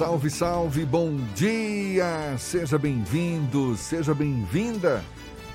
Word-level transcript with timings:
Salve, 0.00 0.30
salve, 0.30 0.86
bom 0.86 1.14
dia! 1.34 2.34
Seja 2.38 2.78
bem-vindo, 2.78 3.76
seja 3.76 4.14
bem-vinda. 4.14 5.04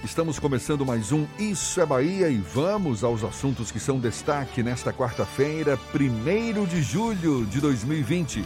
Estamos 0.03 0.37
começando 0.37 0.85
mais 0.85 1.11
um 1.11 1.25
Isso 1.39 1.81
é 1.81 1.85
Bahia 1.85 2.29
e 2.29 2.37
vamos 2.37 3.03
aos 3.03 3.23
assuntos 3.23 3.71
que 3.71 3.79
são 3.79 3.99
destaque 3.99 4.61
nesta 4.61 4.93
quarta-feira, 4.93 5.79
1 5.91 6.63
de 6.67 6.79
julho 6.83 7.43
de 7.47 7.59
2020. 7.59 8.45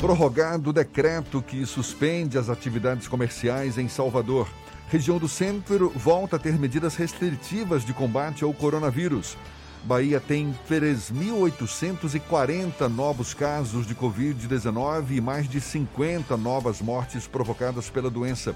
Prorrogado 0.00 0.70
o 0.70 0.72
decreto 0.72 1.42
que 1.42 1.66
suspende 1.66 2.38
as 2.38 2.48
atividades 2.48 3.06
comerciais 3.06 3.76
em 3.76 3.86
Salvador. 3.86 4.48
Região 4.88 5.18
do 5.18 5.28
Centro 5.28 5.92
volta 5.94 6.36
a 6.36 6.38
ter 6.38 6.58
medidas 6.58 6.96
restritivas 6.96 7.84
de 7.84 7.92
combate 7.92 8.44
ao 8.44 8.54
coronavírus. 8.54 9.36
Bahia 9.84 10.18
tem 10.20 10.54
3.840 10.68 12.88
novos 12.88 13.32
casos 13.32 13.86
de 13.86 13.94
Covid-19 13.94 15.12
e 15.12 15.20
mais 15.20 15.48
de 15.48 15.60
50 15.60 16.36
novas 16.36 16.82
mortes 16.82 17.26
provocadas 17.26 17.88
pela 17.88 18.10
doença. 18.10 18.54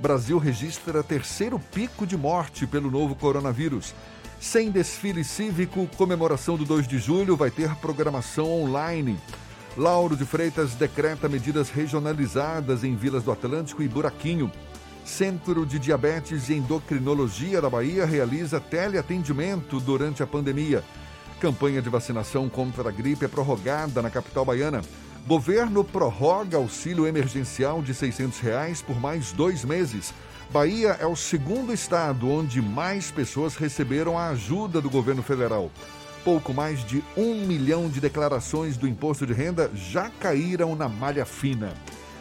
Brasil 0.00 0.38
registra 0.38 1.02
terceiro 1.02 1.58
pico 1.58 2.06
de 2.06 2.16
morte 2.16 2.66
pelo 2.66 2.90
novo 2.90 3.14
coronavírus. 3.14 3.94
Sem 4.40 4.70
desfile 4.70 5.22
cívico, 5.22 5.86
comemoração 5.96 6.56
do 6.56 6.64
2 6.64 6.88
de 6.88 6.98
julho 6.98 7.36
vai 7.36 7.50
ter 7.50 7.74
programação 7.76 8.50
online. 8.50 9.20
Lauro 9.76 10.16
de 10.16 10.24
Freitas 10.24 10.74
decreta 10.74 11.28
medidas 11.28 11.68
regionalizadas 11.70 12.82
em 12.82 12.96
Vilas 12.96 13.22
do 13.22 13.30
Atlântico 13.30 13.82
e 13.82 13.88
Buraquinho. 13.88 14.50
Centro 15.04 15.66
de 15.66 15.78
Diabetes 15.78 16.48
e 16.48 16.54
Endocrinologia 16.54 17.60
da 17.60 17.68
Bahia 17.68 18.06
realiza 18.06 18.60
teleatendimento 18.60 19.80
durante 19.80 20.22
a 20.22 20.26
pandemia. 20.26 20.84
Campanha 21.40 21.82
de 21.82 21.88
vacinação 21.88 22.48
contra 22.48 22.88
a 22.88 22.92
gripe 22.92 23.24
é 23.24 23.28
prorrogada 23.28 24.00
na 24.00 24.08
capital 24.08 24.44
baiana. 24.44 24.80
Governo 25.26 25.82
prorroga 25.82 26.56
auxílio 26.56 27.06
emergencial 27.06 27.82
de 27.82 27.92
600 27.92 28.38
reais 28.38 28.80
por 28.80 28.98
mais 29.00 29.32
dois 29.32 29.64
meses. 29.64 30.14
Bahia 30.50 30.96
é 31.00 31.06
o 31.06 31.16
segundo 31.16 31.72
estado 31.72 32.30
onde 32.30 32.62
mais 32.62 33.10
pessoas 33.10 33.56
receberam 33.56 34.16
a 34.16 34.28
ajuda 34.28 34.80
do 34.80 34.88
governo 34.88 35.22
federal. 35.22 35.70
Pouco 36.24 36.54
mais 36.54 36.84
de 36.84 37.02
um 37.16 37.44
milhão 37.46 37.88
de 37.88 38.00
declarações 38.00 38.76
do 38.76 38.86
imposto 38.86 39.26
de 39.26 39.32
renda 39.32 39.68
já 39.74 40.08
caíram 40.20 40.76
na 40.76 40.88
malha 40.88 41.24
fina. 41.24 41.72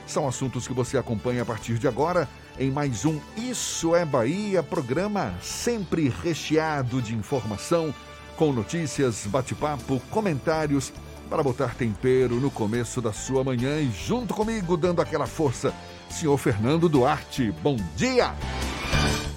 São 0.08 0.28
assuntos 0.28 0.68
que 0.68 0.74
você 0.74 0.97
acompanha 0.97 1.44
a 1.44 1.46
partir 1.46 1.78
de 1.78 1.88
agora 1.88 2.28
em 2.59 2.69
mais 2.72 3.06
um 3.06 3.19
Isso 3.38 3.95
é 3.95 4.06
Bahia, 4.06 4.62
programa 4.62 5.34
sempre 5.41 6.09
recheado 6.23 7.01
de 7.01 7.16
informação, 7.16 7.94
com 8.35 8.51
notícias, 8.51 9.25
bate-papo, 9.28 10.01
comentários, 10.09 10.91
para 11.29 11.44
botar 11.44 11.75
tempero 11.75 12.35
no 12.35 12.51
começo 12.51 13.01
da 13.01 13.13
sua 13.13 13.44
manhã 13.44 13.79
e 13.79 13.90
junto 13.91 14.34
comigo 14.34 14.75
dando 14.75 15.01
aquela 15.01 15.25
força, 15.25 15.73
senhor 16.09 16.38
Fernando 16.38 16.90
Duarte. 16.90 17.51
Bom 17.63 17.78
dia! 17.95 18.34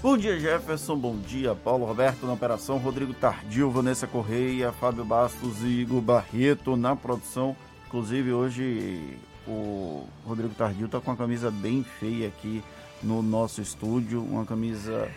Bom 0.02 0.18
dia, 0.18 0.38
Jefferson. 0.38 0.96
Bom 0.96 1.16
dia, 1.16 1.54
Paulo 1.54 1.86
Roberto 1.86 2.26
na 2.26 2.34
operação, 2.34 2.76
Rodrigo 2.76 3.14
Tardio, 3.14 3.70
Vanessa 3.70 4.06
Correia, 4.06 4.70
Fábio 4.70 5.04
Bastos 5.04 5.62
e 5.62 5.80
Igor 5.80 6.02
Barreto 6.02 6.76
na 6.76 6.94
produção. 6.94 7.56
Inclusive, 7.86 8.32
hoje 8.32 9.16
o 9.46 10.04
Rodrigo 10.26 10.54
Tardio 10.54 10.88
tá 10.88 11.00
com 11.00 11.10
uma 11.10 11.16
camisa 11.16 11.50
bem 11.50 11.84
feia 11.98 12.28
aqui 12.28 12.62
no 13.04 13.22
nosso 13.22 13.60
estúdio, 13.60 14.22
uma 14.22 14.44
camisa 14.44 15.08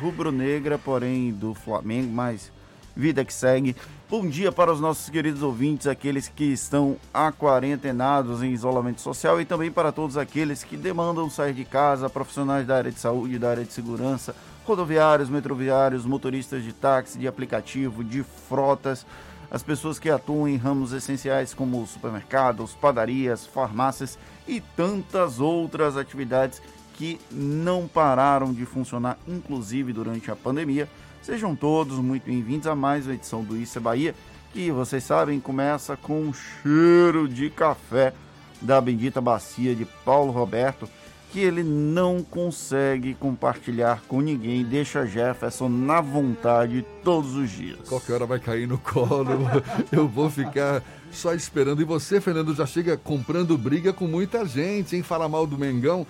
rubro-negra, 0.00 0.78
porém 0.78 1.32
do 1.32 1.54
Flamengo, 1.54 2.12
mas 2.12 2.52
vida 2.94 3.24
que 3.24 3.32
segue. 3.32 3.74
Bom 4.08 4.26
dia 4.28 4.52
para 4.52 4.72
os 4.72 4.80
nossos 4.80 5.08
queridos 5.08 5.42
ouvintes, 5.42 5.86
aqueles 5.86 6.28
que 6.28 6.44
estão 6.44 6.96
aquarentenados 7.14 8.42
em 8.42 8.52
isolamento 8.52 9.00
social 9.00 9.40
e 9.40 9.44
também 9.44 9.70
para 9.70 9.92
todos 9.92 10.16
aqueles 10.16 10.62
que 10.62 10.76
demandam 10.76 11.30
sair 11.30 11.54
de 11.54 11.64
casa, 11.64 12.10
profissionais 12.10 12.66
da 12.66 12.76
área 12.76 12.92
de 12.92 12.98
saúde, 12.98 13.38
da 13.38 13.50
área 13.50 13.64
de 13.64 13.72
segurança, 13.72 14.34
rodoviários, 14.66 15.30
metroviários, 15.30 16.04
motoristas 16.04 16.62
de 16.62 16.72
táxi, 16.72 17.18
de 17.18 17.26
aplicativo, 17.26 18.04
de 18.04 18.22
frotas, 18.48 19.06
as 19.50 19.62
pessoas 19.62 19.98
que 19.98 20.10
atuam 20.10 20.46
em 20.46 20.56
ramos 20.56 20.92
essenciais 20.92 21.52
como 21.54 21.84
supermercados, 21.86 22.74
padarias, 22.74 23.46
farmácias 23.46 24.18
e 24.46 24.60
tantas 24.60 25.40
outras 25.40 25.96
atividades 25.96 26.62
que 27.00 27.18
não 27.30 27.88
pararam 27.88 28.52
de 28.52 28.66
funcionar, 28.66 29.16
inclusive 29.26 29.90
durante 29.90 30.30
a 30.30 30.36
pandemia. 30.36 30.86
Sejam 31.22 31.56
todos 31.56 31.96
muito 31.96 32.26
bem-vindos 32.26 32.66
a 32.66 32.74
mais 32.74 33.06
uma 33.06 33.14
edição 33.14 33.42
do 33.42 33.56
Isso 33.56 33.78
é 33.78 33.80
Bahia, 33.80 34.14
que 34.52 34.70
vocês 34.70 35.02
sabem 35.02 35.40
começa 35.40 35.96
com 35.96 36.20
um 36.20 36.34
cheiro 36.34 37.26
de 37.26 37.48
café 37.48 38.12
da 38.60 38.78
bendita 38.82 39.18
bacia 39.18 39.74
de 39.74 39.86
Paulo 40.04 40.30
Roberto, 40.30 40.86
que 41.32 41.40
ele 41.40 41.62
não 41.62 42.22
consegue 42.22 43.14
compartilhar 43.14 44.02
com 44.06 44.20
ninguém, 44.20 44.62
deixa 44.62 45.06
Jefferson 45.06 45.70
na 45.70 46.02
vontade 46.02 46.84
todos 47.02 47.34
os 47.34 47.48
dias. 47.48 47.88
Qualquer 47.88 48.12
hora 48.12 48.26
vai 48.26 48.38
cair 48.38 48.68
no 48.68 48.76
colo, 48.76 49.38
eu 49.90 50.06
vou 50.06 50.28
ficar 50.28 50.82
só 51.10 51.32
esperando. 51.32 51.80
E 51.80 51.84
você, 51.86 52.20
Fernando, 52.20 52.54
já 52.54 52.66
chega 52.66 52.94
comprando 52.98 53.56
briga 53.56 53.90
com 53.90 54.06
muita 54.06 54.44
gente, 54.44 54.96
hein? 54.96 55.02
Fala 55.02 55.30
mal 55.30 55.46
do 55.46 55.56
Mengão. 55.56 56.06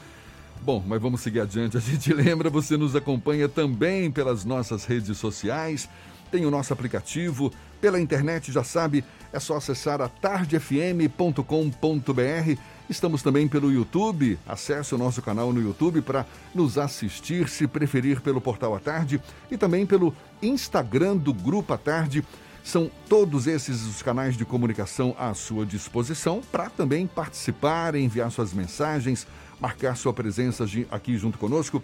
Bom, 0.62 0.82
mas 0.86 1.00
vamos 1.00 1.22
seguir 1.22 1.40
adiante. 1.40 1.76
A 1.76 1.80
gente 1.80 2.12
lembra, 2.14 2.50
você 2.50 2.76
nos 2.76 2.94
acompanha 2.94 3.48
também 3.48 4.10
pelas 4.10 4.44
nossas 4.44 4.84
redes 4.84 5.16
sociais, 5.16 5.88
tem 6.30 6.44
o 6.44 6.50
nosso 6.50 6.72
aplicativo, 6.72 7.52
pela 7.80 7.98
internet, 7.98 8.52
já 8.52 8.62
sabe, 8.62 9.02
é 9.32 9.40
só 9.40 9.56
acessar 9.56 10.00
a 10.00 10.08
tardefm.com.br. 10.08 11.40
Estamos 12.88 13.22
também 13.22 13.48
pelo 13.48 13.72
YouTube, 13.72 14.38
acesse 14.46 14.94
o 14.94 14.98
nosso 14.98 15.22
canal 15.22 15.52
no 15.52 15.62
YouTube 15.62 16.02
para 16.02 16.26
nos 16.54 16.76
assistir, 16.76 17.48
se 17.48 17.66
preferir 17.66 18.20
pelo 18.20 18.40
Portal 18.40 18.74
à 18.74 18.80
Tarde 18.80 19.20
e 19.50 19.56
também 19.56 19.86
pelo 19.86 20.14
Instagram 20.42 21.16
do 21.16 21.32
Grupo 21.32 21.72
à 21.72 21.78
Tarde. 21.78 22.24
São 22.62 22.90
todos 23.08 23.46
esses 23.46 23.86
os 23.86 24.02
canais 24.02 24.36
de 24.36 24.44
comunicação 24.44 25.16
à 25.18 25.32
sua 25.32 25.64
disposição 25.64 26.42
para 26.52 26.68
também 26.68 27.06
participar, 27.06 27.94
enviar 27.94 28.30
suas 28.30 28.52
mensagens, 28.52 29.26
marcar 29.60 29.96
sua 29.96 30.12
presença 30.12 30.64
aqui 30.90 31.16
junto 31.16 31.38
conosco. 31.38 31.80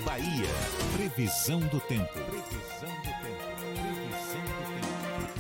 Bahia. 0.06 0.48
Previsão 0.94 1.60
do 1.62 1.80
tempo. 1.80 2.14
Previsão 2.14 2.90
do 3.02 3.10
tempo. 3.24 3.44
Previsão 3.66 4.42
do 4.42 4.80
tempo. 4.80 5.36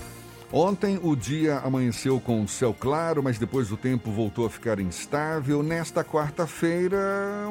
Ontem 0.51 0.99
o 1.03 1.15
dia 1.15 1.59
amanheceu 1.59 2.19
com 2.19 2.47
céu 2.47 2.75
claro, 2.77 3.21
mas 3.21 3.37
depois 3.37 3.71
o 3.71 3.77
tempo 3.77 4.09
voltou 4.09 4.43
a 4.43 4.49
ficar 4.49 4.79
instável. 4.79 5.61
Nesta 5.61 6.03
quarta-feira, 6.03 6.97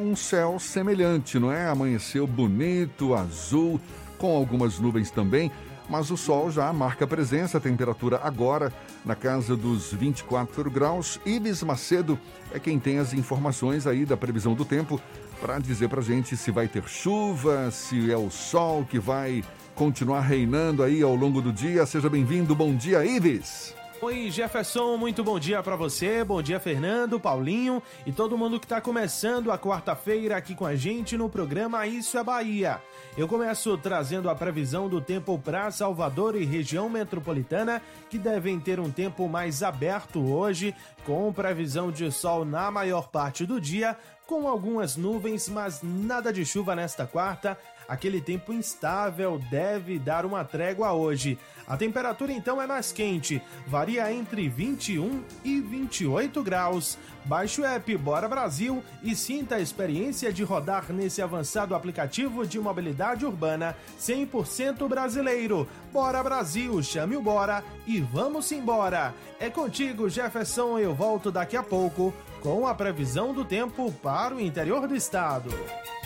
um 0.02 0.16
céu 0.16 0.58
semelhante, 0.58 1.38
não 1.38 1.52
é? 1.52 1.68
Amanheceu 1.68 2.26
bonito, 2.26 3.14
azul, 3.14 3.80
com 4.18 4.36
algumas 4.36 4.80
nuvens 4.80 5.10
também, 5.10 5.52
mas 5.88 6.10
o 6.10 6.16
sol 6.16 6.50
já 6.50 6.72
marca 6.72 7.06
presença. 7.06 7.58
A 7.58 7.60
temperatura 7.60 8.20
agora 8.24 8.72
na 9.04 9.14
casa 9.14 9.56
dos 9.56 9.92
24 9.92 10.68
graus. 10.68 11.20
Ives 11.24 11.62
Macedo 11.62 12.18
é 12.52 12.58
quem 12.58 12.80
tem 12.80 12.98
as 12.98 13.12
informações 13.12 13.86
aí 13.86 14.04
da 14.04 14.16
previsão 14.16 14.54
do 14.54 14.64
tempo 14.64 15.00
para 15.44 15.58
dizer 15.58 15.90
para 15.90 16.00
gente 16.00 16.38
se 16.38 16.50
vai 16.50 16.66
ter 16.66 16.88
chuva, 16.88 17.70
se 17.70 18.10
é 18.10 18.16
o 18.16 18.30
sol 18.30 18.82
que 18.82 18.98
vai 18.98 19.44
continuar 19.74 20.22
reinando 20.22 20.82
aí 20.82 21.02
ao 21.02 21.14
longo 21.14 21.42
do 21.42 21.52
dia. 21.52 21.84
Seja 21.84 22.08
bem-vindo. 22.08 22.54
Bom 22.54 22.74
dia, 22.74 23.04
Ives. 23.04 23.74
Oi, 24.00 24.30
Jefferson, 24.30 24.96
muito 24.96 25.22
bom 25.22 25.38
dia 25.38 25.62
para 25.62 25.76
você. 25.76 26.24
Bom 26.24 26.42
dia, 26.42 26.60
Fernando, 26.60 27.18
Paulinho 27.18 27.82
e 28.04 28.12
todo 28.12 28.36
mundo 28.36 28.58
que 28.58 28.66
está 28.66 28.80
começando 28.80 29.50
a 29.50 29.58
quarta-feira 29.58 30.36
aqui 30.36 30.54
com 30.54 30.66
a 30.66 30.76
gente 30.76 31.16
no 31.16 31.28
programa 31.28 31.86
Isso 31.86 32.18
é 32.18 32.24
Bahia. 32.24 32.82
Eu 33.16 33.26
começo 33.26 33.78
trazendo 33.78 34.28
a 34.28 34.34
previsão 34.34 34.88
do 34.88 35.00
tempo 35.00 35.38
para 35.38 35.70
Salvador 35.70 36.36
e 36.36 36.44
região 36.44 36.88
metropolitana, 36.90 37.80
que 38.10 38.18
devem 38.18 38.60
ter 38.60 38.78
um 38.78 38.90
tempo 38.90 39.26
mais 39.28 39.62
aberto 39.62 40.20
hoje, 40.20 40.74
com 41.06 41.32
previsão 41.32 41.90
de 41.90 42.10
sol 42.10 42.44
na 42.44 42.70
maior 42.70 43.08
parte 43.08 43.46
do 43.46 43.60
dia, 43.60 43.96
com 44.26 44.48
algumas 44.48 44.96
nuvens, 44.96 45.48
mas 45.48 45.80
nada 45.82 46.32
de 46.32 46.44
chuva 46.44 46.74
nesta 46.74 47.06
quarta. 47.06 47.58
Aquele 47.86 48.20
tempo 48.20 48.52
instável 48.52 49.38
deve 49.50 49.98
dar 49.98 50.24
uma 50.24 50.44
trégua 50.44 50.92
hoje. 50.92 51.38
A 51.66 51.76
temperatura 51.76 52.32
então 52.32 52.60
é 52.60 52.66
mais 52.66 52.92
quente, 52.92 53.42
varia 53.66 54.12
entre 54.12 54.48
21 54.48 55.22
e 55.44 55.60
28 55.60 56.42
graus. 56.42 56.98
Baixe 57.24 57.60
o 57.60 57.64
app 57.64 57.96
Bora 57.96 58.28
Brasil 58.28 58.82
e 59.02 59.16
sinta 59.16 59.56
a 59.56 59.60
experiência 59.60 60.30
de 60.32 60.42
rodar 60.42 60.92
nesse 60.92 61.22
avançado 61.22 61.74
aplicativo 61.74 62.46
de 62.46 62.58
mobilidade 62.58 63.24
urbana 63.24 63.74
100% 63.98 64.86
brasileiro. 64.88 65.66
Bora 65.90 66.22
Brasil, 66.22 66.82
chame 66.82 67.16
o 67.16 67.22
Bora 67.22 67.64
e 67.86 68.00
vamos 68.00 68.52
embora. 68.52 69.14
É 69.40 69.48
contigo, 69.48 70.08
Jefferson, 70.08 70.78
eu 70.78 70.94
volto 70.94 71.30
daqui 71.30 71.56
a 71.56 71.62
pouco 71.62 72.12
com 72.44 72.66
a 72.66 72.74
previsão 72.74 73.32
do 73.32 73.42
tempo 73.42 73.90
para 74.02 74.34
o 74.34 74.40
interior 74.40 74.86
do 74.86 74.94
estado. 74.94 75.48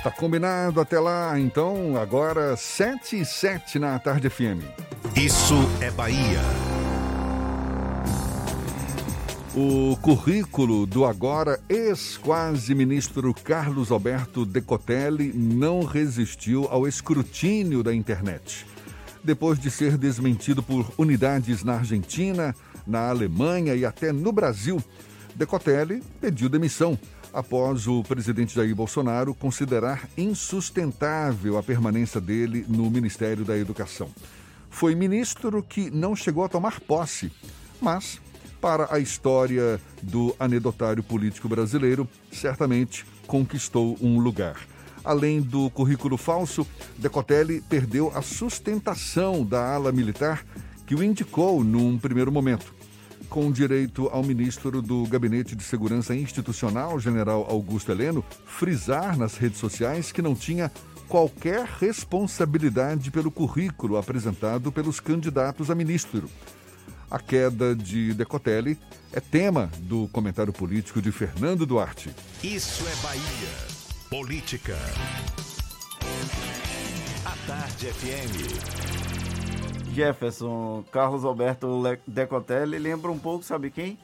Tá 0.05 0.11
combinado 0.13 0.81
até 0.81 1.01
lá, 1.01 1.37
então, 1.37 1.97
agora 2.01 2.57
7 2.57 3.23
e 3.23 3.25
7 3.25 3.81
na 3.81 3.99
tarde 3.99 4.31
FM. 4.31 4.63
Isso 5.17 5.57
é 5.81 5.91
Bahia. 5.91 6.41
O 9.57 9.97
currículo 9.97 10.87
do 10.87 11.05
agora 11.05 11.59
ex-quase 11.69 12.73
ministro 12.73 13.35
Carlos 13.35 13.91
Alberto 13.91 14.47
Decotelli 14.47 15.33
não 15.35 15.83
resistiu 15.83 16.69
ao 16.71 16.87
escrutínio 16.87 17.83
da 17.83 17.93
internet. 17.93 18.65
Depois 19.25 19.59
de 19.59 19.73
ser 19.73 19.99
desmentido 19.99 20.63
por 20.63 20.89
unidades 20.97 21.65
na 21.65 21.75
Argentina, 21.75 22.55
na 22.87 23.09
Alemanha 23.09 23.75
e 23.75 23.85
até 23.85 24.13
no 24.13 24.31
Brasil, 24.31 24.81
Decotelli 25.35 26.03
pediu 26.21 26.49
demissão 26.49 26.99
após 27.33 27.87
o 27.87 28.03
presidente 28.03 28.55
Jair 28.55 28.75
Bolsonaro 28.75 29.35
considerar 29.35 30.09
insustentável 30.17 31.59
a 31.59 31.63
permanência 31.63 32.21
dele 32.21 32.65
no 32.69 32.91
Ministério 32.91 33.45
da 33.45 33.57
Educação. 33.57 34.11
Foi 34.71 34.95
ministro 34.95 35.63
que 35.63 35.91
não 35.91 36.15
chegou 36.15 36.45
a 36.45 36.49
tomar 36.49 36.81
posse, 36.81 37.33
mas 37.81 38.21
para 38.61 38.93
a 38.93 38.99
história 38.99 39.81
do 40.03 40.35
anedotário 40.39 41.03
político 41.03 41.49
brasileiro, 41.49 42.09
certamente 42.33 43.07
conquistou 43.27 43.97
um 44.01 44.19
lugar. 44.19 44.57
Além 45.05 45.41
do 45.41 45.71
currículo 45.71 46.17
falso, 46.17 46.67
Decotelli 46.97 47.61
perdeu 47.63 48.13
a 48.15 48.21
sustentação 48.21 49.45
da 49.45 49.75
ala 49.75 49.93
militar 49.93 50.45
que 50.87 50.95
o 50.95 51.03
indicou 51.03 51.63
num 51.63 51.99
primeiro 51.99 52.33
momento. 52.33 52.75
Com 53.29 53.53
direito 53.53 54.09
ao 54.09 54.23
ministro 54.23 54.81
do 54.81 55.07
Gabinete 55.07 55.55
de 55.55 55.63
Segurança 55.63 56.15
Institucional, 56.15 56.99
general 56.99 57.47
Augusto 57.49 57.93
Heleno, 57.93 58.25
frisar 58.47 59.19
nas 59.19 59.37
redes 59.37 59.59
sociais 59.59 60.11
que 60.11 60.23
não 60.23 60.35
tinha 60.35 60.73
qualquer 61.09 61.65
responsabilidade 61.65 63.11
pelo 63.11 63.31
currículo 63.31 63.97
apresentado 63.97 64.73
pelos 64.73 64.99
candidatos 64.99 65.71
a 65.71 65.75
ministro. 65.75 66.29
A 67.11 67.19
queda 67.19 67.75
de 67.75 68.13
Decotelli 68.13 68.79
é 69.13 69.21
tema 69.21 69.71
do 69.79 70.09
comentário 70.09 70.53
político 70.53 71.01
de 71.01 71.11
Fernando 71.11 71.65
Duarte. 71.65 72.11
Isso 72.43 72.85
é 72.87 72.95
Bahia. 73.03 73.79
Política. 74.11 74.77
A 77.25 77.47
Tarde 77.47 77.87
FM. 77.87 79.08
Jefferson, 80.03 80.85
Carlos 80.93 81.25
Alberto 81.25 81.83
Le- 81.83 81.99
Decotelli 82.07 82.79
lembra 82.79 83.11
um 83.11 83.19
pouco, 83.19 83.45
sabe 83.45 83.69
quem? 83.69 83.99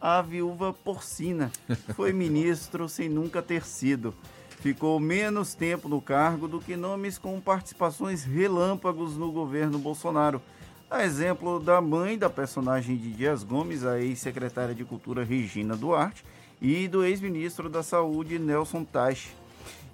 A 0.00 0.20
viúva 0.20 0.72
porcina. 0.72 1.52
Foi 1.94 2.10
ministro 2.12 2.88
sem 2.88 3.08
nunca 3.08 3.40
ter 3.40 3.64
sido. 3.64 4.12
Ficou 4.58 4.98
menos 4.98 5.54
tempo 5.54 5.88
no 5.88 6.00
cargo 6.00 6.48
do 6.48 6.58
que 6.58 6.74
nomes 6.74 7.16
com 7.16 7.40
participações 7.40 8.24
relâmpagos 8.24 9.16
no 9.16 9.30
governo 9.30 9.78
Bolsonaro. 9.78 10.42
A 10.90 11.04
exemplo 11.04 11.60
da 11.60 11.80
mãe 11.80 12.18
da 12.18 12.28
personagem 12.28 12.96
de 12.96 13.12
Dias 13.12 13.44
Gomes, 13.44 13.84
a 13.84 14.00
ex-secretária 14.00 14.74
de 14.74 14.84
Cultura 14.84 15.22
Regina 15.22 15.76
Duarte, 15.76 16.24
e 16.60 16.88
do 16.88 17.04
ex-ministro 17.04 17.68
da 17.68 17.84
Saúde 17.84 18.36
Nelson 18.36 18.82
Teich. 18.82 19.32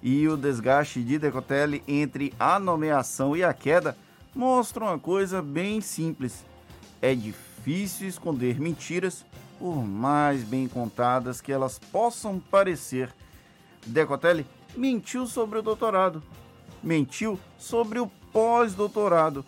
E 0.01 0.27
o 0.27 0.35
desgaste 0.35 1.03
de 1.03 1.19
Decotelli 1.19 1.83
entre 1.87 2.33
a 2.39 2.59
nomeação 2.59 3.37
e 3.37 3.43
a 3.43 3.53
queda 3.53 3.95
mostra 4.35 4.83
uma 4.83 4.99
coisa 4.99 5.41
bem 5.41 5.81
simples. 5.81 6.45
É 7.01 7.13
difícil 7.13 8.07
esconder 8.07 8.59
mentiras, 8.59 9.25
por 9.59 9.83
mais 9.83 10.43
bem 10.43 10.67
contadas 10.67 11.39
que 11.39 11.51
elas 11.51 11.77
possam 11.79 12.39
parecer. 12.39 13.13
Decotelli 13.85 14.45
mentiu 14.75 15.27
sobre 15.27 15.59
o 15.59 15.61
doutorado, 15.61 16.23
mentiu 16.81 17.39
sobre 17.57 17.99
o 17.99 18.07
pós-doutorado. 18.31 19.45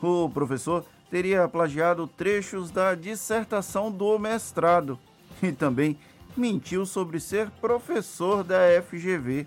O 0.00 0.28
professor 0.30 0.84
teria 1.10 1.48
plagiado 1.48 2.06
trechos 2.06 2.70
da 2.70 2.94
dissertação 2.94 3.90
do 3.90 4.18
mestrado 4.18 4.98
e 5.42 5.52
também 5.52 5.98
mentiu 6.36 6.86
sobre 6.86 7.18
ser 7.18 7.50
professor 7.50 8.44
da 8.44 8.60
FGV. 8.82 9.46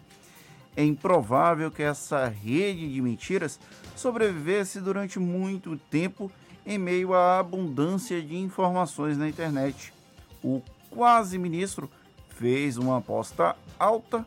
É 0.76 0.84
improvável 0.84 1.70
que 1.70 1.84
essa 1.84 2.28
rede 2.28 2.92
de 2.92 3.02
mentiras 3.02 3.60
sobrevivesse 3.96 4.80
durante 4.80 5.20
muito 5.20 5.78
tempo 5.90 6.32
em 6.66 6.78
meio 6.78 7.14
à 7.14 7.40
abundância 7.40 8.22
de 8.22 8.36
informações 8.36 9.18
na 9.18 9.28
internet. 9.28 9.94
O 10.44 10.62
quase 10.90 11.38
ministro 11.38 11.90
fez 12.30 12.78
uma 12.78 12.98
aposta 12.98 13.56
alta 13.78 14.26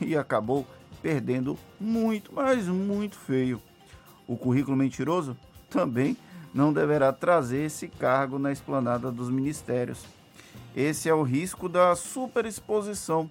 e 0.00 0.16
acabou 0.16 0.66
perdendo 1.02 1.58
muito, 1.80 2.32
mas 2.32 2.66
muito 2.66 3.16
feio. 3.16 3.60
O 4.26 4.36
currículo 4.36 4.76
mentiroso 4.76 5.36
também 5.70 6.16
não 6.52 6.72
deverá 6.72 7.12
trazer 7.12 7.64
esse 7.64 7.88
cargo 7.88 8.38
na 8.38 8.52
esplanada 8.52 9.10
dos 9.10 9.30
ministérios. 9.30 10.04
Esse 10.76 11.08
é 11.08 11.14
o 11.14 11.22
risco 11.22 11.68
da 11.68 11.94
superexposição. 11.96 13.30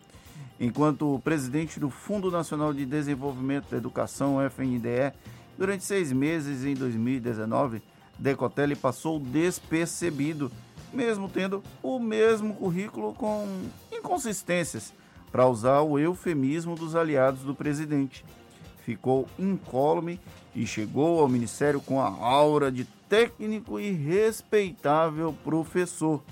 Enquanto 0.60 1.22
presidente 1.24 1.80
do 1.80 1.90
Fundo 1.90 2.32
Nacional 2.32 2.74
de 2.74 2.86
Desenvolvimento 2.86 3.70
da 3.70 3.78
Educação, 3.78 4.38
FNDE, 4.50 5.14
durante 5.58 5.84
seis 5.84 6.12
meses 6.12 6.66
em 6.66 6.74
2019, 6.74 7.82
Decotelli 8.18 8.76
passou 8.76 9.20
despercebido, 9.20 10.52
mesmo 10.92 11.30
tendo 11.30 11.64
o 11.84 12.00
mesmo 12.00 12.56
currículo 12.56 13.14
com 13.14 13.48
inconsistências, 13.92 14.94
para 15.32 15.48
usar 15.48 15.82
o 15.82 16.00
eufemismo 16.00 16.76
dos 16.76 16.96
aliados 16.96 17.42
do 17.42 17.54
presidente. 17.54 18.26
Ficou 18.84 19.28
incólume 19.38 20.20
e 20.56 20.66
chegou 20.66 21.20
ao 21.20 21.28
ministério 21.28 21.82
com 21.82 22.02
a 22.02 22.08
aura 22.08 22.72
de 22.72 22.86
técnico 23.08 23.80
e 23.80 23.92
respeitável 23.92 25.36
professor. 25.44 26.24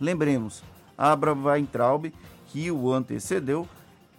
Lembremos, 0.00 0.64
Abraham 0.96 1.44
Weintraub, 1.44 2.12
que 2.54 2.70
o 2.70 2.92
antecedeu, 2.92 3.68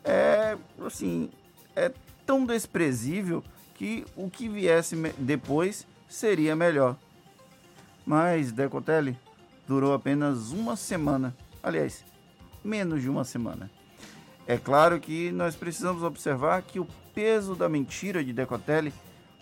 é 0.03 0.57
assim, 0.85 1.29
é 1.73 1.89
tão 2.25 2.45
desprezível 2.45 3.41
que 3.75 4.05
o 4.13 4.29
que 4.29 4.49
viesse 4.49 4.93
depois 5.17 5.87
seria 6.09 6.53
melhor. 6.53 6.97
Mas 8.05 8.51
Decotelli 8.51 9.17
durou 9.65 9.93
apenas 9.93 10.51
uma 10.51 10.75
semana. 10.75 11.33
Aliás, 11.63 12.03
menos 12.61 13.01
de 13.01 13.09
uma 13.09 13.23
semana. 13.23 13.71
É 14.45 14.57
claro 14.57 14.99
que 14.99 15.31
nós 15.31 15.55
precisamos 15.55 16.03
observar 16.03 16.61
que 16.63 16.77
o 16.77 16.87
peso 17.13 17.55
da 17.55 17.69
mentira 17.69 18.21
de 18.21 18.33
Decotelli 18.33 18.93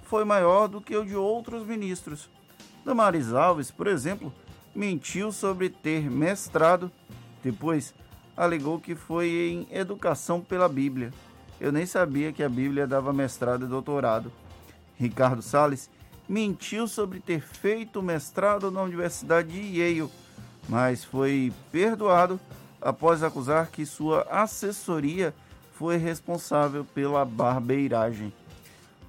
foi 0.04 0.24
maior 0.24 0.68
do 0.68 0.80
que 0.80 0.96
o 0.96 1.04
de 1.04 1.16
outros 1.16 1.66
ministros. 1.66 2.30
Damares 2.86 3.34
Alves, 3.34 3.72
por 3.72 3.88
exemplo, 3.88 4.32
mentiu 4.76 5.32
sobre 5.32 5.68
ter 5.68 6.12
mestrado, 6.12 6.92
depois 7.42 7.92
alegou 8.36 8.80
que 8.80 8.96
foi 8.96 9.28
em 9.30 9.68
educação 9.72 10.42
pela 10.42 10.68
Bíblia. 10.68 11.12
Eu 11.60 11.72
nem 11.72 11.86
sabia 11.86 12.34
que 12.34 12.44
a 12.44 12.50
Bíblia 12.50 12.88
dava 12.88 13.13
mestrado 13.13 13.66
e 13.66 13.70
doutorado. 13.70 14.32
Ricardo 14.98 15.42
Salles 15.42 15.90
mentiu 16.28 16.88
sobre 16.88 17.20
ter 17.20 17.42
feito 17.42 18.02
mestrado 18.02 18.72
na 18.72 18.82
Universidade 18.82 19.50
de 19.50 19.80
Yale, 19.80 20.10
mas 20.68 21.04
foi 21.04 21.52
perdoado 21.72 22.40
após 22.82 23.24
acusar 23.24 23.68
que 23.68 23.86
sua 23.86 24.22
assessoria 24.30 25.34
foi 25.74 25.98
responsável 25.98 26.86
pela 26.86 27.25
barbeiragem. 27.25 28.32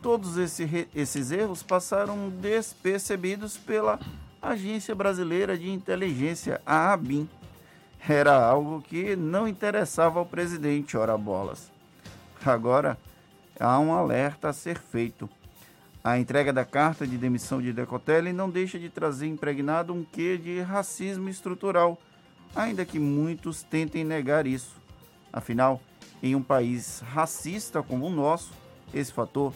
Todos 0.02 0.36
esse, 0.36 0.88
esses 0.94 1.30
erros 1.30 1.62
passaram 1.62 2.28
despercebidos 2.28 3.56
pela 3.56 3.98
Agência 4.40 4.94
Brasileira 4.94 5.56
de 5.56 5.70
Inteligência, 5.70 6.60
a 6.66 6.92
ABIN. 6.92 7.28
Era 8.06 8.34
algo 8.34 8.82
que 8.82 9.16
não 9.16 9.48
interessava 9.48 10.18
ao 10.18 10.26
presidente, 10.26 10.94
ora 10.94 11.16
bolas. 11.16 11.72
Agora, 12.44 12.98
há 13.58 13.78
um 13.78 13.94
alerta 13.94 14.50
a 14.50 14.52
ser 14.52 14.78
feito. 14.78 15.28
A 16.02 16.18
entrega 16.18 16.52
da 16.52 16.66
carta 16.66 17.06
de 17.06 17.16
demissão 17.16 17.62
de 17.62 17.72
Decotelli 17.72 18.30
não 18.30 18.50
deixa 18.50 18.78
de 18.78 18.90
trazer 18.90 19.26
impregnado 19.26 19.94
um 19.94 20.04
quê 20.04 20.36
de 20.36 20.60
racismo 20.60 21.30
estrutural, 21.30 21.98
ainda 22.54 22.84
que 22.84 22.98
muitos 22.98 23.62
tentem 23.62 24.04
negar 24.04 24.46
isso. 24.46 24.76
Afinal, 25.32 25.80
em 26.22 26.34
um 26.34 26.42
país 26.42 27.00
racista 27.00 27.82
como 27.82 28.06
o 28.06 28.10
nosso, 28.10 28.52
esse 28.92 29.14
fator 29.14 29.54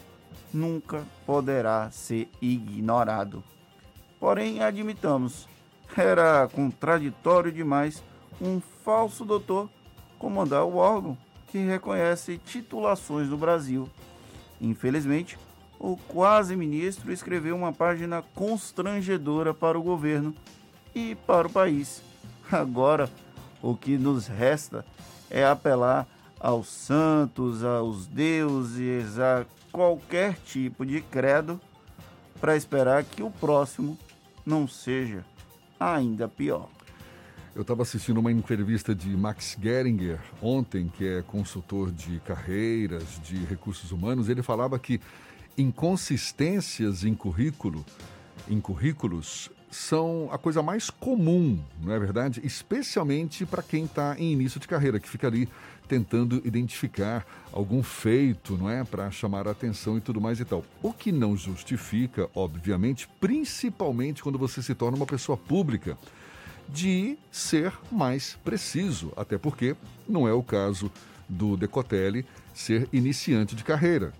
nunca 0.51 1.03
poderá 1.23 1.91
ser 1.91 2.27
ignorado. 2.41 3.43
Porém, 4.19 4.63
admitamos, 4.63 5.47
era 5.95 6.49
contraditório 6.51 7.51
demais 7.51 8.03
um 8.41 8.61
falso 8.83 9.25
doutor 9.25 9.69
comandar 10.17 10.63
o 10.63 10.75
órgão 10.75 11.17
que 11.47 11.57
reconhece 11.57 12.37
titulações 12.37 13.27
do 13.27 13.37
Brasil. 13.37 13.89
Infelizmente, 14.61 15.37
o 15.79 15.95
quase 15.95 16.55
ministro 16.55 17.11
escreveu 17.11 17.55
uma 17.55 17.71
página 17.71 18.21
constrangedora 18.35 19.53
para 19.53 19.79
o 19.79 19.83
governo 19.83 20.33
e 20.93 21.15
para 21.15 21.47
o 21.47 21.51
país. 21.51 22.03
Agora, 22.51 23.09
o 23.61 23.75
que 23.75 23.97
nos 23.97 24.27
resta 24.27 24.85
é 25.29 25.45
apelar 25.45 26.07
aos 26.39 26.67
santos, 26.67 27.63
aos 27.63 28.07
deuses, 28.07 29.19
a 29.19 29.45
qualquer 29.71 30.35
tipo 30.35 30.85
de 30.85 31.01
credo 31.01 31.59
para 32.39 32.55
esperar 32.55 33.03
que 33.03 33.21
o 33.21 33.29
próximo 33.29 33.97
não 34.45 34.67
seja 34.67 35.23
ainda 35.79 36.27
pior. 36.27 36.69
Eu 37.59 37.63
estava 37.63 37.81
assistindo 37.81 38.21
uma 38.21 38.31
entrevista 38.31 38.95
de 38.95 39.09
Max 39.17 39.57
Geringer 39.61 40.17
ontem, 40.41 40.87
que 40.87 41.05
é 41.05 41.21
consultor 41.21 41.91
de 41.91 42.21
carreiras, 42.21 43.19
de 43.21 43.35
recursos 43.35 43.91
humanos. 43.91 44.29
Ele 44.29 44.41
falava 44.41 44.79
que 44.79 45.01
inconsistências 45.57 47.03
em 47.03 47.13
currículo, 47.13 47.85
em 48.49 48.61
currículos, 48.61 49.51
são 49.69 50.29
a 50.31 50.37
coisa 50.37 50.63
mais 50.63 50.89
comum, 50.89 51.59
não 51.83 51.91
é 51.91 51.99
verdade? 51.99 52.39
Especialmente 52.45 53.45
para 53.45 53.61
quem 53.61 53.83
está 53.83 54.15
em 54.17 54.31
início 54.31 54.57
de 54.57 54.65
carreira, 54.65 54.97
que 54.97 55.09
fica 55.09 55.27
ali 55.27 55.49
tentando 55.85 56.41
identificar 56.45 57.27
algum 57.51 57.83
feito, 57.83 58.57
não 58.57 58.69
é, 58.69 58.85
para 58.85 59.11
chamar 59.11 59.49
a 59.49 59.51
atenção 59.51 59.97
e 59.97 60.01
tudo 60.01 60.21
mais 60.21 60.39
e 60.39 60.45
tal. 60.45 60.63
O 60.81 60.93
que 60.93 61.11
não 61.11 61.35
justifica, 61.35 62.29
obviamente, 62.33 63.05
principalmente 63.19 64.23
quando 64.23 64.39
você 64.39 64.63
se 64.63 64.73
torna 64.73 64.95
uma 64.95 65.05
pessoa 65.05 65.37
pública, 65.37 65.97
de 66.71 67.17
ser 67.31 67.73
mais 67.91 68.37
preciso, 68.43 69.11
até 69.15 69.37
porque 69.37 69.75
não 70.07 70.27
é 70.27 70.33
o 70.33 70.43
caso 70.43 70.91
do 71.27 71.57
Decotelli 71.57 72.25
ser 72.53 72.87
iniciante 72.91 73.55
de 73.55 73.63
carreira 73.63 74.13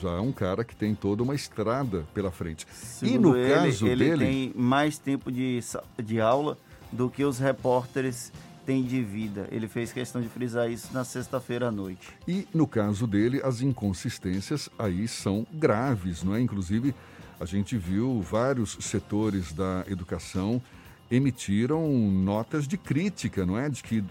já 0.00 0.10
é 0.10 0.20
um 0.20 0.32
cara 0.32 0.64
que 0.64 0.74
tem 0.74 0.94
toda 0.94 1.22
uma 1.22 1.34
estrada 1.34 2.04
pela 2.14 2.30
frente. 2.30 2.66
Segundo 2.72 3.14
e 3.14 3.18
no 3.18 3.36
ele, 3.36 3.54
caso 3.54 3.86
ele 3.86 4.04
dele. 4.04 4.24
Ele 4.24 4.52
tem 4.52 4.62
mais 4.62 4.98
tempo 4.98 5.30
de, 5.30 5.60
de 6.02 6.20
aula 6.20 6.56
do 6.90 7.10
que 7.10 7.24
os 7.24 7.38
repórteres 7.38 8.32
têm 8.64 8.82
de 8.82 9.02
vida. 9.02 9.46
Ele 9.50 9.68
fez 9.68 9.92
questão 9.92 10.20
de 10.20 10.28
frisar 10.28 10.70
isso 10.70 10.92
na 10.92 11.04
sexta-feira 11.04 11.68
à 11.68 11.70
noite. 11.70 12.08
E 12.26 12.46
no 12.54 12.66
caso 12.66 13.06
dele, 13.06 13.40
as 13.44 13.60
inconsistências 13.60 14.70
aí 14.78 15.06
são 15.06 15.46
graves, 15.52 16.22
não 16.22 16.34
é? 16.34 16.40
Inclusive, 16.40 16.94
a 17.38 17.44
gente 17.44 17.76
viu 17.76 18.22
vários 18.22 18.78
setores 18.80 19.52
da 19.52 19.84
educação 19.86 20.62
emitiram 21.10 21.88
notas 22.10 22.66
de 22.66 22.76
crítica, 22.76 23.44
não 23.44 23.58
é? 23.58 23.68
De 23.68 23.82
que 23.82 24.04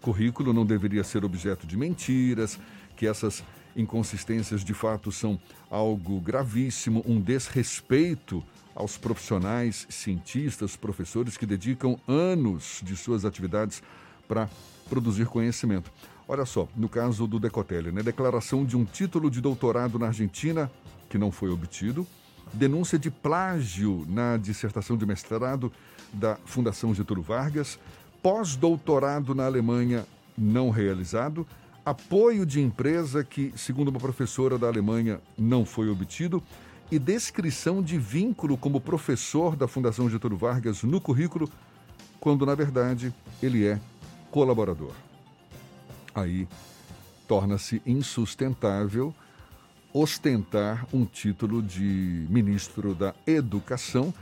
currículo 0.00 0.52
não 0.52 0.66
deveria 0.66 1.04
ser 1.04 1.24
objeto 1.24 1.66
de 1.66 1.76
mentiras, 1.76 2.58
que 2.96 3.06
essas 3.06 3.42
inconsistências 3.74 4.64
de 4.64 4.74
fato 4.74 5.10
são 5.10 5.40
algo 5.70 6.20
gravíssimo, 6.20 7.02
um 7.06 7.20
desrespeito 7.20 8.44
aos 8.74 8.96
profissionais, 8.96 9.86
cientistas, 9.88 10.76
professores 10.76 11.36
que 11.36 11.46
dedicam 11.46 11.98
anos 12.06 12.80
de 12.82 12.96
suas 12.96 13.24
atividades 13.24 13.82
para 14.26 14.48
produzir 14.88 15.26
conhecimento. 15.26 15.90
Olha 16.26 16.44
só, 16.44 16.68
no 16.76 16.88
caso 16.88 17.26
do 17.26 17.38
Decotelli, 17.38 17.92
né? 17.92 18.02
declaração 18.02 18.64
de 18.64 18.76
um 18.76 18.84
título 18.84 19.30
de 19.30 19.40
doutorado 19.40 19.98
na 19.98 20.06
Argentina 20.06 20.70
que 21.08 21.18
não 21.18 21.30
foi 21.30 21.50
obtido, 21.50 22.06
denúncia 22.52 22.98
de 22.98 23.10
plágio 23.10 24.06
na 24.08 24.36
dissertação 24.36 24.96
de 24.96 25.04
mestrado 25.04 25.72
da 26.12 26.36
Fundação 26.44 26.94
Getúlio 26.94 27.22
Vargas, 27.22 27.78
pós-doutorado 28.22 29.34
na 29.34 29.46
Alemanha 29.46 30.06
não 30.36 30.70
realizado, 30.70 31.46
apoio 31.84 32.46
de 32.46 32.60
empresa 32.60 33.24
que, 33.24 33.52
segundo 33.56 33.88
uma 33.88 34.00
professora 34.00 34.58
da 34.58 34.66
Alemanha, 34.66 35.20
não 35.36 35.64
foi 35.64 35.88
obtido 35.88 36.42
e 36.90 36.98
descrição 36.98 37.82
de 37.82 37.98
vínculo 37.98 38.56
como 38.56 38.80
professor 38.80 39.56
da 39.56 39.66
Fundação 39.66 40.10
Getúlio 40.10 40.36
Vargas 40.36 40.82
no 40.82 41.00
currículo, 41.00 41.48
quando 42.20 42.44
na 42.44 42.54
verdade 42.54 43.12
ele 43.42 43.66
é 43.66 43.80
colaborador. 44.30 44.92
Aí 46.14 46.46
torna-se 47.26 47.80
insustentável 47.86 49.14
ostentar 49.92 50.86
um 50.92 51.04
título 51.04 51.62
de 51.62 52.26
ministro 52.28 52.94
da 52.94 53.14
Educação, 53.26 54.12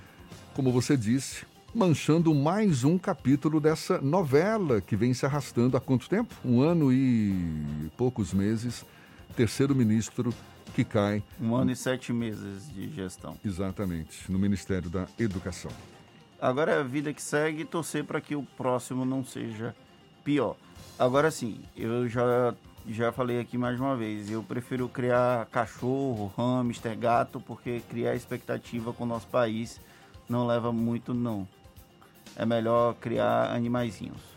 como 0.55 0.73
você 0.73 0.97
disse, 0.97 1.45
manchando 1.75 2.35
mais 2.35 2.85
um 2.85 2.99
capítulo 2.99 3.61
dessa 3.61 4.01
novela 4.01 4.81
que 4.81 4.97
vem 4.97 5.15
se 5.15 5.25
arrastando 5.25 5.77
há 5.77 5.81
quanto 5.81 6.09
tempo? 6.09 6.35
Um 6.45 6.61
ano 6.61 6.93
e 6.93 7.91
poucos 7.97 8.33
meses. 8.33 8.85
Terceiro 9.37 9.75
ministro 9.75 10.35
que 10.75 10.85
cai. 10.85 11.23
Um 11.41 11.55
ano 11.55 11.71
e 11.71 11.77
sete 11.77 12.13
meses 12.13 12.69
de 12.73 12.89
gestão. 12.91 13.37
Exatamente, 13.45 14.31
no 14.31 14.39
Ministério 14.39 14.91
da 14.91 15.07
Educação. 15.19 15.71
Agora 16.41 16.73
é 16.73 16.81
a 16.81 16.83
vida 16.83 17.13
que 17.13 17.23
segue 17.23 17.65
torcer 17.65 18.05
para 18.05 18.21
que 18.21 18.35
o 18.35 18.43
próximo 18.57 19.05
não 19.05 19.25
seja 19.25 19.75
pior. 20.25 20.57
Agora 20.99 21.31
sim, 21.31 21.61
eu 21.77 22.09
já, 22.09 22.55
já 22.89 23.13
falei 23.13 23.39
aqui 23.41 23.57
mais 23.57 23.79
uma 23.79 23.97
vez, 23.97 24.31
eu 24.31 24.43
prefiro 24.43 24.89
criar 24.89 25.47
cachorro, 25.47 26.33
hamster, 26.37 26.99
gato, 26.99 27.41
porque 27.41 27.81
criar 27.89 28.15
expectativa 28.15 28.93
com 28.93 29.05
o 29.05 29.07
nosso 29.07 29.27
país 29.29 29.81
não 30.29 30.47
leva 30.47 30.73
muito 30.73 31.15
não 31.15 31.47
é 32.37 32.47
melhor 32.47 32.95
criar 32.95 33.53
animaizinhos. 33.55 34.31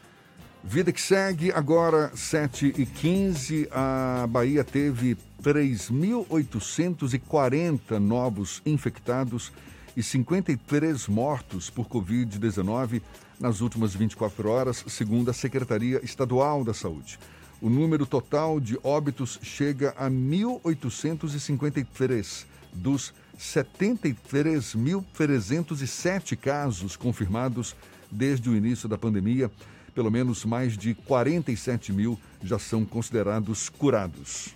Vida 0.63 0.91
que 0.93 1.01
segue, 1.01 1.51
agora 1.51 2.11
7 2.15 2.73
e 2.77 2.85
15 2.85 3.67
a 3.69 4.25
Bahia 4.29 4.63
teve 4.63 5.17
3.840 5.43 7.99
novos 7.99 8.61
infectados 8.65 9.51
e 9.95 10.01
53 10.01 11.07
mortos 11.07 11.69
por 11.69 11.87
Covid-19 11.87 12.99
nas 13.37 13.59
últimas 13.59 13.93
24 13.93 14.49
horas, 14.49 14.85
segundo 14.87 15.29
a 15.29 15.33
Secretaria 15.33 15.99
Estadual 16.01 16.63
da 16.63 16.73
Saúde. 16.73 17.19
O 17.61 17.69
número 17.69 18.05
total 18.05 18.57
de 18.59 18.77
óbitos 18.83 19.39
chega 19.41 19.93
a 19.97 20.09
1.853 20.09 22.45
dos 22.73 23.13
73.307 23.43 26.37
casos 26.37 26.95
confirmados 26.95 27.75
desde 28.09 28.49
o 28.49 28.55
início 28.55 28.87
da 28.87 28.97
pandemia. 28.97 29.51
Pelo 29.93 30.09
menos 30.09 30.45
mais 30.45 30.77
de 30.77 30.95
47 30.95 31.91
mil 31.91 32.17
já 32.41 32.57
são 32.57 32.85
considerados 32.85 33.67
curados. 33.69 34.55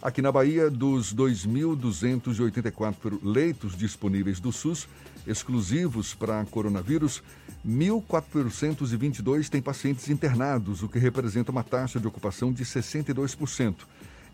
Aqui 0.00 0.20
na 0.20 0.32
Bahia, 0.32 0.68
dos 0.68 1.14
2.284 1.14 3.20
leitos 3.22 3.76
disponíveis 3.76 4.40
do 4.40 4.50
SUS, 4.50 4.88
exclusivos 5.24 6.12
para 6.12 6.44
coronavírus, 6.46 7.22
1.422 7.64 9.48
têm 9.48 9.62
pacientes 9.62 10.08
internados, 10.08 10.82
o 10.82 10.88
que 10.88 10.98
representa 10.98 11.52
uma 11.52 11.62
taxa 11.62 12.00
de 12.00 12.08
ocupação 12.08 12.52
de 12.52 12.64
62%. 12.64 13.76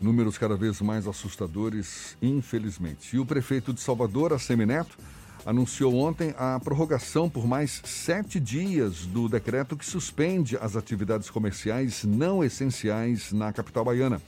Números 0.00 0.38
cada 0.38 0.56
vez 0.56 0.80
mais 0.80 1.06
assustadores, 1.06 2.16
infelizmente. 2.22 3.14
E 3.14 3.18
o 3.18 3.26
prefeito 3.26 3.74
de 3.74 3.80
Salvador, 3.80 4.32
Assemineto, 4.32 4.96
anunciou 5.44 5.94
ontem 5.96 6.34
a 6.38 6.58
prorrogação 6.60 7.28
por 7.28 7.46
mais 7.46 7.82
sete 7.84 8.40
dias 8.40 9.04
do 9.06 9.28
decreto 9.28 9.76
que 9.76 9.84
suspende 9.84 10.56
as 10.56 10.76
atividades 10.76 11.28
comerciais 11.28 12.04
não 12.04 12.42
essenciais 12.42 13.30
na 13.32 13.52
capital 13.52 13.84
baiana. 13.84 14.22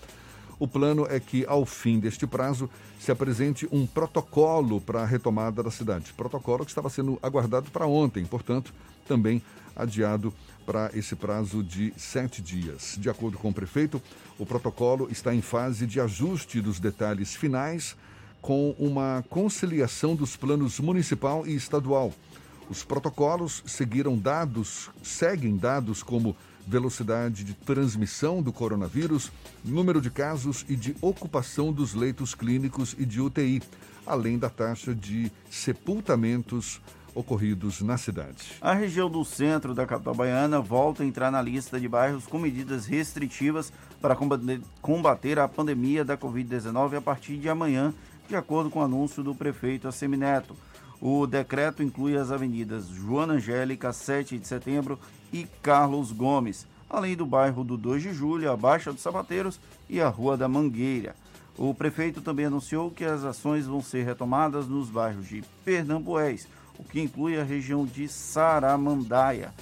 O 0.60 0.68
plano 0.68 1.06
é 1.08 1.18
que, 1.18 1.46
ao 1.48 1.64
fim 1.64 1.98
deste 1.98 2.26
prazo, 2.26 2.68
se 3.00 3.10
apresente 3.10 3.66
um 3.72 3.86
protocolo 3.86 4.78
para 4.78 5.00
a 5.00 5.06
retomada 5.06 5.62
da 5.62 5.70
cidade. 5.70 6.12
Protocolo 6.12 6.66
que 6.66 6.70
estava 6.70 6.90
sendo 6.90 7.18
aguardado 7.22 7.70
para 7.70 7.86
ontem, 7.86 8.26
portanto, 8.26 8.74
também 9.08 9.42
adiado 9.74 10.34
para 10.66 10.90
esse 10.92 11.16
prazo 11.16 11.62
de 11.62 11.94
sete 11.96 12.42
dias. 12.42 12.96
De 12.98 13.08
acordo 13.08 13.38
com 13.38 13.48
o 13.48 13.54
prefeito, 13.54 14.02
o 14.38 14.44
protocolo 14.44 15.08
está 15.10 15.34
em 15.34 15.40
fase 15.40 15.86
de 15.86 15.98
ajuste 15.98 16.60
dos 16.60 16.78
detalhes 16.78 17.34
finais, 17.34 17.96
com 18.42 18.74
uma 18.78 19.24
conciliação 19.30 20.14
dos 20.14 20.36
planos 20.36 20.78
municipal 20.78 21.46
e 21.46 21.54
estadual. 21.54 22.12
Os 22.68 22.84
protocolos 22.84 23.62
seguiram 23.66 24.16
dados, 24.16 24.90
seguem 25.02 25.56
dados 25.56 26.02
como 26.02 26.36
velocidade 26.66 27.44
de 27.44 27.54
transmissão 27.54 28.42
do 28.42 28.52
coronavírus, 28.52 29.30
número 29.64 30.00
de 30.00 30.10
casos 30.10 30.64
e 30.68 30.76
de 30.76 30.96
ocupação 31.00 31.72
dos 31.72 31.94
leitos 31.94 32.34
clínicos 32.34 32.94
e 32.98 33.04
de 33.04 33.20
UTI, 33.20 33.62
além 34.06 34.38
da 34.38 34.48
taxa 34.48 34.94
de 34.94 35.30
sepultamentos 35.50 36.80
ocorridos 37.14 37.80
na 37.80 37.98
cidade. 37.98 38.52
A 38.60 38.72
região 38.72 39.10
do 39.10 39.24
centro 39.24 39.74
da 39.74 39.86
capital 39.86 40.14
baiana 40.14 40.60
volta 40.60 41.02
a 41.02 41.06
entrar 41.06 41.30
na 41.30 41.42
lista 41.42 41.78
de 41.78 41.88
bairros 41.88 42.26
com 42.26 42.38
medidas 42.38 42.86
restritivas 42.86 43.72
para 44.00 44.16
combater 44.80 45.38
a 45.38 45.48
pandemia 45.48 46.04
da 46.04 46.16
Covid-19 46.16 46.96
a 46.96 47.00
partir 47.00 47.36
de 47.36 47.48
amanhã, 47.48 47.92
de 48.28 48.36
acordo 48.36 48.70
com 48.70 48.78
o 48.78 48.84
anúncio 48.84 49.22
do 49.22 49.34
prefeito 49.34 49.88
Assemineto. 49.88 50.56
O 51.00 51.26
decreto 51.26 51.82
inclui 51.82 52.16
as 52.16 52.30
avenidas 52.30 52.88
Joana 52.88 53.34
Angélica, 53.34 53.92
7 53.92 54.38
de 54.38 54.46
setembro 54.46 54.98
e 55.32 55.46
Carlos 55.62 56.12
Gomes, 56.12 56.66
além 56.88 57.16
do 57.16 57.24
bairro 57.24 57.62
do 57.62 57.76
2 57.76 58.02
de 58.02 58.12
Julho, 58.12 58.50
a 58.50 58.56
Baixa 58.56 58.92
dos 58.92 59.02
Sabateiros 59.02 59.60
e 59.88 60.00
a 60.00 60.08
Rua 60.08 60.36
da 60.36 60.48
Mangueira. 60.48 61.14
O 61.56 61.74
prefeito 61.74 62.20
também 62.20 62.46
anunciou 62.46 62.90
que 62.90 63.04
as 63.04 63.22
ações 63.22 63.66
vão 63.66 63.82
ser 63.82 64.04
retomadas 64.04 64.66
nos 64.66 64.88
bairros 64.88 65.28
de 65.28 65.42
Pernambués, 65.64 66.48
o 66.78 66.84
que 66.84 67.00
inclui 67.00 67.38
a 67.38 67.44
região 67.44 67.84
de 67.84 68.08
Saramandaia, 68.08 69.52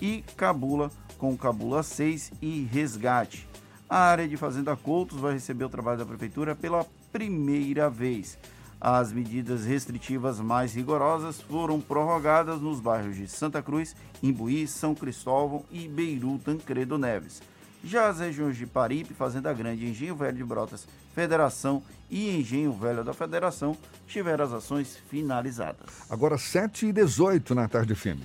e 0.00 0.22
Cabula, 0.36 0.90
com 1.16 1.36
Cabula 1.36 1.82
6 1.82 2.32
e 2.40 2.68
Resgate. 2.70 3.48
A 3.88 3.98
área 3.98 4.28
de 4.28 4.36
Fazenda 4.36 4.76
Coutos 4.76 5.18
vai 5.18 5.32
receber 5.32 5.64
o 5.64 5.70
trabalho 5.70 5.98
da 5.98 6.04
prefeitura 6.04 6.54
pela 6.54 6.84
primeira 7.10 7.88
vez. 7.88 8.38
As 8.80 9.12
medidas 9.12 9.64
restritivas 9.64 10.38
mais 10.38 10.72
rigorosas 10.72 11.40
foram 11.40 11.80
prorrogadas 11.80 12.60
nos 12.60 12.80
bairros 12.80 13.16
de 13.16 13.26
Santa 13.26 13.60
Cruz, 13.60 13.96
Imbuí, 14.22 14.68
São 14.68 14.94
Cristóvão 14.94 15.64
e 15.70 15.88
Beiru 15.88 16.38
Tancredo 16.38 16.96
Neves. 16.96 17.42
Já 17.82 18.08
as 18.08 18.20
regiões 18.20 18.56
de 18.56 18.66
Paripe, 18.66 19.14
Fazenda 19.14 19.52
Grande, 19.52 19.86
Engenho 19.86 20.14
Velho 20.14 20.36
de 20.36 20.44
Brotas, 20.44 20.86
Federação 21.14 21.82
e 22.08 22.36
Engenho 22.36 22.72
Velho 22.72 23.02
da 23.02 23.12
Federação 23.12 23.76
tiveram 24.06 24.44
as 24.44 24.52
ações 24.52 24.96
finalizadas. 25.08 25.88
Agora 26.08 26.38
7 26.38 26.86
e 26.86 26.92
18 26.92 27.54
na 27.54 27.68
tarde 27.68 27.94
firme. 27.94 28.24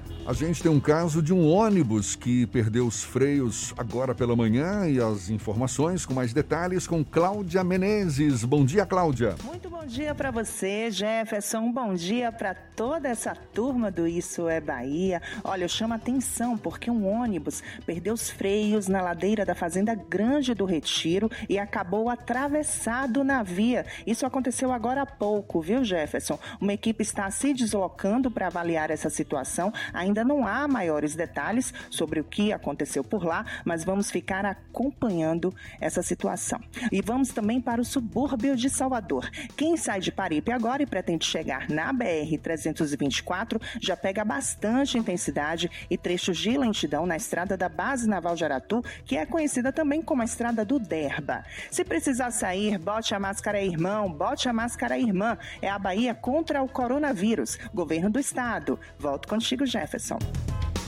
A 0.23 0.33
gente 0.33 0.61
tem 0.61 0.71
um 0.71 0.79
caso 0.79 1.19
de 1.19 1.33
um 1.33 1.49
ônibus 1.49 2.15
que 2.15 2.45
perdeu 2.45 2.85
os 2.85 3.03
freios 3.03 3.73
agora 3.75 4.13
pela 4.13 4.35
manhã 4.35 4.87
e 4.87 4.99
as 4.99 5.31
informações 5.31 6.05
com 6.05 6.13
mais 6.13 6.31
detalhes 6.31 6.85
com 6.85 7.03
Cláudia 7.03 7.63
Menezes. 7.63 8.45
Bom 8.45 8.63
dia, 8.63 8.85
Cláudia. 8.85 9.35
Muito 9.43 9.67
bom 9.67 9.83
dia 9.83 10.13
para 10.13 10.29
você, 10.29 10.91
Jefferson. 10.91 11.71
Bom 11.71 11.95
dia 11.95 12.31
para 12.31 12.53
toda 12.53 13.09
essa 13.09 13.35
turma 13.35 13.89
do 13.89 14.07
Isso 14.07 14.47
é 14.47 14.61
Bahia. 14.61 15.19
Olha, 15.43 15.63
eu 15.63 15.69
chamo 15.69 15.95
atenção 15.95 16.55
porque 16.55 16.91
um 16.91 17.07
ônibus 17.07 17.63
perdeu 17.83 18.13
os 18.13 18.29
freios 18.29 18.87
na 18.87 19.01
ladeira 19.01 19.43
da 19.43 19.55
Fazenda 19.55 19.95
Grande 19.95 20.53
do 20.53 20.65
Retiro 20.65 21.31
e 21.49 21.57
acabou 21.57 22.09
atravessado 22.09 23.23
na 23.23 23.41
via. 23.41 23.87
Isso 24.05 24.23
aconteceu 24.23 24.71
agora 24.71 25.01
há 25.01 25.05
pouco, 25.05 25.61
viu, 25.61 25.83
Jefferson? 25.83 26.37
Uma 26.59 26.73
equipe 26.73 27.01
está 27.01 27.29
se 27.31 27.55
deslocando 27.55 28.29
para 28.29 28.47
avaliar 28.47 28.91
essa 28.91 29.09
situação. 29.09 29.73
Ainda 29.91 30.10
Ainda 30.11 30.25
não 30.25 30.45
há 30.45 30.67
maiores 30.67 31.15
detalhes 31.15 31.73
sobre 31.89 32.19
o 32.19 32.23
que 32.25 32.51
aconteceu 32.51 33.01
por 33.01 33.23
lá, 33.23 33.45
mas 33.63 33.85
vamos 33.85 34.11
ficar 34.11 34.45
acompanhando 34.45 35.55
essa 35.79 36.01
situação. 36.01 36.59
E 36.91 37.01
vamos 37.01 37.29
também 37.29 37.61
para 37.61 37.79
o 37.79 37.85
subúrbio 37.85 38.57
de 38.57 38.69
Salvador. 38.69 39.29
Quem 39.55 39.77
sai 39.77 40.01
de 40.01 40.11
Paripe 40.11 40.51
agora 40.51 40.83
e 40.83 40.85
pretende 40.85 41.25
chegar 41.25 41.69
na 41.69 41.93
BR 41.93 42.37
324 42.43 43.57
já 43.79 43.95
pega 43.95 44.25
bastante 44.25 44.97
intensidade 44.97 45.71
e 45.89 45.97
trechos 45.97 46.37
de 46.37 46.57
lentidão 46.57 47.05
na 47.05 47.15
estrada 47.15 47.55
da 47.55 47.69
Base 47.69 48.05
Naval 48.05 48.35
de 48.35 48.43
Aratu, 48.43 48.83
que 49.05 49.15
é 49.15 49.25
conhecida 49.25 49.71
também 49.71 50.01
como 50.01 50.23
a 50.23 50.25
estrada 50.25 50.65
do 50.65 50.77
Derba. 50.77 51.45
Se 51.69 51.85
precisar 51.85 52.31
sair, 52.31 52.77
bote 52.77 53.15
a 53.15 53.19
máscara 53.19 53.61
irmão, 53.61 54.11
bote 54.11 54.49
a 54.49 54.53
máscara 54.53 54.99
irmã. 54.99 55.37
É 55.61 55.69
a 55.69 55.79
Bahia 55.79 56.13
contra 56.13 56.61
o 56.61 56.67
coronavírus. 56.67 57.57
Governo 57.73 58.09
do 58.09 58.19
Estado. 58.19 58.77
Volto 58.99 59.29
contigo, 59.29 59.65
Jefferson. 59.65 60.00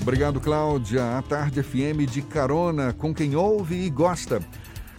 Obrigado, 0.02 0.40
Cláudia. 0.40 1.18
A 1.18 1.22
Tarde 1.22 1.64
FM 1.64 2.10
de 2.10 2.22
carona 2.22 2.94
com 2.94 3.14
quem 3.14 3.36
ouve 3.36 3.76
e 3.76 3.90
gosta. 3.90 4.42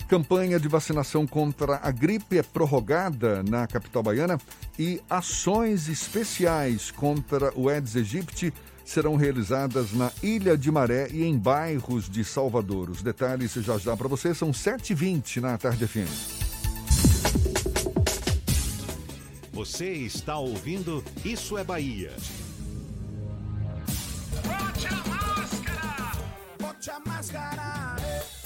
Campanha 0.09 0.61
de 0.61 0.69
vacinação 0.69 1.27
contra 1.27 1.81
a 1.83 1.91
gripe 1.91 2.39
é 2.39 2.43
prorrogada 2.43 3.43
na 3.43 3.67
capital 3.67 4.03
baiana 4.03 4.39
e 4.79 5.01
ações 5.09 5.89
especiais 5.89 6.91
contra 6.91 7.53
o 7.57 7.69
Aedes 7.69 7.97
aegypti 7.97 8.53
serão 8.85 9.17
realizadas 9.17 9.93
na 9.93 10.13
Ilha 10.23 10.57
de 10.57 10.71
Maré 10.71 11.09
e 11.11 11.25
em 11.25 11.39
bairros 11.39 12.09
de 12.09 12.23
Salvador. 12.23 12.91
Os 12.91 13.03
detalhes 13.03 13.55
já 13.55 13.79
já 13.79 13.97
para 13.97 14.09
você, 14.09 14.35
são 14.35 14.51
7h20 14.51 15.41
na 15.41 15.57
Tarde 15.57 15.87
FM. 15.87 16.45
Você 19.53 19.91
está 19.93 20.37
ouvindo 20.37 21.03
Isso 21.25 21.57
é 21.57 21.65
Bahia. 21.65 22.13
Bote 24.45 24.87
a 24.87 25.09
máscara! 25.09 26.13
Bote 26.61 26.91
a 26.91 27.01
máscara! 27.01 27.97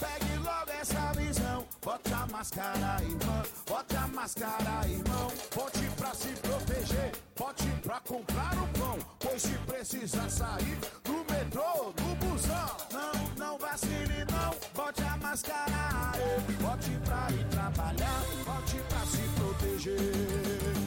Pegue 0.00 0.36
logo 0.38 0.70
essa 0.80 1.12
visão. 1.12 1.66
Bote 1.82 2.12
a 2.12 2.26
máscara, 2.26 3.02
irmão. 3.02 3.42
Bote 3.66 3.96
a 3.96 4.06
máscara, 4.08 4.88
irmão. 4.88 5.32
Bote 5.54 5.90
pra 5.96 6.14
se 6.14 6.28
proteger. 6.28 7.12
Bote 7.36 7.68
pra 7.82 8.00
comprar 8.00 8.54
o 8.62 8.68
pão. 8.78 8.98
Pois 9.20 9.42
se 9.42 9.54
precisar 9.66 10.28
sair 10.30 10.78
do 11.04 11.24
metrô, 11.32 11.92
do 11.92 12.14
busão, 12.16 12.76
não, 12.92 13.12
não 13.36 13.58
vacile 13.58 14.24
não, 14.30 14.54
bote 14.74 15.02
a 15.02 15.16
máscara, 15.16 16.12
aí. 16.14 16.54
bote 16.54 16.90
pra 17.04 17.28
ir 17.30 17.44
trabalhar, 17.48 18.22
bote 18.44 18.76
pra 18.88 19.00
se 19.06 19.22
proteger. 19.36 19.98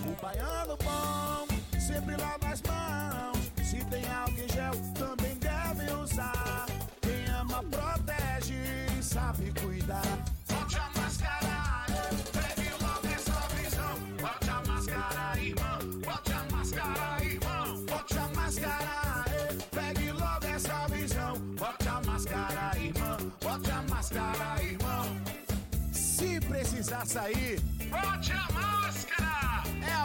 O 0.07 0.21
baiano 0.21 0.77
bom 0.77 1.50
tem 3.91 4.09
álcool 4.09 4.47
gel 4.53 4.73
também 4.97 5.35
deve 5.35 5.93
usar. 5.93 6.65
Quem 7.01 7.25
ama 7.35 7.61
protege, 7.63 8.87
sabe 9.01 9.53
cuidar. 9.59 10.01
Bote 10.47 10.77
a 10.77 10.89
máscara, 10.99 12.07
pegue 12.31 12.69
logo 12.81 13.07
essa 13.13 13.39
visão. 13.55 13.95
Bote 14.21 14.49
a 14.49 14.61
máscara, 14.71 15.39
irmão. 15.39 15.79
Bote 16.05 16.31
a 16.31 16.55
máscara, 16.55 17.25
irmão. 17.25 17.85
Bote 17.85 18.17
a 18.17 18.27
máscara, 18.29 19.57
pegue 19.71 20.11
logo 20.13 20.45
essa 20.45 20.87
visão. 20.87 21.37
Bote 21.59 21.87
a 21.89 22.01
máscara, 22.05 22.71
irmão. 22.79 23.17
Bote 23.41 23.71
a 23.71 23.81
máscara, 23.89 24.63
irmão. 24.63 25.05
Se 25.91 26.39
precisar 26.39 27.05
sair. 27.05 27.59
É 27.91 28.07
a 28.07 28.17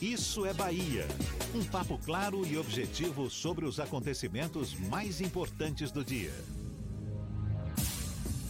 Isso 0.00 0.46
é 0.46 0.52
Bahia. 0.52 1.06
Um 1.54 1.64
papo 1.64 1.98
claro 2.04 2.46
e 2.46 2.56
objetivo 2.56 3.30
sobre 3.30 3.64
os 3.64 3.78
acontecimentos 3.78 4.74
mais 4.88 5.20
importantes 5.20 5.90
do 5.90 6.04
dia. 6.04 6.32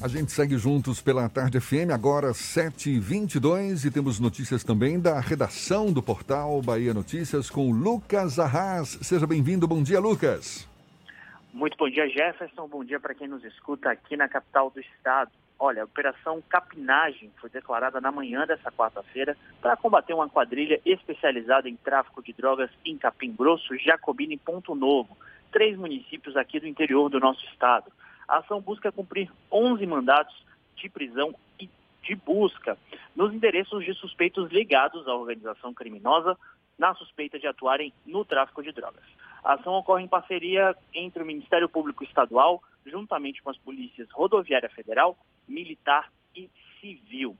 A 0.01 0.07
gente 0.07 0.31
segue 0.31 0.57
juntos 0.57 1.01
pela 1.01 1.29
Tarde 1.29 1.59
FM, 1.59 1.90
agora 1.92 2.29
7h22 2.31 3.85
e 3.85 3.90
temos 3.90 4.20
notícias 4.20 4.62
também 4.62 5.01
da 5.01 5.18
redação 5.18 5.92
do 5.92 6.01
portal 6.01 6.62
Bahia 6.62 6.94
Notícias 6.94 7.51
com 7.51 7.72
Lucas 7.72 8.38
Arras. 8.38 8.98
Seja 9.03 9.27
bem-vindo, 9.27 9.66
bom 9.66 9.83
dia, 9.83 9.98
Lucas. 9.98 10.68
Muito 11.53 11.77
bom 11.77 11.90
dia, 11.90 12.09
Jefferson. 12.09 12.68
Bom 12.68 12.85
dia 12.85 13.01
para 13.01 13.12
quem 13.12 13.27
nos 13.27 13.44
escuta 13.44 13.90
aqui 13.90 14.16
na 14.16 14.29
capital 14.29 14.70
do 14.70 14.79
estado. 14.79 15.33
Olha, 15.61 15.83
a 15.83 15.87
Operação 15.87 16.40
Capinagem 16.49 17.33
foi 17.40 17.51
declarada 17.51 18.01
na 18.01 18.12
manhã 18.12 18.47
dessa 18.47 18.71
quarta-feira 18.71 19.37
para 19.61 19.77
combater 19.77 20.14
uma 20.14 20.29
quadrilha 20.29 20.81
especializada 20.85 21.68
em 21.68 21.75
tráfico 21.75 22.23
de 22.23 22.33
drogas 22.33 22.71
em 22.85 22.97
Capim 22.97 23.33
Grosso, 23.33 23.77
Jacobina 23.77 24.35
e 24.35 24.38
Ponto 24.38 24.77
Novo, 24.77 25.16
três 25.51 25.77
municípios 25.77 26.37
aqui 26.37 26.61
do 26.61 26.68
interior 26.68 27.09
do 27.09 27.18
nosso 27.18 27.44
estado. 27.47 27.90
A 28.29 28.38
ação 28.38 28.61
busca 28.61 28.92
cumprir 28.92 29.33
11 29.51 29.85
mandatos 29.85 30.47
de 30.77 30.88
prisão 30.88 31.35
e 31.59 31.68
de 32.05 32.14
busca 32.14 32.79
nos 33.16 33.35
endereços 33.35 33.85
de 33.85 33.92
suspeitos 33.94 34.53
ligados 34.53 35.09
à 35.09 35.14
organização 35.14 35.75
criminosa 35.75 36.38
na 36.79 36.94
suspeita 36.94 37.37
de 37.37 37.49
atuarem 37.49 37.92
no 38.07 38.25
tráfico 38.25 38.62
de 38.62 38.71
drogas. 38.71 39.03
A 39.42 39.55
ação 39.55 39.75
ocorre 39.75 40.05
em 40.05 40.09
parceria 40.09 40.77
entre 40.94 41.21
o 41.21 41.27
Ministério 41.27 41.68
Público 41.68 42.05
Estadual, 42.05 42.62
juntamente 42.87 43.42
com 43.42 43.51
as 43.51 43.59
polícias 43.59 44.09
Rodoviária 44.12 44.68
Federal, 44.68 45.18
Militar 45.49 46.13
e 46.35 46.49
Civil. 46.81 47.37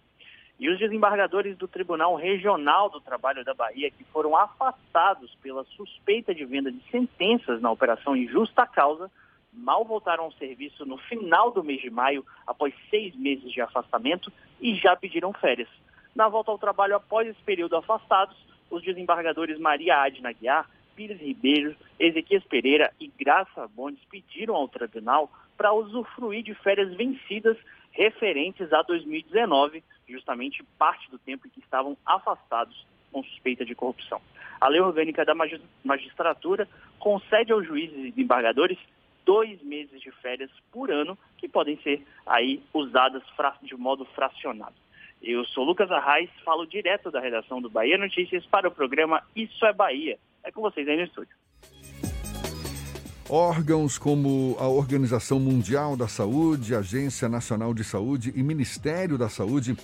E 0.59 0.68
os 0.68 0.79
desembargadores 0.79 1.57
do 1.57 1.68
Tribunal 1.68 2.16
Regional 2.16 2.90
do 2.90 3.01
Trabalho 3.01 3.44
da 3.44 3.55
Bahia, 3.55 3.90
que 3.90 4.03
foram 4.05 4.37
afastados 4.37 5.33
pela 5.37 5.64
suspeita 5.64 6.35
de 6.35 6.44
venda 6.44 6.73
de 6.73 6.83
sentenças 6.90 7.61
na 7.61 7.71
operação 7.71 8.16
Injusta 8.16 8.66
Causa, 8.66 9.09
mal 9.53 9.85
voltaram 9.85 10.25
ao 10.25 10.33
serviço 10.33 10.85
no 10.85 10.99
final 10.99 11.53
do 11.53 11.62
mês 11.62 11.81
de 11.81 11.90
maio, 11.90 12.27
após 12.44 12.75
seis 12.90 13.14
meses 13.14 13.53
de 13.53 13.61
afastamento, 13.61 14.33
e 14.61 14.75
já 14.75 14.97
pediram 14.97 15.33
férias. 15.33 15.68
Na 16.14 16.29
volta 16.29 16.51
ao 16.51 16.59
trabalho 16.59 16.97
após 16.97 17.29
esse 17.29 17.40
período 17.42 17.77
afastados, 17.77 18.37
os 18.68 18.83
desembargadores 18.83 19.59
Maria 19.61 20.03
Adna 20.03 20.33
Guiar, 20.33 20.68
Pires 20.97 21.21
Ribeiro, 21.21 21.77
Ezequias 21.99 22.42
Pereira 22.42 22.92
e 22.99 23.07
Graça 23.07 23.68
Bondes 23.68 24.05
pediram 24.11 24.57
ao 24.57 24.66
tribunal 24.66 25.31
para 25.57 25.73
usufruir 25.73 26.42
de 26.42 26.55
férias 26.55 26.92
vencidas 26.94 27.57
referentes 27.98 28.72
a 28.72 28.80
2019, 28.82 29.82
justamente 30.08 30.62
parte 30.78 31.11
do 31.11 31.18
tempo 31.18 31.48
em 31.48 31.50
que 31.50 31.58
estavam 31.58 31.96
afastados 32.06 32.87
com 33.11 33.24
suspeita 33.24 33.64
de 33.64 33.74
corrupção. 33.74 34.22
A 34.61 34.68
lei 34.68 34.80
orgânica 34.80 35.24
da 35.24 35.34
magistratura 35.84 36.68
concede 37.00 37.52
aos 37.52 37.66
juízes 37.66 37.98
e 37.98 38.11
desembargadores 38.11 38.78
dois 39.26 39.61
meses 39.62 40.00
de 40.00 40.12
férias 40.12 40.50
por 40.70 40.90
ano, 40.90 41.18
que 41.37 41.48
podem 41.48 41.76
ser 41.82 42.02
aí 42.24 42.62
usadas 42.72 43.22
de 43.62 43.76
modo 43.76 44.04
fracionado. 44.04 44.74
Eu 45.20 45.44
sou 45.46 45.64
Lucas 45.64 45.90
Arraes, 45.90 46.30
falo 46.44 46.66
direto 46.66 47.11
da 47.11 47.20
redação 47.20 47.61
do 47.61 47.68
Bahia 47.68 47.98
Notícias 47.98 48.46
para 48.46 48.68
o 48.68 48.70
programa 48.70 49.22
Isso 49.34 49.66
é 49.66 49.72
Bahia. 49.72 50.18
É 50.44 50.52
com 50.52 50.61
vocês 50.61 50.87
aí 50.88 50.96
no 50.96 51.02
estúdio. 51.02 51.37
Órgãos 53.30 53.98
como 53.98 54.56
a 54.58 54.66
Organização 54.68 55.38
Mundial 55.38 55.98
da 55.98 56.08
Saúde, 56.08 56.74
Agência 56.74 57.28
Nacional 57.28 57.74
de 57.74 57.84
Saúde 57.84 58.32
e 58.34 58.42
Ministério 58.42 59.18
da 59.18 59.28
Saúde 59.28 59.76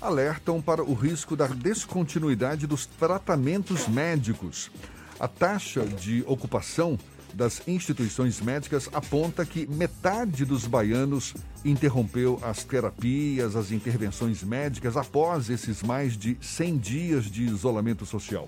alertam 0.00 0.62
para 0.62 0.80
o 0.80 0.94
risco 0.94 1.34
da 1.34 1.48
descontinuidade 1.48 2.68
dos 2.68 2.86
tratamentos 2.86 3.88
médicos. 3.88 4.70
A 5.18 5.26
taxa 5.26 5.84
de 5.84 6.22
ocupação 6.24 6.96
das 7.32 7.66
instituições 7.66 8.40
médicas 8.40 8.88
aponta 8.92 9.44
que 9.44 9.66
metade 9.66 10.44
dos 10.44 10.64
baianos 10.64 11.34
interrompeu 11.64 12.38
as 12.42 12.62
terapias, 12.62 13.56
as 13.56 13.72
intervenções 13.72 14.44
médicas 14.44 14.96
após 14.96 15.50
esses 15.50 15.82
mais 15.82 16.16
de 16.16 16.36
100 16.40 16.78
dias 16.78 17.24
de 17.24 17.42
isolamento 17.42 18.06
social. 18.06 18.46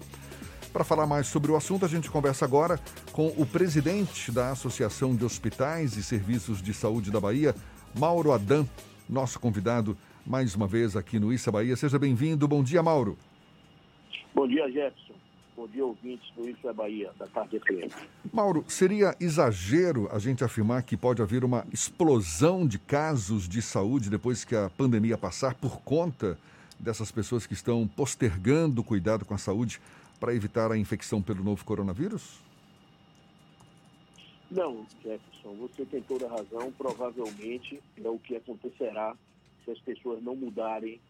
Para 0.76 0.84
falar 0.84 1.06
mais 1.06 1.26
sobre 1.28 1.50
o 1.50 1.56
assunto, 1.56 1.86
a 1.86 1.88
gente 1.88 2.10
conversa 2.10 2.44
agora 2.44 2.78
com 3.10 3.28
o 3.28 3.46
presidente 3.46 4.30
da 4.30 4.50
Associação 4.50 5.16
de 5.16 5.24
Hospitais 5.24 5.96
e 5.96 6.02
Serviços 6.02 6.60
de 6.60 6.74
Saúde 6.74 7.10
da 7.10 7.18
Bahia, 7.18 7.54
Mauro 7.98 8.30
Adam, 8.30 8.68
nosso 9.08 9.40
convidado 9.40 9.96
mais 10.26 10.54
uma 10.54 10.66
vez 10.66 10.94
aqui 10.94 11.18
no 11.18 11.32
Issa 11.32 11.50
Bahia. 11.50 11.74
Seja 11.76 11.98
bem-vindo. 11.98 12.46
Bom 12.46 12.62
dia, 12.62 12.82
Mauro. 12.82 13.16
Bom 14.34 14.46
dia, 14.46 14.70
Jefferson. 14.70 15.14
Bom 15.56 15.66
dia, 15.66 15.82
ouvintes 15.82 16.30
do 16.36 16.46
Isso 16.46 16.68
é 16.68 16.72
Bahia, 16.74 17.10
da 17.18 17.26
Tarde 17.26 17.58
FM. 17.58 17.90
Mauro, 18.30 18.62
seria 18.68 19.16
exagero 19.18 20.10
a 20.12 20.18
gente 20.18 20.44
afirmar 20.44 20.82
que 20.82 20.94
pode 20.94 21.22
haver 21.22 21.42
uma 21.42 21.66
explosão 21.72 22.66
de 22.66 22.78
casos 22.78 23.48
de 23.48 23.62
saúde 23.62 24.10
depois 24.10 24.44
que 24.44 24.54
a 24.54 24.68
pandemia 24.68 25.16
passar 25.16 25.54
por 25.54 25.80
conta 25.80 26.36
dessas 26.78 27.10
pessoas 27.10 27.46
que 27.46 27.54
estão 27.54 27.88
postergando 27.88 28.82
o 28.82 28.84
cuidado 28.84 29.24
com 29.24 29.32
a 29.32 29.38
saúde 29.38 29.80
para 30.16 30.34
evitar 30.34 30.72
a 30.72 30.78
infecção 30.78 31.22
pelo 31.22 31.42
novo 31.42 31.64
coronavírus? 31.64 32.40
Não, 34.50 34.86
Jefferson, 35.02 35.54
você 35.56 35.84
tem 35.84 36.00
toda 36.02 36.26
a 36.26 36.30
razão. 36.30 36.70
Provavelmente 36.72 37.82
é 38.02 38.08
o 38.08 38.18
que 38.18 38.36
acontecerá 38.36 39.16
se 39.64 39.70
as 39.70 39.80
pessoas 39.80 40.22
não 40.22 40.36
mudarem, 40.36 41.00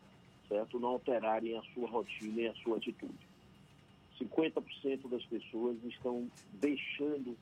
certo? 0.48 0.80
Não 0.80 0.90
alterarem 0.90 1.56
a 1.56 1.62
sua 1.74 1.88
rotina 1.88 2.42
e 2.42 2.48
a 2.48 2.54
sua 2.54 2.78
atitude. 2.78 3.28
50% 4.18 5.08
das 5.10 5.24
pessoas 5.26 5.76
estão 5.84 6.26
deixando, 6.54 7.36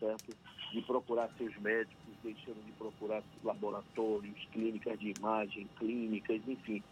certo, 0.00 0.36
de 0.72 0.82
procurar 0.82 1.30
seus 1.38 1.56
médicos, 1.58 1.96
deixando 2.24 2.64
de 2.66 2.72
procurar 2.72 3.22
laboratórios, 3.44 4.48
clínicas 4.52 4.98
de 4.98 5.14
imagem, 5.16 5.68
clínicas, 5.78 6.40
enfim, 6.48 6.82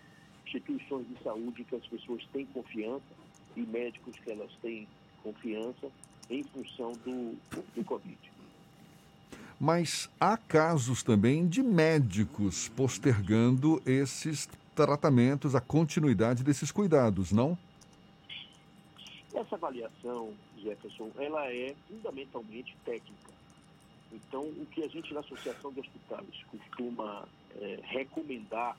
instituições 0.47 1.09
de 1.09 1.21
saúde 1.25 1.65
que 1.65 1.75
as 1.75 1.87
pessoas 1.89 2.25
têm 2.33 2.47
confiança 2.47 3.26
e 3.57 3.63
médicos 3.63 4.17
que 4.19 4.31
elas 4.31 4.51
têm 4.63 4.87
confiança 5.23 5.91
em 6.31 6.43
função 6.45 6.93
do, 7.05 7.37
do 7.75 7.85
Covid. 7.85 8.19
Mas 9.59 10.11
há 10.21 10.37
casos 10.37 11.03
também 11.03 11.49
de 11.49 11.63
médicos 11.63 12.69
postergando 12.69 13.83
esses 13.87 14.49
tratamentos, 14.75 15.55
a 15.55 15.61
continuidade 15.61 16.45
desses 16.45 16.71
cuidados, 16.71 17.33
não? 17.33 17.57
Essa 19.33 19.55
avaliação, 19.55 20.35
Jefferson, 20.59 21.11
ela 21.19 21.51
é 21.51 21.75
fundamentalmente 21.89 22.77
técnica. 22.85 23.33
Então, 24.13 24.43
o 24.43 24.67
que 24.67 24.83
a 24.83 24.89
gente 24.89 25.13
na 25.13 25.21
Associação 25.21 25.73
de 25.73 25.81
Hospitais 25.81 26.45
costuma 26.51 27.27
é, 27.59 27.81
recomendar 27.83 28.77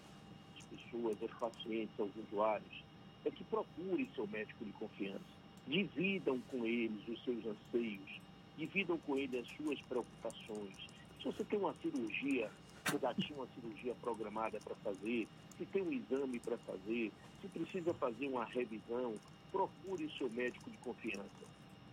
às 0.58 0.64
pessoas, 0.66 1.18
aos 1.22 1.32
pacientes, 1.32 2.00
aos 2.00 2.12
usuários, 2.28 2.84
é 3.26 3.32
que 3.32 3.44
procurem 3.46 4.08
seu 4.16 4.28
médico 4.28 4.66
de 4.66 4.72
confiança. 4.74 5.38
Dividam 5.68 6.40
com 6.50 6.66
eles 6.66 7.08
os 7.08 7.24
seus 7.24 7.46
anseios, 7.46 8.22
dividam 8.58 8.98
com 9.00 9.18
ele 9.18 9.40
as 9.40 9.48
suas 9.50 9.80
preocupações. 9.82 10.76
Se 11.20 11.26
você 11.26 11.44
tem 11.44 11.60
uma 11.60 11.74
cirurgia, 11.82 12.50
se 12.90 12.98
já 12.98 13.14
tinha 13.14 13.38
uma 13.38 13.48
cirurgia 13.48 13.94
programada 13.96 14.60
para 14.60 14.76
fazer, 14.76 15.28
se 15.58 15.66
tem 15.66 15.82
um 15.82 15.92
exame 15.92 16.40
para 16.40 16.58
fazer, 16.60 17.12
se 17.42 17.48
precisa 17.50 17.94
fazer 17.94 18.28
uma 18.28 18.46
revisão, 18.46 19.16
procure 19.52 20.06
o 20.06 20.12
seu 20.12 20.30
médico 20.30 20.70
de 20.70 20.78
confiança. 20.78 21.46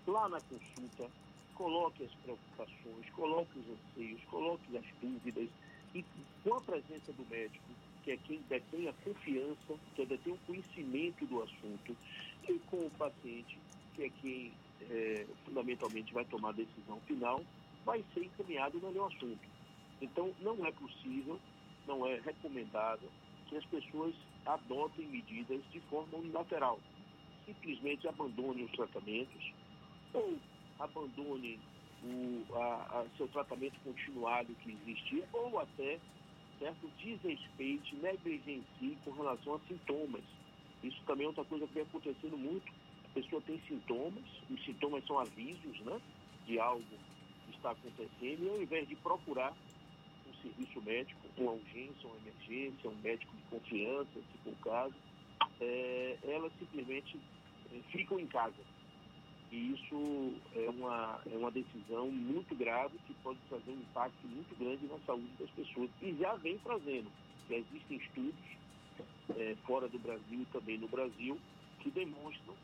Lá 0.06 0.28
na 0.28 0.40
consulta, 0.40 1.10
coloque 1.54 2.04
as 2.04 2.14
preocupações, 2.14 3.10
coloque 3.14 3.58
os 3.58 3.66
anseios, 3.68 4.20
coloque 4.30 4.76
as 4.76 4.84
dúvidas 5.00 5.48
e 5.94 6.04
com 6.42 6.54
a 6.54 6.60
presença 6.60 7.12
do 7.12 7.24
médico, 7.30 7.64
que 8.05 8.12
é 8.12 8.17
quem 8.19 8.38
detém 8.49 8.87
a 8.87 8.93
confiança, 8.93 9.75
que 9.97 10.03
é 10.03 10.07
detém 10.07 10.35
o 10.35 10.38
conhecimento 10.47 11.25
do 11.27 11.43
assunto, 11.43 11.97
e 12.49 12.59
com 12.71 12.87
o 12.87 12.90
paciente, 12.90 13.59
que 13.95 14.05
é 14.05 14.11
quem 14.21 14.53
é, 14.90 15.27
fundamentalmente 15.45 16.12
vai 16.12 16.25
tomar 16.27 16.51
a 16.51 16.53
decisão 16.53 17.01
final, 17.07 17.43
vai 17.85 18.05
ser 18.12 18.25
encaminhado 18.25 18.79
no 18.79 18.88
melhor 18.88 19.11
assunto. 19.11 19.49
Então, 20.03 20.35
não 20.40 20.67
é 20.67 20.71
possível, 20.73 21.40
não 21.87 22.07
é 22.07 22.21
recomendável 22.21 23.09
que 23.49 23.57
as 23.57 23.64
pessoas 23.67 24.14
adotem 24.45 25.07
medidas 25.07 25.61
de 25.73 25.81
forma 25.81 26.19
unilateral. 26.19 26.79
Simplesmente 27.47 28.07
abandonem 28.07 28.64
os 28.64 28.73
tratamentos 28.73 29.53
ou 30.12 30.38
abandonem 30.79 31.59
o 32.03 32.45
a, 32.55 33.01
a 33.01 33.07
seu 33.17 33.27
tratamento 33.29 33.79
continuado 33.83 34.55
que 34.57 34.73
existia 34.73 35.27
ou 35.33 35.59
até 35.59 35.99
certo 36.59 36.88
desrespeite, 36.99 37.97
negligencie 37.97 38.99
com 39.05 39.11
relação 39.12 39.55
a 39.55 39.61
sintomas. 39.61 40.25
Isso 40.83 41.01
também 41.07 41.25
é 41.25 41.29
outra 41.29 41.45
coisa 41.45 41.67
que 41.67 41.75
vem 41.75 41.83
acontecendo 41.83 42.37
muito 42.37 42.71
pessoa 43.14 43.40
tem 43.43 43.61
sintomas, 43.69 44.25
os 44.51 44.64
sintomas 44.64 45.07
são 45.07 45.19
avisos 45.19 45.81
né, 45.81 46.01
de 46.47 46.59
algo 46.59 46.85
que 47.47 47.57
está 47.57 47.71
acontecendo, 47.71 48.45
e 48.45 48.51
ao 48.51 48.61
invés 48.61 48.88
de 48.88 48.97
procurar 48.97 49.55
um 50.29 50.43
serviço 50.43 50.83
médico, 50.83 51.21
uma 51.38 51.53
urgência, 51.53 52.09
uma 52.09 52.17
emergência, 52.17 52.90
um 52.90 52.97
médico 52.97 53.35
de 53.37 53.43
confiança, 53.45 54.11
se 54.12 54.38
for 54.43 54.53
o 54.53 54.57
caso, 54.57 54.95
é, 55.61 56.19
elas 56.25 56.53
simplesmente 56.59 57.19
é, 57.73 57.79
ficam 57.90 58.19
em 58.19 58.27
casa. 58.27 58.73
E 59.50 59.72
isso 59.72 60.35
é 60.54 60.68
uma, 60.70 61.20
é 61.33 61.37
uma 61.37 61.50
decisão 61.50 62.11
muito 62.11 62.54
grave 62.57 62.98
que 63.07 63.14
pode 63.22 63.38
trazer 63.48 63.70
um 63.70 63.80
impacto 63.80 64.26
muito 64.26 64.59
grande 64.59 64.87
na 64.87 64.98
saúde 65.07 65.30
das 65.38 65.50
pessoas. 65.50 65.90
E 66.02 66.12
já 66.14 66.35
vem 66.37 66.59
trazendo. 66.59 67.11
Já 67.48 67.57
existem 67.57 67.98
estudos 67.98 68.35
é, 69.37 69.57
fora 69.66 69.88
do 69.88 69.98
Brasil 69.98 70.40
e 70.40 70.46
também 70.46 70.78
no 70.78 70.88
Brasil 70.88 71.38
que 71.80 71.90
demonstram 71.90 72.54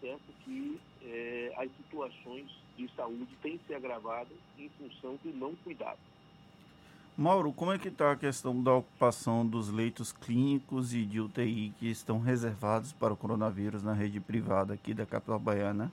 certo 0.00 0.32
que 0.44 0.80
é, 1.02 1.52
as 1.56 1.70
situações 1.76 2.50
de 2.76 2.90
saúde 2.96 3.28
têm 3.42 3.60
se 3.66 3.74
agravado 3.74 4.30
em 4.58 4.68
função 4.70 5.18
do 5.22 5.32
não 5.32 5.54
cuidado. 5.56 5.98
Mauro, 7.16 7.52
como 7.52 7.72
é 7.72 7.78
que 7.78 7.88
está 7.88 8.12
a 8.12 8.16
questão 8.16 8.62
da 8.62 8.72
ocupação 8.72 9.46
dos 9.46 9.68
leitos 9.68 10.10
clínicos 10.10 10.94
e 10.94 11.04
de 11.04 11.20
UTI 11.20 11.74
que 11.78 11.90
estão 11.90 12.18
reservados 12.18 12.94
para 12.94 13.12
o 13.12 13.16
coronavírus 13.16 13.82
na 13.82 13.92
rede 13.92 14.18
privada 14.20 14.72
aqui 14.72 14.94
da 14.94 15.04
capital 15.04 15.38
baiana? 15.38 15.92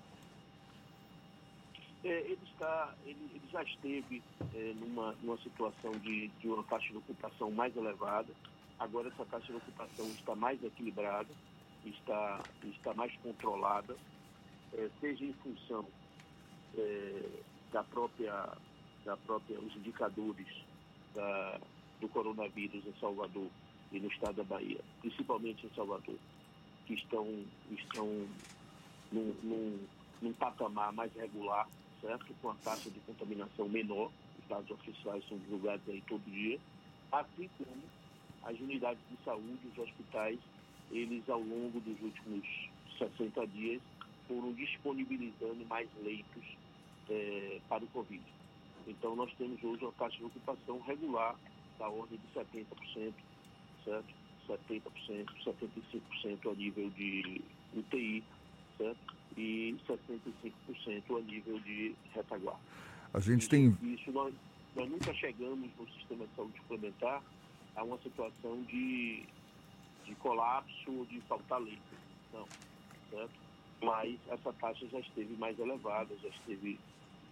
É, 2.08 2.22
ele, 2.22 2.40
está, 2.44 2.96
ele, 3.06 3.30
ele 3.34 3.48
já 3.52 3.62
esteve 3.64 4.24
é, 4.56 4.74
numa, 4.80 5.14
numa 5.22 5.38
situação 5.40 5.92
de, 6.00 6.30
de 6.30 6.48
uma 6.48 6.64
taxa 6.64 6.88
de 6.90 6.98
ocupação 6.98 7.52
mais 7.52 7.76
elevada. 7.76 8.34
Agora 8.80 9.10
essa 9.10 9.26
taxa 9.26 9.48
de 9.48 9.58
ocupação 9.58 10.06
está 10.12 10.36
mais 10.36 10.64
equilibrada 10.64 11.30
está, 11.90 12.42
está 12.64 12.94
mais 12.94 13.16
controlada, 13.18 13.96
é, 14.74 14.90
seja 15.00 15.26
em 15.26 15.34
função 15.34 15.86
é, 16.78 17.30
da 17.72 17.84
própria, 17.84 18.50
da 19.06 19.18
própria, 19.18 19.60
os 19.60 19.76
indicadores 19.76 20.48
da, 21.14 21.60
do 22.00 22.08
coronavírus 22.10 22.86
em 22.86 22.94
Salvador 23.00 23.48
e 23.92 24.00
no 24.00 24.08
estado 24.08 24.36
da 24.36 24.44
Bahia, 24.44 24.80
principalmente 25.02 25.66
em 25.66 25.70
Salvador, 25.76 26.18
que 26.86 26.94
estão, 26.94 27.26
estão 27.72 28.08
num, 29.12 29.34
num, 29.44 29.88
num 30.22 30.34
patamar 30.34 30.92
mais 30.94 31.14
regular, 31.14 31.68
certo? 32.02 32.34
Com 32.42 32.50
a 32.50 32.56
taxa 32.56 32.90
de 32.90 33.00
contaminação 33.02 33.68
menor, 33.70 34.12
os 34.40 34.48
dados 34.48 34.70
oficiais 34.72 35.28
são 35.28 35.38
divulgados 35.38 35.88
aí 35.88 36.02
todo 36.08 36.22
dia, 36.30 36.60
assim 37.12 37.50
como 37.58 37.84
as 38.44 38.60
unidades 38.60 39.02
de 39.10 39.18
saúde, 39.24 39.60
os 39.72 39.78
hospitais 39.78 40.40
eles 40.92 41.28
ao 41.30 41.42
longo 41.42 41.80
dos 41.82 42.02
últimos 42.02 42.46
60 42.98 43.46
dias 43.48 43.82
foram 44.28 44.54
disponibilizando 44.54 45.66
mais 45.66 45.90
leitos 46.02 46.44
é, 47.10 47.60
para 47.68 47.84
o 47.84 47.88
Covid. 47.88 48.24
Então 48.88 49.16
nós 49.16 49.34
temos 49.38 49.62
hoje 49.64 49.84
uma 49.84 49.92
taxa 49.94 50.18
de 50.18 50.26
ocupação 50.26 50.80
regular 50.82 51.36
da 51.78 51.90
ordem 51.90 52.18
de 52.18 52.40
70%, 52.40 53.14
certo? 53.84 54.28
70%, 54.48 55.28
75% 55.44 56.52
a 56.52 56.56
nível 56.56 56.90
de 56.92 57.42
UTI, 57.76 58.24
certo? 58.78 59.17
E 59.38 59.76
65% 59.88 61.18
a 61.18 61.22
nível 61.22 61.60
de 61.60 61.96
retaguarda. 62.14 62.60
A 63.14 63.20
gente 63.20 63.42
isso, 63.42 63.50
tem. 63.50 63.78
Isso 63.84 64.12
nós, 64.12 64.34
nós 64.76 64.90
nunca 64.90 65.14
chegamos 65.14 65.70
no 65.78 65.88
sistema 65.90 66.26
de 66.26 66.36
saúde 66.36 66.58
suplementar 66.58 67.22
a 67.76 67.84
uma 67.84 67.98
situação 68.00 68.64
de 68.64 69.24
de 70.08 70.16
colapso 70.16 70.92
ou 70.92 71.06
de 71.06 71.22
faltar 71.22 71.60
leite. 71.60 71.82
Não, 72.34 72.46
certo? 73.12 73.32
Mas 73.82 74.18
essa 74.30 74.52
taxa 74.54 74.88
já 74.88 75.00
esteve 75.00 75.36
mais 75.36 75.60
elevada, 75.60 76.16
já 76.24 76.30
esteve, 76.30 76.80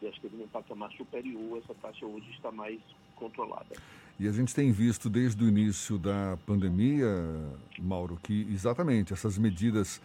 já 0.01 0.09
esteve 0.09 0.37
num 0.37 0.47
patamar 0.47 0.91
superior, 0.91 1.57
essa 1.63 1.73
taxa 1.75 2.05
hoje 2.05 2.29
está 2.31 2.51
mais 2.51 2.79
controlada. 3.15 3.75
E 4.19 4.27
a 4.27 4.31
gente 4.31 4.53
tem 4.53 4.71
visto 4.71 5.09
desde 5.09 5.43
o 5.43 5.47
início 5.47 5.97
da 5.97 6.37
pandemia, 6.45 7.07
Mauro, 7.79 8.17
que 8.21 8.41
exatamente 8.51 9.11
essas 9.11 9.37
medidas 9.37 10.01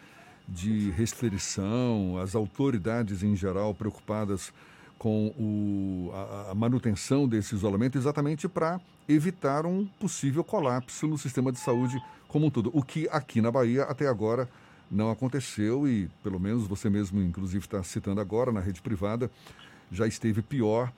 de 0.50 0.90
restrição, 0.90 2.18
as 2.18 2.34
autoridades 2.34 3.22
em 3.22 3.36
geral 3.36 3.72
preocupadas 3.72 4.52
com 4.98 5.28
o, 5.28 6.10
a, 6.12 6.50
a, 6.50 6.54
manutenção 6.54 7.26
desse 7.26 7.54
isolamento 7.54 7.96
exatamente 7.96 8.46
para 8.46 8.78
evitar 9.08 9.64
um 9.64 9.86
possível 9.86 10.44
colapso 10.44 11.06
no 11.06 11.16
sistema 11.16 11.50
de 11.50 11.58
saúde 11.58 11.96
como 12.28 12.46
um 12.46 12.50
todo. 12.50 12.70
O 12.74 12.82
que 12.82 13.08
aqui 13.10 13.40
na 13.40 13.50
Bahia 13.50 13.84
até 13.84 14.06
agora 14.06 14.48
não 14.90 15.10
aconteceu 15.10 15.88
e, 15.88 16.10
pelo 16.22 16.38
menos 16.38 16.66
você 16.66 16.90
mesmo, 16.90 17.22
inclusive, 17.22 17.64
está 17.64 17.82
citando 17.82 18.20
agora 18.20 18.52
na 18.52 18.60
rede 18.60 18.82
privada, 18.82 19.30
já 19.90 20.06
esteve 20.06 20.42
pior. 20.42 20.92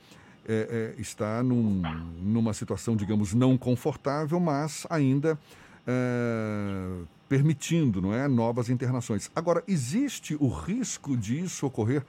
É, 0.45 0.95
é, 0.99 1.01
está 1.01 1.41
num, 1.41 1.83
numa 2.21 2.53
situação, 2.53 2.97
digamos, 2.97 3.33
não 3.33 3.57
confortável, 3.57 4.41
mas 4.41 4.85
ainda 4.91 5.38
é, 5.87 7.05
permitindo 7.29 8.01
não 8.01 8.14
é, 8.14 8.29
novas 8.29 8.68
internações. 8.68 9.31
Agora, 9.35 9.62
existe 9.66 10.37
o 10.40 10.49
risco 10.49 11.16
disso 11.16 11.66
ocorrer 11.66 12.05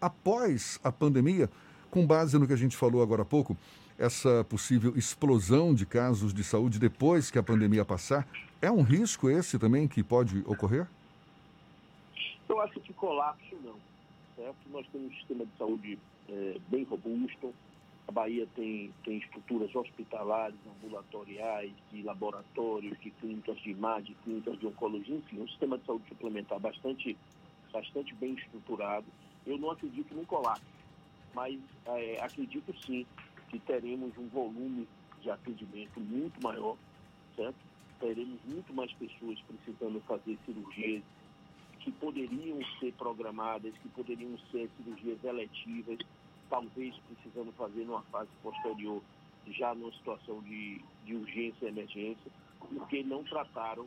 após 0.00 0.78
a 0.84 0.92
pandemia, 0.92 1.50
com 1.90 2.06
base 2.06 2.38
no 2.38 2.46
que 2.46 2.52
a 2.52 2.56
gente 2.56 2.76
falou 2.76 3.02
agora 3.02 3.22
há 3.22 3.24
pouco, 3.24 3.56
essa 3.98 4.44
possível 4.44 4.96
explosão 4.96 5.74
de 5.74 5.86
casos 5.86 6.34
de 6.34 6.44
saúde 6.44 6.78
depois 6.78 7.30
que 7.30 7.38
a 7.38 7.42
pandemia 7.42 7.84
passar, 7.84 8.28
é 8.60 8.70
um 8.70 8.82
risco 8.82 9.30
esse 9.30 9.58
também 9.58 9.88
que 9.88 10.02
pode 10.02 10.42
ocorrer? 10.46 10.86
Eu 12.48 12.60
acho 12.60 12.78
que 12.80 12.92
colapso 12.92 13.56
não. 13.64 13.76
Certo? 14.36 14.56
Nós 14.70 14.86
temos 14.92 15.12
um 15.12 15.14
sistema 15.16 15.44
de 15.44 15.50
saúde 15.58 15.98
é, 16.28 16.56
bem 16.68 16.84
robusto. 16.84 17.54
A 18.08 18.12
Bahia 18.12 18.46
tem, 18.54 18.92
tem 19.04 19.18
estruturas 19.18 19.74
hospitalares, 19.74 20.56
ambulatoriais, 20.66 21.72
de 21.90 22.02
laboratórios, 22.02 22.98
de 23.00 23.10
clínicas 23.10 23.58
de 23.58 23.70
imagem, 23.70 24.04
de 24.04 24.14
clínicas 24.22 24.58
de 24.58 24.66
oncologia, 24.66 25.16
enfim, 25.16 25.40
um 25.40 25.48
sistema 25.48 25.76
de 25.76 25.86
saúde 25.86 26.08
suplementar 26.08 26.60
bastante, 26.60 27.16
bastante 27.72 28.14
bem 28.14 28.34
estruturado. 28.34 29.06
Eu 29.44 29.58
não 29.58 29.70
acredito 29.70 30.14
num 30.14 30.24
colapso, 30.24 30.64
mas 31.34 31.58
é, 31.86 32.20
acredito 32.22 32.72
sim 32.86 33.04
que 33.48 33.58
teremos 33.60 34.16
um 34.16 34.28
volume 34.28 34.86
de 35.20 35.30
atendimento 35.30 35.98
muito 35.98 36.40
maior, 36.42 36.76
certo? 37.34 37.56
teremos 37.98 38.38
muito 38.44 38.72
mais 38.74 38.92
pessoas 38.92 39.38
precisando 39.42 40.00
fazer 40.02 40.38
cirurgias 40.44 41.02
que 41.80 41.90
poderiam 41.92 42.58
ser 42.80 42.92
programadas, 42.94 43.72
que 43.78 43.88
poderiam 43.90 44.36
ser 44.50 44.68
cirurgias 44.76 45.22
eletivas, 45.24 45.98
talvez 46.48 46.94
precisando 47.08 47.52
fazer 47.52 47.84
numa 47.84 48.02
fase 48.02 48.30
posterior, 48.42 49.02
já 49.48 49.74
numa 49.74 49.92
situação 49.92 50.40
de, 50.42 50.80
de 51.04 51.14
urgência 51.14 51.66
emergência, 51.66 52.30
porque 52.58 53.02
não 53.02 53.22
trataram 53.24 53.86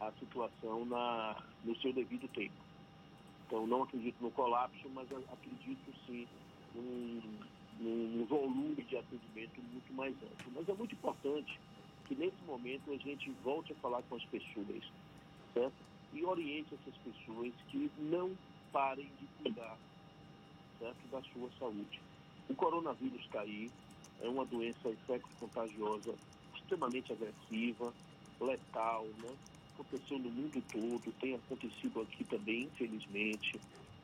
a 0.00 0.10
situação 0.12 0.84
na, 0.86 1.36
no 1.64 1.76
seu 1.76 1.92
devido 1.92 2.28
tempo. 2.28 2.54
Então, 3.46 3.66
não 3.66 3.82
acredito 3.82 4.16
no 4.20 4.30
colapso, 4.30 4.88
mas 4.94 5.06
acredito 5.12 5.92
sim 6.06 6.26
num, 6.74 7.20
num 7.78 8.24
volume 8.26 8.82
de 8.82 8.96
atendimento 8.96 9.60
muito 9.72 9.92
mais 9.92 10.14
amplo. 10.14 10.52
Mas 10.54 10.68
é 10.68 10.72
muito 10.72 10.94
importante 10.94 11.58
que 12.06 12.14
nesse 12.14 12.42
momento 12.46 12.92
a 12.92 12.96
gente 12.96 13.30
volte 13.42 13.72
a 13.72 13.76
falar 13.76 14.02
com 14.02 14.16
as 14.16 14.24
pessoas, 14.24 14.84
certo? 15.52 15.74
E 16.12 16.24
oriente 16.24 16.74
essas 16.74 16.94
pessoas 17.02 17.52
que 17.68 17.90
não 17.98 18.36
parem 18.72 19.08
de 19.20 19.26
cuidar, 19.42 19.76
certo? 20.78 21.08
Da 21.10 21.22
sua 21.32 21.50
saúde. 21.58 22.00
O 22.48 22.54
coronavírus 22.54 23.26
aí, 23.36 23.70
é 24.20 24.28
uma 24.28 24.44
doença 24.44 24.88
infecto-contagiosa 24.88 26.14
extremamente 26.54 27.12
agressiva, 27.12 27.92
letal, 28.40 29.04
né? 29.18 29.36
Aconteceu 29.74 30.18
no 30.18 30.30
mundo 30.30 30.62
todo, 30.70 31.12
tem 31.20 31.34
acontecido 31.34 32.00
aqui 32.00 32.24
também, 32.24 32.64
infelizmente, 32.64 33.60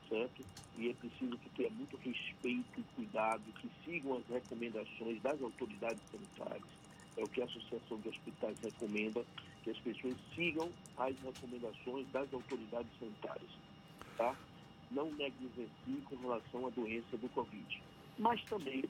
certo? 0.09 0.45
E 0.77 0.89
é 0.89 0.95
preciso 0.95 1.37
que 1.39 1.51
tenha 1.51 1.71
muito 1.71 1.97
respeito 1.99 2.81
e 2.81 2.83
cuidado, 2.97 3.43
que 3.53 3.71
sigam 3.85 4.17
as 4.17 4.27
recomendações 4.27 5.21
das 5.23 5.41
autoridades 5.43 6.03
sanitárias. 6.11 6.69
É 7.17 7.25
o 7.25 7.29
que 7.29 7.41
a 7.43 7.45
Associação 7.45 7.99
de 7.99 8.09
Hospitais 8.09 8.57
recomenda, 8.61 9.25
que 9.63 9.71
as 9.71 9.79
pessoas 9.79 10.15
sigam 10.35 10.73
as 10.97 11.17
recomendações 11.21 12.09
das 12.09 12.33
autoridades 12.33 12.91
sanitárias, 12.99 13.51
tá? 14.17 14.37
Não 14.91 15.11
negligenciem 15.13 16.01
com 16.05 16.17
relação 16.17 16.67
à 16.67 16.71
doença 16.71 17.17
do 17.17 17.29
Covid. 17.29 17.83
Mas 18.19 18.43
também, 18.45 18.85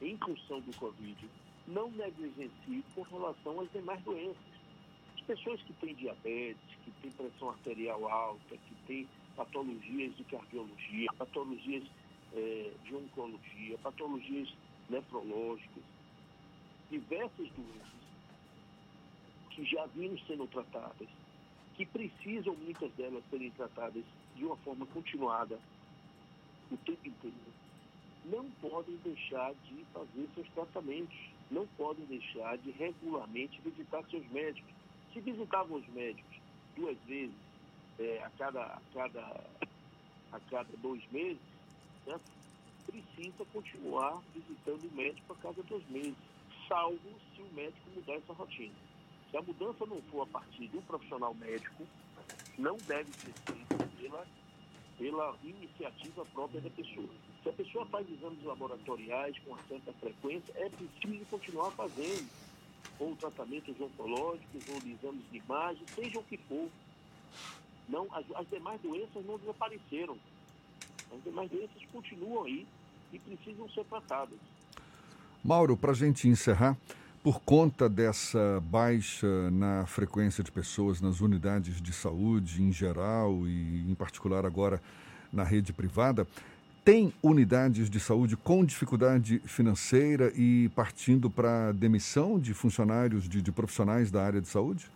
em 0.00 0.16
função 0.18 0.60
do 0.60 0.72
Covid, 0.78 1.28
não 1.68 1.90
negligencie 1.92 2.84
com 2.94 3.02
relação 3.02 3.60
às 3.60 3.70
demais 3.72 4.02
doenças. 4.02 4.52
As 5.16 5.22
pessoas 5.22 5.62
que 5.62 5.72
têm 5.74 5.94
diabetes, 5.94 6.76
que 6.84 6.90
têm 7.02 7.10
pressão 7.12 7.50
arterial 7.50 8.08
alta, 8.08 8.56
que 8.56 8.74
têm 8.86 9.08
patologias 9.36 10.16
de 10.16 10.24
cardiologia, 10.24 11.08
patologias 11.16 11.84
eh, 12.34 12.72
de 12.84 12.94
oncologia, 12.94 13.78
patologias 13.78 14.52
nefrológicas, 14.90 15.84
diversas 16.90 17.48
doenças 17.50 18.02
que 19.50 19.64
já 19.64 19.86
vinham 19.86 20.18
sendo 20.26 20.46
tratadas, 20.48 21.08
que 21.76 21.86
precisam 21.86 22.54
muitas 22.56 22.90
delas 22.92 23.22
serem 23.30 23.50
tratadas 23.52 24.04
de 24.36 24.44
uma 24.44 24.56
forma 24.58 24.86
continuada 24.86 25.58
o 26.70 26.76
tempo 26.78 27.06
inteiro, 27.06 27.36
não 28.24 28.48
podem 28.60 28.96
deixar 29.04 29.52
de 29.54 29.84
fazer 29.92 30.28
seus 30.34 30.48
tratamentos, 30.50 31.16
não 31.50 31.66
podem 31.76 32.04
deixar 32.06 32.56
de 32.58 32.70
regularmente 32.70 33.60
visitar 33.62 34.02
seus 34.10 34.26
médicos. 34.30 34.72
Se 35.12 35.20
visitavam 35.20 35.78
os 35.78 35.88
médicos 35.88 36.36
duas 36.76 36.96
vezes 37.06 37.34
é, 37.98 38.22
a, 38.24 38.30
cada, 38.38 38.62
a, 38.62 38.80
cada, 38.94 39.44
a 40.32 40.40
cada 40.50 40.76
dois 40.78 41.02
meses, 41.10 41.42
né, 42.06 42.18
precisa 42.86 43.44
continuar 43.52 44.22
visitando 44.34 44.88
o 44.88 44.94
médico 44.94 45.32
a 45.32 45.36
cada 45.36 45.62
dois 45.64 45.86
meses, 45.90 46.16
salvo 46.68 46.98
se 47.34 47.42
o 47.42 47.54
médico 47.54 47.90
mudar 47.94 48.14
essa 48.14 48.32
rotina. 48.32 48.74
Se 49.30 49.36
a 49.36 49.42
mudança 49.42 49.86
não 49.86 50.00
for 50.02 50.22
a 50.22 50.26
partir 50.26 50.68
do 50.68 50.80
profissional 50.82 51.34
médico, 51.34 51.86
não 52.58 52.76
deve 52.78 53.10
ser 53.12 53.32
feita 53.46 53.91
pela, 54.02 54.26
pela 54.98 55.36
iniciativa 55.44 56.24
própria 56.26 56.60
da 56.60 56.70
pessoa. 56.70 57.08
Se 57.42 57.48
a 57.48 57.52
pessoa 57.52 57.86
faz 57.86 58.06
exames 58.10 58.42
laboratoriais 58.44 59.38
com 59.40 59.56
certa 59.68 59.92
frequência, 59.94 60.52
é 60.56 60.68
preciso 60.68 61.24
continuar 61.26 61.70
fazendo, 61.72 62.28
ou 62.98 63.16
tratamentos 63.16 63.80
oncológicos, 63.80 64.68
ou 64.68 64.76
exames 64.76 65.22
de 65.30 65.38
imagem, 65.38 65.82
seja 65.94 66.18
o 66.18 66.24
que 66.24 66.36
for. 66.36 66.68
Não, 67.88 68.06
as, 68.12 68.24
as 68.34 68.48
demais 68.48 68.80
doenças 68.80 69.24
não 69.24 69.38
desapareceram. 69.38 70.16
As 71.14 71.22
demais 71.22 71.50
doenças 71.50 71.82
continuam 71.92 72.44
aí 72.44 72.66
e 73.12 73.18
precisam 73.18 73.68
ser 73.70 73.84
tratadas. 73.84 74.38
Mauro, 75.44 75.76
para 75.76 75.90
a 75.90 75.94
gente 75.94 76.28
encerrar, 76.28 76.76
por 77.22 77.40
conta 77.40 77.88
dessa 77.88 78.60
baixa 78.64 79.50
na 79.52 79.86
frequência 79.86 80.42
de 80.42 80.50
pessoas 80.50 81.00
nas 81.00 81.20
unidades 81.20 81.80
de 81.80 81.92
saúde 81.92 82.62
em 82.62 82.72
geral 82.72 83.46
e, 83.46 83.84
em 83.88 83.94
particular, 83.94 84.44
agora 84.44 84.82
na 85.32 85.44
rede 85.44 85.72
privada, 85.72 86.26
tem 86.84 87.12
unidades 87.22 87.88
de 87.88 88.00
saúde 88.00 88.36
com 88.36 88.64
dificuldade 88.64 89.38
financeira 89.40 90.32
e 90.34 90.68
partindo 90.70 91.30
para 91.30 91.70
demissão 91.70 92.40
de 92.40 92.52
funcionários, 92.52 93.28
de, 93.28 93.40
de, 93.40 93.52
profissionais 93.52 94.10
da 94.10 94.24
área 94.24 94.40
de 94.40 94.48
saúde? 94.48 94.90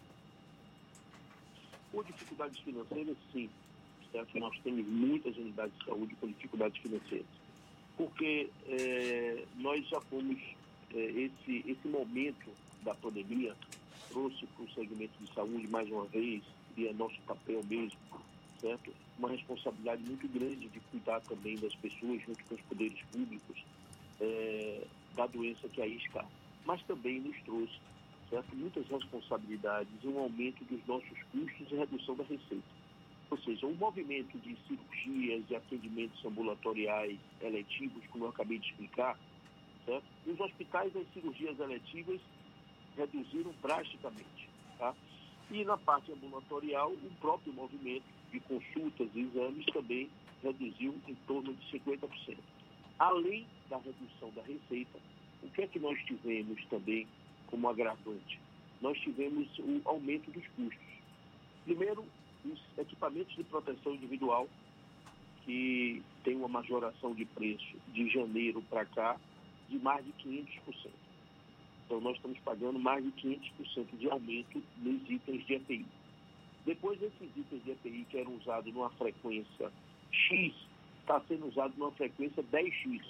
Com 1.92 2.02
dificuldades 2.02 2.58
financeiras, 2.58 3.16
sim. 3.32 3.48
Certo? 4.10 4.38
Nós 4.38 4.58
temos 4.64 4.84
muitas 4.84 5.36
unidades 5.36 5.78
de 5.78 5.84
saúde 5.84 6.16
com 6.20 6.26
dificuldades 6.26 6.76
financeiras. 6.82 7.26
Porque 7.96 8.50
é, 8.66 9.44
nós 9.58 9.86
já 9.88 10.00
fomos, 10.00 10.38
esse, 11.00 11.64
esse 11.66 11.88
momento 11.88 12.50
da 12.82 12.94
pandemia 12.94 13.54
trouxe 14.08 14.46
para 14.46 14.64
o 14.64 14.70
segmento 14.70 15.12
de 15.20 15.32
saúde, 15.34 15.66
mais 15.68 15.90
uma 15.90 16.06
vez, 16.06 16.42
e 16.76 16.86
é 16.86 16.92
nosso 16.92 17.20
papel 17.22 17.62
mesmo, 17.64 17.98
certo? 18.60 18.92
Uma 19.18 19.30
responsabilidade 19.30 20.02
muito 20.02 20.28
grande 20.28 20.68
de 20.68 20.80
cuidar 20.90 21.20
também 21.22 21.56
das 21.58 21.74
pessoas 21.76 22.22
junto 22.22 22.44
com 22.44 22.54
os 22.54 22.60
poderes 22.62 23.00
públicos 23.12 23.64
é, 24.20 24.86
da 25.14 25.26
doença 25.26 25.68
que 25.68 25.82
aí 25.82 25.96
está. 25.96 26.24
Mas 26.64 26.82
também 26.84 27.20
nos 27.20 27.36
trouxe, 27.42 27.78
certo? 28.30 28.54
Muitas 28.54 28.86
responsabilidades 28.88 30.04
um 30.04 30.18
aumento 30.18 30.64
dos 30.64 30.84
nossos 30.86 31.22
custos 31.32 31.70
e 31.70 31.74
redução 31.74 32.14
da 32.16 32.24
receita. 32.24 32.76
Ou 33.30 33.38
seja, 33.38 33.66
um 33.66 33.74
movimento 33.74 34.38
de 34.38 34.56
cirurgias 34.68 35.42
e 35.50 35.56
atendimentos 35.56 36.24
ambulatoriais 36.24 37.18
eletivos, 37.40 38.04
como 38.12 38.26
eu 38.26 38.28
acabei 38.28 38.58
de 38.58 38.68
explicar, 38.68 39.18
certo? 39.86 40.04
Nos 40.26 40.38
hospitais 40.40 40.94
as 40.94 41.06
cirurgias 41.14 41.58
eletivas 41.58 42.20
reduziram 42.96 43.54
drasticamente, 43.62 44.48
tá? 44.76 44.94
E 45.50 45.64
na 45.64 45.76
parte 45.78 46.12
ambulatorial, 46.12 46.90
o 46.90 47.10
próprio 47.20 47.52
movimento 47.52 48.04
de 48.32 48.40
consultas 48.40 49.08
e 49.14 49.20
exames 49.20 49.64
também 49.66 50.10
reduziu 50.42 50.94
em 51.06 51.14
torno 51.26 51.54
de 51.54 51.78
50%. 51.78 52.36
Além 52.98 53.46
da 53.70 53.78
redução 53.78 54.30
da 54.34 54.42
receita, 54.42 54.98
o 55.42 55.48
que 55.50 55.62
é 55.62 55.66
que 55.66 55.78
nós 55.78 55.98
tivemos 56.04 56.64
também 56.66 57.06
como 57.46 57.68
agravante? 57.68 58.40
Nós 58.80 58.98
tivemos 58.98 59.48
o 59.58 59.80
aumento 59.84 60.30
dos 60.32 60.44
custos. 60.48 60.96
Primeiro, 61.64 62.04
os 62.44 62.60
equipamentos 62.78 63.34
de 63.36 63.44
proteção 63.44 63.94
individual, 63.94 64.48
que 65.44 66.02
tem 66.24 66.36
uma 66.36 66.48
majoração 66.48 67.14
de 67.14 67.24
preço 67.24 67.76
de 67.92 68.08
janeiro 68.08 68.62
para 68.68 68.84
cá 68.84 69.16
de 69.68 69.78
mais 69.78 70.04
de 70.04 70.12
500%. 70.12 70.90
Então, 71.84 72.00
nós 72.00 72.16
estamos 72.16 72.38
pagando 72.40 72.78
mais 72.78 73.04
de 73.04 73.12
500% 73.12 73.98
de 73.98 74.10
aumento 74.10 74.62
nos 74.78 75.08
itens 75.08 75.46
de 75.46 75.54
EPI. 75.54 75.86
Depois, 76.64 77.00
esses 77.00 77.36
itens 77.36 77.64
de 77.64 77.70
EPI 77.70 78.06
que 78.10 78.18
eram 78.18 78.34
usados 78.34 78.72
numa 78.74 78.90
frequência 78.90 79.70
X, 80.10 80.54
está 81.00 81.20
sendo 81.28 81.46
usado 81.46 81.72
numa 81.78 81.92
frequência 81.92 82.42
10X. 82.42 83.02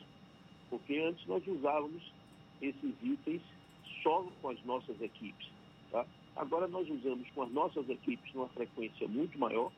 Porque 0.69 0.99
antes 0.99 1.27
nós 1.27 1.47
usávamos 1.47 2.03
esses 2.61 2.95
itens 3.03 3.43
só 4.03 4.23
com 4.43 4.51
as 4.51 4.63
nossas 4.65 5.01
equipes. 5.01 5.49
Tá? 5.91 6.07
Agora 6.37 6.69
nós 6.69 6.89
usamos 6.89 7.29
com 7.31 7.43
as 7.43 7.51
nossas 7.51 7.89
equipes 7.89 8.35
numa 8.35 8.49
frequência 8.49 9.09
muito 9.09 9.39
maior, 9.39 9.73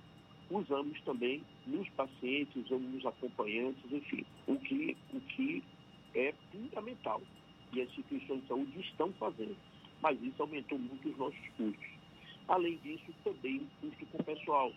usamos 0.51 1.01
também 1.03 1.43
nos 1.67 1.89
pacientes, 1.91 2.65
usamos 2.65 2.91
nos 2.95 3.07
acompanhantes, 3.07 3.93
enfim, 3.93 4.25
o 4.47 4.57
que, 4.57 4.97
o 5.13 5.21
que 5.21 5.63
é 6.19 6.35
fundamental 6.51 7.23
e 7.73 7.81
as 7.81 7.89
instituições 7.91 8.43
de 8.43 8.49
saúde 8.49 8.81
estão 8.81 9.13
fazendo. 9.15 9.57
Mas 10.03 10.21
isso 10.23 10.43
aumentou 10.43 10.79
muito 10.79 11.09
os 11.09 11.17
nossos 11.17 11.49
custos. 11.57 11.89
Além 12.49 12.77
disso, 12.79 13.13
também 13.25 13.67
custo 13.81 14.07
com 14.07 14.19
o 14.19 14.25
pessoal, 14.25 14.73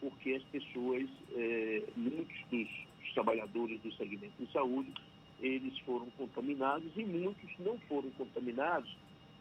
porque 0.00 0.34
as 0.34 0.42
pessoas, 0.44 1.08
é, 1.34 1.82
muitos 1.96 2.36
dos 2.50 2.68
trabalhadores 3.14 3.80
do 3.80 3.92
segmento 3.94 4.34
de 4.38 4.52
saúde, 4.52 4.92
eles 5.40 5.78
foram 5.80 6.10
contaminados 6.10 6.90
e 6.96 7.04
muitos 7.04 7.58
não 7.58 7.78
foram 7.88 8.10
contaminados, 8.10 8.94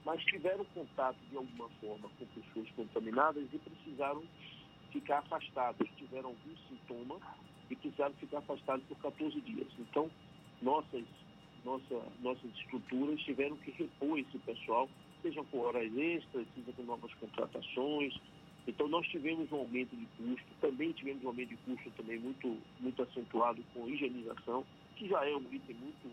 mas 0.05 0.23
tiveram 0.25 0.63
contato 0.73 1.17
de 1.29 1.35
alguma 1.35 1.69
forma 1.81 2.09
com 2.17 2.25
pessoas 2.27 2.69
contaminadas 2.75 3.43
e 3.51 3.57
precisaram 3.57 4.23
ficar 4.91 5.19
afastados, 5.19 5.87
tiveram 5.97 6.29
algum 6.29 6.55
sintoma 6.69 7.19
e 7.69 7.75
precisaram 7.75 8.13
ficar 8.15 8.37
afastados 8.37 8.85
por 8.85 8.97
14 8.99 9.41
dias. 9.41 9.67
Então, 9.79 10.09
nossas 10.61 11.03
nossa, 11.67 12.01
nossas 12.21 12.49
estruturas 12.55 13.19
tiveram 13.21 13.57
que 13.57 13.71
repor 13.71 14.17
esse 14.17 14.37
pessoal, 14.39 14.89
seja 15.21 15.43
com 15.51 15.59
horas 15.59 15.91
extras, 15.97 16.47
seja 16.55 16.71
com 16.71 16.83
novas 16.83 17.13
contratações. 17.15 18.17
Então 18.65 18.87
nós 18.87 19.05
tivemos 19.07 19.51
um 19.51 19.57
aumento 19.57 19.93
de 19.93 20.05
custo, 20.17 20.47
também 20.61 20.93
tivemos 20.93 21.23
um 21.25 21.27
aumento 21.27 21.49
de 21.49 21.57
custo 21.57 21.91
também 21.97 22.19
muito, 22.19 22.57
muito 22.79 23.03
acentuado 23.03 23.61
com 23.73 23.87
higienização, 23.89 24.65
que 24.95 25.09
já 25.09 25.27
é 25.27 25.35
um 25.35 25.43
item 25.51 25.75
muito, 25.75 26.09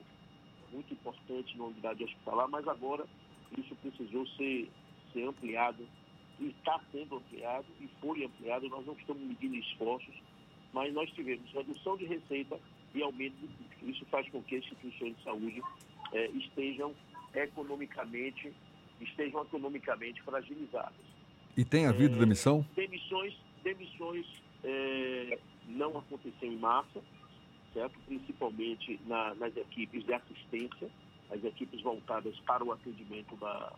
muito 0.72 0.92
importante 0.92 1.56
na 1.56 1.64
unidade 1.64 2.02
hospitalar, 2.02 2.48
mas 2.48 2.66
agora 2.66 3.06
isso 3.56 3.76
precisou 3.76 4.26
ser, 4.36 4.68
ser 5.12 5.28
ampliado 5.28 5.86
e 6.40 6.46
está 6.46 6.80
sendo 6.90 7.16
ampliado 7.16 7.66
e 7.80 7.88
foi 8.00 8.24
ampliado. 8.24 8.68
Nós 8.68 8.84
não 8.84 8.94
estamos 8.94 9.22
medindo 9.22 9.54
esforços 9.54 10.14
mas 10.74 10.92
nós 10.92 11.08
tivemos 11.12 11.48
redução 11.52 11.96
de 11.96 12.04
receita 12.04 12.58
e 12.94 13.02
aumento 13.02 13.34
de 13.36 13.46
custo. 13.48 13.90
Isso 13.90 14.04
faz 14.06 14.28
com 14.30 14.42
que 14.42 14.56
as 14.56 14.64
instituições 14.64 15.16
de 15.16 15.22
saúde 15.24 15.62
eh, 16.12 16.30
estejam 16.34 16.94
economicamente 17.34 18.52
estejam 19.00 19.42
economicamente 19.42 20.22
fragilizadas. 20.22 20.94
E 21.56 21.64
tem 21.64 21.86
havido 21.86 22.16
É, 22.16 22.18
demissão? 22.20 22.64
Demissões, 22.74 23.34
demissões 23.62 24.24
é, 24.62 25.38
não 25.66 25.98
aconteceram 25.98 26.52
em 26.52 26.56
massa, 26.56 27.02
certo? 27.72 27.98
Principalmente 28.06 28.98
na- 29.06 29.34
nas 29.34 29.54
equipes 29.56 30.04
de 30.06 30.12
assistência, 30.14 30.88
as 31.30 31.42
equipes 31.44 31.80
voltadas 31.82 32.38
para 32.46 32.64
o 32.64 32.72
atendimento 32.72 33.36
da, 33.36 33.72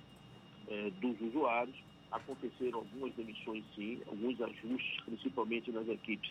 é, 0.68 0.90
dos 1.00 1.18
usuários. 1.20 1.76
Aconteceram 2.12 2.78
algumas 2.80 3.12
demissões, 3.14 3.64
sim, 3.74 4.00
alguns 4.06 4.40
ajustes, 4.40 5.00
principalmente 5.04 5.72
nas 5.72 5.88
equipes 5.88 6.30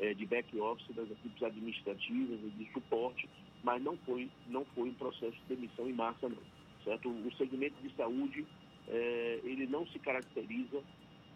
é, 0.00 0.14
de 0.14 0.26
back-office, 0.26 0.96
das 0.96 1.10
equipes 1.10 1.42
administrativas 1.42 2.40
e 2.42 2.50
de 2.50 2.72
suporte, 2.72 3.28
mas 3.62 3.82
não 3.82 3.96
foi, 3.98 4.28
não 4.48 4.64
foi 4.74 4.88
um 4.88 4.94
processo 4.94 5.36
de 5.36 5.54
demissão 5.54 5.88
em 5.88 5.92
massa, 5.92 6.28
não. 6.28 6.42
Certo? 6.82 7.10
O 7.10 7.32
segmento 7.36 7.76
de 7.82 7.94
saúde, 7.94 8.46
é, 8.88 9.40
ele 9.44 9.66
não 9.66 9.86
se 9.88 9.98
caracteriza 9.98 10.82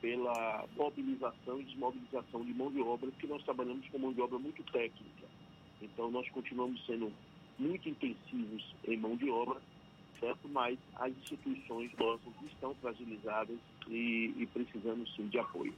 pela 0.01 0.67
mobilização 0.77 1.61
e 1.61 1.65
desmobilização 1.65 2.45
de 2.45 2.55
mão 2.55 2.71
de 2.73 2.81
obra, 2.81 3.11
porque 3.11 3.27
nós 3.27 3.43
trabalhamos 3.45 3.87
com 3.89 3.99
mão 3.99 4.13
de 4.13 4.21
obra 4.21 4.39
muito 4.39 4.63
técnica. 4.65 5.27
Então, 5.83 6.11
nós 6.11 6.29
continuamos 6.31 6.85
sendo 6.87 7.13
muito 7.59 7.89
intensivos 7.89 8.75
em 8.87 8.97
mão 8.97 9.17
de 9.17 9.29
obra, 9.31 9.61
certo? 10.19 10.49
Mas 10.49 10.79
as 10.97 11.13
instituições 11.13 11.91
nossas 11.99 12.33
estão 12.47 12.75
fragilizadas 12.77 13.59
e, 13.89 14.35
e 14.37 14.47
precisando, 14.53 15.07
sim, 15.11 15.29
de 15.29 15.39
apoio. 15.39 15.75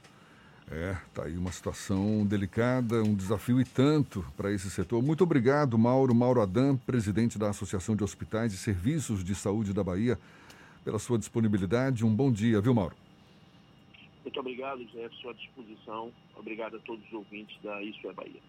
É, 0.69 0.97
tá 1.13 1.23
aí 1.23 1.37
uma 1.37 1.51
situação 1.51 2.25
delicada, 2.25 3.01
um 3.01 3.15
desafio 3.15 3.61
e 3.61 3.63
tanto 3.63 4.25
para 4.35 4.51
esse 4.51 4.69
setor. 4.69 5.01
Muito 5.01 5.23
obrigado, 5.23 5.77
Mauro, 5.77 6.13
Mauro 6.13 6.41
Adam, 6.41 6.75
presidente 6.75 7.39
da 7.39 7.49
Associação 7.49 7.95
de 7.95 8.03
Hospitais 8.03 8.53
e 8.53 8.57
Serviços 8.57 9.23
de 9.23 9.33
Saúde 9.33 9.73
da 9.73 9.81
Bahia, 9.81 10.19
pela 10.83 10.99
sua 10.99 11.17
disponibilidade. 11.17 12.05
Um 12.05 12.13
bom 12.13 12.29
dia, 12.29 12.59
viu, 12.59 12.73
Mauro? 12.73 12.95
Muito 14.23 14.39
obrigado, 14.41 14.79
Jefferson, 14.91 15.29
à 15.29 15.33
disposição. 15.33 16.11
Obrigado 16.35 16.75
a 16.75 16.79
todos 16.79 17.05
os 17.07 17.13
ouvintes 17.13 17.57
da 17.63 17.81
Isso 17.81 18.05
é 18.05 18.11
Bahia. 18.11 18.41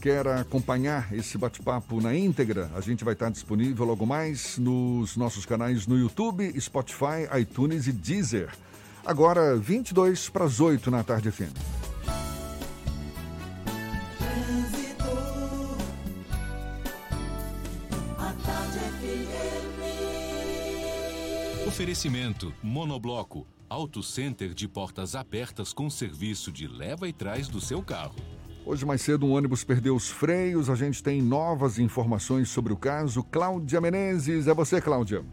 Quer 0.00 0.24
acompanhar 0.28 1.12
esse 1.12 1.36
bate-papo 1.36 2.00
na 2.00 2.14
íntegra? 2.16 2.70
A 2.76 2.80
gente 2.80 3.02
vai 3.02 3.14
estar 3.14 3.28
disponível 3.28 3.84
logo 3.84 4.06
mais 4.06 4.56
nos 4.56 5.16
nossos 5.16 5.44
canais 5.44 5.88
no 5.88 5.98
YouTube, 5.98 6.48
Spotify, 6.60 7.26
iTunes 7.40 7.88
e 7.88 7.92
Deezer. 7.92 8.52
Agora, 9.08 9.56
22 9.56 10.28
para 10.28 10.44
as 10.44 10.60
8 10.60 10.90
na 10.90 11.02
tarde 11.02 11.30
FM. 11.32 11.56
A 18.18 18.32
tarde 18.44 18.78
FM. 18.78 19.78
Oferecimento 21.66 22.52
Monobloco, 22.62 23.46
Auto 23.66 24.02
Center 24.02 24.52
de 24.52 24.68
portas 24.68 25.14
abertas 25.14 25.72
com 25.72 25.88
serviço 25.88 26.52
de 26.52 26.68
leva 26.68 27.08
e 27.08 27.12
trás 27.14 27.48
do 27.48 27.62
seu 27.62 27.82
carro. 27.82 28.16
Hoje 28.66 28.84
mais 28.84 29.00
cedo 29.00 29.24
um 29.24 29.32
ônibus 29.32 29.64
perdeu 29.64 29.96
os 29.96 30.10
freios. 30.10 30.68
A 30.68 30.74
gente 30.74 31.02
tem 31.02 31.22
novas 31.22 31.78
informações 31.78 32.50
sobre 32.50 32.74
o 32.74 32.76
caso. 32.76 33.22
Cláudia 33.22 33.80
Menezes, 33.80 34.46
é 34.46 34.52
você, 34.52 34.82
Cláudia. 34.82 35.24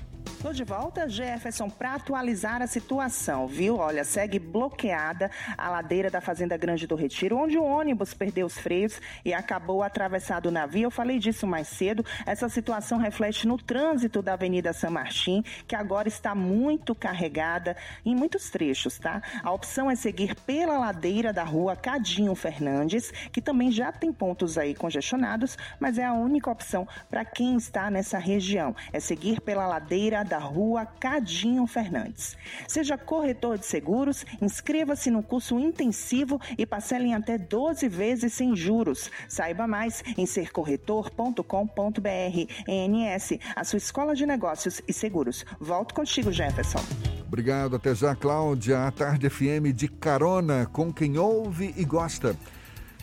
Tô 0.46 0.54
de 0.54 0.64
volta, 0.64 1.10
Jefferson, 1.10 1.72
para 1.72 1.96
atualizar 1.96 2.62
a 2.62 2.68
situação, 2.68 3.48
viu? 3.48 3.78
Olha, 3.78 4.04
segue 4.04 4.38
bloqueada 4.38 5.32
a 5.58 5.72
ladeira 5.72 6.08
da 6.08 6.22
Fazenda 6.22 6.56
Grande 6.56 6.86
do 6.86 6.94
Retiro, 6.94 7.36
onde 7.36 7.58
o 7.58 7.64
ônibus 7.64 8.14
perdeu 8.14 8.46
os 8.46 8.56
freios 8.56 9.02
e 9.26 9.34
acabou 9.34 9.82
atravessado 9.82 10.46
o 10.46 10.52
navio. 10.52 10.84
Eu 10.84 10.92
falei 10.92 11.18
disso 11.18 11.48
mais 11.48 11.68
cedo. 11.68 12.06
Essa 12.28 12.48
situação 12.48 13.00
reflete 13.00 13.48
no 13.48 13.58
trânsito 13.58 14.22
da 14.22 14.34
Avenida 14.34 14.72
San 14.72 14.92
Martín, 14.92 15.44
que 15.68 15.76
agora 15.76 16.08
está 16.08 16.36
muito 16.36 16.94
carregada 16.94 17.76
em 18.06 18.16
muitos 18.16 18.52
trechos, 18.52 19.00
tá? 19.00 19.24
A 19.42 19.52
opção 19.52 19.90
é 19.90 19.96
seguir 19.96 20.36
pela 20.42 20.78
ladeira 20.78 21.34
da 21.34 21.44
rua 21.44 21.76
Cadinho 21.76 22.36
Fernandes, 22.36 23.10
que 23.32 23.42
também 23.42 23.72
já 23.72 23.92
tem 23.92 24.14
pontos 24.14 24.60
aí 24.60 24.76
congestionados, 24.76 25.58
mas 25.80 25.98
é 25.98 26.06
a 26.06 26.14
única 26.14 26.52
opção 26.52 26.88
para 27.10 27.26
quem 27.26 27.58
está 27.58 27.90
nessa 27.90 28.20
região. 28.20 28.76
É 28.94 29.00
seguir 29.00 29.42
pela 29.42 29.66
ladeira 29.66 30.24
da 30.24 30.35
rua 30.38 30.86
Cadinho 30.86 31.66
Fernandes. 31.68 32.38
Seja 32.68 32.98
corretor 32.98 33.58
de 33.58 33.66
seguros, 33.66 34.26
inscreva-se 34.42 35.10
no 35.10 35.24
curso 35.24 35.60
intensivo 35.60 36.40
e 36.58 36.66
parcele 36.66 37.06
em 37.08 37.14
até 37.14 37.38
12 37.38 37.88
vezes 37.88 38.34
sem 38.34 38.56
juros. 38.56 39.10
Saiba 39.28 39.68
mais 39.68 40.04
em 40.18 40.26
sercorretor.com.br. 40.26 41.44
ENS, 42.68 43.40
a 43.56 43.64
sua 43.64 43.78
escola 43.78 44.16
de 44.16 44.26
negócios 44.26 44.82
e 44.88 44.94
seguros. 44.94 45.46
Volto 45.60 45.94
contigo, 45.94 46.32
Jefferson. 46.32 46.84
Obrigado, 47.28 47.76
até 47.76 47.94
já, 47.94 48.16
Cláudia. 48.16 48.88
A 48.88 48.92
Tarde 48.92 49.30
FM 49.30 49.74
de 49.74 49.88
carona 49.88 50.66
com 50.72 50.94
quem 50.94 51.18
ouve 51.18 51.74
e 51.76 51.84
gosta. 51.84 52.36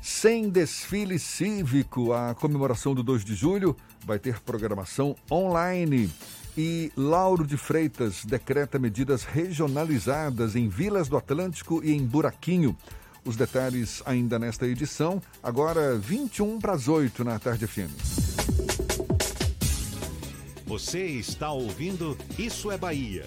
Sem 0.00 0.48
desfile 0.48 1.18
cívico, 1.18 2.12
a 2.12 2.34
comemoração 2.34 2.92
do 2.92 3.02
2 3.04 3.24
de 3.24 3.34
julho 3.34 3.76
vai 4.04 4.18
ter 4.18 4.40
programação 4.40 5.14
online. 5.30 6.10
E 6.56 6.92
Lauro 6.96 7.46
de 7.46 7.56
Freitas 7.56 8.24
decreta 8.24 8.78
medidas 8.78 9.24
regionalizadas 9.24 10.54
em 10.54 10.68
Vilas 10.68 11.08
do 11.08 11.16
Atlântico 11.16 11.82
e 11.82 11.92
em 11.92 12.04
Buraquinho. 12.04 12.76
Os 13.24 13.36
detalhes 13.36 14.02
ainda 14.04 14.38
nesta 14.38 14.66
edição, 14.66 15.22
agora 15.42 15.96
21 15.96 16.58
para 16.58 16.72
as 16.72 16.88
8 16.88 17.24
na 17.24 17.38
Tarde 17.38 17.66
FM. 17.66 17.90
Você 20.66 21.04
está 21.06 21.52
ouvindo 21.52 22.16
Isso 22.38 22.70
é 22.70 22.76
Bahia. 22.76 23.26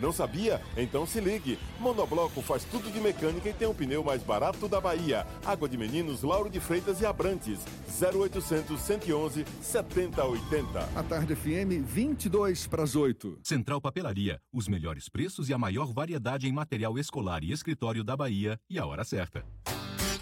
Não 0.00 0.12
sabia? 0.12 0.60
Então 0.76 1.06
se 1.06 1.20
ligue. 1.20 1.58
Monobloco 1.78 2.40
faz 2.40 2.64
tudo 2.64 2.90
de 2.90 3.00
mecânica 3.00 3.48
e 3.48 3.52
tem 3.52 3.68
o 3.68 3.74
pneu 3.74 4.02
mais 4.02 4.22
barato 4.22 4.66
da 4.68 4.80
Bahia. 4.80 5.26
Água 5.44 5.68
de 5.68 5.76
Meninos, 5.76 6.22
Lauro 6.22 6.48
de 6.48 6.58
Freitas 6.58 7.00
e 7.00 7.06
Abrantes. 7.06 7.60
0800 8.00 8.80
111 8.80 9.44
7080. 9.60 10.88
A 10.94 11.02
Tarde 11.02 11.34
FM, 11.34 11.84
22 11.84 12.66
para 12.66 12.82
as 12.82 12.96
8. 12.96 13.40
Central 13.42 13.80
Papelaria, 13.80 14.40
os 14.52 14.68
melhores 14.68 15.08
preços 15.08 15.48
e 15.48 15.54
a 15.54 15.58
maior 15.58 15.92
variedade 15.92 16.48
em 16.48 16.52
material 16.52 16.98
escolar 16.98 17.44
e 17.44 17.52
escritório 17.52 18.02
da 18.02 18.16
Bahia 18.16 18.58
e 18.68 18.78
a 18.78 18.86
hora 18.86 19.04
certa. 19.04 19.44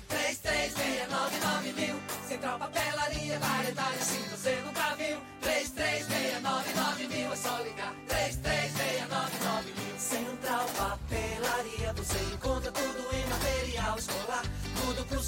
3369 0.09 1.73
mil. 1.73 1.97
Central 2.27 2.59
Papelaria, 2.59 3.39
variedade 3.39 3.68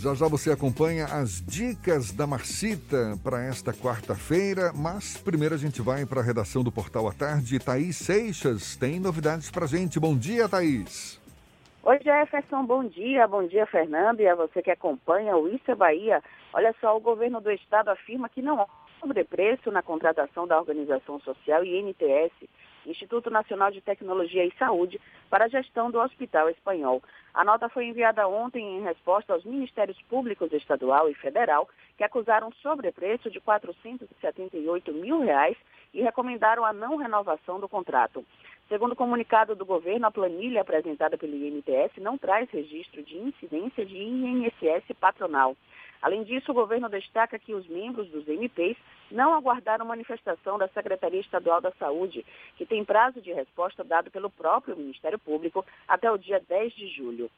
Já 0.00 0.14
já 0.14 0.28
você 0.28 0.52
acompanha 0.52 1.06
as 1.06 1.44
dicas 1.44 2.12
da 2.12 2.24
Marcita 2.24 3.18
para 3.20 3.42
esta 3.42 3.72
quarta-feira, 3.72 4.72
mas 4.72 5.16
primeiro 5.16 5.56
a 5.56 5.58
gente 5.58 5.82
vai 5.82 6.06
para 6.06 6.20
a 6.20 6.22
redação 6.22 6.62
do 6.62 6.70
Portal 6.70 7.08
à 7.08 7.12
Tarde. 7.12 7.58
Thaís 7.58 7.96
Seixas 7.96 8.76
tem 8.76 9.00
novidades 9.00 9.50
para 9.50 9.66
gente. 9.66 9.98
Bom 9.98 10.16
dia, 10.16 10.48
Thaís. 10.48 11.20
Oi, 11.82 11.98
Jefferson, 11.98 12.64
bom 12.64 12.84
dia. 12.84 13.26
Bom 13.26 13.44
dia, 13.48 13.66
Fernando, 13.66 14.20
e 14.20 14.28
a 14.28 14.36
você 14.36 14.62
que 14.62 14.70
acompanha 14.70 15.36
o 15.36 15.48
Isso 15.48 15.68
é 15.68 15.74
Bahia. 15.74 16.22
Olha 16.52 16.72
só, 16.80 16.96
o 16.96 17.00
governo 17.00 17.40
do 17.40 17.50
estado 17.50 17.88
afirma 17.88 18.28
que 18.28 18.40
não 18.40 18.60
há 18.60 18.66
sobrepreço 19.00 19.68
na 19.72 19.82
contratação 19.82 20.46
da 20.46 20.60
organização 20.60 21.18
social 21.18 21.64
INTS 21.64 22.32
Instituto 22.90 23.30
Nacional 23.30 23.70
de 23.70 23.80
Tecnologia 23.80 24.44
e 24.44 24.52
Saúde, 24.58 25.00
para 25.28 25.44
a 25.44 25.48
gestão 25.48 25.90
do 25.90 26.00
Hospital 26.00 26.48
Espanhol. 26.50 27.02
A 27.38 27.44
nota 27.44 27.68
foi 27.68 27.84
enviada 27.84 28.26
ontem 28.26 28.78
em 28.78 28.82
resposta 28.82 29.32
aos 29.32 29.44
Ministérios 29.44 29.96
Públicos 30.08 30.52
Estadual 30.52 31.08
e 31.08 31.14
Federal, 31.14 31.68
que 31.96 32.02
acusaram 32.02 32.50
sobrepreço 32.60 33.30
de 33.30 33.38
478 33.38 34.92
mil 34.92 35.20
reais 35.20 35.56
e 35.94 36.02
recomendaram 36.02 36.64
a 36.64 36.72
não 36.72 36.96
renovação 36.96 37.60
do 37.60 37.68
contrato. 37.68 38.24
Segundo 38.68 38.90
o 38.90 38.96
comunicado 38.96 39.54
do 39.54 39.64
governo, 39.64 40.08
a 40.08 40.10
planilha 40.10 40.62
apresentada 40.62 41.16
pelo 41.16 41.36
INTS 41.36 41.96
não 41.98 42.18
traz 42.18 42.50
registro 42.50 43.04
de 43.04 43.16
incidência 43.16 43.86
de 43.86 43.96
INSS 43.96 44.92
patronal. 44.98 45.56
Além 46.00 46.22
disso, 46.24 46.50
o 46.50 46.54
governo 46.54 46.88
destaca 46.88 47.38
que 47.38 47.54
os 47.54 47.66
membros 47.66 48.08
dos 48.08 48.26
MPs 48.28 48.76
não 49.10 49.34
aguardaram 49.34 49.84
manifestação 49.84 50.58
da 50.58 50.68
Secretaria 50.68 51.20
Estadual 51.20 51.60
da 51.60 51.72
Saúde, 51.72 52.24
que 52.56 52.66
tem 52.66 52.84
prazo 52.84 53.20
de 53.20 53.32
resposta 53.32 53.82
dado 53.82 54.10
pelo 54.10 54.30
próprio 54.30 54.76
Ministério 54.76 55.18
Público 55.18 55.64
até 55.86 56.10
o 56.10 56.18
dia 56.18 56.42
10 56.46 56.72
de 56.74 56.88
julho. 56.88 57.30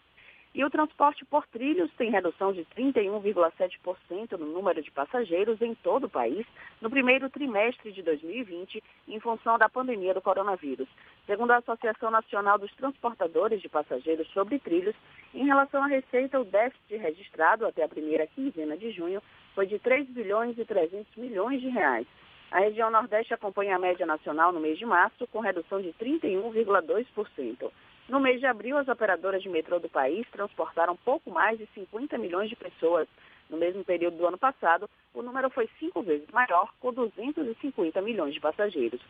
E 0.53 0.65
o 0.65 0.71
transporte 0.71 1.25
por 1.25 1.47
trilhos 1.47 1.93
tem 1.97 2.11
redução 2.11 2.53
de 2.53 2.65
31,7% 2.77 4.33
no 4.33 4.47
número 4.47 4.83
de 4.83 4.91
passageiros 4.91 5.63
em 5.63 5.77
todo 5.77 6.05
o 6.05 6.11
país 6.11 6.45
no 6.81 6.91
primeiro 6.91 7.31
trimestre 7.31 7.93
de 7.93 8.03
2020, 8.03 8.83
em 9.07 9.21
função 9.21 9.57
da 9.59 9.69
pandemia 9.69 10.13
do 10.13 10.21
coronavírus. 10.21 10.89
Segundo 11.25 11.53
a 11.53 11.59
Associação 11.59 12.11
Nacional 12.11 12.59
dos 12.59 12.75
Transportadores 12.75 13.63
de 13.63 13.69
Passageiros 13.69 14.27
sobre 14.33 14.59
Trilhos, 14.59 14.97
em 15.33 15.47
relação 15.47 15.85
à 15.85 15.87
receita, 15.87 16.41
o 16.41 16.45
déficit 16.45 16.97
registrado 16.97 17.65
até 17.65 17.85
a 17.85 17.89
primeira 17.89 18.27
quinzena 18.27 18.77
de 18.77 18.91
junho 18.91 19.23
foi 19.55 19.69
de 19.69 19.79
3 19.79 20.09
bilhões 20.09 20.59
e 20.59 20.65
300 20.65 21.15
milhões 21.17 21.61
de 21.61 21.69
reais. 21.69 22.09
A 22.51 22.59
região 22.59 22.91
Nordeste 22.91 23.33
acompanha 23.33 23.77
a 23.77 23.79
média 23.79 24.05
nacional 24.05 24.51
no 24.51 24.59
mês 24.59 24.77
de 24.77 24.85
março, 24.85 25.29
com 25.29 25.39
redução 25.39 25.81
de 25.81 25.93
31,2%. 25.93 27.71
No 28.11 28.19
mês 28.19 28.41
de 28.41 28.47
abril, 28.47 28.77
as 28.77 28.89
operadoras 28.89 29.41
de 29.41 29.49
metrô 29.49 29.79
do 29.79 29.89
país 29.89 30.27
transportaram 30.33 30.97
pouco 30.97 31.31
mais 31.31 31.57
de 31.57 31.69
50 31.75 32.19
milhões 32.19 32.51
de 32.51 32.57
pessoas. 32.57 33.07
No 33.49 33.57
mesmo 33.57 33.85
período 33.85 34.17
do 34.17 34.27
ano 34.27 34.37
passado, 34.37 34.91
o 35.15 35.23
número 35.23 35.49
foi 35.49 35.71
cinco 35.79 36.03
vezes 36.03 36.29
maior, 36.33 36.75
com 36.81 36.93
250 36.93 38.03
milhões 38.03 38.35
de 38.35 38.41
passageiros. 38.41 39.01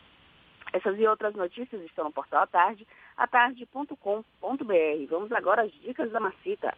Essas 0.71 0.99
e 0.99 1.07
outras 1.07 1.35
notícias 1.35 1.81
estão 1.83 2.05
no 2.05 2.13
portal 2.13 2.43
à 2.43 2.47
tarde, 2.47 2.87
atarde.com.br. 3.17 3.97
Vamos 5.09 5.33
agora 5.33 5.63
às 5.63 5.73
dicas 5.81 6.13
da 6.13 6.21
Macita. 6.21 6.77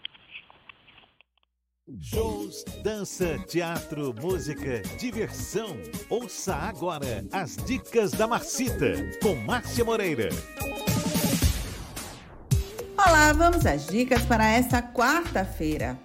Shows, 2.00 2.62
dança, 2.84 3.36
teatro, 3.48 4.14
música, 4.14 4.80
diversão. 4.96 5.76
Ouça 6.08 6.54
agora 6.54 7.24
as 7.32 7.56
dicas 7.66 8.12
da 8.12 8.28
Marcita, 8.28 8.94
com 9.20 9.34
Márcia 9.34 9.84
Moreira. 9.84 10.28
Olá, 13.04 13.32
vamos 13.32 13.66
às 13.66 13.88
dicas 13.88 14.22
para 14.22 14.48
esta 14.48 14.80
quarta-feira. 14.80 15.98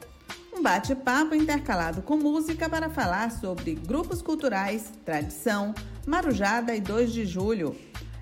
Um 0.51 0.63
bate-papo 0.63 1.35
intercalado 1.35 2.01
com 2.01 2.17
música 2.17 2.67
para 2.67 2.89
falar 2.89 3.29
sobre 3.29 3.75
grupos 3.75 4.19
culturais, 4.19 4.91
tradição, 5.05 5.75
marujada 6.07 6.75
e 6.75 6.81
2 6.81 7.13
de 7.13 7.23
julho. 7.23 7.75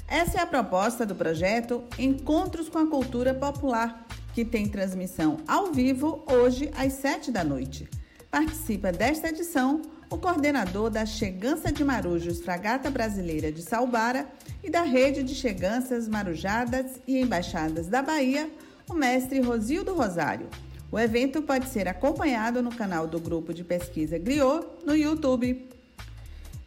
Essa 0.05 0.39
é 0.39 0.41
a 0.41 0.45
proposta 0.45 1.05
do 1.05 1.15
projeto 1.15 1.86
Encontros 1.97 2.67
com 2.67 2.80
a 2.80 2.88
Cultura 2.88 3.34
Popular, 3.34 4.05
que 4.34 4.43
tem 4.43 4.67
transmissão 4.67 5.38
ao 5.47 5.71
vivo 5.71 6.26
hoje 6.30 6.69
às 6.76 6.91
7 6.93 7.32
da 7.32 7.45
noite. 7.45 7.88
Participa 8.30 8.91
desta 8.91 9.30
edição 9.30 9.82
o 10.09 10.17
coordenador 10.17 10.89
da 10.89 11.05
Chegança 11.05 11.71
de 11.71 11.84
Marujos 11.84 12.41
Fragata 12.41 12.89
Brasileira 12.91 13.51
de 13.51 13.61
Salbara 13.61 14.28
e 14.63 14.69
da 14.69 14.84
Rede 14.84 15.23
de 15.23 15.34
Cheganças 15.34 16.07
Marujadas 16.07 17.01
e 17.07 17.19
Embaixadas 17.19 17.88
da 17.88 18.01
Bahia, 18.01 18.49
o 18.89 18.93
mestre 18.93 19.39
Rosildo 19.39 19.93
Rosário. 19.93 20.47
O 20.91 20.99
evento 20.99 21.41
pode 21.41 21.67
ser 21.69 21.88
acompanhado 21.88 22.61
no 22.61 22.73
canal 22.73 23.07
do 23.07 23.19
Grupo 23.19 23.53
de 23.53 23.63
Pesquisa 23.63 24.17
Griot 24.17 24.65
no 24.86 24.95
YouTube. 24.95 25.67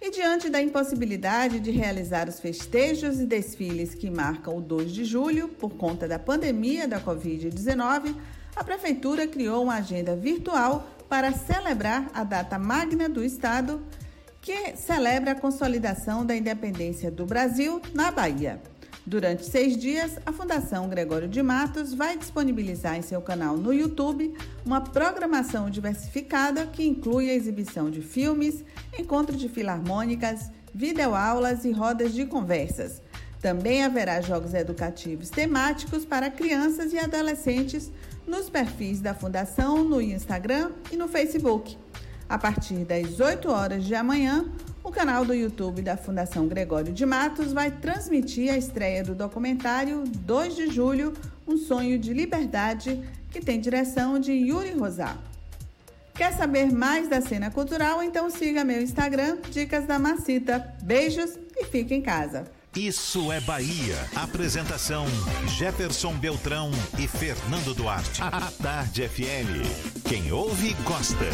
E 0.00 0.10
diante 0.10 0.48
da 0.48 0.62
impossibilidade 0.62 1.58
de 1.58 1.70
realizar 1.70 2.28
os 2.28 2.38
festejos 2.38 3.20
e 3.20 3.26
desfiles 3.26 3.94
que 3.94 4.10
marcam 4.10 4.56
o 4.56 4.60
2 4.60 4.92
de 4.92 5.04
julho 5.04 5.48
por 5.48 5.70
conta 5.70 6.06
da 6.06 6.18
pandemia 6.18 6.86
da 6.86 7.00
Covid-19, 7.00 8.14
a 8.54 8.62
Prefeitura 8.62 9.26
criou 9.26 9.62
uma 9.62 9.76
agenda 9.76 10.14
virtual 10.14 10.88
para 11.08 11.32
celebrar 11.32 12.10
a 12.12 12.22
data 12.22 12.58
magna 12.58 13.08
do 13.08 13.24
Estado, 13.24 13.82
que 14.40 14.76
celebra 14.76 15.32
a 15.32 15.40
consolidação 15.40 16.24
da 16.24 16.36
independência 16.36 17.10
do 17.10 17.24
Brasil 17.24 17.80
na 17.94 18.10
Bahia. 18.10 18.60
Durante 19.08 19.46
seis 19.46 19.74
dias, 19.78 20.18
a 20.26 20.32
Fundação 20.34 20.86
Gregório 20.86 21.26
de 21.26 21.42
Matos 21.42 21.94
vai 21.94 22.18
disponibilizar 22.18 22.94
em 22.94 23.00
seu 23.00 23.22
canal 23.22 23.56
no 23.56 23.72
YouTube 23.72 24.34
uma 24.66 24.82
programação 24.82 25.70
diversificada 25.70 26.66
que 26.66 26.86
inclui 26.86 27.30
a 27.30 27.34
exibição 27.34 27.90
de 27.90 28.02
filmes, 28.02 28.62
encontro 28.98 29.34
de 29.34 29.48
filarmônicas, 29.48 30.50
videoaulas 30.74 31.64
e 31.64 31.72
rodas 31.72 32.12
de 32.12 32.26
conversas. 32.26 33.00
Também 33.40 33.82
haverá 33.82 34.20
jogos 34.20 34.52
educativos 34.52 35.30
temáticos 35.30 36.04
para 36.04 36.30
crianças 36.30 36.92
e 36.92 36.98
adolescentes 36.98 37.90
nos 38.26 38.50
perfis 38.50 39.00
da 39.00 39.14
Fundação 39.14 39.82
no 39.84 40.02
Instagram 40.02 40.72
e 40.92 40.98
no 40.98 41.08
Facebook. 41.08 41.78
A 42.28 42.36
partir 42.36 42.84
das 42.84 43.18
8 43.18 43.50
horas 43.50 43.84
de 43.84 43.94
amanhã, 43.94 44.52
o 44.88 44.90
canal 44.90 45.22
do 45.22 45.34
YouTube 45.34 45.82
da 45.82 45.98
Fundação 45.98 46.48
Gregório 46.48 46.94
de 46.94 47.04
Matos 47.04 47.52
vai 47.52 47.70
transmitir 47.70 48.50
a 48.50 48.56
estreia 48.56 49.04
do 49.04 49.14
documentário 49.14 50.02
2 50.06 50.56
de 50.56 50.70
julho, 50.70 51.12
Um 51.46 51.58
Sonho 51.58 51.98
de 51.98 52.14
Liberdade, 52.14 52.98
que 53.30 53.38
tem 53.38 53.60
direção 53.60 54.18
de 54.18 54.32
Yuri 54.32 54.72
Rosá. 54.72 55.18
Quer 56.14 56.32
saber 56.32 56.72
mais 56.72 57.06
da 57.06 57.20
cena 57.20 57.50
cultural? 57.50 58.02
Então 58.02 58.30
siga 58.30 58.64
meu 58.64 58.80
Instagram, 58.80 59.36
Dicas 59.50 59.84
da 59.84 59.98
Macita. 59.98 60.74
Beijos 60.82 61.38
e 61.54 61.66
fique 61.66 61.94
em 61.94 62.00
casa. 62.00 62.44
Isso 62.74 63.30
é 63.30 63.40
Bahia. 63.40 63.96
Apresentação: 64.16 65.04
Jefferson 65.58 66.14
Beltrão 66.14 66.70
e 66.98 67.06
Fernando 67.06 67.74
Duarte. 67.74 68.22
A 68.22 68.50
Tarde 68.62 69.06
FM. 69.06 70.02
Quem 70.08 70.32
ouve, 70.32 70.74
gosta. 70.84 71.26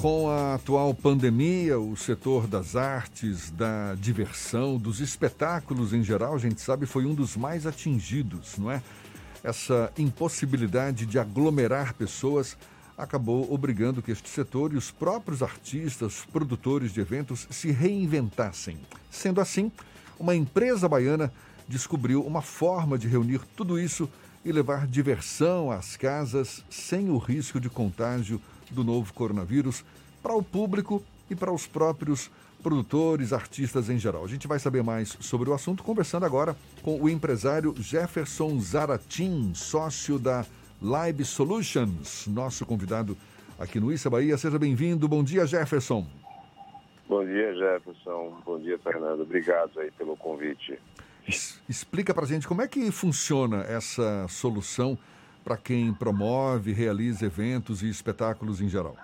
Com 0.00 0.28
a 0.28 0.56
atual 0.56 0.92
pandemia, 0.92 1.80
o 1.80 1.96
setor 1.96 2.46
das 2.46 2.76
artes, 2.76 3.50
da 3.50 3.94
diversão, 3.94 4.76
dos 4.76 5.00
espetáculos 5.00 5.94
em 5.94 6.02
geral, 6.02 6.34
a 6.34 6.38
gente 6.38 6.60
sabe, 6.60 6.84
foi 6.84 7.06
um 7.06 7.14
dos 7.14 7.34
mais 7.34 7.66
atingidos, 7.66 8.58
não 8.58 8.70
é? 8.70 8.82
Essa 9.42 9.90
impossibilidade 9.96 11.06
de 11.06 11.18
aglomerar 11.18 11.94
pessoas 11.94 12.58
acabou 12.96 13.50
obrigando 13.52 14.02
que 14.02 14.12
este 14.12 14.28
setor 14.28 14.74
e 14.74 14.76
os 14.76 14.90
próprios 14.90 15.42
artistas, 15.42 16.26
produtores 16.30 16.92
de 16.92 17.00
eventos 17.00 17.46
se 17.50 17.70
reinventassem. 17.70 18.78
Sendo 19.10 19.40
assim, 19.40 19.72
uma 20.20 20.36
empresa 20.36 20.86
baiana 20.86 21.32
descobriu 21.66 22.22
uma 22.22 22.42
forma 22.42 22.98
de 22.98 23.08
reunir 23.08 23.40
tudo 23.56 23.80
isso 23.80 24.10
e 24.44 24.52
levar 24.52 24.86
diversão 24.86 25.70
às 25.70 25.96
casas 25.96 26.62
sem 26.68 27.08
o 27.08 27.16
risco 27.16 27.58
de 27.58 27.70
contágio 27.70 28.40
do 28.72 28.84
novo 28.84 29.12
coronavírus 29.12 29.84
para 30.22 30.34
o 30.34 30.42
público 30.42 31.02
e 31.30 31.34
para 31.34 31.52
os 31.52 31.66
próprios 31.66 32.30
produtores, 32.62 33.32
artistas 33.32 33.88
em 33.88 33.98
geral. 33.98 34.24
A 34.24 34.28
gente 34.28 34.48
vai 34.48 34.58
saber 34.58 34.82
mais 34.82 35.16
sobre 35.20 35.48
o 35.48 35.54
assunto 35.54 35.84
conversando 35.84 36.26
agora 36.26 36.56
com 36.82 37.00
o 37.00 37.08
empresário 37.08 37.74
Jefferson 37.78 38.58
Zaratim, 38.58 39.52
sócio 39.54 40.18
da 40.18 40.44
Live 40.82 41.24
Solutions, 41.24 42.26
nosso 42.26 42.66
convidado 42.66 43.16
aqui 43.58 43.78
no 43.78 43.92
Issa 43.92 44.10
Bahia. 44.10 44.36
Seja 44.36 44.58
bem-vindo. 44.58 45.06
Bom 45.06 45.22
dia, 45.22 45.46
Jefferson. 45.46 46.06
Bom 47.08 47.24
dia, 47.24 47.54
Jefferson. 47.54 48.34
Bom 48.44 48.58
dia, 48.58 48.78
Fernando. 48.78 49.20
Obrigado 49.20 49.78
aí 49.78 49.90
pelo 49.92 50.16
convite. 50.16 50.78
Explica 51.68 52.12
para 52.12 52.24
a 52.24 52.28
gente 52.28 52.46
como 52.46 52.62
é 52.62 52.68
que 52.68 52.90
funciona 52.90 53.62
essa 53.62 54.26
solução 54.28 54.98
para 55.46 55.56
quem 55.56 55.94
promove, 55.94 56.72
realiza 56.72 57.24
eventos 57.24 57.80
e 57.80 57.88
espetáculos 57.88 58.60
em 58.60 58.68
geral? 58.68 58.96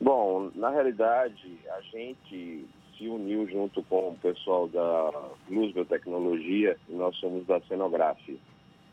Bom, 0.00 0.50
na 0.54 0.70
realidade, 0.70 1.58
a 1.76 1.80
gente 1.82 2.64
se 2.96 3.06
uniu 3.06 3.46
junto 3.50 3.82
com 3.82 4.12
o 4.12 4.16
pessoal 4.16 4.66
da 4.66 5.12
Luz 5.50 5.74
Biotecnologia 5.74 6.78
e 6.88 6.92
nós 6.94 7.14
somos 7.16 7.46
da 7.46 7.60
Cenografia, 7.68 8.38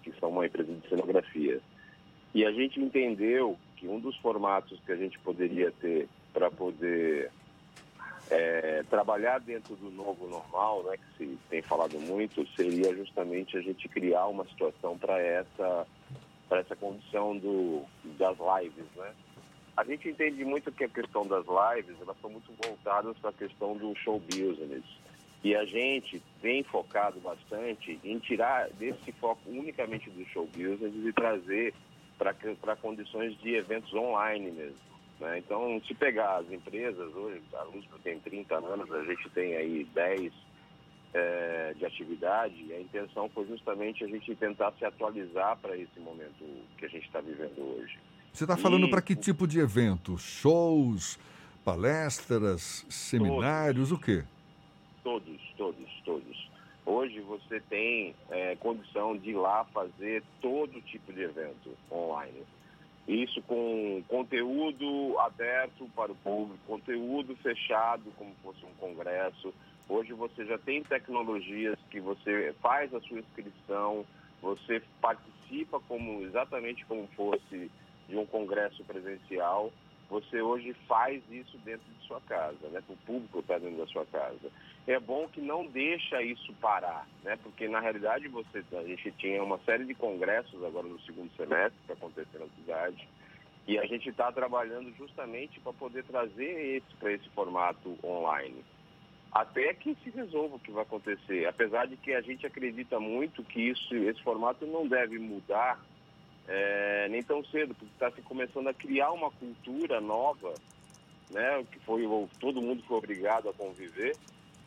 que 0.03 0.11
são 0.19 0.31
uma 0.31 0.45
empresa 0.45 0.73
de 0.73 0.89
cenografia. 0.89 1.61
E 2.33 2.43
a 2.43 2.51
gente 2.51 2.77
entendeu 2.77 3.57
que 3.77 3.87
um 3.87 3.97
dos 3.97 4.17
formatos 4.17 4.77
que 4.85 4.91
a 4.91 4.97
gente 4.97 5.17
poderia 5.19 5.71
ter 5.79 6.09
para 6.33 6.51
poder 6.51 7.31
é, 8.29 8.83
trabalhar 8.89 9.39
dentro 9.39 9.75
do 9.75 9.91
novo 9.91 10.27
normal, 10.27 10.83
né, 10.83 10.97
que 10.97 11.17
se 11.17 11.39
tem 11.49 11.61
falado 11.61 11.99
muito, 11.99 12.45
seria 12.55 12.95
justamente 12.95 13.57
a 13.57 13.61
gente 13.61 13.87
criar 13.87 14.27
uma 14.27 14.45
situação 14.45 14.97
para 14.97 15.19
essa 15.19 15.87
para 16.47 16.59
essa 16.59 16.75
condição 16.75 17.35
do, 17.35 17.83
das 18.19 18.37
lives, 18.37 18.85
né? 18.95 19.11
A 19.75 19.83
gente 19.83 20.07
entende 20.07 20.45
muito 20.45 20.71
que 20.71 20.83
a 20.83 20.89
questão 20.89 21.25
das 21.25 21.43
lives, 21.45 21.99
elas 21.99 22.15
são 22.21 22.29
muito 22.29 22.53
voltadas 22.63 23.17
para 23.17 23.31
a 23.31 23.33
questão 23.33 23.75
do 23.75 23.95
show 23.95 24.19
business. 24.19 24.83
E 25.43 25.55
a 25.55 25.65
gente 25.65 26.21
vem 26.41 26.63
focado 26.63 27.19
bastante 27.19 27.99
em 28.03 28.19
tirar 28.19 28.69
desse 28.71 29.11
foco 29.13 29.41
unicamente 29.47 30.09
do 30.09 30.25
show 30.29 30.47
business 30.47 30.93
e 30.95 31.11
trazer 31.11 31.73
para 32.17 32.75
condições 32.77 33.37
de 33.39 33.55
eventos 33.55 33.93
online 33.93 34.51
mesmo. 34.51 34.94
Né? 35.19 35.39
Então, 35.39 35.81
se 35.87 35.93
pegar 35.93 36.37
as 36.37 36.51
empresas, 36.51 37.13
hoje 37.15 37.41
a 37.53 37.63
Lúcio 37.63 37.89
tem 38.03 38.19
30 38.19 38.55
anos, 38.55 38.91
a 38.91 39.03
gente 39.03 39.29
tem 39.29 39.55
aí 39.55 39.83
10 39.93 40.33
é, 41.13 41.73
de 41.77 41.85
atividade, 41.85 42.55
e 42.67 42.73
a 42.73 42.81
intenção 42.81 43.29
foi 43.29 43.45
justamente 43.47 44.03
a 44.03 44.07
gente 44.07 44.35
tentar 44.35 44.73
se 44.73 44.83
atualizar 44.83 45.57
para 45.57 45.77
esse 45.77 45.99
momento 45.99 46.43
que 46.77 46.85
a 46.85 46.89
gente 46.89 47.05
está 47.05 47.21
vivendo 47.21 47.59
hoje. 47.59 47.97
Você 48.33 48.43
está 48.43 48.57
falando 48.57 48.89
para 48.89 49.01
que 49.01 49.15
tipo 49.15 49.47
de 49.47 49.59
evento? 49.59 50.17
Shows, 50.17 51.17
palestras, 51.63 52.85
seminários, 52.89 53.89
todos, 53.89 53.91
o 53.93 53.97
quê? 53.97 54.25
Todos, 55.01 55.41
todos, 55.57 56.01
todos. 56.03 56.49
Hoje 56.85 57.21
você 57.21 57.61
tem 57.61 58.13
é, 58.29 58.57
condição 58.57 59.17
de 59.17 59.29
ir 59.29 59.35
lá 59.35 59.63
fazer 59.73 60.21
todo 60.41 60.81
tipo 60.81 61.13
de 61.13 61.21
evento 61.21 61.71
online. 61.89 62.43
Isso 63.07 63.41
com 63.43 64.03
conteúdo 64.07 65.19
aberto 65.19 65.87
para 65.95 66.11
o 66.11 66.15
público, 66.15 66.59
conteúdo 66.65 67.35
fechado, 67.37 68.03
como 68.17 68.33
fosse 68.43 68.65
um 68.65 68.73
congresso. 68.79 69.53
Hoje 69.87 70.13
você 70.13 70.43
já 70.45 70.57
tem 70.57 70.81
tecnologias 70.83 71.77
que 71.91 71.99
você 71.99 72.55
faz 72.61 72.91
a 72.95 73.01
sua 73.01 73.19
inscrição, 73.19 74.03
você 74.41 74.81
participa 74.99 75.79
como 75.87 76.23
exatamente 76.23 76.83
como 76.85 77.07
fosse 77.15 77.69
de 78.09 78.17
um 78.17 78.25
congresso 78.25 78.83
presencial. 78.83 79.71
Você 80.09 80.41
hoje 80.41 80.73
faz 80.87 81.21
isso 81.31 81.57
dentro 81.59 81.85
de 81.91 82.07
sua 82.07 82.21
casa, 82.21 82.67
né? 82.69 82.81
O 82.87 82.95
público 82.97 83.39
está 83.39 83.57
dentro 83.57 83.77
da 83.77 83.87
sua 83.87 84.05
casa. 84.05 84.51
É 84.87 84.99
bom 84.99 85.27
que 85.27 85.41
não 85.41 85.65
deixa 85.65 86.21
isso 86.21 86.53
parar, 86.61 87.07
né? 87.23 87.35
Porque 87.41 87.67
na 87.67 87.79
realidade 87.79 88.27
você, 88.27 88.63
a 88.73 88.83
gente 88.83 89.11
tinha 89.13 89.43
uma 89.43 89.57
série 89.59 89.83
de 89.85 89.95
congressos 89.95 90.63
agora 90.63 90.87
no 90.87 90.99
segundo 91.01 91.35
semestre 91.35 91.79
para 91.87 91.95
acontecer 91.95 92.37
na 92.37 92.47
cidade. 92.55 93.07
E 93.67 93.79
a 93.79 93.85
gente 93.87 94.09
está 94.09 94.31
trabalhando 94.31 94.93
justamente 94.95 95.59
para 95.59 95.73
poder 95.73 96.03
trazer 96.03 96.77
esse 96.77 96.95
para 96.97 97.11
esse 97.11 97.27
formato 97.29 97.97
online. 98.03 98.63
Até 99.31 99.73
que 99.73 99.97
se 100.03 100.11
resolva 100.11 100.55
o 100.55 100.59
que 100.59 100.71
vai 100.71 100.83
acontecer. 100.83 101.47
Apesar 101.47 101.87
de 101.87 101.97
que 101.97 102.13
a 102.13 102.21
gente 102.21 102.45
acredita 102.45 102.99
muito 102.99 103.43
que 103.43 103.69
isso, 103.69 103.95
esse 103.95 104.21
formato 104.21 104.67
não 104.67 104.87
deve 104.87 105.17
mudar 105.17 105.83
é, 106.47 107.07
nem 107.09 107.23
tão 107.23 107.43
cedo, 107.45 107.73
porque 107.73 107.93
está 107.93 108.11
se 108.11 108.21
começando 108.21 108.67
a 108.67 108.73
criar 108.73 109.11
uma 109.11 109.31
cultura 109.31 109.99
nova, 109.99 110.53
né, 111.29 111.63
que 111.71 111.79
foi 111.79 112.03
todo 112.39 112.61
mundo 112.61 112.83
foi 112.83 112.97
obrigado 112.97 113.49
a 113.49 113.53
conviver 113.53 114.15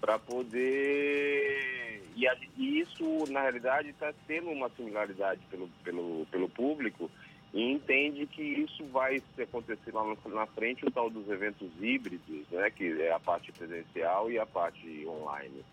para 0.00 0.18
poder 0.18 2.02
e, 2.16 2.26
a, 2.26 2.36
e, 2.56 2.80
isso 2.80 3.24
na 3.30 3.42
realidade 3.42 3.90
está 3.90 4.12
tendo 4.26 4.50
uma 4.50 4.68
similaridade 4.70 5.40
pelo, 5.48 5.68
pelo, 5.84 6.26
pelo 6.30 6.48
público 6.48 7.08
e 7.54 7.62
entende 7.72 8.26
que 8.26 8.42
isso 8.42 8.84
vai 8.86 9.22
acontecer 9.40 9.92
lá 9.94 10.02
na 10.26 10.46
frente 10.46 10.84
o 10.84 10.90
tal 10.90 11.08
dos 11.08 11.28
eventos 11.28 11.70
híbridos, 11.80 12.44
né, 12.50 12.70
que 12.70 13.00
é 13.00 13.12
a 13.12 13.20
parte 13.20 13.52
presencial 13.52 14.30
e 14.30 14.38
a 14.38 14.44
parte 14.44 15.06
online. 15.06 15.64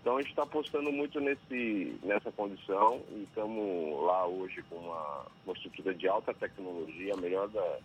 Então 0.00 0.16
a 0.16 0.20
gente 0.20 0.30
está 0.30 0.42
apostando 0.42 0.92
muito 0.92 1.20
nesse, 1.20 1.98
nessa 2.02 2.30
condição 2.32 3.00
e 3.10 3.22
estamos 3.22 4.04
lá 4.04 4.26
hoje 4.26 4.62
com 4.68 4.76
uma, 4.76 5.26
uma 5.44 5.54
estrutura 5.54 5.94
de 5.94 6.06
alta 6.06 6.32
tecnologia, 6.34 7.14
a 7.14 7.16
melhor 7.16 7.48
da, 7.48 7.78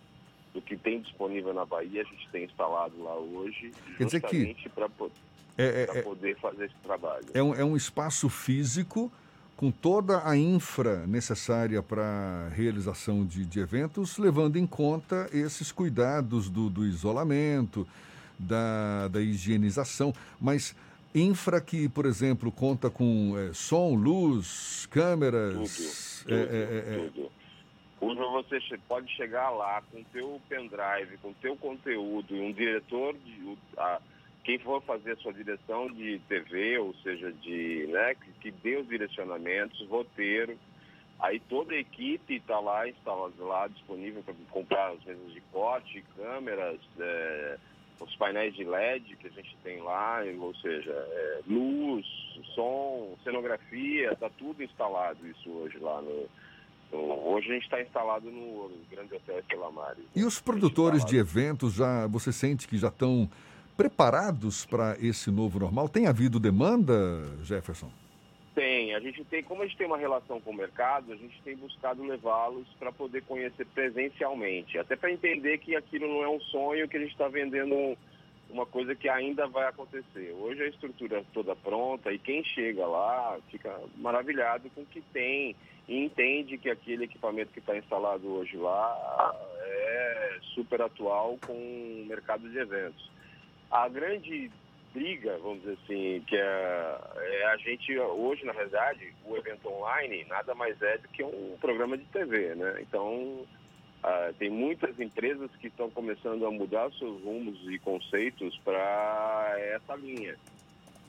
do 0.54 0.60
que 0.60 0.76
tem 0.76 1.00
disponível 1.00 1.52
na 1.54 1.64
Bahia, 1.64 2.02
a 2.02 2.04
gente 2.04 2.28
tem 2.30 2.44
instalado 2.44 3.02
lá 3.02 3.14
hoje, 3.16 3.72
Quer 3.96 4.08
justamente 4.08 4.68
para 4.68 4.88
é, 5.58 5.88
é, 5.88 6.02
poder 6.02 6.36
fazer 6.38 6.66
esse 6.66 6.74
trabalho. 6.82 7.26
É 7.34 7.42
um, 7.42 7.54
é 7.54 7.64
um 7.64 7.76
espaço 7.76 8.28
físico 8.28 9.10
com 9.56 9.70
toda 9.70 10.28
a 10.28 10.36
infra 10.36 11.06
necessária 11.06 11.82
para 11.82 12.48
realização 12.48 13.24
de, 13.24 13.46
de, 13.46 13.60
eventos, 13.60 14.18
levando 14.18 14.56
em 14.56 14.66
conta 14.66 15.28
esses 15.32 15.70
cuidados 15.70 16.50
do, 16.50 16.68
do 16.68 16.84
isolamento, 16.84 17.86
da, 18.38 19.08
da 19.08 19.20
higienização, 19.20 20.12
mas 20.40 20.74
infra 21.14 21.60
que, 21.60 21.88
por 21.88 22.06
exemplo, 22.06 22.50
conta 22.50 22.90
com 22.90 23.34
é, 23.38 23.52
som, 23.52 23.94
luz, 23.94 24.86
câmeras. 24.90 26.22
Tudo, 26.24 26.34
tudo, 26.36 26.54
é, 26.54 27.08
tudo. 27.08 27.32
Hoje 28.00 28.20
você 28.58 28.78
pode 28.88 29.08
chegar 29.14 29.50
lá 29.50 29.80
com 29.92 30.02
teu 30.04 30.40
pendrive, 30.48 31.16
com 31.22 31.32
teu 31.34 31.56
conteúdo 31.56 32.34
e 32.34 32.40
um 32.40 32.52
diretor 32.52 33.14
de 33.14 33.56
a, 33.78 34.00
quem 34.42 34.58
for 34.58 34.82
fazer 34.82 35.12
a 35.12 35.16
sua 35.16 35.32
direção 35.32 35.88
de 35.88 36.18
TV, 36.28 36.78
ou 36.78 36.94
seja, 37.02 37.32
de, 37.32 37.86
né, 37.88 38.14
que, 38.16 38.32
que 38.40 38.50
dê 38.50 38.76
os 38.76 38.88
direcionamentos, 38.88 39.86
roteiro, 39.88 40.58
aí 41.20 41.38
toda 41.48 41.74
a 41.74 41.78
equipe 41.78 42.34
está 42.34 42.58
lá 42.58 42.88
instalada 42.88 43.34
lá 43.38 43.68
disponível 43.68 44.22
para 44.24 44.34
comprar 44.50 44.90
as 44.90 45.04
mesas 45.04 45.32
de 45.32 45.40
corte, 45.52 46.04
câmeras, 46.16 46.80
é, 46.98 47.58
os 48.02 48.16
painéis 48.16 48.54
de 48.54 48.64
LED 48.64 49.16
que 49.16 49.26
a 49.26 49.30
gente 49.30 49.56
tem 49.62 49.80
lá, 49.80 50.22
ou 50.38 50.54
seja, 50.56 50.90
é, 50.90 51.40
luz, 51.46 52.06
som, 52.54 53.14
cenografia, 53.24 54.12
está 54.12 54.28
tudo 54.30 54.62
instalado 54.62 55.26
isso 55.26 55.50
hoje 55.50 55.78
lá 55.78 56.00
no, 56.02 56.28
Hoje 56.94 57.50
a 57.50 57.54
gente 57.54 57.64
está 57.64 57.80
instalado 57.80 58.30
no 58.30 58.70
Grande 58.90 59.14
Hotel 59.14 59.38
Estelamares. 59.38 60.04
E 60.14 60.24
os 60.24 60.38
produtores 60.40 61.04
de 61.06 61.16
eventos 61.16 61.72
já, 61.72 62.06
você 62.06 62.30
sente 62.30 62.68
que 62.68 62.76
já 62.76 62.88
estão 62.88 63.30
preparados 63.78 64.66
para 64.66 64.96
esse 65.00 65.30
novo 65.30 65.58
normal? 65.58 65.88
Tem 65.88 66.06
havido 66.06 66.38
demanda, 66.38 66.94
Jefferson? 67.42 67.90
A 68.94 69.00
gente 69.00 69.24
tem, 69.24 69.42
como 69.42 69.62
a 69.62 69.66
gente 69.66 69.76
tem 69.76 69.86
uma 69.86 69.98
relação 69.98 70.40
com 70.40 70.50
o 70.50 70.56
mercado, 70.56 71.12
a 71.12 71.16
gente 71.16 71.40
tem 71.42 71.56
buscado 71.56 72.04
levá-los 72.04 72.66
para 72.78 72.92
poder 72.92 73.22
conhecer 73.22 73.66
presencialmente, 73.66 74.78
até 74.78 74.96
para 74.96 75.12
entender 75.12 75.58
que 75.58 75.76
aquilo 75.76 76.08
não 76.08 76.22
é 76.22 76.28
um 76.28 76.40
sonho, 76.40 76.88
que 76.88 76.96
a 76.96 77.00
gente 77.00 77.12
está 77.12 77.28
vendendo 77.28 77.96
uma 78.50 78.66
coisa 78.66 78.94
que 78.94 79.08
ainda 79.08 79.46
vai 79.46 79.66
acontecer. 79.66 80.32
Hoje 80.38 80.62
a 80.62 80.68
estrutura 80.68 81.24
toda 81.32 81.56
pronta 81.56 82.12
e 82.12 82.18
quem 82.18 82.44
chega 82.44 82.86
lá 82.86 83.38
fica 83.50 83.74
maravilhado 83.96 84.68
com 84.70 84.82
o 84.82 84.86
que 84.86 85.00
tem 85.00 85.56
e 85.88 86.04
entende 86.04 86.58
que 86.58 86.70
aquele 86.70 87.04
equipamento 87.04 87.52
que 87.52 87.58
está 87.58 87.76
instalado 87.76 88.28
hoje 88.28 88.56
lá 88.56 89.34
é 89.60 90.38
super 90.54 90.82
atual 90.82 91.38
com 91.46 91.52
o 91.52 92.04
mercado 92.06 92.48
de 92.48 92.58
eventos. 92.58 93.10
A 93.70 93.88
grande 93.88 94.50
briga, 94.92 95.38
vamos 95.38 95.60
dizer 95.60 95.78
assim, 95.84 96.22
que 96.26 96.36
é, 96.36 96.98
é, 97.16 97.46
a 97.46 97.56
gente 97.56 97.98
hoje, 97.98 98.44
na 98.44 98.52
realidade, 98.52 99.14
o 99.24 99.36
evento 99.36 99.68
online 99.68 100.24
nada 100.28 100.54
mais 100.54 100.80
é 100.82 100.98
do 100.98 101.08
que 101.08 101.22
um 101.22 101.56
programa 101.60 101.96
de 101.96 102.04
TV, 102.06 102.54
né? 102.54 102.78
Então, 102.80 103.44
ah, 104.02 104.32
tem 104.38 104.50
muitas 104.50 104.98
empresas 104.98 105.50
que 105.60 105.68
estão 105.68 105.88
começando 105.88 106.44
a 106.44 106.50
mudar 106.50 106.90
seus 106.92 107.22
rumos 107.22 107.58
e 107.70 107.78
conceitos 107.78 108.58
para 108.64 109.54
essa 109.58 109.94
linha. 109.94 110.36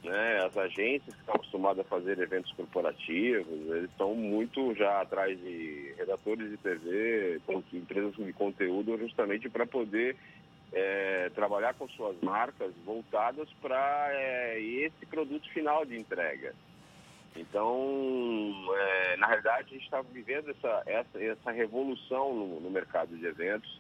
Né? 0.03 0.43
As 0.45 0.55
agências 0.57 1.15
que 1.15 1.21
estão 1.21 1.35
acostumadas 1.35 1.85
a 1.85 1.89
fazer 1.89 2.19
eventos 2.19 2.51
corporativos, 2.51 3.47
eles 3.69 3.89
estão 3.89 4.13
muito 4.13 4.75
já 4.75 5.01
atrás 5.01 5.39
de 5.39 5.93
redatores 5.97 6.51
de 6.51 6.57
TV, 6.57 7.41
empresas 7.73 8.13
de 8.15 8.33
conteúdo, 8.33 8.97
justamente 8.97 9.49
para 9.49 9.65
poder 9.65 10.15
é, 10.73 11.29
trabalhar 11.35 11.75
com 11.75 11.87
suas 11.89 12.19
marcas 12.21 12.73
voltadas 12.83 13.47
para 13.61 14.09
é, 14.11 14.59
esse 14.59 15.05
produto 15.05 15.47
final 15.51 15.85
de 15.85 15.97
entrega. 15.97 16.55
Então, 17.35 18.53
é, 18.75 19.17
na 19.17 19.27
realidade, 19.27 19.69
a 19.69 19.73
gente 19.73 19.85
está 19.85 20.01
vivendo 20.01 20.49
essa, 20.49 20.83
essa, 20.85 21.23
essa 21.23 21.51
revolução 21.51 22.33
no, 22.33 22.59
no, 22.59 22.69
mercado 22.69 23.17
de 23.17 23.25
eventos 23.25 23.79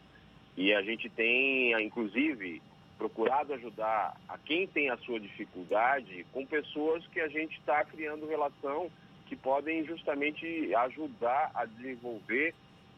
e 0.57 0.73
a 0.73 0.81
gente 0.81 1.09
tem, 1.09 1.73
inclusive, 1.83 2.61
procurado 2.97 3.53
ajudar 3.53 4.15
a 4.27 4.37
quem 4.37 4.67
tem 4.67 4.89
a 4.89 4.97
sua 4.97 5.19
dificuldade 5.19 6.25
com 6.31 6.45
pessoas 6.45 7.05
que 7.07 7.19
a 7.19 7.27
gente 7.27 7.57
está 7.59 7.83
criando 7.85 8.27
relação 8.27 8.91
que 9.27 9.35
podem 9.35 9.85
justamente 9.85 10.73
ajudar 10.75 11.51
a 11.53 11.65
desenvolver 11.65 12.53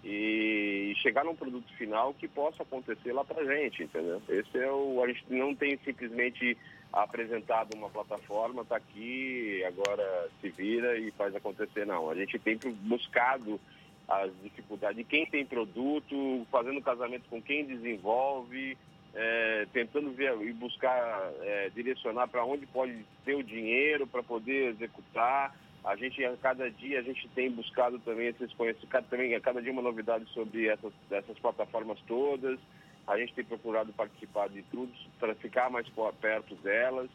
e 0.07 0.93
chegar 1.01 1.25
num 1.25 1.35
produto 1.35 1.73
final 1.73 2.13
que 2.13 2.27
possa 2.27 2.61
acontecer 2.61 3.11
lá 3.11 3.25
para 3.25 3.43
gente, 3.43 3.83
entendeu? 3.83 4.21
Esse 4.29 4.55
é 4.59 4.71
o 4.71 5.03
a 5.03 5.07
gente 5.07 5.25
não 5.29 5.55
tem 5.55 5.79
simplesmente 5.83 6.55
apresentado 6.93 7.75
uma 7.75 7.89
plataforma, 7.89 8.61
está 8.61 8.75
aqui, 8.77 9.63
agora 9.65 10.29
se 10.39 10.49
vira 10.49 10.95
e 10.99 11.09
faz 11.11 11.35
acontecer, 11.35 11.87
não. 11.87 12.07
A 12.07 12.15
gente 12.15 12.37
tem 12.37 12.55
buscado 12.83 13.59
as 14.07 14.31
dificuldades 14.43 14.97
de 14.97 15.03
quem 15.03 15.25
tem 15.25 15.43
produto, 15.43 16.45
fazendo 16.51 16.79
casamento 16.81 17.27
com 17.27 17.41
quem 17.41 17.65
desenvolve, 17.65 18.77
é, 19.15 19.65
tentando 19.73 20.11
ver 20.11 20.39
e 20.41 20.53
buscar 20.53 21.31
é, 21.41 21.71
direcionar 21.73 22.27
para 22.27 22.45
onde 22.45 22.67
pode 22.67 23.03
ter 23.25 23.33
o 23.33 23.43
dinheiro 23.43 24.05
para 24.05 24.21
poder 24.21 24.69
executar. 24.69 25.55
A 25.85 25.95
gente, 25.95 26.23
a 26.25 26.35
cada 26.37 26.69
dia, 26.71 26.99
a 26.99 27.03
gente 27.03 27.27
tem 27.29 27.51
buscado 27.51 27.99
também 27.99 28.27
esses 28.27 28.51
conhecimentos, 28.53 29.07
também 29.07 29.35
a 29.35 29.39
cada 29.39 29.61
dia 29.61 29.71
uma 29.71 29.83
novidade 29.83 30.25
sobre 30.33 30.67
essas, 30.67 30.91
essas 31.11 31.37
plataformas 31.37 31.99
todas. 32.07 32.59
A 33.05 33.17
gente 33.19 33.35
tem 33.35 33.45
procurado 33.45 33.93
participar 33.93 34.49
de 34.49 34.63
tudo 34.63 34.91
para 35.19 35.35
ficar 35.35 35.69
mais 35.69 35.87
perto 36.19 36.55
delas, 36.55 37.07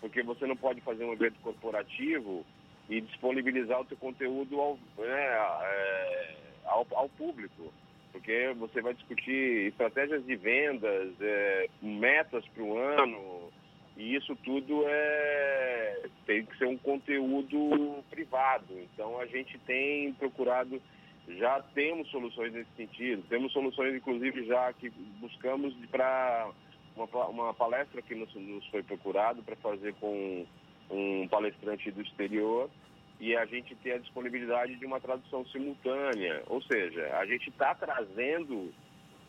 porque 0.00 0.22
você 0.22 0.46
não 0.46 0.56
pode 0.56 0.80
fazer 0.80 1.04
um 1.04 1.12
evento 1.12 1.38
corporativo 1.42 2.42
e 2.88 3.02
disponibilizar 3.02 3.82
o 3.82 3.86
seu 3.86 3.98
conteúdo 3.98 4.58
ao, 4.58 4.78
né, 4.96 5.26
é, 5.62 6.36
ao, 6.64 6.86
ao, 6.92 7.10
público. 7.10 7.70
Porque 8.12 8.54
você 8.56 8.80
vai 8.80 8.94
discutir 8.94 9.68
estratégias 9.68 10.24
de 10.24 10.36
vendas, 10.36 11.12
é, 11.20 11.68
metas 11.82 12.46
para 12.48 12.62
o 12.62 12.78
ano, 12.78 13.52
e 13.96 14.14
isso 14.14 14.36
tudo 14.36 14.84
é, 14.86 16.02
tem 16.26 16.44
que 16.44 16.56
ser 16.58 16.66
um 16.66 16.76
conteúdo 16.76 18.04
privado. 18.10 18.78
Então 18.92 19.18
a 19.18 19.26
gente 19.26 19.58
tem 19.60 20.12
procurado, 20.14 20.80
já 21.28 21.60
temos 21.74 22.08
soluções 22.10 22.52
nesse 22.52 22.70
sentido, 22.76 23.24
temos 23.28 23.52
soluções 23.52 23.94
inclusive 23.94 24.44
já 24.44 24.72
que 24.74 24.90
buscamos 25.18 25.74
para 25.90 26.50
uma, 26.94 27.26
uma 27.26 27.54
palestra 27.54 28.02
que 28.02 28.14
nos, 28.14 28.32
nos 28.34 28.66
foi 28.66 28.82
procurado 28.82 29.42
para 29.42 29.56
fazer 29.56 29.94
com 29.94 30.46
um 30.90 31.26
palestrante 31.28 31.90
do 31.90 32.02
exterior 32.02 32.70
e 33.18 33.34
a 33.34 33.46
gente 33.46 33.74
tem 33.76 33.92
a 33.92 33.98
disponibilidade 33.98 34.76
de 34.76 34.84
uma 34.84 35.00
tradução 35.00 35.44
simultânea. 35.46 36.42
Ou 36.48 36.60
seja, 36.62 37.16
a 37.16 37.24
gente 37.24 37.48
está 37.48 37.74
trazendo 37.74 38.72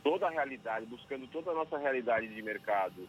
toda 0.03 0.27
a 0.27 0.29
realidade, 0.29 0.85
buscando 0.85 1.25
toda 1.27 1.51
a 1.51 1.53
nossa 1.53 1.77
realidade 1.77 2.27
de 2.27 2.41
mercado 2.41 3.07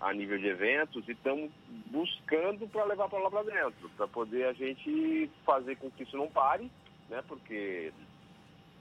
a 0.00 0.12
nível 0.14 0.38
de 0.38 0.46
eventos 0.46 1.06
e 1.06 1.12
estamos 1.12 1.50
buscando 1.86 2.66
para 2.68 2.84
levar 2.84 3.08
para 3.08 3.18
lá 3.18 3.30
para 3.30 3.42
dentro, 3.42 3.90
para 3.96 4.08
poder 4.08 4.44
a 4.46 4.52
gente 4.52 5.30
fazer 5.44 5.76
com 5.76 5.90
que 5.90 6.04
isso 6.04 6.16
não 6.16 6.28
pare, 6.28 6.70
né? 7.08 7.22
Porque 7.28 7.92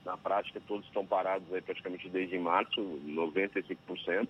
na 0.05 0.15
prática 0.17 0.61
todos 0.67 0.85
estão 0.85 1.05
parados 1.05 1.51
aí 1.53 1.61
praticamente 1.61 2.07
desde 2.07 2.37
março, 2.39 2.81
95% 3.05 4.27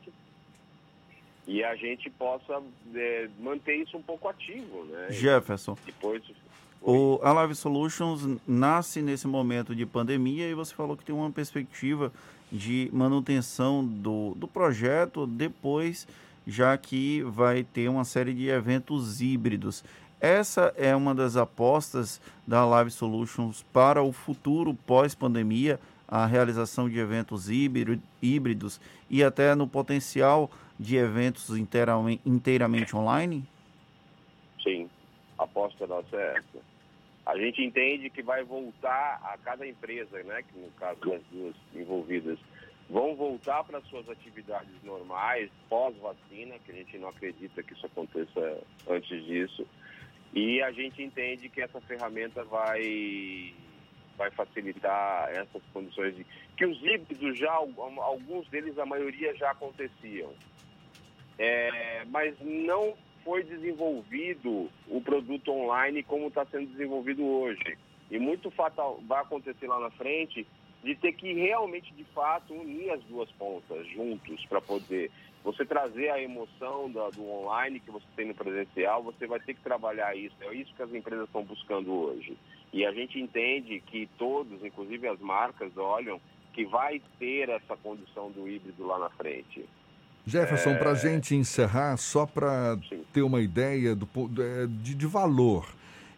e 1.48 1.64
a 1.64 1.76
gente 1.76 2.10
possa 2.10 2.62
é, 2.94 3.30
manter 3.40 3.76
isso 3.78 3.98
um 3.98 4.02
pouco 4.02 4.28
ativo, 4.28 4.86
né? 4.86 5.08
Jefferson. 5.12 5.78
Depois, 5.86 6.24
o, 6.82 7.20
a 7.22 7.34
Live 7.34 7.56
Solutions 7.56 8.40
nasce 8.48 9.02
nesse 9.02 9.28
momento 9.28 9.76
de 9.76 9.86
pandemia 9.86 10.48
e 10.48 10.54
você 10.54 10.74
falou 10.74 10.96
que 10.96 11.04
tem 11.04 11.14
uma 11.14 11.30
perspectiva 11.32 12.12
de 12.52 12.90
manutenção 12.94 13.86
do, 13.86 14.34
do 14.36 14.48
projeto 14.48 15.28
depois, 15.28 16.08
já 16.46 16.78
que 16.78 17.22
vai 17.24 17.64
ter 17.64 17.90
uma 17.90 18.04
série 18.04 18.34
de 18.34 18.48
eventos 18.48 19.22
híbridos. 19.22 19.84
Essa 20.20 20.74
é 20.76 20.96
uma 20.96 21.16
das 21.16 21.38
apostas 21.38 22.22
da 22.46 22.66
Live 22.66 22.92
Solutions 22.92 23.64
para 23.72 24.04
o 24.04 24.12
futuro 24.12 24.74
pós-pandemia, 24.74 25.80
a 26.08 26.26
realização 26.26 26.90
de 26.90 27.00
eventos 27.00 27.50
híbridos 27.50 28.82
e 29.10 29.24
até 29.24 29.56
no 29.56 29.68
potencial 29.68 30.50
de 30.78 30.96
eventos 30.98 31.50
inteiramente, 31.56 32.96
online? 32.96 33.46
Sim, 34.64 34.90
a 35.38 35.44
aposta 35.44 35.86
nossa 35.86 36.16
é 36.16 36.38
essa. 36.38 36.70
A 37.26 37.38
gente 37.38 37.64
entende 37.64 38.10
que 38.10 38.24
vai 38.24 38.44
voltar 38.44 39.22
a 39.24 39.38
cada 39.38 39.68
empresa, 39.68 40.24
né, 40.24 40.42
que 40.42 40.60
no 40.60 40.72
caso 40.72 41.00
das 41.02 41.22
duas 41.32 41.56
envolvidas, 41.76 42.40
vão 42.90 43.16
voltar 43.16 43.64
para 43.64 43.82
suas 43.82 44.10
atividades 44.10 44.74
normais 44.84 45.50
pós-vacina, 45.70 46.58
que 46.66 46.72
a 46.72 46.76
gente 46.76 46.98
não 46.98 47.10
acredita 47.10 47.62
que 47.62 47.74
isso 47.74 47.86
aconteça 47.86 48.64
antes 48.90 49.26
disso. 49.26 49.68
E 50.34 50.62
a 50.62 50.72
gente 50.72 51.02
entende 51.02 51.50
que 51.50 51.62
essa 51.62 51.80
ferramenta 51.82 52.44
vai 52.44 53.54
vai 54.18 54.30
facilitar 54.32 55.30
essas 55.30 55.64
condições 55.72 56.14
de 56.14 56.26
que 56.58 56.66
os 56.66 56.78
híbridos 56.84 57.38
já 57.40 57.54
alguns 57.54 58.46
deles 58.50 58.78
a 58.78 58.86
maioria 58.86 59.34
já 59.34 59.52
aconteciam 59.52 60.34
é, 61.40 62.04
mas 62.10 62.36
não 62.42 62.96
foi 63.24 63.44
desenvolvido 63.44 64.70
o 64.90 65.02
produto 65.02 65.52
online 65.52 66.04
como 66.04 66.28
está 66.28 66.46
sendo 66.46 66.68
desenvolvido 66.68 67.26
hoje. 67.26 67.78
E 68.12 68.20
muito 68.20 68.52
fatal 68.52 69.00
vai 69.08 69.22
acontecer 69.22 69.68
lá 69.68 69.80
na 69.80 69.90
frente 69.92 70.46
de 70.84 70.96
ter 70.96 71.14
que 71.14 71.34
realmente, 71.34 71.94
de 71.94 72.04
fato, 72.06 72.54
unir 72.54 72.92
as 72.92 73.04
duas 73.04 73.30
pontas 73.32 73.88
juntos 73.88 74.46
para 74.46 74.62
poder 74.62 75.12
você 75.44 75.66
trazer 75.66 76.10
a 76.10 76.22
emoção 76.22 76.90
do, 76.90 77.12
do, 77.12 77.30
online 77.30 77.80
que 77.80 77.92
você 77.92 78.06
tem 78.16 78.28
no 78.28 78.36
presencial, 78.36 79.02
você 79.02 79.26
vai 79.26 79.40
ter 79.40 79.54
que 79.54 79.62
trabalhar 79.62 80.16
isso. 80.16 80.36
É 80.42 80.54
isso 80.54 80.74
que 80.76 80.84
as 80.84 80.94
empresas 80.94 81.26
estão 81.26 81.44
buscando 81.44 81.92
hoje. 81.92 82.38
E 82.74 82.86
a 82.86 82.92
gente 82.92 83.20
entende 83.20 83.82
que 83.88 84.10
todos, 84.18 84.64
inclusive 84.64 85.08
as 85.08 85.20
marcas, 85.20 85.76
olham 85.78 86.20
que 86.54 86.66
vai 86.66 87.02
ter 87.18 87.50
essa 87.50 87.78
condição 87.78 88.30
do 88.32 88.48
híbrido 88.48 88.86
lá 88.86 89.00
na 89.00 89.10
frente. 89.12 89.66
Jefferson, 90.26 90.72
é... 90.72 90.76
para 90.76 90.92
a 90.92 90.96
gente 90.96 91.34
encerrar, 91.36 91.96
só 91.98 92.26
para 92.26 92.78
ter 93.14 93.22
uma 93.22 93.42
ideia 93.42 93.96
do, 93.96 94.08
de, 94.68 94.94
de, 94.94 95.08
valor, 95.08 95.68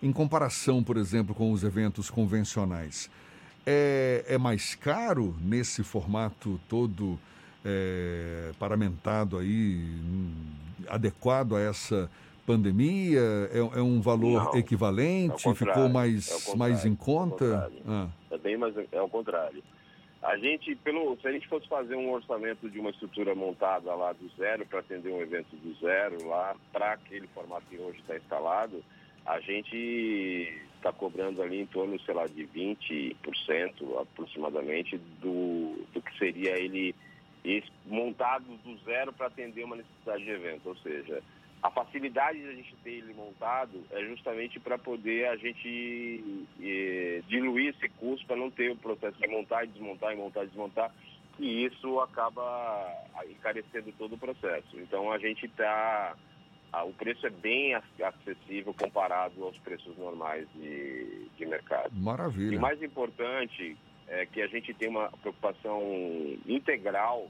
em 0.02 0.12
comparação, 0.12 0.84
por 0.84 0.98
exemplo, 0.98 1.36
com 1.36 1.52
os 1.52 1.64
eventos 1.64 2.10
convencionais, 2.10 3.10
é, 3.66 4.26
é 4.28 4.38
mais 4.38 4.76
caro 4.76 5.36
nesse 5.42 5.84
formato 5.84 6.60
todo 6.68 7.20
é, 7.66 8.52
paramentado 8.60 9.38
aí, 9.38 9.76
hum, 9.76 10.34
adequado 10.88 11.56
a 11.56 11.62
essa 11.62 12.10
pandemia? 12.46 13.22
É, 13.52 13.80
é 13.80 13.82
um 13.82 14.02
valor 14.02 14.46
Não, 14.46 14.60
equivalente? 14.60 15.54
Ficou 15.54 15.90
mais, 15.90 16.50
é 16.50 16.56
mais 16.56 16.86
em 16.86 16.96
conta? 16.96 17.72
Ah. 17.88 18.08
É 18.32 18.38
bem 18.38 18.58
mais, 18.58 18.76
é 18.92 19.02
o 19.02 19.10
contrário. 19.10 19.64
A 20.22 20.38
gente, 20.38 20.76
pelo, 20.76 21.18
se 21.20 21.28
a 21.28 21.32
gente 21.32 21.48
fosse 21.48 21.68
fazer 21.68 21.96
um 21.96 22.12
orçamento 22.12 22.70
de 22.70 22.80
uma 22.80 22.92
estrutura 22.92 23.34
montada 23.34 23.94
lá 23.96 24.14
do 24.14 24.30
zero 24.38 24.66
para 24.68 24.80
atender 24.80 25.12
um 25.12 25.20
evento 25.20 25.56
do 25.56 25.74
zero 25.80 26.28
lá 26.28 26.56
para 26.72 26.94
aquele 26.94 27.28
formato 27.28 27.66
que 27.68 27.78
hoje 27.78 28.00
está 28.02 28.16
instalado, 28.16 28.84
a 29.26 29.40
gente 29.40 30.62
está 30.82 30.92
cobrando 30.92 31.42
ali 31.42 31.62
em 31.62 31.66
torno, 31.66 32.00
sei 32.02 32.14
lá, 32.14 32.26
de 32.26 32.44
20% 32.48 33.16
aproximadamente 34.02 34.98
do, 35.22 35.86
do 35.94 36.02
que 36.02 36.18
seria 36.18 36.58
ele 36.58 36.96
montado 37.86 38.46
do 38.64 38.78
zero 38.84 39.14
para 39.14 39.28
atender 39.28 39.64
uma 39.64 39.76
necessidade 39.76 40.24
de 40.24 40.30
evento. 40.32 40.70
Ou 40.70 40.76
seja, 40.78 41.24
a 41.62 41.70
facilidade 41.70 42.40
de 42.40 42.48
a 42.48 42.54
gente 42.54 42.76
ter 42.84 42.92
ele 42.92 43.14
montado 43.14 43.84
é 43.92 44.04
justamente 44.06 44.60
para 44.60 44.78
poder 44.78 45.28
a 45.28 45.36
gente 45.36 46.48
diluir 47.28 47.76
esse 47.76 47.88
custo 47.90 48.26
para 48.26 48.36
não 48.36 48.50
ter 48.50 48.72
o 48.72 48.76
processo 48.76 49.18
de 49.20 49.28
montar 49.28 49.64
e 49.64 49.68
desmontar 49.68 50.14
e 50.14 50.18
montar 50.18 50.44
e 50.44 50.48
desmontar 50.48 50.92
e 51.40 51.66
isso 51.66 52.00
acaba 52.00 52.88
encarecendo 53.30 53.92
todo 53.98 54.14
o 54.14 54.18
processo. 54.18 54.80
Então 54.80 55.12
a 55.12 55.18
gente 55.18 55.46
está 55.46 56.16
o 56.80 56.94
preço 56.94 57.28
é 57.28 57.30
bem 57.30 57.76
acessível 57.76 58.74
comparado 58.74 59.44
aos 59.44 59.58
preços 59.58 59.98
normais 59.98 60.48
de, 60.56 61.28
de 61.38 61.46
mercado. 61.46 61.92
Maravilha. 61.94 62.56
E 62.56 62.60
mais 62.60 62.82
importante 62.82 63.78
é 64.08 64.26
que 64.26 64.42
a 64.42 64.48
gente 64.48 64.74
tem 64.74 64.90
uma 64.90 65.10
preocupação 65.10 65.82
integral 66.46 67.30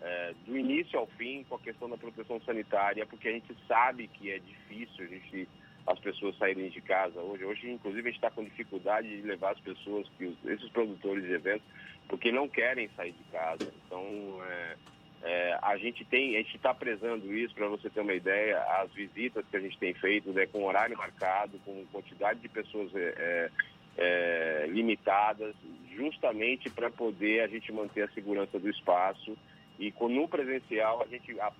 é, 0.00 0.34
do 0.46 0.56
início 0.56 0.98
ao 0.98 1.06
fim 1.06 1.44
com 1.44 1.56
a 1.56 1.58
questão 1.58 1.88
da 1.88 1.96
proteção 1.96 2.40
sanitária, 2.42 3.06
porque 3.06 3.28
a 3.28 3.32
gente 3.32 3.56
sabe 3.66 4.08
que 4.08 4.30
é 4.30 4.38
difícil 4.38 5.04
a 5.04 5.08
gente, 5.08 5.48
as 5.86 5.98
pessoas 5.98 6.36
saírem 6.36 6.68
de 6.68 6.80
casa 6.80 7.20
hoje. 7.20 7.44
Hoje, 7.44 7.70
inclusive, 7.70 8.08
a 8.08 8.12
gente 8.12 8.16
está 8.16 8.30
com 8.30 8.44
dificuldade 8.44 9.08
de 9.08 9.22
levar 9.26 9.52
as 9.52 9.60
pessoas, 9.60 10.06
que 10.18 10.26
os, 10.26 10.44
esses 10.44 10.68
produtores 10.70 11.24
de 11.24 11.32
eventos, 11.32 11.66
porque 12.08 12.30
não 12.30 12.48
querem 12.48 12.88
sair 12.96 13.12
de 13.12 13.24
casa. 13.24 13.72
Então, 13.86 14.04
é, 14.46 14.76
é, 15.24 15.58
a 15.62 15.76
gente 15.78 16.04
tem, 16.04 16.36
a 16.36 16.42
gente 16.42 16.56
está 16.56 16.74
prezando 16.74 17.34
isso, 17.34 17.54
para 17.54 17.66
você 17.66 17.88
ter 17.88 18.00
uma 18.00 18.12
ideia, 18.12 18.62
as 18.82 18.92
visitas 18.92 19.44
que 19.50 19.56
a 19.56 19.60
gente 19.60 19.78
tem 19.78 19.94
feito 19.94 20.30
né, 20.32 20.46
com 20.46 20.64
horário 20.64 20.96
marcado, 20.98 21.58
com 21.64 21.82
quantidade 21.90 22.40
de 22.40 22.48
pessoas 22.48 22.94
é, 22.94 23.14
é, 23.16 23.50
é 23.96 24.66
limitadas, 24.68 25.54
justamente 25.96 26.68
para 26.68 26.90
poder 26.90 27.40
a 27.40 27.46
gente 27.46 27.72
manter 27.72 28.02
a 28.02 28.12
segurança 28.12 28.58
do 28.58 28.68
espaço 28.68 29.34
e 29.78 29.92
no 29.98 30.28
presencial 30.28 31.02
a 31.02 31.06
gente, 31.06 31.40
a, 31.40 31.50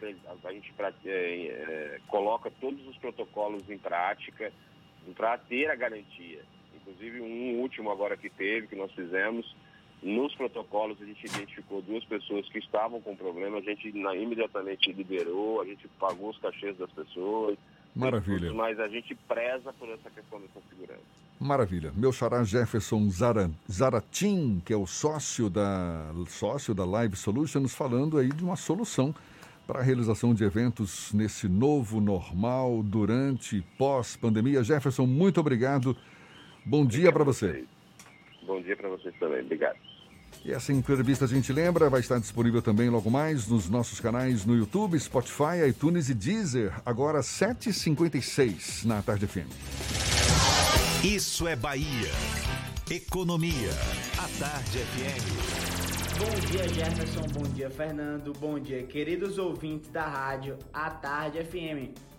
a 0.44 0.52
gente 0.52 0.72
é, 1.04 1.10
é, 1.10 2.00
coloca 2.06 2.50
todos 2.60 2.86
os 2.86 2.96
protocolos 2.98 3.68
em 3.68 3.78
prática 3.78 4.52
para 5.16 5.38
ter 5.38 5.70
a 5.70 5.74
garantia. 5.74 6.42
Inclusive 6.76 7.20
um 7.20 7.60
último 7.60 7.90
agora 7.90 8.16
que 8.16 8.28
teve, 8.28 8.68
que 8.68 8.76
nós 8.76 8.92
fizemos, 8.92 9.56
nos 10.05 10.34
protocolos 10.34 11.00
a 11.00 11.05
gente 11.05 11.26
identificou 11.26 11.82
duas 11.82 12.05
pessoas 12.05 12.48
que 12.48 12.59
estavam 12.59 13.00
com 13.00 13.16
problema, 13.16 13.59
a 13.59 13.62
gente 13.62 13.90
na, 13.92 14.14
imediatamente 14.14 14.92
liberou, 14.92 15.61
a 15.61 15.64
gente 15.64 15.88
pagou 15.98 16.30
os 16.30 16.38
cachês 16.38 16.76
das 16.76 16.90
pessoas, 16.92 17.57
Maravilha. 17.94 18.52
Mas 18.52 18.78
a 18.80 18.88
gente 18.88 19.14
preza 19.14 19.72
por 19.74 19.88
essa 19.88 20.11
questão 20.11 20.40
dessa 20.40 20.61
segurança. 20.68 21.02
Maravilha. 21.38 21.92
Meu 21.94 22.12
xará 22.12 22.42
Jefferson 22.42 23.09
Zara, 23.09 23.50
Zaratim, 23.70 24.61
que 24.64 24.72
é 24.72 24.76
o 24.76 24.86
sócio 24.86 25.48
da, 25.48 26.12
sócio 26.26 26.74
da 26.74 26.84
Live 26.84 27.16
Solutions, 27.16 27.74
falando 27.74 28.18
aí 28.18 28.28
de 28.28 28.42
uma 28.42 28.57
solução 28.57 29.14
para 29.66 29.80
a 29.80 29.82
realização 29.82 30.34
de 30.34 30.44
eventos 30.44 31.12
nesse 31.12 31.48
novo 31.48 32.00
normal 32.00 32.82
durante 32.82 33.59
e 33.59 33.62
pós-pandemia. 33.78 34.64
Jefferson, 34.64 35.07
muito 35.07 35.38
obrigado. 35.40 35.96
Bom 36.64 36.84
dia 36.84 37.12
para 37.12 37.24
você. 37.24 37.64
Bom 38.44 38.61
dia 38.61 38.76
para 38.76 38.88
vocês 38.88 39.14
também. 39.18 39.40
Obrigado. 39.40 39.78
E 40.45 40.53
essa 40.53 40.72
entrevista, 40.72 41.24
a 41.24 41.28
gente 41.28 41.53
lembra, 41.53 41.91
vai 41.91 42.01
estar 42.01 42.18
disponível 42.18 42.61
também 42.62 42.89
logo 42.91 43.11
mais 43.11 43.47
nos 43.47 43.68
nossos 43.68 44.01
canais 44.01 44.45
no 44.45 44.57
YouTube, 44.57 44.99
Spotify, 44.99 45.68
iTunes 45.68 46.09
e 46.09 46.14
Deezer, 46.14 46.72
agora 46.85 47.20
7h56 47.20 48.85
na 48.85 49.03
Tarde 49.03 49.26
FM. 49.26 49.49
Isso 51.05 51.47
é 51.47 51.55
Bahia. 51.55 52.11
Economia. 52.91 53.70
A 54.18 54.28
Tarde 54.39 54.78
FM. 54.78 55.64
Bom 56.18 56.49
dia, 56.51 56.68
Jefferson. 56.68 57.26
Bom 57.32 57.43
dia, 57.55 57.70
Fernando. 57.70 58.32
Bom 58.39 58.59
dia, 58.59 58.85
queridos 58.85 59.37
ouvintes 59.37 59.91
da 59.91 60.07
rádio 60.07 60.57
A 60.72 60.91
Tarde 60.91 61.43
FM. 61.43 62.13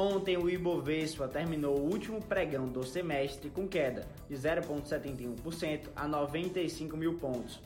Ontem 0.00 0.36
o 0.36 0.48
Ibovespa 0.48 1.26
terminou 1.26 1.76
o 1.76 1.90
último 1.90 2.22
pregão 2.22 2.68
do 2.68 2.84
semestre 2.84 3.50
com 3.50 3.66
queda 3.66 4.06
de 4.28 4.36
0,71% 4.36 5.88
a 5.96 6.06
95 6.06 6.96
mil 6.96 7.14
pontos. 7.14 7.60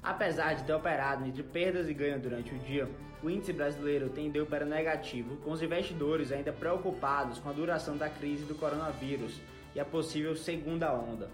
Apesar 0.00 0.54
de 0.54 0.62
ter 0.62 0.72
operado 0.72 1.26
entre 1.26 1.42
perdas 1.42 1.88
e 1.88 1.92
ganhos 1.92 2.22
durante 2.22 2.54
o 2.54 2.58
dia, 2.60 2.88
o 3.20 3.28
índice 3.28 3.52
brasileiro 3.52 4.08
tendeu 4.08 4.46
para 4.46 4.64
negativo, 4.64 5.36
com 5.38 5.50
os 5.50 5.62
investidores 5.62 6.30
ainda 6.30 6.52
preocupados 6.52 7.40
com 7.40 7.48
a 7.48 7.52
duração 7.52 7.96
da 7.96 8.08
crise 8.08 8.44
do 8.44 8.54
coronavírus 8.54 9.40
e 9.74 9.80
a 9.80 9.84
possível 9.84 10.36
segunda 10.36 10.94
onda. 10.94 11.28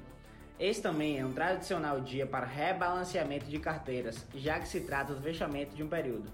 Esse 0.59 0.81
também 0.81 1.19
é 1.19 1.27
um 1.27 1.35
tradicional 1.35 2.01
dia 2.01 2.27
para 2.27 2.47
rebalanceamento 2.47 3.45
de 3.45 3.59
carteiras, 3.59 4.27
já 4.35 4.59
que 4.59 4.69
se 4.69 4.81
trata 4.81 5.13
do 5.13 5.21
fechamento 5.21 5.77
de 5.77 5.83
um 5.83 5.89
período. 5.89 6.31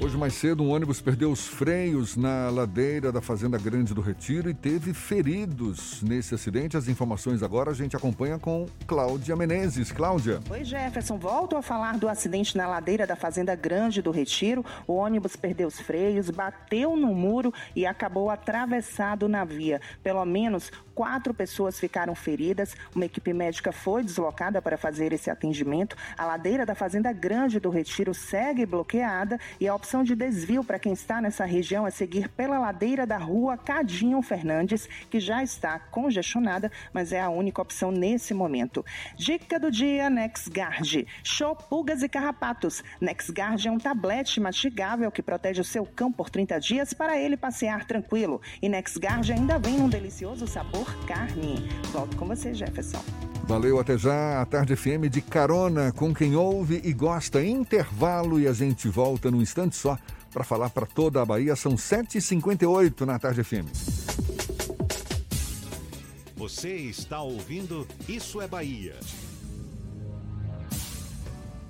Hoje 0.00 0.16
mais 0.16 0.34
cedo, 0.34 0.62
um 0.62 0.70
ônibus 0.70 1.00
perdeu 1.00 1.30
os 1.30 1.46
freios 1.46 2.16
na 2.16 2.48
ladeira 2.48 3.10
da 3.10 3.20
Fazenda 3.20 3.58
Grande 3.58 3.92
do 3.92 4.00
Retiro 4.00 4.48
e 4.48 4.54
teve 4.54 4.94
feridos 4.94 6.00
nesse 6.02 6.34
acidente. 6.34 6.76
As 6.76 6.86
informações 6.86 7.42
agora 7.42 7.72
a 7.72 7.74
gente 7.74 7.96
acompanha 7.96 8.38
com 8.38 8.66
Cláudia 8.86 9.34
Menezes. 9.34 9.90
Cláudia. 9.90 10.40
Oi, 10.48 10.64
Jefferson. 10.64 11.18
Volto 11.18 11.56
a 11.56 11.62
falar 11.62 11.98
do 11.98 12.08
acidente 12.08 12.56
na 12.56 12.68
ladeira 12.68 13.06
da 13.06 13.16
Fazenda 13.16 13.54
Grande 13.56 14.00
do 14.00 14.12
Retiro. 14.12 14.64
O 14.86 14.94
ônibus 14.94 15.34
perdeu 15.34 15.66
os 15.66 15.80
freios, 15.80 16.30
bateu 16.30 16.96
no 16.96 17.12
muro 17.14 17.52
e 17.74 17.84
acabou 17.84 18.30
atravessado 18.30 19.28
na 19.28 19.44
via. 19.44 19.80
Pelo 20.02 20.24
menos 20.24 20.70
quatro 20.94 21.34
pessoas 21.34 21.78
ficaram 21.78 22.14
feridas. 22.14 22.74
Uma 22.94 23.06
equipe 23.06 23.32
médica 23.32 23.72
foi 23.72 24.02
deslocada 24.02 24.60
para 24.60 24.76
fazer 24.76 25.12
esse 25.12 25.30
atendimento. 25.30 25.96
A 26.16 26.24
ladeira 26.24 26.64
da 26.64 26.74
Fazenda 26.74 27.12
Grande 27.12 27.58
do 27.58 27.70
Retiro 27.70 28.14
segue 28.14 28.66
bloqueada 28.66 29.38
e 29.60 29.66
a 29.68 29.74
opção 29.74 30.04
de 30.04 30.14
desvio 30.14 30.62
para 30.64 30.78
quem 30.78 30.92
está 30.92 31.20
nessa 31.20 31.44
região 31.44 31.86
é 31.86 31.90
seguir 31.90 32.28
pela 32.28 32.58
ladeira 32.58 33.06
da 33.06 33.18
rua 33.18 33.56
Cadinho 33.56 34.20
Fernandes, 34.22 34.88
que 35.10 35.20
já 35.20 35.42
está 35.42 35.78
congestionada, 35.78 36.70
mas 36.92 37.12
é 37.12 37.20
a 37.20 37.28
única 37.28 37.62
opção 37.62 37.90
nesse 37.90 38.34
momento. 38.34 38.84
Dica 39.16 39.58
do 39.58 39.70
dia: 39.70 40.10
NexGuard. 40.10 41.06
Show 41.22 41.56
pulgas 41.56 42.02
e 42.02 42.08
carrapatos. 42.08 42.82
NexGuard 43.00 43.66
é 43.66 43.70
um 43.70 43.78
tablete 43.78 44.40
mastigável 44.40 45.10
que 45.10 45.22
protege 45.22 45.60
o 45.60 45.64
seu 45.64 45.86
cão 45.86 46.12
por 46.12 46.30
30 46.30 46.58
dias 46.58 46.92
para 46.92 47.18
ele 47.18 47.36
passear 47.36 47.84
tranquilo. 47.86 48.40
E 48.60 48.68
NexGuard 48.68 49.32
ainda 49.32 49.58
vem 49.58 49.78
num 49.78 49.88
delicioso 49.88 50.46
sabor 50.46 50.81
carne. 51.06 51.68
Volto 51.92 52.16
com 52.16 52.26
você, 52.26 52.54
Jefferson. 52.54 53.02
Valeu, 53.44 53.78
até 53.78 53.98
já. 53.98 54.40
A 54.40 54.46
Tarde 54.46 54.76
FM 54.76 55.10
de 55.10 55.20
carona 55.20 55.92
com 55.92 56.14
quem 56.14 56.36
ouve 56.36 56.80
e 56.84 56.92
gosta. 56.92 57.44
Intervalo 57.44 58.38
e 58.38 58.46
a 58.46 58.52
gente 58.52 58.88
volta 58.88 59.30
num 59.30 59.42
instante 59.42 59.76
só 59.76 59.98
para 60.32 60.44
falar 60.44 60.70
para 60.70 60.86
toda 60.86 61.20
a 61.20 61.24
Bahia. 61.24 61.56
São 61.56 61.74
7h58 61.74 63.00
na 63.02 63.18
Tarde 63.18 63.42
FM. 63.42 63.66
Você 66.36 66.74
está 66.74 67.20
ouvindo 67.20 67.86
Isso 68.08 68.40
é 68.40 68.48
Bahia. 68.48 68.96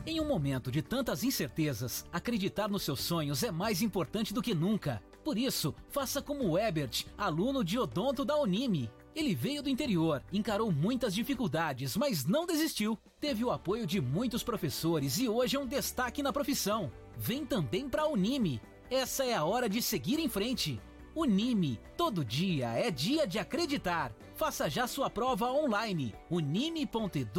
Em 0.05 0.21
um 0.21 0.27
momento 0.27 0.71
de 0.71 0.83
tantas 0.83 1.23
incertezas, 1.23 2.05
acreditar 2.13 2.69
nos 2.69 2.83
seus 2.83 3.01
sonhos 3.01 3.43
é 3.43 3.53
mais 3.53 3.83
importante 3.83 4.35
do 4.35 4.43
que 4.43 4.53
nunca. 4.55 5.01
Por 5.25 5.39
isso, 5.39 5.75
faça 5.91 6.21
como 6.21 6.49
o 6.49 6.59
Ebert, 6.59 7.07
aluno 7.17 7.63
de 7.63 7.79
odonto 7.79 8.25
da 8.25 8.37
Unime. 8.37 8.91
Ele 9.15 9.35
veio 9.35 9.63
do 9.63 9.69
interior, 9.69 10.23
encarou 10.33 10.73
muitas 10.73 11.15
dificuldades, 11.15 11.97
mas 11.97 12.25
não 12.25 12.47
desistiu. 12.47 12.99
Teve 13.21 13.45
o 13.45 13.51
apoio 13.51 13.87
de 13.87 14.01
muitos 14.01 14.43
professores 14.43 15.19
e 15.19 15.29
hoje 15.29 15.57
é 15.57 15.61
um 15.61 15.67
destaque 15.67 16.23
na 16.23 16.33
profissão. 16.33 16.91
Vem 17.17 17.45
também 17.45 17.89
para 17.89 18.03
a 18.03 18.09
Unime. 18.09 18.61
Essa 18.91 19.25
é 19.25 19.35
a 19.35 19.45
hora 19.45 19.69
de 19.69 19.83
seguir 19.83 20.19
em 20.19 20.29
frente. 20.29 20.81
Unime, 21.15 21.79
todo 21.97 22.25
dia 22.25 22.71
é 22.71 22.91
dia 22.91 23.27
de 23.27 23.39
acreditar. 23.39 24.13
Faça 24.35 24.69
já 24.71 24.87
sua 24.87 25.11
prova 25.11 25.53
online. 25.53 26.15
unime.edu.br. 26.31 27.33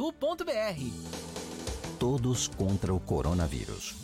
Todos 2.00 2.48
contra 2.48 2.94
o 2.94 3.00
coronavírus. 3.00 3.96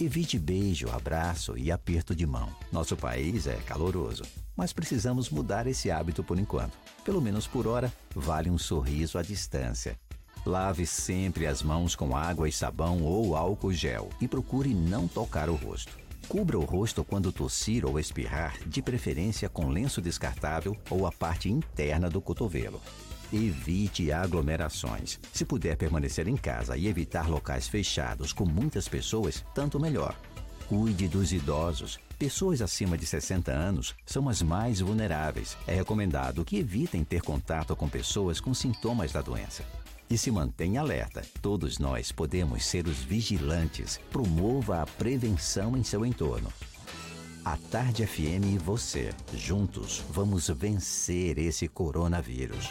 Evite 0.00 0.38
beijo, 0.38 0.88
abraço 0.90 1.56
e 1.56 1.70
aperto 1.70 2.14
de 2.14 2.26
mão. 2.26 2.48
Nosso 2.72 2.96
país 2.96 3.46
é 3.46 3.56
caloroso, 3.56 4.24
mas 4.56 4.72
precisamos 4.72 5.30
mudar 5.30 5.66
esse 5.66 5.90
hábito 5.90 6.22
por 6.22 6.38
enquanto. 6.38 6.76
Pelo 7.04 7.20
menos 7.20 7.46
por 7.46 7.66
hora, 7.66 7.92
vale 8.14 8.50
um 8.50 8.58
sorriso 8.58 9.18
à 9.18 9.22
distância. 9.22 9.98
Lave 10.46 10.86
sempre 10.86 11.46
as 11.46 11.62
mãos 11.62 11.96
com 11.96 12.14
água 12.14 12.48
e 12.48 12.52
sabão 12.52 13.02
ou 13.02 13.34
álcool 13.34 13.72
gel 13.72 14.10
e 14.20 14.28
procure 14.28 14.74
não 14.74 15.08
tocar 15.08 15.48
o 15.48 15.54
rosto. 15.54 15.96
Cubra 16.28 16.58
o 16.58 16.64
rosto 16.64 17.04
quando 17.04 17.32
tossir 17.32 17.84
ou 17.84 17.98
espirrar, 17.98 18.56
de 18.66 18.82
preferência 18.82 19.48
com 19.48 19.68
lenço 19.68 20.00
descartável 20.00 20.76
ou 20.90 21.06
a 21.06 21.12
parte 21.12 21.50
interna 21.50 22.08
do 22.08 22.20
cotovelo. 22.20 22.80
Evite 23.32 24.12
aglomerações. 24.12 25.18
Se 25.32 25.44
puder 25.44 25.76
permanecer 25.76 26.28
em 26.28 26.36
casa 26.36 26.76
e 26.76 26.86
evitar 26.86 27.28
locais 27.28 27.66
fechados 27.66 28.32
com 28.32 28.44
muitas 28.44 28.88
pessoas, 28.88 29.44
tanto 29.54 29.80
melhor. 29.80 30.14
Cuide 30.68 31.06
dos 31.08 31.30
idosos. 31.30 31.98
Pessoas 32.18 32.62
acima 32.62 32.96
de 32.96 33.04
60 33.04 33.52
anos 33.52 33.94
são 34.06 34.28
as 34.30 34.40
mais 34.40 34.80
vulneráveis. 34.80 35.58
É 35.66 35.74
recomendado 35.74 36.44
que 36.44 36.56
evitem 36.56 37.04
ter 37.04 37.20
contato 37.20 37.76
com 37.76 37.86
pessoas 37.88 38.40
com 38.40 38.54
sintomas 38.54 39.12
da 39.12 39.20
doença. 39.20 39.62
E 40.08 40.16
se 40.16 40.30
mantenha 40.30 40.80
alerta. 40.80 41.22
Todos 41.42 41.78
nós 41.78 42.10
podemos 42.12 42.64
ser 42.64 42.86
os 42.86 42.98
vigilantes. 42.98 44.00
Promova 44.10 44.82
a 44.82 44.86
prevenção 44.86 45.76
em 45.76 45.84
seu 45.84 46.04
entorno. 46.04 46.50
A 47.44 47.58
Tarde 47.70 48.06
FM 48.06 48.54
e 48.54 48.58
você, 48.58 49.10
juntos, 49.34 50.02
vamos 50.10 50.48
vencer 50.48 51.38
esse 51.38 51.68
coronavírus. 51.68 52.70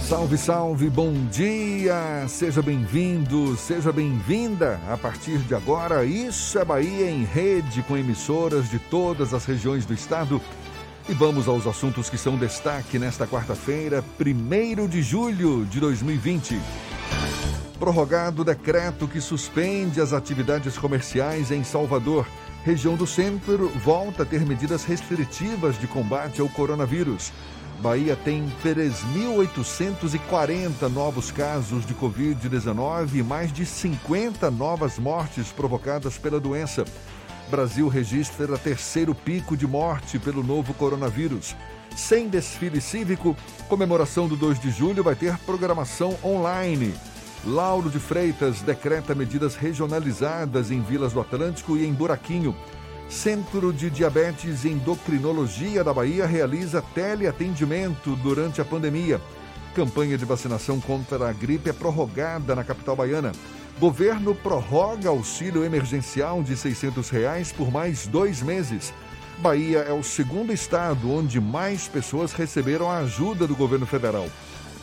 Salve, 0.00 0.36
salve, 0.36 0.90
bom 0.90 1.12
dia! 1.30 2.26
Seja 2.28 2.60
bem-vindo, 2.60 3.56
seja 3.56 3.90
bem-vinda. 3.90 4.78
A 4.90 4.96
partir 4.96 5.38
de 5.38 5.54
agora, 5.54 6.04
Isso 6.04 6.58
é 6.58 6.64
Bahia 6.64 7.10
em 7.10 7.24
rede 7.24 7.82
com 7.82 7.96
emissoras 7.96 8.68
de 8.68 8.78
todas 8.78 9.32
as 9.32 9.46
regiões 9.46 9.86
do 9.86 9.94
estado. 9.94 10.40
E 11.08 11.14
vamos 11.14 11.48
aos 11.48 11.66
assuntos 11.66 12.10
que 12.10 12.18
são 12.18 12.36
destaque 12.36 12.98
nesta 12.98 13.26
quarta-feira, 13.26 14.04
1 14.20 14.86
de 14.86 15.02
julho 15.02 15.64
de 15.64 15.80
2020. 15.80 16.60
Prorrogado 17.78 18.42
o 18.42 18.44
decreto 18.44 19.08
que 19.08 19.20
suspende 19.20 20.00
as 20.00 20.12
atividades 20.12 20.78
comerciais 20.78 21.50
em 21.50 21.64
Salvador. 21.64 22.26
Região 22.64 22.94
do 22.94 23.08
centro 23.08 23.68
volta 23.84 24.22
a 24.22 24.26
ter 24.26 24.46
medidas 24.46 24.84
restritivas 24.84 25.76
de 25.80 25.88
combate 25.88 26.40
ao 26.40 26.48
coronavírus. 26.48 27.32
Bahia 27.82 28.14
tem 28.14 28.46
3.840 28.62 30.88
novos 30.88 31.32
casos 31.32 31.84
de 31.84 31.92
Covid-19 31.94 33.16
e 33.16 33.24
mais 33.24 33.52
de 33.52 33.66
50 33.66 34.48
novas 34.52 35.00
mortes 35.00 35.50
provocadas 35.50 36.16
pela 36.16 36.38
doença. 36.38 36.84
Brasil 37.50 37.88
registra 37.88 38.56
terceiro 38.56 39.16
pico 39.16 39.56
de 39.56 39.66
morte 39.66 40.16
pelo 40.20 40.44
novo 40.44 40.72
coronavírus. 40.74 41.56
Sem 41.96 42.28
desfile 42.28 42.80
cívico, 42.80 43.36
comemoração 43.68 44.28
do 44.28 44.36
2 44.36 44.60
de 44.60 44.70
julho 44.70 45.02
vai 45.02 45.16
ter 45.16 45.36
programação 45.38 46.16
online. 46.22 46.94
Lauro 47.44 47.90
de 47.90 47.98
Freitas 47.98 48.62
decreta 48.62 49.12
medidas 49.12 49.56
regionalizadas 49.56 50.70
em 50.70 50.80
Vilas 50.80 51.14
do 51.14 51.20
Atlântico 51.20 51.76
e 51.76 51.84
em 51.84 51.92
Buraquinho. 51.92 52.54
Centro 53.12 53.74
de 53.74 53.90
Diabetes 53.90 54.64
e 54.64 54.70
Endocrinologia 54.70 55.84
da 55.84 55.92
Bahia 55.92 56.24
realiza 56.24 56.80
teleatendimento 56.80 58.16
durante 58.16 58.58
a 58.58 58.64
pandemia. 58.64 59.20
Campanha 59.74 60.16
de 60.16 60.24
vacinação 60.24 60.80
contra 60.80 61.28
a 61.28 61.32
gripe 61.32 61.68
é 61.68 61.74
prorrogada 61.74 62.56
na 62.56 62.64
capital 62.64 62.96
baiana. 62.96 63.30
Governo 63.78 64.34
prorroga 64.34 65.10
auxílio 65.10 65.62
emergencial 65.62 66.42
de 66.42 66.56
600 66.56 67.10
reais 67.10 67.52
por 67.52 67.70
mais 67.70 68.06
dois 68.06 68.42
meses. 68.42 68.94
Bahia 69.38 69.80
é 69.80 69.92
o 69.92 70.02
segundo 70.02 70.50
estado 70.50 71.12
onde 71.12 71.38
mais 71.38 71.86
pessoas 71.86 72.32
receberam 72.32 72.90
a 72.90 72.98
ajuda 72.98 73.46
do 73.46 73.54
governo 73.54 73.84
federal. 73.84 74.26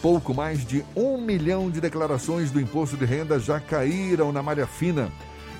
Pouco 0.04 0.36
mais 0.36 0.64
de 0.64 0.86
um 0.96 1.20
milhão 1.20 1.70
de 1.70 1.82
declarações 1.82 2.52
do 2.52 2.62
imposto 2.62 2.96
de 2.96 3.06
renda 3.06 3.40
já 3.40 3.60
caíram 3.60 4.32
na 4.32 4.44
malha 4.44 4.68
fina. 4.68 5.12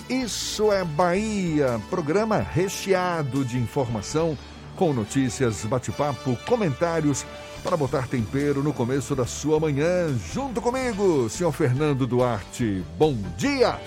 Isso 0.10 0.72
é 0.72 0.84
Bahia, 0.84 1.80
programa 1.88 2.40
recheado 2.40 3.46
de 3.46 3.60
informação, 3.60 4.36
com 4.76 4.92
notícias, 4.92 5.64
bate-papo, 5.66 6.36
comentários, 6.48 7.24
para 7.64 7.78
botar 7.78 8.08
tempero 8.08 8.64
no 8.64 8.74
começo 8.74 9.16
da 9.16 9.28
sua 9.28 9.60
manhã. 9.60 10.12
Junto 10.34 10.62
comigo, 10.62 11.30
senhor 11.30 11.52
Fernando 11.52 12.08
Duarte. 12.08 12.84
Bom 12.98 13.16
dia! 13.38 13.80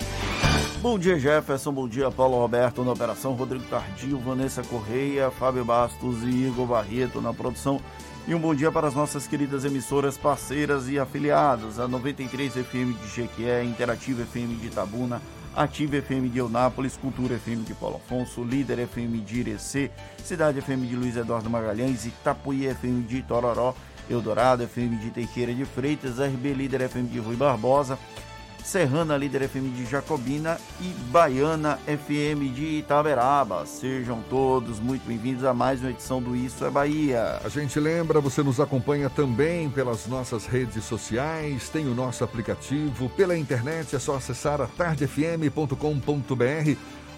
Bom 0.81 0.97
dia, 0.97 1.19
Jefferson. 1.19 1.73
Bom 1.73 1.89
dia, 1.89 2.09
Paulo 2.09 2.37
Roberto 2.37 2.85
na 2.85 2.93
operação, 2.93 3.33
Rodrigo 3.33 3.65
Tardio, 3.65 4.17
Vanessa 4.19 4.63
Correia, 4.63 5.29
Fábio 5.29 5.65
Bastos 5.65 6.23
e 6.23 6.47
Igor 6.47 6.67
Barreto 6.67 7.19
na 7.19 7.33
produção. 7.33 7.81
E 8.25 8.33
um 8.33 8.39
bom 8.39 8.55
dia 8.55 8.71
para 8.71 8.87
as 8.87 8.93
nossas 8.93 9.27
queridas 9.27 9.65
emissoras 9.65 10.17
parceiras 10.17 10.87
e 10.87 10.97
afiliadas, 10.97 11.79
a 11.79 11.87
93 11.89 12.53
FM 12.53 12.97
de 13.01 13.13
Jequié, 13.13 13.61
Interativa 13.65 14.23
FM 14.23 14.61
de 14.61 14.67
Itabuna, 14.67 15.21
Ativa 15.55 15.97
FM 15.97 16.29
de 16.29 16.39
Eunápolis, 16.39 16.97
Cultura 16.97 17.35
FM 17.35 17.63
de 17.63 17.75
Paulo 17.75 17.97
Afonso, 17.97 18.43
Líder 18.43 18.79
FM 18.79 19.19
de 19.19 19.39
Irecê, 19.39 19.91
Cidade 20.23 20.59
FM 20.59 20.87
de 20.87 20.95
Luiz 20.95 21.15
Eduardo 21.15 21.47
Magalhães, 21.47 22.05
Itapuí 22.05 22.65
FM 22.65 23.03
de 23.03 23.17
Itororó, 23.17 23.75
Eldorado 24.09 24.63
FM 24.63 24.97
de 24.97 25.11
Teixeira 25.11 25.53
de 25.53 25.63
Freitas, 25.63 26.17
RB 26.17 26.55
Líder 26.55 26.81
FM 26.81 27.07
de 27.07 27.19
Rui 27.19 27.35
Barbosa, 27.35 27.99
Serrana 28.63 29.17
Líder 29.17 29.47
FM 29.47 29.75
de 29.75 29.85
Jacobina 29.85 30.57
e 30.79 30.87
Baiana 31.11 31.77
FM 31.85 32.53
de 32.53 32.79
Itaberaba. 32.79 33.65
Sejam 33.65 34.23
todos 34.29 34.79
muito 34.79 35.05
bem-vindos 35.05 35.43
a 35.43 35.53
mais 35.53 35.81
uma 35.81 35.89
edição 35.89 36.21
do 36.21 36.35
Isso 36.35 36.63
é 36.65 36.69
Bahia. 36.69 37.41
A 37.43 37.49
gente 37.49 37.79
lembra, 37.79 38.21
você 38.21 38.41
nos 38.41 38.59
acompanha 38.59 39.09
também 39.09 39.69
pelas 39.69 40.07
nossas 40.07 40.45
redes 40.45 40.85
sociais, 40.85 41.67
tem 41.69 41.87
o 41.87 41.93
nosso 41.93 42.23
aplicativo, 42.23 43.09
pela 43.09 43.37
internet 43.37 43.95
é 43.95 43.99
só 43.99 44.15
acessar 44.15 44.61
a 44.61 44.67
tardefm.com.br. 44.67 45.75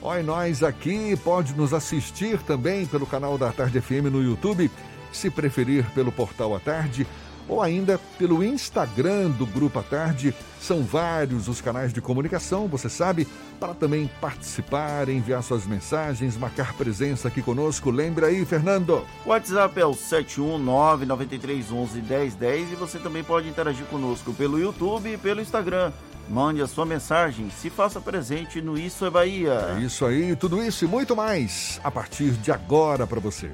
Olha 0.02 0.24
nós 0.24 0.64
aqui, 0.64 1.16
pode 1.24 1.54
nos 1.56 1.74
assistir 1.74 2.42
também 2.42 2.86
pelo 2.86 3.06
canal 3.06 3.38
da 3.38 3.52
Tarde 3.52 3.80
FM 3.80 4.12
no 4.12 4.22
YouTube, 4.22 4.70
se 5.12 5.30
preferir 5.30 5.86
pelo 5.92 6.12
portal 6.12 6.56
à 6.56 6.60
tarde 6.60 7.08
ou 7.48 7.62
ainda 7.62 8.00
pelo 8.18 8.44
Instagram 8.44 9.30
do 9.32 9.46
Grupo 9.46 9.80
à 9.80 9.84
Tarde. 9.84 10.34
São 10.60 10.84
vários 10.84 11.48
os 11.48 11.62
canais 11.62 11.94
de 11.94 12.02
comunicação, 12.02 12.68
você 12.68 12.90
sabe, 12.90 13.26
para 13.60 13.76
também 13.76 14.10
participar, 14.20 15.08
enviar 15.10 15.44
suas 15.44 15.68
mensagens, 15.68 16.38
marcar 16.38 16.74
presença 16.74 17.28
aqui 17.28 17.42
conosco. 17.42 17.92
Lembra 17.92 18.28
aí, 18.28 18.46
Fernando? 18.46 19.06
O 19.26 19.30
WhatsApp 19.30 19.78
é 19.80 19.86
o 19.86 19.92
71993111010 19.92 22.72
e 22.72 22.76
você 22.76 22.98
também 22.98 23.24
pode 23.24 23.48
interagir 23.48 23.86
conosco 23.86 24.34
pelo 24.34 24.60
YouTube 24.60 25.14
e 25.14 25.18
pelo 25.18 25.42
Instagram. 25.42 25.92
Mande 26.28 26.62
a 26.62 26.68
sua 26.68 26.86
mensagem, 26.86 27.50
se 27.52 27.70
faça 27.70 28.02
presente 28.02 28.60
no 28.60 28.76
Isso 28.78 29.06
é 29.06 29.10
Bahia. 29.12 29.78
É 29.78 29.82
isso 29.82 30.06
aí, 30.06 30.36
tudo 30.36 30.64
isso 30.64 30.84
e 30.84 30.88
muito 30.88 31.16
mais 31.16 31.80
a 31.84 31.92
partir 31.92 32.32
de 32.32 32.52
agora 32.52 33.06
para 33.06 33.20
você. 33.20 33.52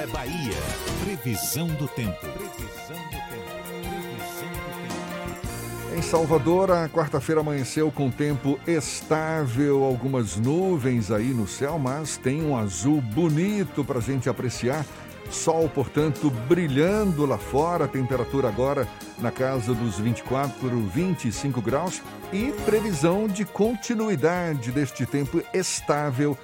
É 0.00 0.06
Bahia. 0.06 0.56
Previsão 1.04 1.66
do 1.66 1.86
tempo. 1.86 2.18
Previsão 2.20 2.96
do 2.96 3.10
tempo. 3.10 3.50
Previsão 3.82 4.48
do 4.48 4.70
tempo. 4.88 5.94
Em 5.94 6.00
Salvador, 6.00 6.70
a 6.70 6.88
quarta-feira 6.88 7.42
amanheceu 7.42 7.92
com 7.92 8.10
tempo 8.10 8.58
estável, 8.66 9.84
algumas 9.84 10.36
nuvens 10.36 11.10
aí 11.10 11.34
no 11.34 11.46
céu, 11.46 11.78
mas 11.78 12.16
tem 12.16 12.42
um 12.42 12.56
azul 12.56 13.02
bonito 13.02 13.84
para 13.84 13.98
a 13.98 14.02
gente 14.02 14.26
apreciar. 14.26 14.86
Sol, 15.30 15.68
portanto, 15.68 16.30
brilhando 16.48 17.26
lá 17.26 17.36
fora, 17.36 17.86
temperatura 17.86 18.48
agora 18.48 18.88
na 19.18 19.30
casa 19.30 19.74
dos 19.74 19.98
24, 19.98 20.80
25 20.88 21.60
graus 21.60 22.00
e 22.32 22.52
previsão 22.64 23.28
de 23.28 23.44
continuidade 23.44 24.72
deste 24.72 25.04
tempo 25.04 25.42
estável 25.52 26.38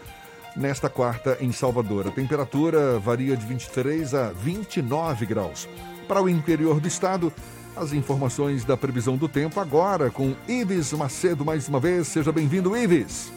nesta 0.56 0.88
quarta 0.88 1.36
em 1.40 1.52
Salvador. 1.52 2.08
A 2.08 2.10
temperatura 2.10 2.98
varia 2.98 3.36
de 3.36 3.46
23 3.46 4.14
a 4.14 4.30
29 4.30 5.26
graus. 5.26 5.68
Para 6.08 6.22
o 6.22 6.28
interior 6.28 6.80
do 6.80 6.88
estado, 6.88 7.32
as 7.76 7.92
informações 7.92 8.64
da 8.64 8.76
previsão 8.76 9.16
do 9.16 9.28
tempo 9.28 9.60
agora 9.60 10.10
com 10.10 10.34
Ives 10.48 10.92
Macedo 10.92 11.44
mais 11.44 11.68
uma 11.68 11.78
vez. 11.78 12.08
Seja 12.08 12.32
bem-vindo, 12.32 12.76
Ives. 12.76 13.30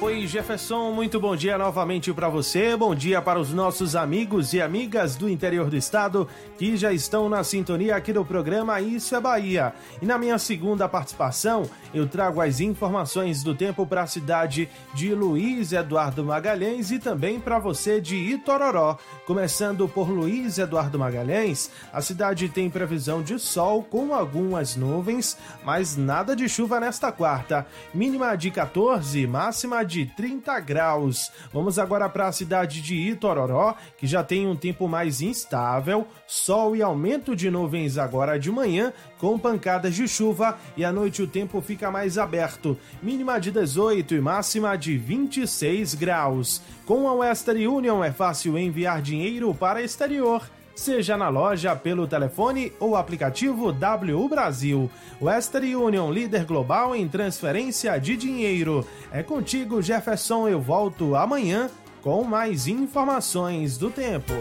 Oi, 0.00 0.26
Jefferson, 0.26 0.90
muito 0.90 1.20
bom 1.20 1.36
dia 1.36 1.56
novamente 1.56 2.12
para 2.12 2.28
você. 2.28 2.76
Bom 2.76 2.92
dia 2.92 3.22
para 3.22 3.38
os 3.38 3.52
nossos 3.52 3.94
amigos 3.94 4.52
e 4.52 4.60
amigas 4.60 5.14
do 5.14 5.28
interior 5.28 5.70
do 5.70 5.76
estado 5.76 6.28
que 6.58 6.76
já 6.76 6.92
estão 6.92 7.28
na 7.28 7.44
sintonia 7.44 7.94
aqui 7.94 8.12
do 8.12 8.24
programa 8.24 8.80
Isso 8.80 9.14
é 9.14 9.20
Bahia. 9.20 9.72
E 10.00 10.06
na 10.06 10.18
minha 10.18 10.38
segunda 10.38 10.88
participação, 10.88 11.70
eu 11.94 12.08
trago 12.08 12.40
as 12.40 12.60
informações 12.60 13.42
do 13.42 13.54
tempo 13.54 13.86
para 13.86 14.02
a 14.02 14.06
cidade 14.06 14.68
de 14.94 15.14
Luiz 15.14 15.72
Eduardo 15.72 16.24
Magalhães 16.24 16.90
e 16.90 16.98
também 16.98 17.38
para 17.38 17.58
você 17.58 18.00
de 18.00 18.16
Itororó. 18.16 18.96
Começando 19.26 19.88
por 19.88 20.08
Luiz 20.08 20.58
Eduardo 20.58 20.98
Magalhães, 20.98 21.70
a 21.92 22.00
cidade 22.00 22.48
tem 22.48 22.70
previsão 22.70 23.22
de 23.22 23.38
sol 23.38 23.82
com 23.82 24.14
algumas 24.14 24.76
nuvens, 24.76 25.36
mas 25.64 25.96
nada 25.96 26.34
de 26.34 26.48
chuva 26.48 26.80
nesta 26.80 27.12
quarta. 27.12 27.66
Mínima 27.92 28.34
de 28.36 28.50
14, 28.50 29.26
máxima 29.26 29.84
de 29.84 30.06
30 30.06 30.60
graus. 30.60 31.30
Vamos 31.52 31.78
agora 31.78 32.08
para 32.08 32.28
a 32.28 32.32
cidade 32.32 32.80
de 32.80 32.94
Itororó, 32.94 33.74
que 33.96 34.06
já 34.06 34.24
tem 34.24 34.46
um 34.46 34.56
tempo 34.56 34.88
mais 34.88 35.20
instável, 35.20 36.06
sol 36.26 36.74
e 36.74 36.82
aumento 36.82 37.36
de 37.36 37.50
nuvens 37.50 37.98
agora 37.98 38.38
de 38.38 38.50
manhã, 38.50 38.92
com 39.18 39.38
pancadas 39.38 39.94
de 39.94 40.08
chuva 40.08 40.58
e 40.76 40.84
à 40.84 40.92
noite 40.92 41.22
o 41.22 41.26
tempo 41.26 41.60
fica 41.60 41.81
mais 41.90 42.18
aberto. 42.18 42.76
Mínima 43.02 43.40
de 43.40 43.50
18 43.50 44.14
e 44.14 44.20
máxima 44.20 44.76
de 44.76 44.96
26 44.96 45.94
graus. 45.94 46.62
Com 46.86 47.08
a 47.08 47.14
Western 47.14 47.66
Union 47.66 48.02
é 48.02 48.12
fácil 48.12 48.58
enviar 48.58 49.02
dinheiro 49.02 49.54
para 49.54 49.82
exterior 49.82 50.42
seja 50.74 51.16
na 51.16 51.28
loja 51.28 51.76
pelo 51.76 52.06
telefone 52.06 52.72
ou 52.80 52.96
aplicativo 52.96 53.66
WU 53.66 54.28
Brasil. 54.28 54.90
Western 55.20 55.76
Union, 55.76 56.10
líder 56.10 56.44
global 56.44 56.94
em 56.96 57.08
transferência 57.08 57.98
de 57.98 58.16
dinheiro. 58.16 58.86
É 59.12 59.22
contigo, 59.22 59.82
Jefferson. 59.82 60.48
Eu 60.48 60.60
volto 60.60 61.14
amanhã 61.14 61.70
com 62.02 62.24
mais 62.24 62.66
informações 62.66 63.78
do 63.78 63.90
tempo. 63.90 64.32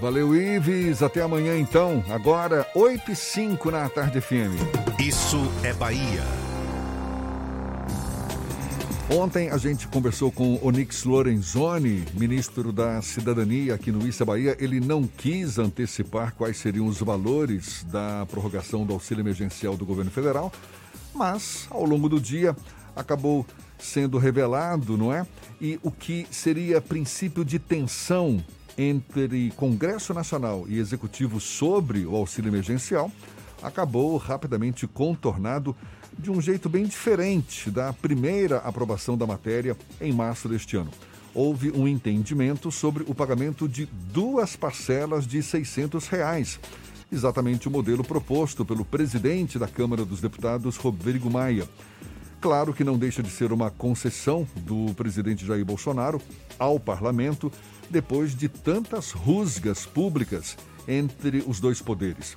Valeu, 0.00 0.34
Ives. 0.34 1.02
Até 1.02 1.20
amanhã, 1.20 1.58
então. 1.58 2.02
Agora, 2.08 2.66
8 2.74 3.12
e 3.12 3.16
5 3.16 3.70
na 3.70 3.86
Tarde 3.90 4.18
FM. 4.18 4.56
Isso 4.98 5.36
é 5.62 5.74
Bahia. 5.74 6.22
Ontem 9.12 9.50
a 9.50 9.58
gente 9.58 9.86
conversou 9.88 10.32
com 10.32 10.58
Onix 10.62 11.04
Lorenzoni, 11.04 12.04
ministro 12.14 12.72
da 12.72 13.02
Cidadania 13.02 13.74
aqui 13.74 13.92
no 13.92 14.06
Issa 14.06 14.24
Bahia. 14.24 14.56
Ele 14.58 14.80
não 14.80 15.02
quis 15.06 15.58
antecipar 15.58 16.34
quais 16.34 16.56
seriam 16.56 16.86
os 16.86 16.98
valores 16.98 17.84
da 17.90 18.24
prorrogação 18.30 18.86
do 18.86 18.94
auxílio 18.94 19.20
emergencial 19.20 19.76
do 19.76 19.84
governo 19.84 20.10
federal, 20.10 20.50
mas 21.12 21.66
ao 21.70 21.84
longo 21.84 22.08
do 22.08 22.18
dia 22.18 22.56
acabou 22.96 23.44
sendo 23.78 24.16
revelado, 24.16 24.96
não 24.96 25.12
é? 25.12 25.26
E 25.60 25.78
o 25.82 25.90
que 25.90 26.26
seria 26.30 26.80
princípio 26.80 27.44
de 27.44 27.58
tensão 27.58 28.42
entre 28.76 29.50
Congresso 29.56 30.14
Nacional 30.14 30.64
e 30.68 30.78
Executivo 30.78 31.40
sobre 31.40 32.06
o 32.06 32.16
auxílio 32.16 32.50
emergencial 32.50 33.10
acabou 33.62 34.16
rapidamente 34.16 34.86
contornado 34.86 35.76
de 36.18 36.30
um 36.30 36.40
jeito 36.40 36.68
bem 36.68 36.84
diferente 36.84 37.70
da 37.70 37.92
primeira 37.92 38.58
aprovação 38.58 39.16
da 39.16 39.26
matéria 39.26 39.76
em 40.00 40.12
março 40.12 40.48
deste 40.48 40.76
ano. 40.76 40.90
Houve 41.34 41.70
um 41.70 41.86
entendimento 41.86 42.72
sobre 42.72 43.04
o 43.06 43.14
pagamento 43.14 43.68
de 43.68 43.86
duas 43.86 44.56
parcelas 44.56 45.26
de 45.26 45.42
600 45.42 46.08
reais, 46.08 46.58
exatamente 47.12 47.68
o 47.68 47.70
modelo 47.70 48.02
proposto 48.02 48.64
pelo 48.64 48.84
presidente 48.84 49.58
da 49.58 49.68
Câmara 49.68 50.04
dos 50.04 50.20
Deputados, 50.20 50.76
Rodrigo 50.76 51.30
Maia. 51.30 51.68
Claro 52.40 52.72
que 52.72 52.82
não 52.82 52.98
deixa 52.98 53.22
de 53.22 53.30
ser 53.30 53.52
uma 53.52 53.70
concessão 53.70 54.48
do 54.56 54.92
presidente 54.94 55.46
Jair 55.46 55.64
Bolsonaro 55.64 56.20
ao 56.58 56.80
parlamento 56.80 57.52
depois 57.90 58.34
de 58.34 58.48
tantas 58.48 59.10
rusgas 59.10 59.84
públicas 59.84 60.56
entre 60.86 61.44
os 61.46 61.60
dois 61.60 61.82
poderes. 61.82 62.36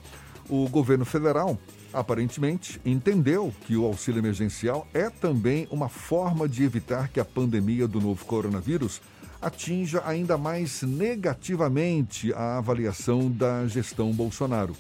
O 0.50 0.68
governo 0.68 1.06
federal 1.06 1.58
aparentemente 1.94 2.82
entendeu 2.84 3.54
que 3.66 3.78
o 3.78 3.86
auxílio 3.86 4.20
emergencial 4.20 4.88
é 4.94 5.10
também 5.10 5.68
uma 5.72 5.88
forma 5.88 6.50
de 6.50 6.64
evitar 6.64 7.08
que 7.08 7.20
a 7.20 7.26
pandemia 7.26 7.88
do 7.88 8.02
novo 8.02 8.26
coronavírus 8.26 9.00
atinja 9.42 10.02
ainda 10.06 10.38
mais 10.38 10.82
negativamente 10.82 12.34
a 12.34 12.58
avaliação 12.58 13.30
da 13.30 13.68
gestão 13.68 14.12
Bolsonaro. 14.12 14.76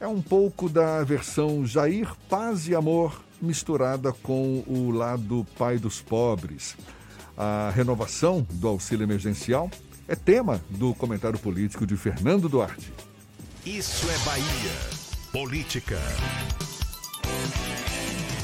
É 0.00 0.06
um 0.06 0.20
pouco 0.20 0.68
da 0.68 1.02
versão 1.02 1.64
Jair 1.64 2.12
Paz 2.28 2.68
e 2.68 2.74
Amor 2.74 3.24
misturada 3.40 4.12
com 4.12 4.64
o 4.66 4.90
lado 4.90 5.46
pai 5.56 5.78
dos 5.78 6.00
pobres. 6.00 6.76
A 7.36 7.72
renovação 7.74 8.46
do 8.50 8.68
auxílio 8.68 9.04
emergencial 9.04 9.70
é 10.06 10.14
tema 10.14 10.60
do 10.68 10.94
comentário 10.94 11.38
político 11.38 11.86
de 11.86 11.96
Fernando 11.96 12.48
Duarte. 12.48 12.92
Isso 13.64 14.06
é 14.10 14.18
Bahia. 14.24 14.72
Política. 15.32 15.98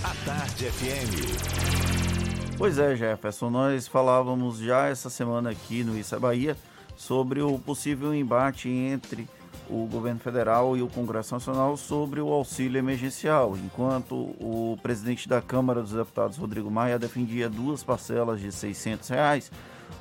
A 0.03 0.15
Tarde 0.25 0.71
FM. 0.71 2.57
Pois 2.57 2.79
é, 2.79 2.97
Jefferson, 2.97 3.51
nós 3.51 3.87
falávamos 3.87 4.59
já 4.59 4.87
essa 4.87 5.09
semana 5.09 5.51
aqui 5.51 5.85
no 5.85 5.99
Isso 5.99 6.15
é 6.15 6.19
Bahia 6.19 6.57
sobre 6.97 7.41
o 7.41 7.59
possível 7.59 8.15
embate 8.15 8.69
entre 8.69 9.29
o 9.69 9.87
governo 9.87 10.21
federal 10.21 10.77
e 10.77 10.83
o 10.83 10.89
Congresso 10.89 11.35
Nacional 11.35 11.77
sobre 11.77 12.21
o 12.21 12.29
auxílio 12.29 12.79
emergencial, 12.79 13.57
enquanto 13.57 14.15
o 14.15 14.77
presidente 14.83 15.29
da 15.29 15.41
Câmara 15.41 15.81
dos 15.81 15.93
Deputados, 15.93 16.37
Rodrigo 16.37 16.71
Maia, 16.71 16.99
defendia 16.99 17.49
duas 17.49 17.85
parcelas 17.85 18.41
de 18.41 18.51
600 18.51 19.09
reais. 19.09 19.51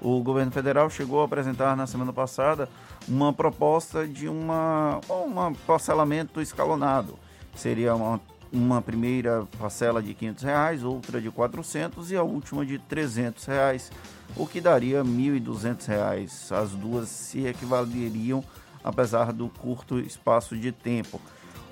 O 0.01 0.21
governo 0.21 0.51
federal 0.51 0.89
chegou 0.89 1.21
a 1.21 1.25
apresentar 1.25 1.75
na 1.75 1.85
semana 1.85 2.13
passada 2.13 2.69
uma 3.07 3.33
proposta 3.33 4.07
de 4.07 4.27
uma, 4.27 5.01
um 5.09 5.53
parcelamento 5.65 6.41
escalonado. 6.41 7.17
Seria 7.55 7.93
uma, 7.95 8.21
uma 8.51 8.81
primeira 8.81 9.45
parcela 9.57 10.01
de 10.01 10.13
500 10.13 10.43
reais, 10.43 10.83
outra 10.83 11.19
de 11.19 11.29
400 11.29 12.11
e 12.11 12.15
a 12.15 12.23
última 12.23 12.65
de 12.65 12.79
300 12.79 13.45
reais, 13.45 13.91
o 14.35 14.47
que 14.47 14.61
daria 14.61 15.03
1.200 15.03 15.85
reais. 15.87 16.51
As 16.51 16.71
duas 16.71 17.09
se 17.09 17.45
equivaleriam, 17.45 18.43
apesar 18.83 19.33
do 19.33 19.49
curto 19.49 19.99
espaço 19.99 20.55
de 20.55 20.71
tempo. 20.71 21.19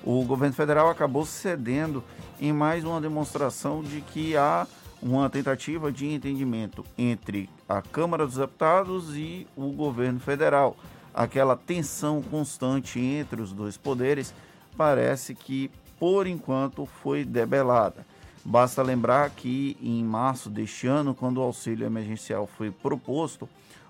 O 0.04 0.24
governo 0.24 0.54
federal 0.54 0.90
acabou 0.90 1.26
cedendo 1.26 2.04
em 2.40 2.52
mais 2.52 2.84
uma 2.84 3.00
demonstração 3.00 3.82
de 3.82 4.00
que 4.00 4.36
há 4.36 4.66
uma 5.00 5.30
tentativa 5.30 5.92
de 5.92 6.06
entendimento 6.06 6.84
entre 6.96 7.48
a 7.68 7.80
Câmara 7.80 8.26
dos 8.26 8.36
Deputados 8.36 9.16
e 9.16 9.46
o 9.56 9.70
governo 9.70 10.20
federal 10.20 10.76
aquela 11.18 11.56
tensão 11.56 12.22
constante 12.22 13.00
entre 13.00 13.42
os 13.42 13.52
dois 13.52 13.76
poderes 13.76 14.32
parece 14.76 15.34
que, 15.34 15.68
por 15.98 16.28
enquanto, 16.28 16.86
foi 16.86 17.24
debelada. 17.24 18.06
Basta 18.44 18.82
lembrar 18.82 19.28
que 19.30 19.76
em 19.82 20.04
março 20.04 20.48
deste 20.48 20.86
ano, 20.86 21.14
quando 21.14 21.38
o 21.38 21.42
auxílio 21.42 21.84
emergencial 21.84 22.46
foi 22.46 22.70
proposto, 22.70 23.48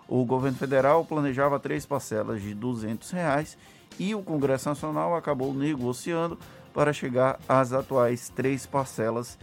o 0.08 0.24
governo 0.24 0.56
federal 0.56 1.04
planejava 1.04 1.60
três 1.60 1.84
parcelas 1.84 2.40
de 2.40 2.54
200 2.54 3.10
reais 3.10 3.58
e 3.98 4.14
o 4.14 4.22
Congresso 4.22 4.70
Nacional 4.70 5.14
acabou 5.14 5.52
negociando 5.52 6.38
para 6.72 6.94
chegar 6.94 7.38
às 7.46 7.74
atuais 7.74 8.30
três 8.34 8.64
parcelas 8.64 9.38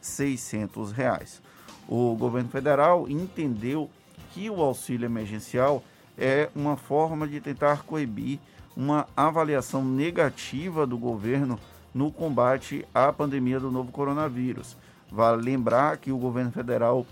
600 0.00 0.92
reais. 0.92 1.42
O 1.88 2.14
governo 2.16 2.48
federal 2.48 3.08
entendeu 3.08 3.90
que 4.32 4.50
o 4.50 4.60
auxílio 4.60 5.06
emergencial 5.06 5.82
é 6.18 6.48
uma 6.54 6.76
forma 6.76 7.26
de 7.26 7.40
tentar 7.40 7.82
coibir 7.82 8.38
uma 8.76 9.06
avaliação 9.16 9.84
negativa 9.84 10.86
do 10.86 10.98
governo 10.98 11.58
no 11.94 12.12
combate 12.12 12.86
à 12.94 13.12
pandemia 13.12 13.58
do 13.58 13.70
novo 13.70 13.90
coronavírus. 13.90 14.76
Vale 15.10 15.42
lembrar 15.42 15.96
que 15.96 16.12
o 16.12 16.18
governo 16.18 16.50
federal, 16.50 17.06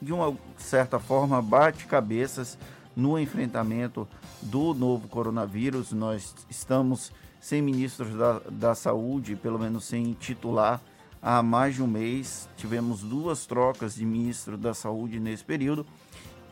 de 0.00 0.12
uma 0.12 0.36
certa 0.56 0.98
forma, 0.98 1.42
bate 1.42 1.86
cabeças 1.86 2.56
no 2.94 3.18
enfrentamento 3.18 4.06
do 4.42 4.74
novo 4.74 5.08
coronavírus. 5.08 5.92
Nós 5.92 6.34
estamos 6.48 7.10
sem 7.40 7.62
ministros 7.62 8.14
da, 8.14 8.40
da 8.50 8.74
saúde, 8.74 9.34
pelo 9.34 9.58
menos 9.58 9.84
sem 9.84 10.12
titular, 10.12 10.80
há 11.22 11.42
mais 11.42 11.74
de 11.74 11.82
um 11.82 11.86
mês. 11.86 12.48
Tivemos 12.56 13.02
duas 13.02 13.46
trocas 13.46 13.94
de 13.94 14.04
ministro 14.04 14.56
da 14.56 14.74
saúde 14.74 15.20
nesse 15.20 15.44
período. 15.44 15.86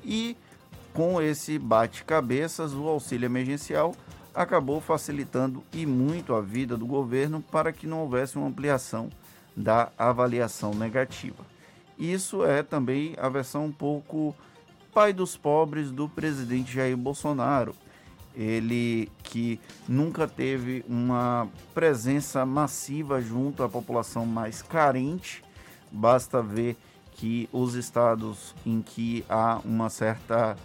E 0.05 0.37
com 0.93 1.21
esse 1.21 1.59
bate-cabeças, 1.59 2.73
o 2.73 2.89
auxílio 2.89 3.27
emergencial 3.27 3.95
acabou 4.35 4.81
facilitando 4.81 5.63
e 5.73 5.87
muito 5.87 6.35
a 6.35 6.41
vida 6.41 6.77
do 6.77 6.87
governo 6.87 7.43
para 7.43 7.73
que 7.73 7.87
não 7.87 8.01
houvesse 8.01 8.37
uma 8.37 8.47
ampliação 8.47 9.09
da 9.57 9.91
avaliação 9.97 10.75
negativa. 10.75 11.45
Isso 11.99 12.45
é 12.45 12.63
também 12.63 13.15
a 13.19 13.29
versão 13.29 13.67
um 13.67 13.73
pouco 13.73 14.35
pai 14.93 15.13
dos 15.13 15.37
pobres 15.37 15.91
do 15.91 16.09
presidente 16.09 16.73
Jair 16.73 16.97
Bolsonaro. 16.97 17.75
Ele 18.37 19.11
que 19.23 19.59
nunca 19.89 20.29
teve 20.29 20.85
uma 20.87 21.49
presença 21.75 22.45
massiva 22.45 23.21
junto 23.23 23.63
à 23.63 23.69
população 23.69 24.27
mais 24.27 24.61
carente, 24.61 25.43
basta 25.91 26.43
ver 26.43 26.77
que 27.13 27.49
os 27.51 27.75
estados 27.75 28.55
em 28.65 28.83
que 28.83 29.25
há 29.29 29.59
uma 29.65 29.89
certa 29.89 30.57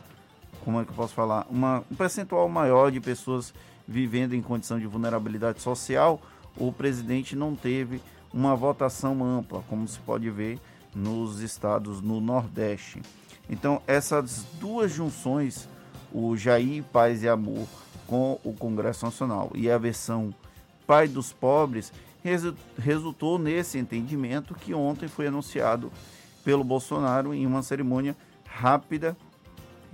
como 0.63 0.79
é 0.79 0.85
que 0.85 0.91
eu 0.91 0.95
posso 0.95 1.13
falar, 1.13 1.45
uma, 1.49 1.83
um 1.91 1.95
percentual 1.95 2.47
maior 2.47 2.91
de 2.91 2.99
pessoas 2.99 3.53
vivendo 3.87 4.33
em 4.33 4.41
condição 4.41 4.79
de 4.79 4.85
vulnerabilidade 4.85 5.61
social, 5.61 6.21
o 6.55 6.71
presidente 6.71 7.35
não 7.35 7.55
teve 7.55 8.01
uma 8.33 8.55
votação 8.55 9.23
ampla, 9.23 9.63
como 9.67 9.87
se 9.87 9.99
pode 9.99 10.29
ver 10.29 10.59
nos 10.95 11.39
estados 11.39 12.01
no 12.01 12.21
Nordeste. 12.21 13.01
Então, 13.49 13.81
essas 13.87 14.45
duas 14.59 14.91
junções, 14.91 15.67
o 16.11 16.35
Jair 16.35 16.83
Paz 16.83 17.23
e 17.23 17.29
Amor 17.29 17.67
com 18.07 18.39
o 18.43 18.53
Congresso 18.53 19.05
Nacional 19.05 19.51
e 19.55 19.69
a 19.69 19.77
versão 19.77 20.33
Pai 20.85 21.07
dos 21.07 21.31
Pobres, 21.31 21.93
resultou 22.77 23.39
nesse 23.39 23.77
entendimento 23.77 24.53
que 24.53 24.73
ontem 24.73 25.07
foi 25.07 25.27
anunciado 25.27 25.91
pelo 26.43 26.63
Bolsonaro 26.63 27.33
em 27.33 27.45
uma 27.45 27.63
cerimônia 27.63 28.15
rápida 28.45 29.15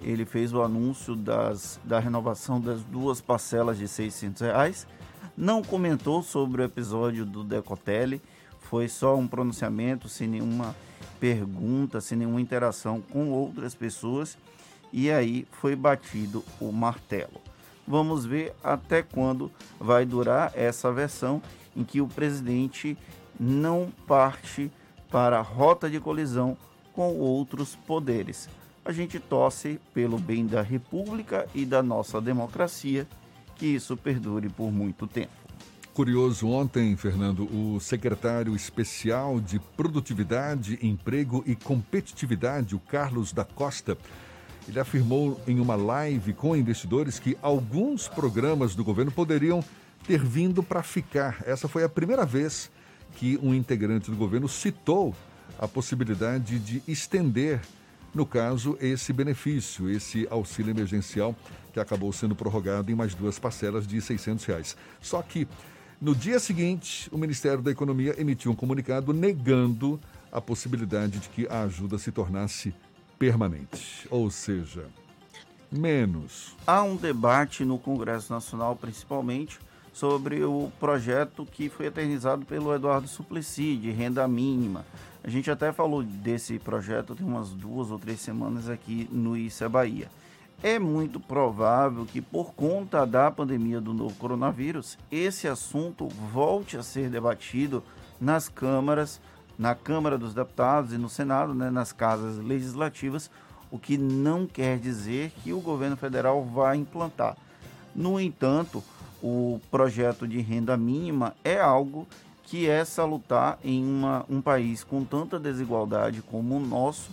ele 0.02 0.26
fez 0.26 0.53
o 0.53 0.61
anúncio 0.61 1.15
das, 1.15 1.80
da 1.84 1.99
renovação 1.99 2.61
das 2.61 2.81
duas 2.84 3.19
parcelas 3.19 3.77
de 3.77 3.88
600 3.88 4.41
reais. 4.41 4.88
Não 5.35 5.64
comentou 5.64 6.22
sobre 6.22 6.61
o 6.61 6.65
episódio 6.65 7.26
do 7.26 7.44
Decotelli, 7.44 8.22
foi 8.60 8.88
só 8.88 9.15
um 9.15 9.27
pronunciamento 9.27 10.10
sem 10.10 10.27
nenhuma 10.27 10.76
pergunta, 11.19 12.02
sem 12.02 12.18
nenhuma 12.18 12.41
interação 12.41 13.02
com 13.02 13.30
outras 13.31 13.73
pessoas. 13.73 14.38
E 14.91 15.11
aí 15.11 15.47
foi 15.51 15.76
batido 15.76 16.43
o 16.59 16.72
martelo. 16.72 17.41
Vamos 17.88 18.26
ver 18.26 18.53
até 18.64 19.01
quando 19.01 19.51
vai 19.80 20.05
durar 20.05 20.51
essa 20.55 20.91
versão 20.91 21.41
em 21.76 21.84
que 21.84 22.01
o 22.01 22.07
presidente 22.07 22.97
não 23.39 23.91
parte 24.05 24.72
para 25.09 25.39
a 25.39 25.41
rota 25.41 25.89
de 25.89 25.99
colisão 25.99 26.57
com 26.93 27.15
outros 27.18 27.76
poderes. 27.76 28.49
A 28.84 28.91
gente 28.91 29.19
torce 29.19 29.80
pelo 29.93 30.18
bem 30.18 30.45
da 30.45 30.61
República 30.61 31.47
e 31.53 31.65
da 31.65 31.84
nossa 31.84 32.19
democracia 32.19 33.07
que 33.55 33.65
isso 33.65 33.95
perdure 33.95 34.49
por 34.49 34.72
muito 34.72 35.07
tempo. 35.07 35.31
Curioso, 35.93 36.47
ontem, 36.47 36.95
Fernando, 36.95 37.45
o 37.45 37.80
secretário 37.80 38.55
especial 38.55 39.39
de 39.39 39.59
Produtividade, 39.59 40.77
Emprego 40.81 41.43
e 41.45 41.55
Competitividade, 41.55 42.76
o 42.76 42.80
Carlos 42.80 43.34
da 43.34 43.43
Costa, 43.43 43.97
ele 44.68 44.80
afirmou 44.80 45.39
em 45.48 45.60
uma 45.60 45.76
live 45.76 46.34
com 46.34 46.56
investidores 46.56 47.19
que 47.19 47.38
alguns 47.41 48.07
programas 48.07 48.76
do 48.76 48.84
governo 48.84 49.11
poderiam 49.11 49.64
ter 50.06 50.23
vindo 50.23 50.61
para 50.61 50.84
ficar. 50.84 51.41
Essa 51.45 51.68
foi 51.68 51.84
a 51.84 51.89
primeira 51.89 52.26
vez 52.26 52.69
que 53.15 53.39
um 53.41 53.53
integrante 53.53 54.11
do 54.11 54.18
governo 54.18 54.48
citou 54.48 55.15
a 55.57 55.68
possibilidade 55.68 56.60
de 56.60 56.84
estender, 56.88 57.61
no 58.14 58.26
caso, 58.26 58.77
esse 58.81 59.11
benefício, 59.14 59.89
esse 59.89 60.27
auxílio 60.30 60.72
emergencial 60.72 61.35
que 61.73 61.80
acabou 61.80 62.11
sendo 62.11 62.35
prorrogado 62.35 62.91
em 62.91 62.95
mais 62.95 63.14
duas 63.15 63.39
parcelas 63.39 63.88
de 63.88 64.02
600 64.02 64.45
reais. 64.45 64.77
Só 65.02 65.22
que 65.22 65.48
no 65.99 66.14
dia 66.14 66.39
seguinte, 66.39 67.10
o 67.11 67.18
Ministério 67.18 67.61
da 67.61 67.72
Economia 67.72 68.14
emitiu 68.19 68.52
um 68.52 68.56
comunicado 68.56 69.14
negando 69.14 69.99
a 70.31 70.39
possibilidade 70.39 71.19
de 71.19 71.30
que 71.30 71.48
a 71.48 71.64
ajuda 71.64 71.98
se 71.98 72.11
tornasse 72.11 72.73
permanente, 73.18 74.07
ou 74.10 74.30
seja, 74.30 74.85
menos. 75.72 76.56
Há 76.65 76.84
um 76.84 76.95
debate 76.95 77.65
no 77.65 77.77
Congresso 77.77 78.31
Nacional, 78.31 78.76
principalmente, 78.76 79.60
sobre 79.94 80.44
o 80.44 80.72
projeto 80.80 81.45
que 81.45 81.69
foi 81.69 81.88
eternizado 81.88 82.45
pelo 82.45 82.73
Eduardo 82.73 83.07
Suplicy, 83.07 83.76
de 83.76 83.91
renda 83.91 84.27
mínima. 84.27 84.85
A 85.23 85.30
gente 85.30 85.49
até 85.49 85.73
falou 85.73 86.03
desse 86.03 86.60
projeto 86.60 87.15
tem 87.15 87.26
umas 87.26 87.49
duas 87.49 87.91
ou 87.91 87.99
três 87.99 88.22
semanas 88.22 88.69
aqui 88.69 89.10
no 89.11 89.35
Issa 89.35 89.68
Bahia. 89.68 90.10
É 90.61 90.80
muito 90.80 91.19
provável 91.19 92.06
que, 92.06 92.22
por 92.22 92.53
conta 92.53 93.06
da 93.06 93.30
pandemia 93.30 93.81
do 93.81 93.94
novo 93.94 94.15
coronavírus, 94.15 94.98
esse 95.11 95.48
assunto 95.48 96.07
volte 96.07 96.77
a 96.77 96.84
ser 96.84 97.10
debatido 97.10 97.84
nas 98.19 98.49
câmaras 98.49 99.22
na 99.57 99.73
Câmara 99.73 100.17
dos 100.17 100.34
Deputados 100.34 100.93
e 100.93 100.97
no 100.97 101.09
Senado, 101.09 101.53
né, 101.53 101.69
nas 101.69 101.91
casas 101.91 102.38
legislativas, 102.38 103.29
o 103.71 103.79
que 103.79 103.97
não 103.97 104.45
quer 104.45 104.77
dizer 104.77 105.31
que 105.43 105.51
o 105.51 105.59
governo 105.59 105.97
federal 105.97 106.43
vai 106.43 106.77
implantar. 106.77 107.35
No 107.95 108.19
entanto, 108.19 108.84
o 109.21 109.59
projeto 109.71 110.27
de 110.27 110.39
renda 110.39 110.77
mínima 110.77 111.34
é 111.43 111.59
algo 111.59 112.07
que 112.43 112.69
é 112.69 112.85
salutar 112.85 113.59
em 113.63 113.84
uma, 113.84 114.25
um 114.29 114.41
país 114.41 114.84
com 114.84 115.03
tanta 115.03 115.39
desigualdade 115.39 116.21
como 116.21 116.55
o 116.55 116.59
nosso 116.59 117.09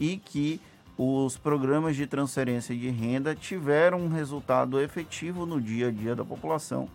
e 0.00 0.16
que 0.16 0.60
os 0.98 1.36
programas 1.36 1.96
de 1.96 2.06
transferência 2.06 2.74
de 2.74 2.90
renda 2.90 3.34
tiveram 3.34 4.00
um 4.00 4.08
resultado 4.08 4.80
efetivo 4.80 5.46
no 5.46 5.60
dia 5.60 5.88
a 5.88 5.90
dia 5.90 6.14
da 6.14 6.24
população, 6.24 6.88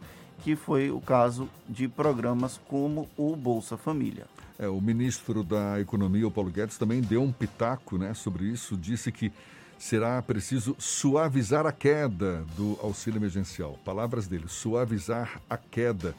que 0.43 0.55
foi 0.55 0.91
o 0.91 0.99
caso 0.99 1.49
de 1.67 1.87
programas 1.87 2.59
como 2.67 3.09
o 3.17 3.35
Bolsa 3.35 3.77
Família. 3.77 4.25
É, 4.59 4.67
o 4.67 4.81
ministro 4.81 5.43
da 5.43 5.79
Economia, 5.79 6.27
o 6.27 6.31
Paulo 6.31 6.49
Guedes, 6.49 6.77
também 6.77 6.99
deu 6.99 7.21
um 7.21 7.31
pitaco 7.31 7.97
né, 7.97 8.13
sobre 8.13 8.45
isso, 8.45 8.75
disse 8.75 9.11
que 9.11 9.31
será 9.77 10.19
preciso 10.21 10.75
suavizar 10.79 11.67
a 11.67 11.71
queda 11.71 12.43
do 12.55 12.77
auxílio 12.81 13.19
emergencial. 13.19 13.77
Palavras 13.85 14.27
dele, 14.27 14.45
suavizar 14.47 15.39
a 15.47 15.57
queda. 15.57 16.15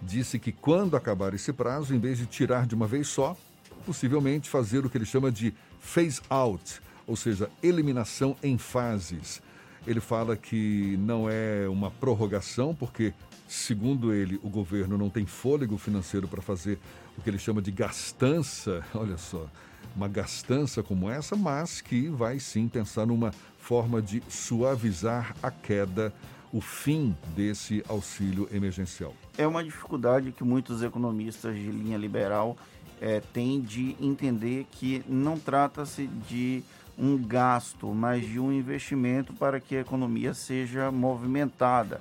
Disse 0.00 0.38
que 0.38 0.52
quando 0.52 0.96
acabar 0.96 1.34
esse 1.34 1.52
prazo, 1.52 1.94
em 1.94 1.98
vez 1.98 2.16
de 2.18 2.26
tirar 2.26 2.64
de 2.64 2.74
uma 2.74 2.86
vez 2.86 3.08
só, 3.08 3.36
possivelmente 3.84 4.48
fazer 4.48 4.84
o 4.84 4.90
que 4.90 4.96
ele 4.96 5.04
chama 5.04 5.32
de 5.32 5.52
phase 5.80 6.20
out, 6.30 6.80
ou 7.06 7.16
seja, 7.16 7.50
eliminação 7.60 8.36
em 8.42 8.56
fases. 8.56 9.42
Ele 9.86 10.00
fala 10.00 10.36
que 10.36 10.96
não 10.98 11.28
é 11.28 11.68
uma 11.68 11.90
prorrogação, 11.90 12.74
porque, 12.74 13.12
segundo 13.48 14.12
ele, 14.12 14.38
o 14.42 14.48
governo 14.48 14.96
não 14.96 15.10
tem 15.10 15.26
fôlego 15.26 15.76
financeiro 15.76 16.28
para 16.28 16.40
fazer 16.40 16.78
o 17.20 17.22
que 17.22 17.28
ele 17.28 17.38
chama 17.38 17.60
de 17.60 17.70
gastança, 17.70 18.82
olha 18.94 19.18
só, 19.18 19.46
uma 19.94 20.08
gastança 20.08 20.82
como 20.82 21.10
essa, 21.10 21.36
mas 21.36 21.80
que 21.80 22.08
vai 22.08 22.40
sim 22.40 22.66
pensar 22.66 23.06
numa 23.06 23.32
forma 23.58 24.00
de 24.00 24.22
suavizar 24.28 25.34
a 25.42 25.50
queda, 25.50 26.12
o 26.50 26.60
fim 26.60 27.14
desse 27.36 27.84
auxílio 27.88 28.48
emergencial. 28.50 29.14
É 29.36 29.46
uma 29.46 29.62
dificuldade 29.62 30.32
que 30.32 30.42
muitos 30.42 30.82
economistas 30.82 31.54
de 31.54 31.70
linha 31.70 31.98
liberal 31.98 32.56
é, 33.00 33.20
têm 33.20 33.60
de 33.60 33.94
entender 34.00 34.66
que 34.72 35.04
não 35.06 35.38
trata-se 35.38 36.06
de 36.06 36.64
um 36.98 37.16
gasto, 37.18 37.88
mas 37.94 38.26
de 38.26 38.40
um 38.40 38.52
investimento 38.52 39.32
para 39.34 39.60
que 39.60 39.76
a 39.76 39.80
economia 39.80 40.32
seja 40.34 40.90
movimentada. 40.90 42.00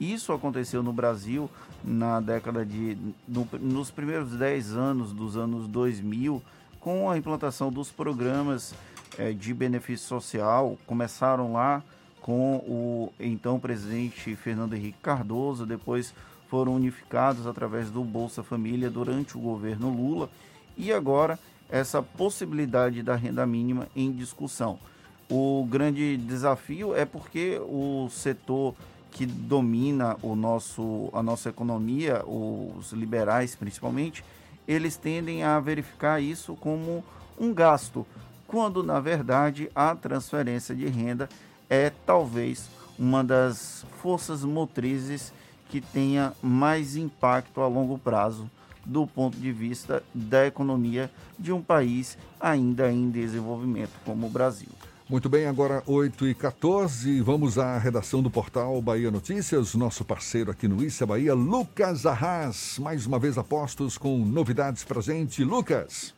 Isso 0.00 0.32
aconteceu 0.32 0.82
no 0.82 0.92
Brasil 0.92 1.50
na 1.84 2.20
década 2.20 2.64
de. 2.64 2.96
No, 3.26 3.48
nos 3.60 3.90
primeiros 3.90 4.30
10 4.32 4.74
anos 4.74 5.12
dos 5.12 5.36
anos 5.36 5.66
2000, 5.66 6.42
com 6.80 7.10
a 7.10 7.18
implantação 7.18 7.72
dos 7.72 7.90
programas 7.90 8.74
é, 9.18 9.32
de 9.32 9.52
benefício 9.52 10.06
social. 10.06 10.78
Começaram 10.86 11.52
lá 11.52 11.82
com 12.20 12.56
o 12.56 13.12
então 13.18 13.58
presidente 13.58 14.36
Fernando 14.36 14.74
Henrique 14.74 14.98
Cardoso, 15.02 15.66
depois 15.66 16.14
foram 16.48 16.74
unificados 16.74 17.46
através 17.46 17.90
do 17.90 18.02
Bolsa 18.02 18.42
Família 18.42 18.90
durante 18.90 19.36
o 19.36 19.40
governo 19.40 19.90
Lula 19.90 20.30
e 20.76 20.92
agora 20.92 21.38
essa 21.68 22.02
possibilidade 22.02 23.02
da 23.02 23.14
renda 23.14 23.46
mínima 23.46 23.88
em 23.94 24.10
discussão. 24.12 24.78
O 25.30 25.66
grande 25.70 26.16
desafio 26.16 26.94
é 26.94 27.04
porque 27.04 27.60
o 27.62 28.08
setor 28.10 28.74
que 29.18 29.26
domina 29.26 30.16
o 30.22 30.36
nosso, 30.36 31.10
a 31.12 31.20
nossa 31.20 31.48
economia, 31.48 32.22
os 32.24 32.92
liberais 32.92 33.56
principalmente, 33.56 34.24
eles 34.66 34.96
tendem 34.96 35.42
a 35.42 35.58
verificar 35.58 36.22
isso 36.22 36.54
como 36.54 37.04
um 37.36 37.52
gasto, 37.52 38.06
quando 38.46 38.80
na 38.80 39.00
verdade 39.00 39.68
a 39.74 39.92
transferência 39.96 40.72
de 40.72 40.86
renda 40.86 41.28
é 41.68 41.90
talvez 42.06 42.70
uma 42.96 43.24
das 43.24 43.84
forças 44.00 44.44
motrizes 44.44 45.32
que 45.68 45.80
tenha 45.80 46.32
mais 46.40 46.94
impacto 46.94 47.60
a 47.60 47.66
longo 47.66 47.98
prazo 47.98 48.48
do 48.86 49.04
ponto 49.04 49.36
de 49.36 49.50
vista 49.50 50.00
da 50.14 50.46
economia 50.46 51.10
de 51.36 51.52
um 51.52 51.60
país 51.60 52.16
ainda 52.38 52.88
em 52.92 53.10
desenvolvimento 53.10 53.98
como 54.04 54.28
o 54.28 54.30
Brasil. 54.30 54.77
Muito 55.08 55.26
bem, 55.26 55.46
agora 55.46 55.82
8 55.86 56.28
e 56.28 56.34
14 56.34 57.22
vamos 57.22 57.56
à 57.56 57.78
redação 57.78 58.22
do 58.22 58.28
portal 58.28 58.82
Bahia 58.82 59.10
Notícias, 59.10 59.74
nosso 59.74 60.04
parceiro 60.04 60.50
aqui 60.50 60.68
no 60.68 60.84
Issa 60.84 61.06
Bahia, 61.06 61.32
Lucas 61.32 62.04
Arras, 62.04 62.78
mais 62.78 63.06
uma 63.06 63.18
vez 63.18 63.38
apostos 63.38 63.96
com 63.96 64.18
novidades 64.18 64.84
pra 64.84 65.00
gente. 65.00 65.42
Lucas. 65.42 66.17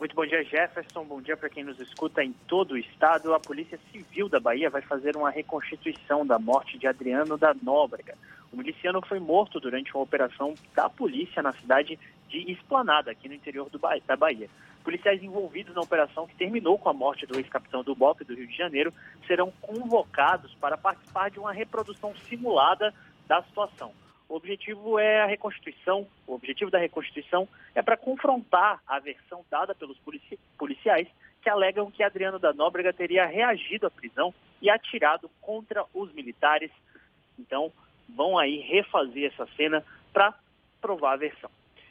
Muito 0.00 0.16
bom 0.16 0.24
dia, 0.24 0.42
Jefferson. 0.42 1.04
Bom 1.04 1.20
dia 1.20 1.36
para 1.36 1.50
quem 1.50 1.62
nos 1.62 1.78
escuta 1.78 2.24
em 2.24 2.32
todo 2.48 2.72
o 2.72 2.78
estado. 2.78 3.34
A 3.34 3.38
Polícia 3.38 3.78
Civil 3.92 4.30
da 4.30 4.40
Bahia 4.40 4.70
vai 4.70 4.80
fazer 4.80 5.14
uma 5.14 5.28
reconstituição 5.28 6.26
da 6.26 6.38
morte 6.38 6.78
de 6.78 6.86
Adriano 6.86 7.36
da 7.36 7.52
Nóbrega. 7.62 8.16
O 8.50 8.56
miliciano 8.56 9.02
foi 9.06 9.20
morto 9.20 9.60
durante 9.60 9.94
uma 9.94 10.02
operação 10.02 10.54
da 10.74 10.88
polícia 10.88 11.42
na 11.42 11.52
cidade 11.52 11.98
de 12.30 12.50
Esplanada, 12.50 13.10
aqui 13.10 13.28
no 13.28 13.34
interior 13.34 13.68
da 14.06 14.16
Bahia. 14.16 14.48
Policiais 14.82 15.22
envolvidos 15.22 15.74
na 15.74 15.82
operação 15.82 16.26
que 16.26 16.34
terminou 16.34 16.78
com 16.78 16.88
a 16.88 16.94
morte 16.94 17.26
do 17.26 17.36
ex-capitão 17.36 17.84
do 17.84 17.94
BOP 17.94 18.24
do 18.24 18.34
Rio 18.34 18.46
de 18.46 18.56
Janeiro 18.56 18.94
serão 19.26 19.52
convocados 19.60 20.54
para 20.54 20.78
participar 20.78 21.30
de 21.30 21.38
uma 21.38 21.52
reprodução 21.52 22.14
simulada 22.26 22.94
da 23.28 23.42
situação. 23.42 23.92
O 24.30 24.36
objetivo 24.36 24.96
é 24.96 25.22
a 25.22 25.26
reconstituição, 25.26 26.06
o 26.24 26.34
objetivo 26.34 26.70
da 26.70 26.78
reconstituição 26.78 27.48
é 27.74 27.82
para 27.82 27.96
confrontar 27.96 28.80
a 28.86 29.00
versão 29.00 29.44
dada 29.50 29.74
pelos 29.74 29.98
polici 29.98 30.38
policiais 30.56 31.08
que 31.42 31.50
alegam 31.50 31.90
que 31.90 32.04
Adriano 32.04 32.38
da 32.38 32.52
Nóbrega 32.52 32.92
teria 32.92 33.26
reagido 33.26 33.88
à 33.88 33.90
prisão 33.90 34.32
e 34.62 34.70
atirado 34.70 35.28
contra 35.40 35.84
os 35.92 36.12
militares. 36.12 36.70
Então, 37.36 37.72
vão 38.08 38.38
aí 38.38 38.58
refazer 38.60 39.32
essa 39.32 39.48
cena 39.56 39.84
para 40.12 40.32
provar 40.80 41.14
a 41.14 41.16
versão. 41.16 41.50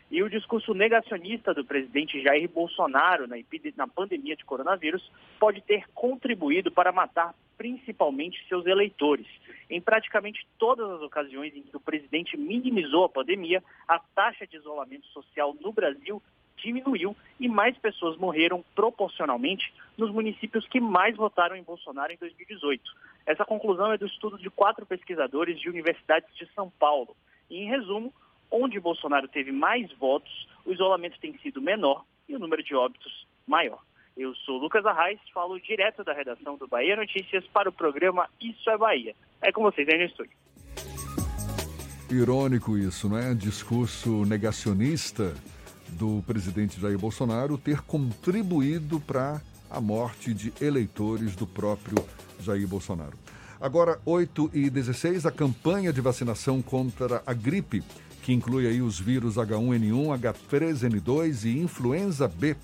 E 0.10 0.24
o 0.24 0.30
discurso 0.30 0.74
negacionista 0.74 1.54
do 1.54 1.66
presidente 1.66 2.22
Jair 2.22 2.48
Bolsonaro 2.48 3.28
na, 3.28 3.88
pandemia 3.88 4.38
de 4.38 4.46
coronavírus 4.46 5.12
pode 5.38 5.60
ter 5.60 5.90
contribuído 5.94 6.72
para 6.72 6.94
matar 6.94 7.36
principalmente 7.60 8.48
seus 8.48 8.66
eleitores. 8.66 9.28
Em 9.70 9.82
praticamente 9.82 10.48
todas 10.58 10.90
as 10.90 11.02
ocasiões 11.02 11.54
em 11.54 11.62
que 11.62 11.76
o 11.76 11.80
presidente 11.82 12.38
minimizou 12.38 13.04
a 13.04 13.10
pandemia, 13.10 13.62
a 13.86 14.00
taxa 14.00 14.48
de 14.48 14.56
isolamento 14.56 15.06
social 15.08 15.54
no 15.60 15.74
Brasil 15.74 16.24
diminuiu 16.56 17.14
e 17.38 17.50
mais 17.50 17.78
pessoas 17.78 18.18
morreram 18.18 18.64
proporcionalmente 18.74 19.74
nos 19.98 20.10
municípios 20.10 20.66
que 20.70 20.80
mais 20.80 21.18
votaram 21.18 21.56
em 21.56 21.64
Bolsonaro 21.64 22.14
em 22.14 22.18
2018. 22.18 22.82
Essa 23.26 23.44
conclusão 23.44 23.92
é 23.92 23.98
do 23.98 24.08
estudo 24.08 24.38
de 24.38 24.50
quatro 24.50 24.86
pesquisadores 24.86 25.60
de 25.60 25.70
universidades 25.70 26.34
de 26.38 26.48
São 26.54 26.70
Paulo. 26.80 27.14
E, 27.50 27.58
em 27.58 27.68
resumo, 27.68 28.14
onde 28.50 28.80
Bolsonaro 28.80 29.28
teve 29.28 29.52
mais 29.52 29.92
votos, 29.94 30.48
o 30.66 30.72
isolamento 30.72 31.20
tem 31.20 31.38
sido 31.40 31.62
menor 31.62 32.06
e 32.28 32.36
o 32.36 32.40
número 32.40 32.64
de 32.64 32.74
óbitos 32.74 33.28
maior. 33.46 33.82
Eu 34.20 34.36
sou 34.36 34.58
Lucas 34.58 34.86
Arraes, 34.86 35.18
falo 35.34 35.58
direto 35.62 36.04
da 36.04 36.12
redação 36.12 36.58
do 36.58 36.68
Bahia 36.68 36.94
Notícias 36.98 37.48
para 37.54 37.70
o 37.70 37.72
programa 37.72 38.28
Isso 38.42 38.70
é 38.70 38.78
Bahia. 38.78 39.16
É 39.42 39.50
com 39.50 39.62
vocês 39.62 39.88
aí 39.88 39.98
no 39.98 40.04
estúdio. 40.04 40.34
Irônico 42.12 42.78
isso, 42.78 43.08
não 43.08 43.18
é? 43.18 43.34
Discurso 43.34 44.26
negacionista 44.26 45.34
do 45.88 46.22
presidente 46.28 46.82
Jair 46.82 47.00
Bolsonaro 47.00 47.58
ter 47.58 47.80
contribuído 47.84 49.00
para 49.00 49.40
a 49.72 49.80
morte 49.80 50.34
de 50.34 50.52
eleitores 50.62 51.34
do 51.34 51.48
próprio 51.48 51.96
Jair 52.42 52.68
Bolsonaro. 52.68 53.18
Agora, 53.62 54.02
8 54.06 54.52
e 54.54 54.70
16, 54.70 55.26
a 55.28 55.32
campanha 55.32 55.94
de 55.94 56.02
vacinação 56.02 56.62
contra 56.62 57.24
a 57.26 57.34
gripe, 57.34 57.82
que 58.22 58.34
inclui 58.34 58.68
aí 58.68 58.82
os 58.82 59.00
vírus 59.00 59.36
H1N1, 59.36 60.20
H3N2 60.20 61.46
e 61.46 61.58
influenza 61.58 62.28
B. 62.28 62.58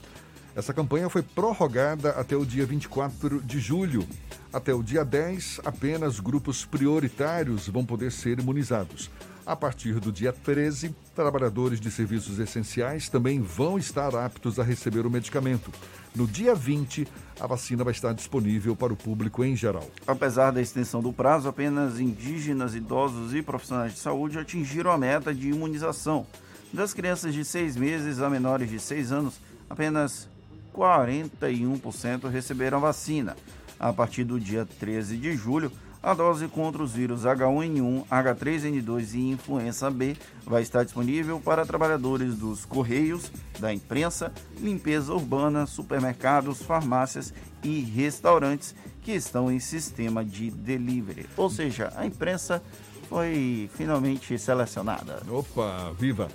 Essa 0.56 0.74
campanha 0.74 1.10
foi 1.10 1.22
prorrogada 1.22 2.12
até 2.12 2.38
o 2.38 2.46
dia 2.46 2.66
24 2.66 3.42
de 3.42 3.60
julho. 3.60 4.08
Até 4.54 4.74
o 4.74 4.82
dia 4.82 5.04
10, 5.04 5.60
apenas 5.66 6.22
grupos 6.22 6.64
prioritários 6.64 7.68
vão 7.68 7.86
poder 7.86 8.10
ser 8.10 8.40
imunizados. 8.40 9.12
A 9.46 9.54
partir 9.54 10.00
do 10.00 10.14
dia 10.14 10.32
13, 10.32 10.96
trabalhadores 11.14 11.78
de 11.78 11.92
serviços 11.92 12.40
essenciais 12.40 13.10
também 13.10 13.42
vão 13.42 13.78
estar 13.78 14.16
aptos 14.16 14.58
a 14.58 14.64
receber 14.64 15.06
o 15.06 15.10
medicamento. 15.10 15.70
No 16.16 16.26
dia 16.26 16.56
20, 16.56 17.06
a 17.38 17.46
vacina 17.46 17.84
vai 17.84 17.92
estar 17.92 18.14
disponível 18.14 18.78
para 18.78 18.94
o 18.94 18.96
público 18.96 19.44
em 19.44 19.58
geral. 19.58 19.88
Apesar 20.08 20.52
da 20.52 20.62
extensão 20.62 21.02
do 21.02 21.12
prazo, 21.12 21.50
apenas 21.50 22.00
indígenas, 22.00 22.76
idosos 22.76 23.36
e 23.36 23.42
profissionais 23.42 23.92
de 23.94 24.00
saúde 24.00 24.40
atingiram 24.40 24.90
a 24.90 24.98
meta 24.98 25.36
de 25.36 25.50
imunização. 25.50 26.26
Das 26.72 26.94
crianças 26.94 27.34
de 27.34 27.44
6 27.44 27.76
meses 27.76 28.22
a 28.22 28.30
menores 28.30 28.70
de 28.70 28.80
6 28.80 29.12
anos, 29.12 29.36
apenas 29.70 30.30
41% 30.76 32.30
receberam 32.30 32.80
vacina. 32.80 33.36
A 33.80 33.94
partir 33.94 34.24
do 34.24 34.40
dia 34.40 34.66
13 34.66 35.18
de 35.18 35.36
julho, 35.36 35.72
a 36.06 36.14
dose 36.14 36.48
contra 36.48 36.84
os 36.84 36.94
vírus 36.94 37.24
H1N1, 37.24 38.06
H3N2 38.08 39.16
e 39.16 39.32
influenza 39.32 39.90
B 39.90 40.16
vai 40.46 40.62
estar 40.62 40.84
disponível 40.84 41.40
para 41.40 41.66
trabalhadores 41.66 42.36
dos 42.36 42.64
Correios, 42.64 43.32
da 43.60 43.74
imprensa, 43.74 44.32
limpeza 44.60 45.12
urbana, 45.12 45.66
supermercados, 45.66 46.62
farmácias 46.62 47.34
e 47.64 47.80
restaurantes 47.80 48.76
que 49.02 49.14
estão 49.14 49.52
em 49.52 49.60
sistema 49.60 50.24
de 50.24 50.52
delivery. 50.52 51.28
Ou 51.36 51.50
seja, 51.50 51.92
a 51.96 52.06
imprensa 52.06 52.62
foi 53.10 53.70
finalmente 53.74 54.38
selecionada. 54.38 55.24
Opa, 55.28 55.92
viva! 55.98 56.30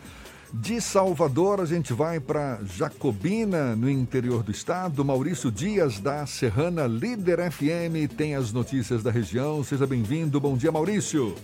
De 0.52 0.81
Salvador, 0.81 1.60
a 1.60 1.64
gente 1.64 1.93
vai 1.93 2.18
para 2.18 2.59
Jacobina, 2.64 3.77
no 3.77 3.89
interior 3.89 4.43
do 4.43 4.51
estado. 4.51 5.05
Maurício 5.05 5.48
Dias, 5.48 6.01
da 6.01 6.27
Serrana 6.27 6.89
Líder 6.89 7.52
FM, 7.52 8.12
tem 8.16 8.35
as 8.35 8.52
notícias 8.52 9.01
da 9.01 9.12
região. 9.12 9.62
Seja 9.62 9.86
bem-vindo. 9.86 10.40
Bom 10.40 10.56
dia, 10.56 10.72
Maurício. 10.72 11.36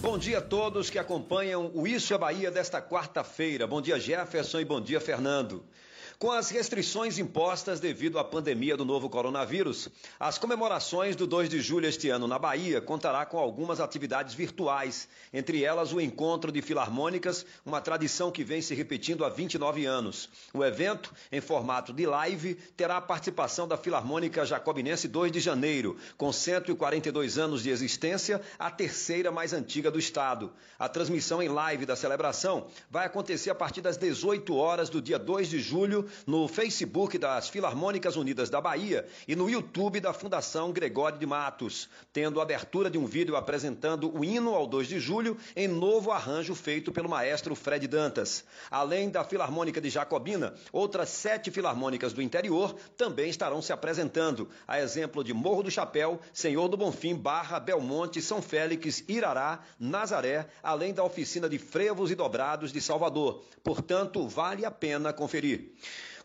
Bom 0.00 0.16
dia 0.16 0.38
a 0.38 0.42
todos 0.42 0.88
que 0.88 0.98
acompanham 0.98 1.70
o 1.74 1.86
Isso 1.86 2.14
é 2.14 2.18
Bahia 2.18 2.50
desta 2.50 2.80
quarta-feira. 2.80 3.66
Bom 3.66 3.82
dia, 3.82 4.00
Jefferson, 4.00 4.60
e 4.60 4.64
bom 4.64 4.80
dia, 4.80 4.98
Fernando. 4.98 5.62
Com 6.18 6.32
as 6.32 6.48
restrições 6.48 7.18
impostas 7.18 7.78
devido 7.78 8.18
à 8.18 8.24
pandemia 8.24 8.74
do 8.74 8.86
novo 8.86 9.10
coronavírus, 9.10 9.90
as 10.18 10.38
comemorações 10.38 11.14
do 11.14 11.26
2 11.26 11.46
de 11.46 11.60
julho 11.60 11.86
este 11.86 12.08
ano 12.08 12.26
na 12.26 12.38
Bahia 12.38 12.80
contará 12.80 13.26
com 13.26 13.36
algumas 13.36 13.80
atividades 13.80 14.32
virtuais, 14.32 15.10
entre 15.30 15.62
elas 15.62 15.92
o 15.92 16.00
encontro 16.00 16.50
de 16.50 16.62
filarmônicas, 16.62 17.44
uma 17.66 17.82
tradição 17.82 18.30
que 18.30 18.42
vem 18.42 18.62
se 18.62 18.74
repetindo 18.74 19.26
há 19.26 19.28
29 19.28 19.84
anos. 19.84 20.30
O 20.54 20.64
evento, 20.64 21.12
em 21.30 21.42
formato 21.42 21.92
de 21.92 22.06
live, 22.06 22.54
terá 22.74 22.96
a 22.96 23.02
participação 23.02 23.68
da 23.68 23.76
Filarmônica 23.76 24.46
Jacobinense 24.46 25.08
2 25.08 25.30
de 25.30 25.40
Janeiro, 25.40 25.98
com 26.16 26.32
142 26.32 27.36
anos 27.36 27.62
de 27.62 27.68
existência, 27.68 28.40
a 28.58 28.70
terceira 28.70 29.30
mais 29.30 29.52
antiga 29.52 29.90
do 29.90 29.98
estado. 29.98 30.50
A 30.78 30.88
transmissão 30.88 31.42
em 31.42 31.48
live 31.48 31.84
da 31.84 31.94
celebração 31.94 32.68
vai 32.90 33.04
acontecer 33.04 33.50
a 33.50 33.54
partir 33.54 33.82
das 33.82 33.98
18 33.98 34.56
horas 34.56 34.88
do 34.88 35.02
dia 35.02 35.18
2 35.18 35.50
de 35.50 35.60
julho 35.60 36.05
no 36.26 36.48
Facebook 36.48 37.18
das 37.18 37.48
Filarmônicas 37.48 38.16
Unidas 38.16 38.50
da 38.50 38.60
Bahia 38.60 39.06
e 39.26 39.36
no 39.36 39.48
YouTube 39.48 40.00
da 40.00 40.12
Fundação 40.12 40.72
Gregório 40.72 41.18
de 41.18 41.26
Matos, 41.26 41.88
tendo 42.12 42.40
abertura 42.40 42.90
de 42.90 42.98
um 42.98 43.06
vídeo 43.06 43.36
apresentando 43.36 44.16
o 44.16 44.24
hino 44.24 44.54
ao 44.54 44.66
2 44.66 44.88
de 44.88 45.00
julho 45.00 45.36
em 45.54 45.68
novo 45.68 46.10
arranjo 46.10 46.54
feito 46.54 46.92
pelo 46.92 47.08
maestro 47.08 47.54
Fred 47.54 47.86
Dantas. 47.86 48.44
Além 48.70 49.10
da 49.10 49.24
Filarmônica 49.24 49.80
de 49.80 49.90
Jacobina, 49.90 50.54
outras 50.72 51.08
sete 51.08 51.50
filarmônicas 51.50 52.12
do 52.12 52.22
interior 52.22 52.74
também 52.96 53.30
estarão 53.30 53.62
se 53.62 53.72
apresentando, 53.72 54.48
a 54.66 54.80
exemplo 54.80 55.22
de 55.22 55.32
Morro 55.32 55.62
do 55.62 55.70
Chapéu, 55.70 56.20
Senhor 56.32 56.68
do 56.68 56.76
Bonfim, 56.76 57.14
Barra, 57.14 57.60
Belmonte, 57.60 58.20
São 58.22 58.40
Félix, 58.42 59.04
Irará, 59.08 59.60
Nazaré, 59.78 60.46
além 60.62 60.92
da 60.92 61.04
oficina 61.04 61.48
de 61.48 61.58
frevos 61.58 62.10
e 62.10 62.14
dobrados 62.14 62.72
de 62.72 62.80
Salvador. 62.80 63.42
Portanto, 63.62 64.26
vale 64.28 64.64
a 64.64 64.70
pena 64.70 65.12
conferir. 65.12 65.72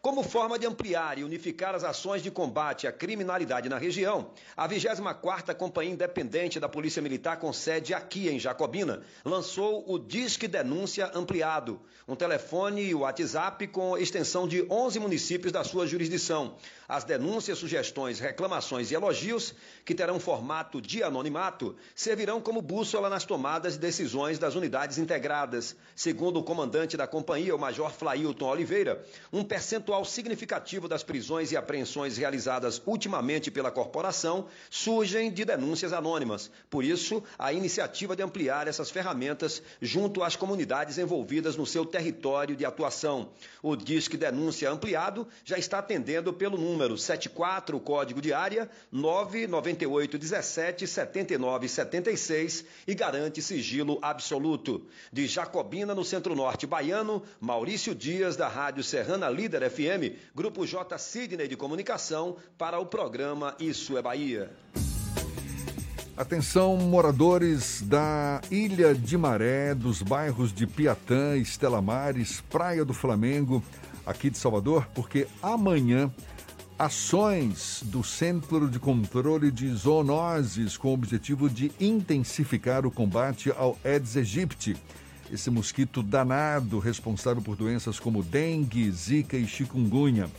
Como 0.02 0.24
forma 0.24 0.58
de 0.58 0.66
ampliar 0.66 1.20
e 1.20 1.24
unificar 1.24 1.76
as 1.76 1.84
ações 1.84 2.24
de 2.24 2.32
combate 2.32 2.88
à 2.88 2.92
criminalidade 2.92 3.70
na 3.70 3.78
região, 3.78 4.32
a 4.58 4.68
24ª 4.68 5.54
Companhia 5.54 5.94
Independente 5.94 6.60
da 6.60 6.68
Polícia 6.68 7.04
Militar 7.04 7.38
com 7.38 7.54
sede 7.54 7.94
aqui 7.94 8.28
em 8.28 8.40
Jacobina 8.40 9.04
lançou 9.24 9.86
o 9.88 10.00
Disque 10.00 10.48
Denúncia 10.48 11.12
Ampliado, 11.14 11.80
um 12.08 12.16
telefone 12.16 12.84
e 12.84 12.96
WhatsApp 12.96 13.68
com 13.68 13.96
extensão 13.96 14.48
de 14.48 14.66
11 14.68 15.00
municípios 15.00 15.54
da 15.54 15.64
sua 15.64 15.86
jurisdição. 15.86 16.56
As 16.90 17.04
denúncias, 17.04 17.60
sugestões, 17.60 18.20
reclamações 18.20 18.90
e 18.90 18.96
elogios, 18.96 19.54
que 19.86 19.94
terão 19.94 20.20
formato 20.20 20.82
de 20.82 21.04
anonimato, 21.04 21.76
servirão 21.94 22.42
como 22.42 22.62
bússola 22.62 23.08
nas 23.08 23.24
tomadas 23.24 23.74
de 23.74 23.80
decisões 23.80 24.40
das 24.40 24.56
unidades 24.56 24.98
integradas. 24.98 25.76
Segundo 25.96 26.40
o 26.40 26.44
comandante 26.44 26.98
da 26.98 27.06
companhia, 27.06 27.56
o 27.56 27.60
Major 27.60 27.92
Flailton 27.92 28.50
Oliveira, 28.50 29.06
um 29.32 29.44
percentual 29.44 29.91
significativo 30.04 30.88
das 30.88 31.04
prisões 31.04 31.52
e 31.52 31.58
apreensões 31.58 32.18
realizadas 32.18 32.82
ultimamente 32.86 33.50
pela 33.50 33.72
corporação 33.72 34.48
surgem 34.70 35.32
de 35.32 35.46
denúncias 35.46 35.94
anônimas. 35.94 36.52
Por 36.70 36.84
isso, 36.84 37.24
a 37.38 37.54
iniciativa 37.54 38.16
de 38.16 38.24
ampliar 38.24 38.68
essas 38.68 38.90
ferramentas 38.90 39.62
junto 39.82 40.24
às 40.24 40.36
comunidades 40.36 40.98
envolvidas 40.98 41.56
no 41.56 41.66
seu 41.66 41.86
território 41.86 42.56
de 42.56 42.66
atuação. 42.66 43.30
O 43.62 43.76
Disque 43.76 44.18
Denúncia 44.18 44.70
Ampliado 44.70 45.28
já 45.46 45.58
está 45.58 45.80
atendendo 45.80 46.34
pelo 46.34 46.58
número 46.58 46.92
número 46.92 46.98
74, 46.98 47.80
código 47.80 48.22
de 48.22 48.34
área 48.34 48.70
99817 48.92 50.88
7976 50.88 52.66
e 52.88 52.96
garante 52.96 53.42
sigilo 53.42 54.00
absoluto. 54.02 54.88
De 55.12 55.28
Jacobina, 55.28 55.94
no 55.94 56.04
centro-norte 56.04 56.66
baiano, 56.66 57.22
Maurício 57.40 57.94
Dias, 57.94 58.36
da 58.36 58.48
Rádio 58.48 58.84
Serrana 58.84 59.30
Líder 59.30 59.70
FM, 59.70 59.81
Grupo 60.36 60.66
J 60.66 60.98
Sidney 60.98 61.48
de 61.48 61.56
Comunicação, 61.56 62.38
para 62.58 62.80
o 62.80 62.86
programa 62.86 63.56
Isso 63.60 63.98
é 63.98 64.02
Bahia. 64.02 64.52
Atenção, 66.16 66.78
moradores 66.78 67.82
da 67.82 68.42
Ilha 68.52 68.94
de 68.94 69.18
Maré, 69.18 69.74
dos 69.74 70.02
bairros 70.02 70.54
de 70.54 70.68
Piatã, 70.68 71.38
Estela 71.38 71.82
Mares, 71.82 72.42
Praia 72.42 72.86
do 72.86 72.94
Flamengo, 72.94 73.64
aqui 74.06 74.30
de 74.30 74.38
Salvador, 74.38 74.88
porque 74.94 75.26
amanhã 75.42 76.12
ações 76.78 77.84
do 77.86 78.04
Centro 78.04 78.68
de 78.68 78.80
Controle 78.80 79.52
de 79.52 79.72
Zoonoses 79.74 80.78
com 80.78 80.90
o 80.90 80.94
objetivo 80.94 81.50
de 81.50 81.72
intensificar 81.80 82.86
o 82.86 82.92
combate 82.92 83.52
ao 83.56 83.78
Aedes 83.84 84.18
aegypti, 84.18 84.76
esse 85.32 85.50
mosquito 85.50 86.04
danado 86.04 86.78
responsável 86.78 87.42
por 87.42 87.56
doenças 87.56 88.00
como 88.00 88.22
dengue, 88.22 88.92
zika 88.92 89.38
e 89.38 89.48
chikungunya. 89.48 90.30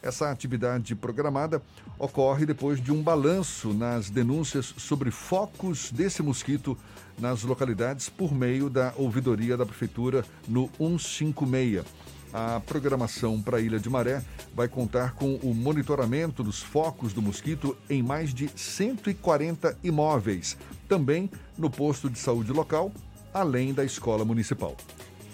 Essa 0.00 0.30
atividade 0.30 0.94
programada 0.94 1.60
ocorre 1.98 2.46
depois 2.46 2.80
de 2.80 2.92
um 2.92 3.02
balanço 3.02 3.74
nas 3.74 4.08
denúncias 4.08 4.74
sobre 4.78 5.10
focos 5.10 5.90
desse 5.92 6.22
mosquito 6.22 6.78
nas 7.18 7.42
localidades 7.42 8.08
por 8.08 8.32
meio 8.32 8.70
da 8.70 8.94
ouvidoria 8.96 9.56
da 9.56 9.66
Prefeitura 9.66 10.24
no 10.46 10.70
156. 10.78 11.84
A 12.32 12.60
programação 12.60 13.40
para 13.40 13.56
a 13.56 13.60
Ilha 13.60 13.78
de 13.78 13.88
Maré 13.88 14.22
vai 14.54 14.68
contar 14.68 15.14
com 15.14 15.36
o 15.36 15.54
monitoramento 15.54 16.42
dos 16.42 16.62
focos 16.62 17.12
do 17.12 17.22
mosquito 17.22 17.76
em 17.88 18.02
mais 18.02 18.34
de 18.34 18.50
140 18.54 19.78
imóveis, 19.82 20.56
também 20.86 21.30
no 21.56 21.70
posto 21.70 22.10
de 22.10 22.18
saúde 22.18 22.52
local, 22.52 22.92
além 23.32 23.74
da 23.74 23.84
escola 23.84 24.24
municipal. 24.24 24.76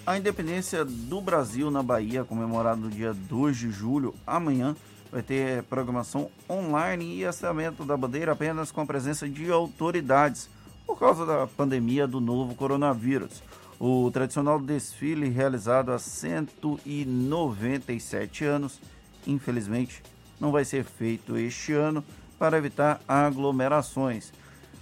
A 0.06 0.18
independência 0.18 0.84
do 0.84 1.18
Brasil 1.20 1.70
na 1.70 1.82
Bahia, 1.82 2.24
comemorado 2.24 2.82
no 2.82 2.90
dia 2.90 3.14
2 3.14 3.56
de 3.56 3.70
julho, 3.70 4.14
amanhã, 4.26 4.76
vai 5.10 5.22
ter 5.22 5.62
programação 5.62 6.30
online 6.50 7.16
e 7.16 7.24
assamento 7.24 7.84
da 7.84 7.96
bandeira 7.96 8.32
apenas 8.32 8.70
com 8.70 8.82
a 8.82 8.86
presença 8.86 9.26
de 9.28 9.50
autoridades, 9.50 10.50
por 10.86 10.98
causa 10.98 11.24
da 11.24 11.46
pandemia 11.46 12.06
do 12.06 12.20
novo 12.20 12.54
coronavírus. 12.54 13.42
O 13.80 14.10
tradicional 14.10 14.60
desfile 14.60 15.28
realizado 15.28 15.92
há 15.92 15.98
197 15.98 18.44
anos, 18.44 18.80
infelizmente, 19.26 20.02
não 20.38 20.52
vai 20.52 20.64
ser 20.64 20.84
feito 20.84 21.36
este 21.36 21.72
ano 21.72 22.04
para 22.38 22.56
evitar 22.58 23.00
aglomerações. 23.08 24.32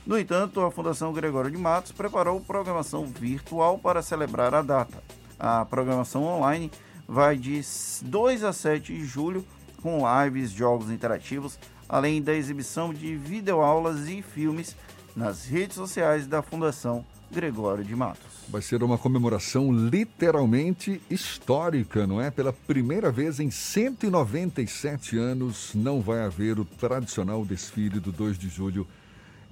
No 0.04 0.18
entanto, 0.18 0.60
a 0.60 0.70
Fundação 0.70 1.12
Gregório 1.12 1.50
de 1.50 1.56
Matos 1.56 1.92
preparou 1.92 2.40
programação 2.40 3.06
virtual 3.06 3.78
para 3.78 4.02
celebrar 4.02 4.52
a 4.52 4.60
data. 4.60 5.00
A 5.38 5.64
programação 5.64 6.24
online 6.24 6.72
vai 7.06 7.36
de 7.36 7.60
2 8.02 8.42
a 8.42 8.52
7 8.52 8.92
de 8.92 9.04
julho, 9.04 9.44
com 9.80 10.02
lives, 10.24 10.50
jogos 10.50 10.90
interativos, 10.90 11.56
além 11.88 12.20
da 12.20 12.34
exibição 12.34 12.92
de 12.92 13.14
videoaulas 13.16 14.08
e 14.08 14.22
filmes 14.22 14.74
nas 15.14 15.44
redes 15.44 15.76
sociais 15.76 16.26
da 16.26 16.42
Fundação 16.42 17.04
Gregório 17.30 17.84
de 17.84 17.94
Matos. 17.94 18.26
Vai 18.48 18.60
ser 18.60 18.82
uma 18.82 18.98
comemoração 18.98 19.72
literalmente 19.72 21.00
histórica, 21.08 22.08
não 22.08 22.20
é? 22.20 22.28
Pela 22.28 22.52
primeira 22.52 23.10
vez 23.10 23.38
em 23.38 23.52
197 23.52 25.16
anos, 25.16 25.70
não 25.74 26.00
vai 26.00 26.24
haver 26.24 26.58
o 26.58 26.64
tradicional 26.64 27.44
desfile 27.44 28.00
do 28.00 28.10
2 28.10 28.36
de 28.36 28.48
julho 28.48 28.86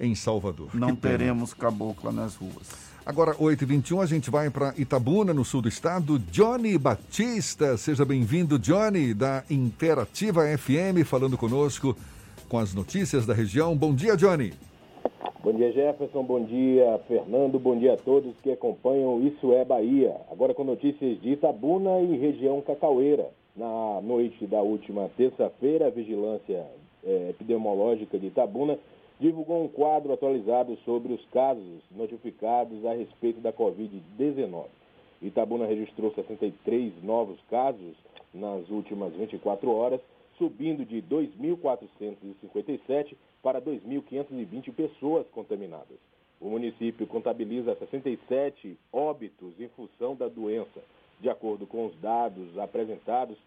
em 0.01 0.15
Salvador. 0.15 0.69
Não 0.73 0.95
teremos 0.95 1.53
cabocla 1.53 2.11
nas 2.11 2.35
ruas. 2.35 2.91
Agora, 3.05 3.33
8h21, 3.35 4.01
a 4.01 4.05
gente 4.05 4.29
vai 4.29 4.49
para 4.49 4.73
Itabuna, 4.77 5.33
no 5.33 5.45
sul 5.45 5.61
do 5.61 5.69
estado. 5.69 6.19
Johnny 6.19 6.77
Batista, 6.77 7.77
seja 7.77 8.03
bem-vindo, 8.03 8.59
Johnny, 8.59 9.13
da 9.13 9.43
Interativa 9.49 10.43
FM, 10.57 11.05
falando 11.05 11.37
conosco 11.37 11.95
com 12.47 12.59
as 12.59 12.73
notícias 12.73 13.25
da 13.25 13.33
região. 13.33 13.75
Bom 13.75 13.95
dia, 13.95 14.15
Johnny. 14.15 14.53
Bom 15.43 15.53
dia, 15.53 15.71
Jefferson. 15.71 16.23
Bom 16.23 16.43
dia, 16.45 16.99
Fernando. 17.07 17.57
Bom 17.57 17.75
dia 17.75 17.93
a 17.93 17.97
todos 17.97 18.35
que 18.43 18.51
acompanham 18.51 19.25
Isso 19.25 19.51
é 19.53 19.65
Bahia. 19.65 20.15
Agora 20.31 20.53
com 20.53 20.63
notícias 20.63 21.19
de 21.19 21.31
Itabuna 21.31 21.99
e 22.01 22.17
região 22.17 22.61
Cacaueira. 22.61 23.29
Na 23.55 23.99
noite 24.01 24.45
da 24.45 24.61
última 24.61 25.09
terça-feira, 25.17 25.87
a 25.87 25.89
Vigilância 25.89 26.63
eh, 27.03 27.27
Epidemiológica 27.31 28.19
de 28.19 28.27
Itabuna 28.27 28.77
divulgou 29.21 29.63
um 29.63 29.67
quadro 29.67 30.11
atualizado 30.11 30.75
sobre 30.83 31.13
os 31.13 31.23
casos 31.27 31.83
notificados 31.91 32.83
a 32.83 32.93
respeito 32.93 33.39
da 33.39 33.53
Covid-19. 33.53 34.65
Itabuna 35.21 35.67
registrou 35.67 36.11
63 36.15 37.03
novos 37.03 37.39
casos 37.47 37.95
nas 38.33 38.67
últimas 38.71 39.13
24 39.13 39.71
horas, 39.71 40.01
subindo 40.39 40.83
de 40.83 41.03
2.457 41.03 43.15
para 43.43 43.61
2.520 43.61 44.73
pessoas 44.73 45.27
contaminadas. 45.27 45.99
O 46.39 46.49
município 46.49 47.05
contabiliza 47.05 47.75
67 47.75 48.75
óbitos 48.91 49.53
em 49.59 49.67
função 49.69 50.15
da 50.15 50.27
doença. 50.27 50.81
De 51.19 51.29
acordo 51.29 51.67
com 51.67 51.85
os 51.85 51.95
dados 51.99 52.57
apresentados, 52.57 53.37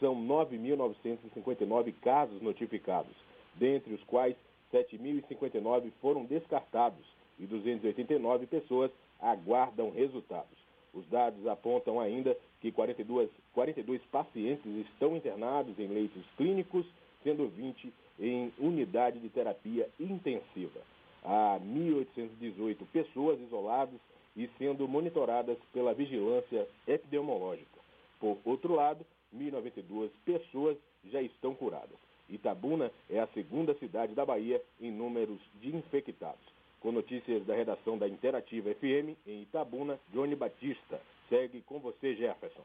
são 0.00 0.16
9.959 0.26 1.92
casos 2.00 2.40
notificados, 2.40 3.12
dentre 3.58 3.92
os 3.92 4.02
quais 4.04 4.34
7.059 4.72 5.90
foram 6.00 6.24
descartados 6.24 7.04
e 7.38 7.46
289 7.46 8.46
pessoas 8.46 8.90
aguardam 9.20 9.90
resultados. 9.90 10.58
Os 10.92 11.06
dados 11.08 11.46
apontam 11.46 12.00
ainda 12.00 12.36
que 12.60 12.72
42, 12.72 13.30
42 13.52 14.00
pacientes 14.10 14.66
estão 14.86 15.16
internados 15.16 15.78
em 15.78 15.86
leitos 15.86 16.24
clínicos, 16.36 16.86
sendo 17.22 17.48
20 17.48 17.92
em 18.18 18.52
unidade 18.58 19.18
de 19.20 19.28
terapia 19.28 19.88
intensiva. 19.98 20.80
Há 21.24 21.60
1.818 21.60 22.76
pessoas 22.92 23.40
isoladas 23.40 24.00
e 24.36 24.48
sendo 24.58 24.88
monitoradas 24.88 25.58
pela 25.72 25.94
vigilância 25.94 26.66
epidemiológica. 26.86 27.78
Por 28.20 28.38
outro 28.44 28.74
lado, 28.74 29.04
1.092 29.36 30.10
pessoas 30.24 30.76
já 31.04 31.20
estão 31.20 31.54
curadas. 31.54 32.07
Itabuna 32.28 32.90
é 33.08 33.20
a 33.20 33.28
segunda 33.28 33.74
cidade 33.74 34.14
da 34.14 34.24
Bahia 34.24 34.62
em 34.80 34.90
números 34.90 35.40
de 35.60 35.74
infectados. 35.74 36.46
Com 36.80 36.92
notícias 36.92 37.44
da 37.44 37.54
redação 37.54 37.98
da 37.98 38.08
Interativa 38.08 38.72
FM 38.74 39.16
em 39.26 39.42
Itabuna, 39.42 39.98
Johnny 40.12 40.36
Batista. 40.36 41.00
Segue 41.28 41.60
com 41.62 41.78
você, 41.78 42.14
Jefferson. 42.14 42.64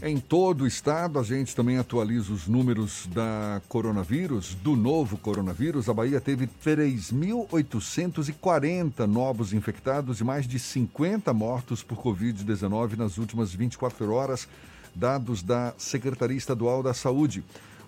Em 0.00 0.20
todo 0.20 0.62
o 0.62 0.66
estado, 0.66 1.18
a 1.18 1.24
gente 1.24 1.56
também 1.56 1.76
atualiza 1.76 2.32
os 2.32 2.46
números 2.46 3.08
da 3.08 3.60
coronavírus, 3.68 4.54
do 4.54 4.76
novo 4.76 5.18
coronavírus. 5.18 5.88
A 5.88 5.94
Bahia 5.94 6.20
teve 6.20 6.46
3.840 6.46 9.06
novos 9.06 9.52
infectados 9.52 10.20
e 10.20 10.24
mais 10.24 10.46
de 10.46 10.56
50 10.56 11.34
mortos 11.34 11.82
por 11.82 11.98
Covid-19 11.98 12.96
nas 12.96 13.18
últimas 13.18 13.52
24 13.52 14.12
horas, 14.12 14.48
dados 14.94 15.42
da 15.42 15.74
Secretaria 15.76 16.36
Estadual 16.36 16.80
da 16.80 16.94
Saúde. 16.94 17.42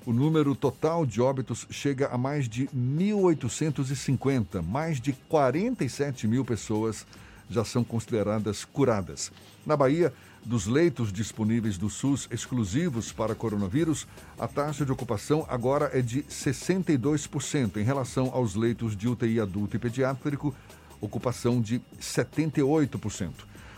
O 0.06 0.14
número 0.14 0.54
total 0.54 1.04
de 1.04 1.20
óbitos 1.20 1.66
chega 1.70 2.08
a 2.08 2.16
mais 2.16 2.48
de 2.48 2.66
1.850. 2.68 4.62
Mais 4.62 4.98
de 4.98 5.12
47 5.12 6.26
mil 6.26 6.42
pessoas 6.42 7.06
já 7.50 7.64
são 7.64 7.84
consideradas 7.84 8.64
curadas. 8.64 9.30
Na 9.66 9.76
Bahia, 9.76 10.10
dos 10.42 10.66
leitos 10.66 11.12
disponíveis 11.12 11.76
do 11.76 11.90
SUS 11.90 12.26
exclusivos 12.30 13.12
para 13.12 13.34
coronavírus, 13.34 14.06
a 14.38 14.48
taxa 14.48 14.86
de 14.86 14.92
ocupação 14.92 15.44
agora 15.50 15.90
é 15.92 16.00
de 16.00 16.22
62% 16.22 17.76
em 17.76 17.84
relação 17.84 18.30
aos 18.32 18.54
leitos 18.54 18.96
de 18.96 19.06
UTI 19.06 19.38
adulto 19.38 19.76
e 19.76 19.78
pediátrico, 19.78 20.54
ocupação 20.98 21.60
de 21.60 21.82
78%. 22.00 23.32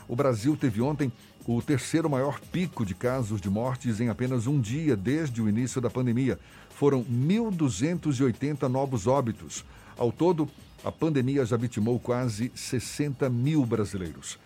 O 0.06 0.14
Brasil 0.14 0.56
teve 0.56 0.80
ontem 0.80 1.10
o 1.46 1.60
terceiro 1.60 2.08
maior 2.08 2.40
pico 2.40 2.84
de 2.84 2.94
casos 2.94 3.40
de 3.40 3.50
mortes 3.50 4.00
em 4.00 4.08
apenas 4.08 4.46
um 4.46 4.60
dia 4.60 4.96
desde 4.96 5.42
o 5.42 5.48
início 5.48 5.80
da 5.80 5.90
pandemia. 5.90 6.38
Foram 6.70 7.04
1.280 7.04 8.62
novos 8.68 9.06
óbitos. 9.06 9.64
Ao 9.96 10.12
todo, 10.12 10.48
a 10.84 10.92
pandemia 10.92 11.44
já 11.44 11.56
vitimou 11.56 11.98
quase 11.98 12.50
60 12.54 13.28
mil 13.28 13.64
brasileiros. 13.66 14.38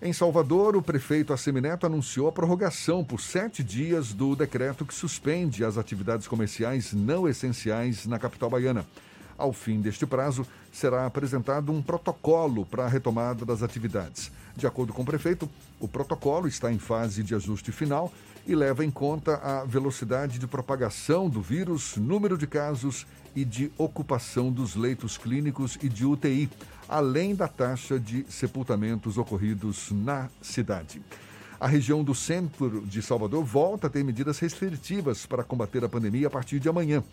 Em 0.00 0.12
Salvador, 0.12 0.76
o 0.76 0.82
prefeito 0.82 1.32
Assemineto 1.32 1.84
anunciou 1.84 2.28
a 2.28 2.32
prorrogação 2.32 3.04
por 3.04 3.20
sete 3.20 3.64
dias 3.64 4.12
do 4.12 4.36
decreto 4.36 4.86
que 4.86 4.94
suspende 4.94 5.64
as 5.64 5.76
atividades 5.76 6.28
comerciais 6.28 6.92
não 6.92 7.28
essenciais 7.28 8.06
na 8.06 8.16
capital 8.16 8.48
baiana. 8.48 8.86
Ao 9.38 9.52
fim 9.52 9.80
deste 9.80 10.04
prazo, 10.04 10.44
será 10.72 11.06
apresentado 11.06 11.70
um 11.70 11.80
protocolo 11.80 12.66
para 12.66 12.84
a 12.84 12.88
retomada 12.88 13.44
das 13.44 13.62
atividades. 13.62 14.32
De 14.56 14.66
acordo 14.66 14.92
com 14.92 15.02
o 15.02 15.06
prefeito, 15.06 15.48
o 15.78 15.86
protocolo 15.86 16.48
está 16.48 16.72
em 16.72 16.78
fase 16.78 17.22
de 17.22 17.36
ajuste 17.36 17.70
final 17.70 18.12
e 18.44 18.56
leva 18.56 18.84
em 18.84 18.90
conta 18.90 19.36
a 19.36 19.64
velocidade 19.64 20.40
de 20.40 20.46
propagação 20.48 21.28
do 21.28 21.40
vírus, 21.40 21.96
número 21.96 22.36
de 22.36 22.48
casos 22.48 23.06
e 23.36 23.44
de 23.44 23.70
ocupação 23.78 24.50
dos 24.50 24.74
leitos 24.74 25.16
clínicos 25.16 25.78
e 25.80 25.88
de 25.88 26.04
UTI, 26.04 26.50
além 26.88 27.36
da 27.36 27.46
taxa 27.46 28.00
de 28.00 28.26
sepultamentos 28.28 29.18
ocorridos 29.18 29.92
na 29.92 30.28
cidade. 30.42 31.00
A 31.60 31.68
região 31.68 32.02
do 32.02 32.14
centro 32.14 32.80
de 32.86 33.02
Salvador 33.02 33.44
volta 33.44 33.86
a 33.86 33.90
ter 33.90 34.02
medidas 34.02 34.38
restritivas 34.40 35.26
para 35.26 35.44
combater 35.44 35.84
a 35.84 35.88
pandemia 35.88 36.26
a 36.26 36.30
partir 36.30 36.58
de 36.58 36.68
amanhã. 36.68 37.04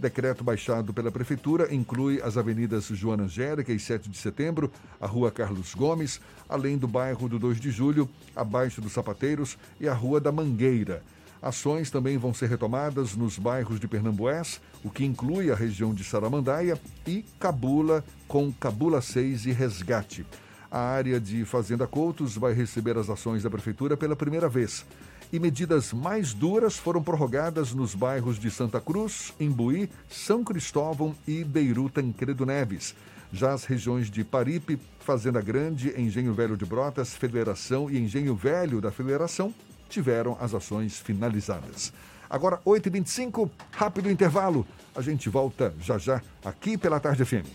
Decreto 0.00 0.42
baixado 0.42 0.94
pela 0.94 1.12
Prefeitura 1.12 1.74
inclui 1.74 2.22
as 2.22 2.38
avenidas 2.38 2.86
Joana 2.86 3.24
Angélica 3.24 3.70
e 3.70 3.78
7 3.78 4.08
de 4.08 4.16
Setembro, 4.16 4.72
a 4.98 5.06
Rua 5.06 5.30
Carlos 5.30 5.74
Gomes, 5.74 6.22
além 6.48 6.78
do 6.78 6.88
bairro 6.88 7.28
do 7.28 7.38
2 7.38 7.60
de 7.60 7.70
Julho, 7.70 8.08
abaixo 8.34 8.80
dos 8.80 8.92
Sapateiros 8.92 9.58
e 9.78 9.86
a 9.86 9.92
Rua 9.92 10.18
da 10.18 10.32
Mangueira. 10.32 11.02
Ações 11.42 11.90
também 11.90 12.16
vão 12.16 12.32
ser 12.32 12.48
retomadas 12.48 13.14
nos 13.14 13.38
bairros 13.38 13.78
de 13.78 13.86
Pernambués, 13.86 14.58
o 14.82 14.88
que 14.88 15.04
inclui 15.04 15.52
a 15.52 15.54
região 15.54 15.92
de 15.92 16.02
Saramandaia 16.02 16.80
e 17.06 17.22
Cabula, 17.38 18.02
com 18.26 18.50
Cabula 18.50 19.02
6 19.02 19.44
e 19.44 19.52
Resgate. 19.52 20.24
A 20.70 20.78
área 20.78 21.20
de 21.20 21.44
Fazenda 21.44 21.86
Coutos 21.86 22.38
vai 22.38 22.54
receber 22.54 22.96
as 22.96 23.10
ações 23.10 23.42
da 23.42 23.50
Prefeitura 23.50 23.98
pela 23.98 24.16
primeira 24.16 24.48
vez 24.48 24.86
e 25.32 25.38
medidas 25.38 25.92
mais 25.92 26.32
duras 26.32 26.76
foram 26.76 27.02
prorrogadas 27.02 27.72
nos 27.72 27.94
bairros 27.94 28.38
de 28.38 28.50
Santa 28.50 28.80
Cruz, 28.80 29.32
Imbuí, 29.38 29.88
São 30.08 30.42
Cristóvão 30.42 31.14
e 31.26 31.44
Beiru 31.44 31.88
Tancredo 31.88 32.44
Neves. 32.44 32.94
Já 33.32 33.52
as 33.52 33.64
regiões 33.64 34.10
de 34.10 34.24
Paripe, 34.24 34.78
Fazenda 34.98 35.40
Grande, 35.40 35.94
Engenho 36.00 36.34
Velho 36.34 36.56
de 36.56 36.64
Brotas, 36.64 37.14
Federação 37.14 37.90
e 37.90 37.98
Engenho 37.98 38.34
Velho 38.34 38.80
da 38.80 38.90
Federação 38.90 39.54
tiveram 39.88 40.36
as 40.40 40.54
ações 40.54 40.98
finalizadas. 40.98 41.92
Agora, 42.28 42.60
8h25, 42.64 43.50
rápido 43.72 44.10
intervalo. 44.10 44.66
A 44.94 45.02
gente 45.02 45.28
volta 45.28 45.74
já 45.80 45.98
já 45.98 46.22
aqui 46.44 46.78
pela 46.78 47.00
Tarde 47.00 47.24
FM. 47.24 47.46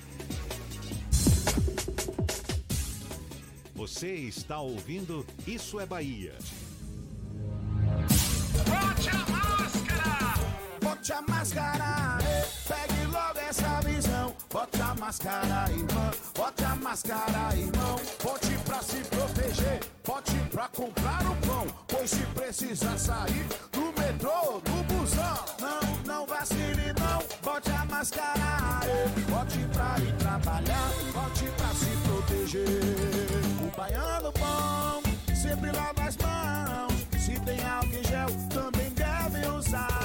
Você 3.73 4.13
está 4.13 4.59
ouvindo 4.59 5.25
Isso 5.45 5.79
é 5.79 5.85
Bahia. 5.85 6.33
Bote 10.95 11.11
a 11.13 11.21
máscara! 11.21 12.17
eh, 12.23 12.45
Pegue 12.67 13.05
logo 13.07 13.39
essa 13.49 13.81
visão. 13.81 14.33
Bote 14.51 14.81
a 14.81 14.95
máscara, 14.95 15.69
irmã. 15.71 16.11
Bote 16.33 16.63
a 16.63 16.75
máscara, 16.77 17.55
irmão. 17.55 17.99
Bote 18.23 18.57
pra 18.65 18.81
se 18.81 18.97
proteger. 19.03 19.79
Bote 20.05 20.35
pra 20.51 20.67
comprar 20.69 21.21
o 21.29 21.35
pão. 21.47 21.67
Pois 21.87 22.09
se 22.09 22.21
precisar 22.33 22.97
sair 22.97 23.45
do 23.73 23.93
metrô, 23.99 24.61
do 24.61 24.83
busão. 24.93 25.45
Não, 25.59 25.81
não 26.05 26.25
vacile, 26.27 26.93
não. 26.99 27.21
Bote 27.43 27.71
a 27.71 27.85
máscara. 27.85 28.79
eh, 28.85 29.07
Bote 29.29 29.59
pra 29.73 29.95
ir 29.99 30.13
trabalhar. 30.17 30.89
Bote 31.13 31.45
pra 31.57 31.67
se 31.75 31.91
proteger. 32.07 32.67
O 33.61 33.75
baiano 33.77 34.31
bom 34.31 35.01
sempre 35.35 35.71
lava 35.71 36.03
as 36.07 36.17
mãos. 36.17 37.05
Se 37.19 37.39
tem 37.41 37.63
álcool 37.65 37.95
em 37.95 38.03
gel, 38.03 38.27
também 38.49 38.89
deve 38.91 39.47
usar. 39.49 40.04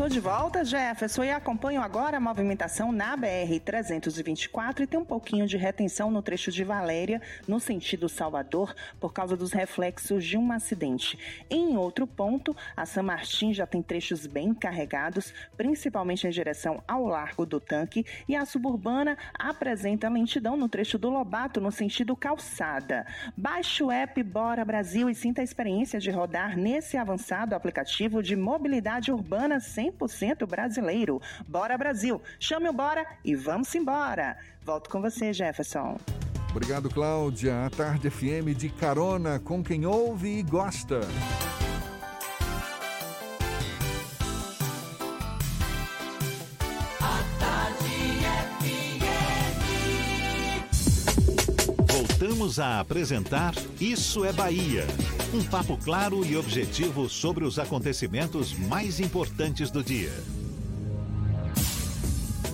Tô 0.00 0.08
de 0.08 0.18
volta, 0.18 0.64
Jefferson, 0.64 1.24
e 1.24 1.30
acompanho 1.30 1.82
agora 1.82 2.16
a 2.16 2.20
movimentação 2.20 2.90
na 2.90 3.14
BR-324 3.18 4.80
e 4.80 4.86
tem 4.86 4.98
um 4.98 5.04
pouquinho 5.04 5.46
de 5.46 5.58
retenção 5.58 6.10
no 6.10 6.22
trecho 6.22 6.50
de 6.50 6.64
Valéria, 6.64 7.20
no 7.46 7.60
sentido 7.60 8.08
Salvador, 8.08 8.74
por 8.98 9.12
causa 9.12 9.36
dos 9.36 9.52
reflexos 9.52 10.24
de 10.24 10.38
um 10.38 10.52
acidente. 10.52 11.18
Em 11.50 11.76
outro 11.76 12.06
ponto, 12.06 12.56
a 12.74 12.86
San 12.86 13.02
Martin 13.02 13.52
já 13.52 13.66
tem 13.66 13.82
trechos 13.82 14.26
bem 14.26 14.54
carregados, 14.54 15.34
principalmente 15.54 16.26
em 16.26 16.30
direção 16.30 16.82
ao 16.88 17.04
Largo 17.04 17.44
do 17.44 17.60
Tanque, 17.60 18.06
e 18.26 18.34
a 18.34 18.46
Suburbana 18.46 19.18
apresenta 19.38 20.08
lentidão 20.08 20.56
no 20.56 20.66
trecho 20.66 20.98
do 20.98 21.10
Lobato, 21.10 21.60
no 21.60 21.70
sentido 21.70 22.16
Calçada. 22.16 23.06
Baixe 23.36 23.82
o 23.82 23.90
app 23.90 24.22
Bora 24.22 24.64
Brasil 24.64 25.10
e 25.10 25.14
sinta 25.14 25.42
a 25.42 25.44
experiência 25.44 26.00
de 26.00 26.10
rodar 26.10 26.56
nesse 26.56 26.96
avançado 26.96 27.54
aplicativo 27.54 28.22
de 28.22 28.34
mobilidade 28.34 29.12
urbana 29.12 29.60
100% 29.92 30.46
brasileiro. 30.46 31.20
Bora 31.46 31.76
Brasil! 31.76 32.20
Chame 32.38 32.68
o 32.68 32.72
Bora 32.72 33.06
e 33.24 33.34
vamos 33.34 33.74
embora! 33.74 34.36
Volto 34.62 34.90
com 34.90 35.00
você, 35.00 35.32
Jefferson. 35.32 35.98
Obrigado, 36.50 36.90
Cláudia. 36.90 37.64
A 37.66 37.70
Tarde 37.70 38.10
FM 38.10 38.56
de 38.56 38.68
carona 38.68 39.38
com 39.38 39.62
quem 39.62 39.86
ouve 39.86 40.38
e 40.38 40.42
gosta. 40.42 41.00
Voltamos 52.20 52.58
a 52.58 52.80
apresentar 52.80 53.54
Isso 53.80 54.26
é 54.26 54.30
Bahia. 54.30 54.86
Um 55.32 55.42
papo 55.42 55.78
claro 55.78 56.22
e 56.22 56.36
objetivo 56.36 57.08
sobre 57.08 57.46
os 57.46 57.58
acontecimentos 57.58 58.52
mais 58.52 59.00
importantes 59.00 59.70
do 59.70 59.82
dia. 59.82 60.12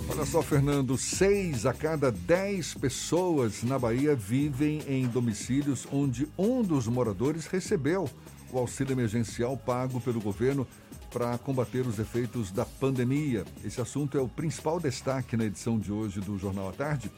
Olha 0.08 0.24
só, 0.24 0.40
Fernando, 0.40 0.96
seis 0.96 1.66
a 1.66 1.74
cada 1.74 2.12
dez 2.12 2.74
pessoas 2.74 3.64
na 3.64 3.76
Bahia 3.76 4.14
vivem 4.14 4.82
em 4.86 5.04
domicílios 5.08 5.84
onde 5.90 6.28
um 6.38 6.62
dos 6.62 6.86
moradores 6.86 7.46
recebeu 7.46 8.08
o 8.52 8.58
auxílio 8.58 8.92
emergencial 8.92 9.56
pago 9.56 10.00
pelo 10.00 10.20
governo 10.20 10.64
para 11.12 11.36
combater 11.38 11.84
os 11.84 11.98
efeitos 11.98 12.52
da 12.52 12.64
pandemia. 12.64 13.44
Esse 13.64 13.80
assunto 13.80 14.16
é 14.16 14.20
o 14.20 14.28
principal 14.28 14.78
destaque 14.78 15.36
na 15.36 15.44
edição 15.44 15.76
de 15.76 15.90
hoje 15.90 16.20
do 16.20 16.38
Jornal 16.38 16.68
à 16.68 16.72
Tarde. 16.72 17.10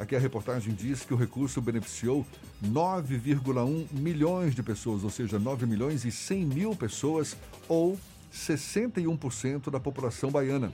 Aqui 0.00 0.16
a 0.16 0.18
reportagem 0.18 0.72
diz 0.72 1.04
que 1.04 1.12
o 1.12 1.16
recurso 1.16 1.60
beneficiou 1.60 2.26
9,1 2.64 3.86
milhões 3.92 4.54
de 4.54 4.62
pessoas, 4.62 5.04
ou 5.04 5.10
seja, 5.10 5.38
9 5.38 5.66
milhões 5.66 6.06
e 6.06 6.10
100 6.10 6.46
mil 6.46 6.74
pessoas, 6.74 7.36
ou 7.68 8.00
61% 8.32 9.70
da 9.70 9.78
população 9.78 10.30
baiana. 10.30 10.72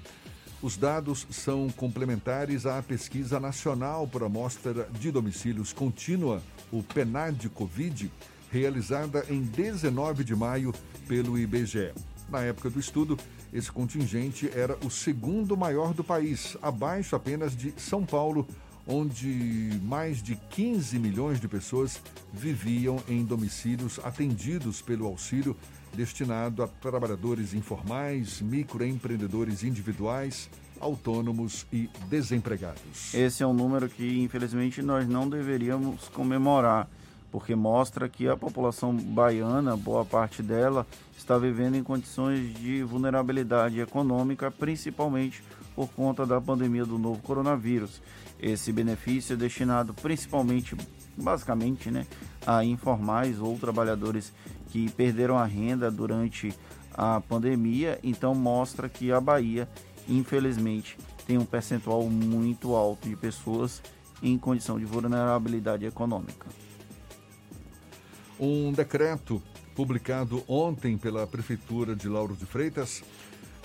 Os 0.63 0.77
dados 0.77 1.27
são 1.29 1.69
complementares 1.71 2.67
à 2.67 2.81
pesquisa 2.81 3.41
nacional 3.41 4.07
por 4.07 4.23
amostra 4.23 4.89
de 4.93 5.11
domicílios 5.11 5.73
contínua, 5.73 6.41
o 6.71 6.81
PNAD 6.85 7.49
Covid, 7.49 8.09
realizada 8.53 9.27
em 9.29 9.43
19 9.43 10.23
de 10.23 10.37
maio 10.37 10.73
pelo 11.09 11.37
IBGE. 11.37 11.93
Na 12.29 12.43
época 12.43 12.71
do 12.71 12.79
estudo, 12.79 13.19
esse 13.53 13.73
contingente 13.73 14.49
era 14.55 14.79
o 14.85 14.91
segundo 14.91 15.57
maior 15.57 15.93
do 15.93 16.05
país, 16.05 16.57
abaixo 16.63 17.17
apenas 17.17 17.57
de 17.57 17.75
São 17.77 18.05
Paulo, 18.05 18.47
onde 18.87 19.81
mais 19.83 20.23
de 20.23 20.37
15 20.37 20.99
milhões 20.99 21.41
de 21.41 21.49
pessoas 21.49 22.01
viviam 22.33 23.03
em 23.09 23.25
domicílios 23.25 23.99
atendidos 24.05 24.81
pelo 24.81 25.07
auxílio 25.07 25.57
destinado 25.93 26.63
a 26.63 26.69
trabalhadores 26.69 27.55
informais, 27.55 28.41
microempreendedores 28.41 29.65
individuais, 29.65 30.49
autônomos 30.79 31.67
e 31.73 31.89
desempregados. 32.09 33.15
Esse 33.15 33.43
é 33.43 33.47
um 33.47 33.55
número 33.55 33.89
que, 33.89 34.21
infelizmente, 34.21 34.83
nós 34.83 35.09
não 35.09 35.29
deveríamos 35.29 36.09
comemorar, 36.09 36.89
porque 37.33 37.55
mostra 37.55 38.09
que 38.09 38.29
a 38.29 38.37
população 38.37 38.95
baiana, 38.95 39.77
boa 39.77 40.05
parte 40.05 40.43
dela, 40.43 40.87
está 41.17 41.39
vivendo 41.39 41.77
em 41.77 41.83
condições 41.83 42.55
de 42.59 42.83
vulnerabilidade 42.83 43.81
econômica, 43.81 44.51
principalmente 44.51 45.43
por 45.75 45.89
conta 45.89 46.27
da 46.27 46.41
pandemia 46.41 46.85
do 46.85 46.99
novo 46.99 47.21
coronavírus. 47.23 48.03
Esse 48.41 48.73
benefício 48.73 49.35
é 49.35 49.37
destinado 49.37 49.95
principalmente, 49.95 50.77
basicamente, 51.17 51.91
né, 51.91 52.07
a 52.47 52.65
informais 52.65 53.41
ou 53.41 53.59
trabalhadores 53.59 54.33
que 54.71 54.91
perderam 54.91 55.39
a 55.39 55.45
renda 55.45 55.91
durante 55.91 56.55
a 56.93 57.21
pandemia, 57.21 57.99
então 58.03 58.35
mostra 58.35 58.89
que 58.89 59.13
a 59.13 59.21
Bahia, 59.21 59.69
infelizmente, 60.09 60.99
tem 61.27 61.39
um 61.39 61.45
percentual 61.45 62.09
muito 62.09 62.75
alto 62.75 63.09
de 63.09 63.17
pessoas 63.17 63.83
em 64.23 64.39
condição 64.39 64.79
de 64.79 64.85
vulnerabilidade 64.85 65.85
econômica. 65.85 66.47
Um 68.39 68.73
decreto 68.73 69.43
publicado 69.75 70.43
ontem 70.49 70.97
pela 70.97 71.27
Prefeitura 71.27 71.95
de 71.95 72.09
Lauro 72.09 72.35
de 72.35 72.47
Freitas 72.47 73.03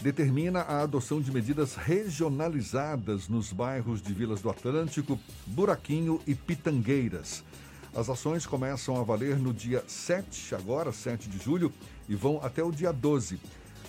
determina 0.01 0.61
a 0.61 0.81
adoção 0.81 1.21
de 1.21 1.31
medidas 1.31 1.75
regionalizadas 1.75 3.27
nos 3.27 3.53
bairros 3.53 4.01
de 4.01 4.13
Vilas 4.13 4.41
do 4.41 4.49
Atlântico, 4.49 5.19
Buraquinho 5.45 6.19
e 6.25 6.33
Pitangueiras. 6.33 7.43
As 7.93 8.09
ações 8.09 8.45
começam 8.45 8.99
a 8.99 9.03
valer 9.03 9.37
no 9.37 9.53
dia 9.53 9.83
7, 9.87 10.55
agora 10.55 10.91
7 10.91 11.29
de 11.29 11.37
julho, 11.37 11.71
e 12.09 12.15
vão 12.15 12.39
até 12.41 12.63
o 12.63 12.71
dia 12.71 12.91
12. 12.91 13.39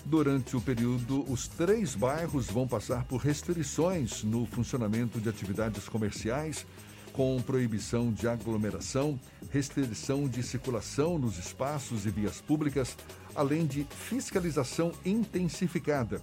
Durante 0.04 0.56
o 0.56 0.60
período, 0.60 1.24
os 1.30 1.46
três 1.46 1.94
bairros 1.94 2.46
vão 2.46 2.66
passar 2.66 3.04
por 3.04 3.18
restrições 3.18 4.24
no 4.24 4.44
funcionamento 4.44 5.20
de 5.20 5.28
atividades 5.28 5.88
comerciais, 5.88 6.66
com 7.12 7.40
proibição 7.42 8.12
de 8.12 8.26
aglomeração, 8.26 9.20
restrição 9.50 10.26
de 10.26 10.42
circulação 10.42 11.18
nos 11.18 11.38
espaços 11.38 12.04
e 12.04 12.10
vias 12.10 12.40
públicas, 12.40 12.96
além 13.34 13.66
de 13.66 13.84
fiscalização 13.84 14.92
intensificada. 15.04 16.20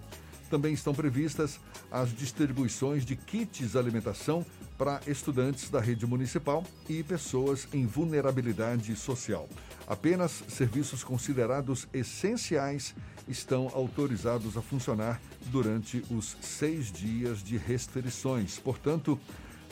Também 0.50 0.74
estão 0.74 0.94
previstas 0.94 1.60
as 1.92 2.10
distribuições 2.10 3.06
de 3.06 3.16
kits 3.16 3.76
alimentação 3.76 4.46
para 4.78 5.02
estudantes 5.06 5.70
da 5.70 5.80
rede 5.80 6.08
municipal 6.08 6.64
e 6.88 7.04
pessoas 7.04 7.68
em 7.74 7.86
vulnerabilidade 7.86 8.96
social. 8.96 9.48
Apenas 9.88 10.44
serviços 10.48 11.04
considerados 11.04 11.88
essenciais 11.94 12.96
estão 13.28 13.70
autorizados 13.74 14.58
a 14.58 14.62
funcionar 14.62 15.22
durante 15.48 16.04
os 16.10 16.36
seis 16.42 16.92
dias 16.92 17.44
de 17.44 17.58
restrições. 17.58 18.58
Portanto, 18.58 19.20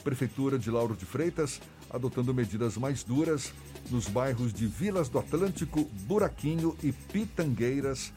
Prefeitura 0.03 0.57
de 0.57 0.69
Lauro 0.71 0.95
de 0.95 1.05
Freitas 1.05 1.59
adotando 1.89 2.33
medidas 2.33 2.77
mais 2.77 3.03
duras 3.03 3.53
nos 3.89 4.07
bairros 4.07 4.53
de 4.53 4.67
Vilas 4.67 5.09
do 5.09 5.19
Atlântico, 5.19 5.85
Buraquinho 6.07 6.75
e 6.83 6.91
Pitangueiras 6.91 8.11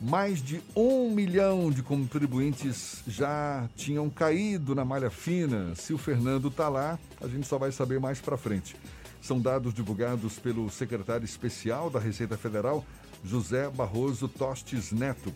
mais 0.00 0.40
de 0.40 0.62
um 0.76 1.10
milhão 1.10 1.70
de 1.70 1.82
contribuintes 1.82 3.02
já 3.06 3.68
tinham 3.74 4.08
caído 4.08 4.74
na 4.74 4.84
malha 4.84 5.10
fina. 5.10 5.74
Se 5.74 5.92
o 5.92 5.98
Fernando 5.98 6.50
tá 6.50 6.68
lá, 6.68 6.98
a 7.20 7.26
gente 7.26 7.46
só 7.46 7.58
vai 7.58 7.72
saber 7.72 7.98
mais 7.98 8.20
para 8.20 8.36
frente. 8.36 8.76
São 9.20 9.40
dados 9.40 9.74
divulgados 9.74 10.38
pelo 10.38 10.70
secretário 10.70 11.24
especial 11.24 11.90
da 11.90 11.98
Receita 11.98 12.36
Federal, 12.36 12.84
José 13.24 13.68
Barroso 13.68 14.28
Tostes 14.28 14.92
Neto. 14.92 15.32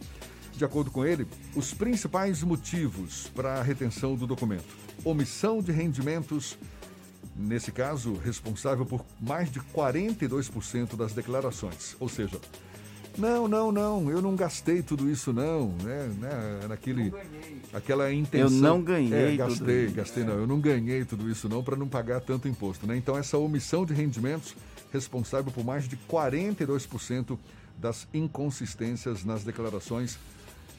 De 0.57 0.65
acordo 0.65 0.91
com 0.91 1.05
ele, 1.05 1.27
os 1.57 1.75
principais 1.75 2.43
motivos 2.43 3.29
para 3.35 3.55
a 3.55 3.63
retenção 3.63 4.15
do 4.15 4.27
documento: 4.27 4.77
omissão 5.05 5.61
de 5.61 5.73
rendimentos, 5.73 6.57
nesse 7.35 7.73
caso, 7.73 8.15
responsável 8.15 8.87
por 8.87 9.05
mais 9.21 9.51
de 9.51 9.59
42% 9.59 10.95
das 10.95 11.13
declarações. 11.13 11.97
Ou 11.99 12.09
seja, 12.09 12.39
não, 13.19 13.49
não, 13.49 13.73
não, 13.73 14.11
eu 14.11 14.23
não 14.23 14.35
gastei 14.35 14.83
tudo 14.83 15.11
isso 15.11 15.33
não, 15.33 15.69
né? 15.83 16.11
né 16.19 16.61
naquele, 16.69 17.13
aquela 17.73 18.13
intenção. 18.13 18.57
Eu 18.57 18.63
não 18.63 18.83
ganhei 18.83 19.13
É, 19.13 19.27
tudo 19.31 19.37
gastei, 19.39 19.85
isso. 19.87 19.95
gastei 19.95 20.25
não, 20.25 20.35
eu 20.35 20.47
não 20.47 20.61
ganhei 20.61 21.05
tudo 21.05 21.31
isso 21.31 21.49
não 21.49 21.63
para 21.63 21.77
não 21.77 21.89
pagar 21.89 22.21
tanto 22.21 22.49
imposto, 22.49 22.87
né? 22.87 22.97
Então 22.97 23.17
essa 23.17 23.37
omissão 23.39 23.85
de 23.85 23.93
rendimentos 23.95 24.55
responsável 24.93 25.51
por 25.51 25.65
mais 25.65 25.89
de 25.89 25.97
42% 25.97 27.39
das 27.79 28.07
inconsistências 28.13 29.25
nas 29.25 29.43
declarações 29.43 30.19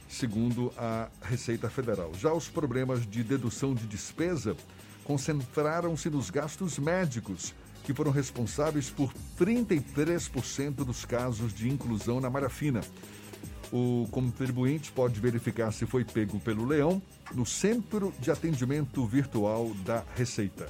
segundo 0.08 0.72
a 0.78 1.08
Receita 1.22 1.70
Federal. 1.70 2.12
Já 2.20 2.32
os 2.32 2.48
problemas 2.48 3.06
de 3.06 3.24
dedução 3.24 3.74
de 3.74 3.86
despesa 3.88 4.56
concentraram-se 5.04 6.10
nos 6.10 6.30
gastos 6.30 6.78
médicos, 6.80 7.54
que 7.84 7.94
foram 7.94 8.12
responsáveis 8.12 8.90
por 8.90 9.14
33% 9.40 10.76
dos 10.86 11.06
casos 11.06 11.54
de 11.54 11.70
inclusão 11.70 12.20
na 12.20 12.30
malha 12.30 12.50
fina. 12.50 12.82
O 13.72 14.08
contribuinte 14.12 14.92
pode 14.92 15.20
verificar 15.20 15.72
se 15.72 15.86
foi 15.86 16.06
pego 16.06 16.40
pelo 16.40 16.66
leão 16.66 17.02
no 17.34 17.46
Centro 17.46 18.14
de 18.20 18.30
Atendimento 18.30 19.06
Virtual 19.06 19.72
da 19.84 20.04
Receita. 20.16 20.68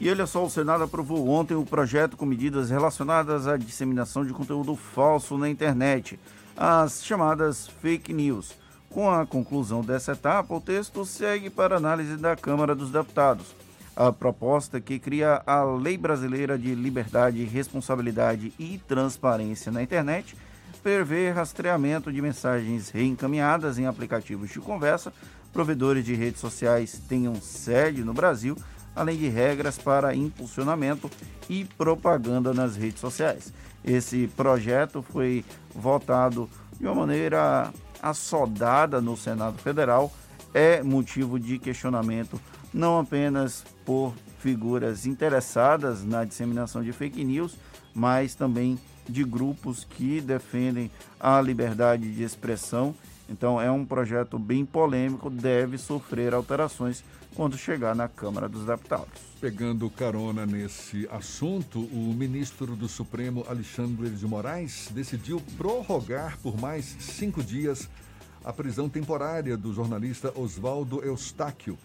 E 0.00 0.08
olha 0.08 0.26
só, 0.26 0.44
o 0.44 0.50
Senado 0.50 0.84
aprovou 0.84 1.28
ontem 1.28 1.54
o 1.54 1.64
projeto 1.64 2.16
com 2.16 2.24
medidas 2.24 2.70
relacionadas 2.70 3.48
à 3.48 3.56
disseminação 3.56 4.24
de 4.24 4.32
conteúdo 4.32 4.76
falso 4.76 5.36
na 5.36 5.48
internet, 5.48 6.20
as 6.56 7.02
chamadas 7.02 7.66
fake 7.66 8.12
news. 8.12 8.52
Com 8.90 9.10
a 9.10 9.26
conclusão 9.26 9.80
dessa 9.80 10.12
etapa, 10.12 10.54
o 10.54 10.60
texto 10.60 11.04
segue 11.04 11.50
para 11.50 11.76
análise 11.76 12.16
da 12.16 12.36
Câmara 12.36 12.74
dos 12.74 12.90
Deputados. 12.90 13.46
A 14.00 14.12
proposta 14.12 14.80
que 14.80 14.96
cria 14.96 15.42
a 15.44 15.64
Lei 15.64 15.98
Brasileira 15.98 16.56
de 16.56 16.72
Liberdade, 16.72 17.42
Responsabilidade 17.42 18.52
e 18.56 18.78
Transparência 18.86 19.72
na 19.72 19.82
Internet 19.82 20.36
prevê 20.84 21.30
rastreamento 21.32 22.12
de 22.12 22.22
mensagens 22.22 22.90
reencaminhadas 22.90 23.76
em 23.76 23.86
aplicativos 23.86 24.50
de 24.50 24.60
conversa, 24.60 25.12
provedores 25.52 26.04
de 26.04 26.14
redes 26.14 26.40
sociais 26.40 27.02
tenham 27.08 27.34
sede 27.40 28.04
no 28.04 28.14
Brasil, 28.14 28.56
além 28.94 29.18
de 29.18 29.26
regras 29.26 29.76
para 29.76 30.14
impulsionamento 30.14 31.10
e 31.50 31.64
propaganda 31.64 32.54
nas 32.54 32.76
redes 32.76 33.00
sociais. 33.00 33.52
Esse 33.84 34.28
projeto 34.28 35.02
foi 35.02 35.44
votado 35.74 36.48
de 36.78 36.86
uma 36.86 36.94
maneira 36.94 37.72
assodada 38.00 39.00
no 39.00 39.16
Senado 39.16 39.58
Federal, 39.58 40.12
é 40.54 40.84
motivo 40.84 41.36
de 41.36 41.58
questionamento 41.58 42.40
não 42.72 42.98
apenas 42.98 43.64
por 43.84 44.14
figuras 44.38 45.06
interessadas 45.06 46.04
na 46.04 46.24
disseminação 46.24 46.82
de 46.82 46.92
fake 46.92 47.24
news, 47.24 47.56
mas 47.94 48.34
também 48.34 48.78
de 49.08 49.24
grupos 49.24 49.84
que 49.84 50.20
defendem 50.20 50.90
a 51.18 51.40
liberdade 51.40 52.12
de 52.14 52.22
expressão. 52.22 52.94
Então 53.28 53.60
é 53.60 53.70
um 53.70 53.84
projeto 53.84 54.38
bem 54.38 54.64
polêmico, 54.64 55.28
deve 55.28 55.76
sofrer 55.76 56.32
alterações 56.32 57.02
quando 57.34 57.56
chegar 57.56 57.94
na 57.94 58.08
Câmara 58.08 58.48
dos 58.48 58.64
Deputados. 58.64 59.28
Pegando 59.40 59.88
carona 59.90 60.44
nesse 60.44 61.08
assunto, 61.10 61.80
o 61.80 62.12
ministro 62.12 62.74
do 62.74 62.88
Supremo, 62.88 63.44
Alexandre 63.48 64.10
de 64.10 64.26
Moraes, 64.26 64.88
decidiu 64.92 65.40
prorrogar 65.56 66.38
por 66.42 66.58
mais 66.60 66.84
cinco 66.98 67.42
dias 67.42 67.88
a 68.44 68.52
prisão 68.52 68.88
temporária 68.88 69.56
do 69.56 69.72
jornalista 69.72 70.32
Oswaldo 70.34 71.04
Eustáquio, 71.04 71.78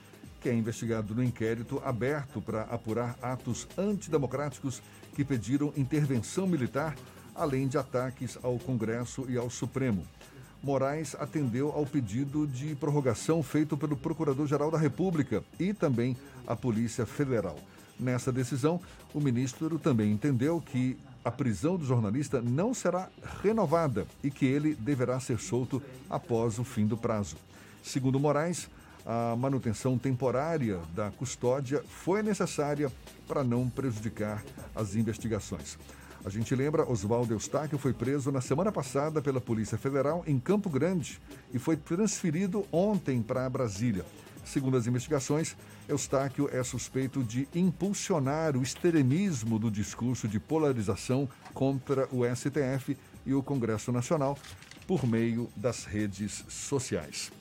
que 0.43 0.49
é 0.49 0.53
investigado 0.53 1.15
no 1.15 1.23
inquérito 1.23 1.81
aberto 1.85 2.41
para 2.41 2.63
apurar 2.63 3.17
atos 3.21 3.65
antidemocráticos 3.77 4.81
que 5.15 5.23
pediram 5.23 5.71
intervenção 5.77 6.45
militar, 6.45 6.97
além 7.33 7.65
de 7.65 7.77
ataques 7.77 8.37
ao 8.43 8.59
Congresso 8.59 9.25
e 9.29 9.37
ao 9.37 9.49
Supremo. 9.49 10.05
Moraes 10.61 11.15
atendeu 11.17 11.71
ao 11.71 11.85
pedido 11.85 12.45
de 12.45 12.75
prorrogação 12.75 13.41
feito 13.41 13.77
pelo 13.77 13.95
Procurador-Geral 13.95 14.69
da 14.69 14.77
República 14.77 15.41
e 15.57 15.73
também 15.73 16.17
a 16.45 16.57
Polícia 16.57 17.05
Federal. 17.05 17.57
Nessa 17.97 18.29
decisão, 18.29 18.81
o 19.13 19.21
ministro 19.21 19.79
também 19.79 20.11
entendeu 20.11 20.59
que 20.59 20.97
a 21.23 21.31
prisão 21.31 21.77
do 21.77 21.85
jornalista 21.85 22.41
não 22.41 22.73
será 22.73 23.07
renovada 23.41 24.05
e 24.21 24.29
que 24.29 24.45
ele 24.45 24.75
deverá 24.75 25.21
ser 25.21 25.39
solto 25.39 25.81
após 26.09 26.59
o 26.59 26.65
fim 26.65 26.85
do 26.85 26.97
prazo. 26.97 27.37
Segundo 27.81 28.19
Moraes, 28.19 28.67
a 29.05 29.35
manutenção 29.35 29.97
temporária 29.97 30.79
da 30.95 31.11
custódia 31.11 31.83
foi 31.87 32.23
necessária 32.23 32.91
para 33.27 33.43
não 33.43 33.69
prejudicar 33.69 34.43
as 34.75 34.95
investigações. 34.95 35.77
A 36.25 36.29
gente 36.29 36.55
lembra, 36.55 36.89
Oswaldo 36.89 37.33
Eustáquio 37.33 37.77
foi 37.77 37.91
preso 37.91 38.31
na 38.31 38.39
semana 38.39 38.71
passada 38.71 39.21
pela 39.21 39.41
Polícia 39.41 39.77
Federal 39.77 40.23
em 40.25 40.39
Campo 40.39 40.69
Grande 40.69 41.19
e 41.53 41.59
foi 41.59 41.75
transferido 41.75 42.65
ontem 42.71 43.21
para 43.21 43.49
Brasília. 43.49 44.05
Segundo 44.45 44.77
as 44.77 44.87
investigações, 44.87 45.55
Eustáquio 45.87 46.49
é 46.51 46.63
suspeito 46.63 47.23
de 47.23 47.47
impulsionar 47.53 48.55
o 48.55 48.63
extremismo 48.63 49.59
do 49.59 49.69
discurso 49.69 50.27
de 50.27 50.39
polarização 50.39 51.27
contra 51.53 52.07
o 52.09 52.23
STF 52.23 52.97
e 53.25 53.33
o 53.33 53.43
Congresso 53.43 53.91
Nacional 53.91 54.37
por 54.87 55.05
meio 55.05 55.49
das 55.57 55.83
redes 55.85 56.45
sociais. 56.47 57.31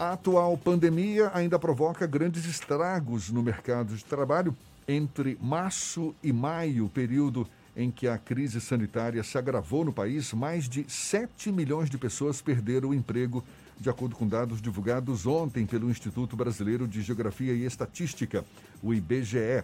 A 0.00 0.12
atual 0.12 0.56
pandemia 0.56 1.30
ainda 1.34 1.58
provoca 1.58 2.06
grandes 2.06 2.46
estragos 2.46 3.30
no 3.30 3.42
mercado 3.42 3.94
de 3.94 4.02
trabalho. 4.02 4.56
Entre 4.88 5.36
março 5.38 6.14
e 6.22 6.32
maio, 6.32 6.88
período 6.88 7.46
em 7.76 7.90
que 7.90 8.08
a 8.08 8.16
crise 8.16 8.62
sanitária 8.62 9.22
se 9.22 9.36
agravou 9.36 9.84
no 9.84 9.92
país, 9.92 10.32
mais 10.32 10.66
de 10.66 10.86
7 10.88 11.52
milhões 11.52 11.90
de 11.90 11.98
pessoas 11.98 12.40
perderam 12.40 12.88
o 12.88 12.94
emprego, 12.94 13.44
de 13.78 13.90
acordo 13.90 14.16
com 14.16 14.26
dados 14.26 14.62
divulgados 14.62 15.26
ontem 15.26 15.66
pelo 15.66 15.90
Instituto 15.90 16.34
Brasileiro 16.34 16.88
de 16.88 17.02
Geografia 17.02 17.52
e 17.52 17.66
Estatística, 17.66 18.42
o 18.82 18.94
IBGE. 18.94 19.62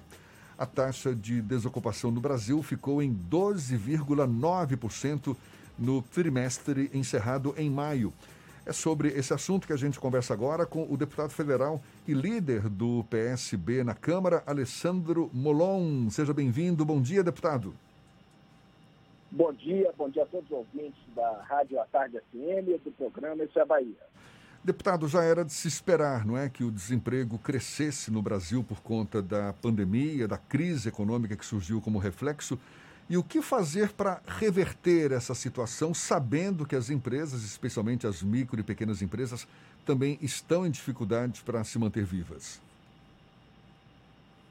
A 0.58 0.66
taxa 0.66 1.14
de 1.14 1.40
desocupação 1.40 2.10
no 2.10 2.20
Brasil 2.20 2.62
ficou 2.62 3.02
em 3.02 3.18
12,9% 3.30 5.34
no 5.78 6.02
trimestre 6.02 6.90
encerrado 6.92 7.54
em 7.56 7.70
maio. 7.70 8.12
É 8.66 8.72
sobre 8.72 9.10
esse 9.10 9.32
assunto 9.32 9.64
que 9.64 9.72
a 9.72 9.76
gente 9.76 10.00
conversa 10.00 10.34
agora 10.34 10.66
com 10.66 10.92
o 10.92 10.96
deputado 10.96 11.30
federal 11.30 11.80
e 12.06 12.12
líder 12.12 12.68
do 12.68 13.04
PSB 13.04 13.84
na 13.84 13.94
Câmara, 13.94 14.42
Alessandro 14.44 15.30
Molon. 15.32 16.10
Seja 16.10 16.34
bem-vindo. 16.34 16.84
Bom 16.84 17.00
dia, 17.00 17.22
deputado. 17.22 17.72
Bom 19.30 19.52
dia, 19.52 19.92
bom 19.96 20.10
dia 20.10 20.24
a 20.24 20.26
todos 20.26 20.50
os 20.50 20.56
ouvintes 20.56 20.98
da 21.14 21.44
Rádio 21.44 21.80
à 21.80 21.84
Tarde 21.86 22.18
FM 22.32 22.74
e 22.74 22.78
do 22.78 22.90
programa 22.90 23.44
Isso 23.44 23.56
é 23.56 23.64
Bahia. 23.64 23.94
Deputado, 24.64 25.06
já 25.06 25.22
era 25.22 25.44
de 25.44 25.52
se 25.52 25.68
esperar, 25.68 26.26
não 26.26 26.36
é, 26.36 26.48
que 26.48 26.64
o 26.64 26.72
desemprego 26.72 27.38
crescesse 27.38 28.10
no 28.10 28.20
Brasil 28.20 28.64
por 28.64 28.80
conta 28.80 29.22
da 29.22 29.52
pandemia, 29.52 30.26
da 30.26 30.38
crise 30.38 30.88
econômica 30.88 31.36
que 31.36 31.46
surgiu 31.46 31.80
como 31.80 32.00
reflexo. 32.00 32.58
E 33.08 33.16
o 33.16 33.22
que 33.22 33.40
fazer 33.40 33.92
para 33.92 34.20
reverter 34.26 35.12
essa 35.12 35.32
situação, 35.32 35.94
sabendo 35.94 36.66
que 36.66 36.74
as 36.74 36.90
empresas, 36.90 37.44
especialmente 37.44 38.04
as 38.04 38.20
micro 38.20 38.58
e 38.58 38.64
pequenas 38.64 39.00
empresas, 39.00 39.46
também 39.84 40.18
estão 40.20 40.66
em 40.66 40.70
dificuldades 40.70 41.40
para 41.40 41.62
se 41.62 41.78
manter 41.78 42.04
vivas? 42.04 42.60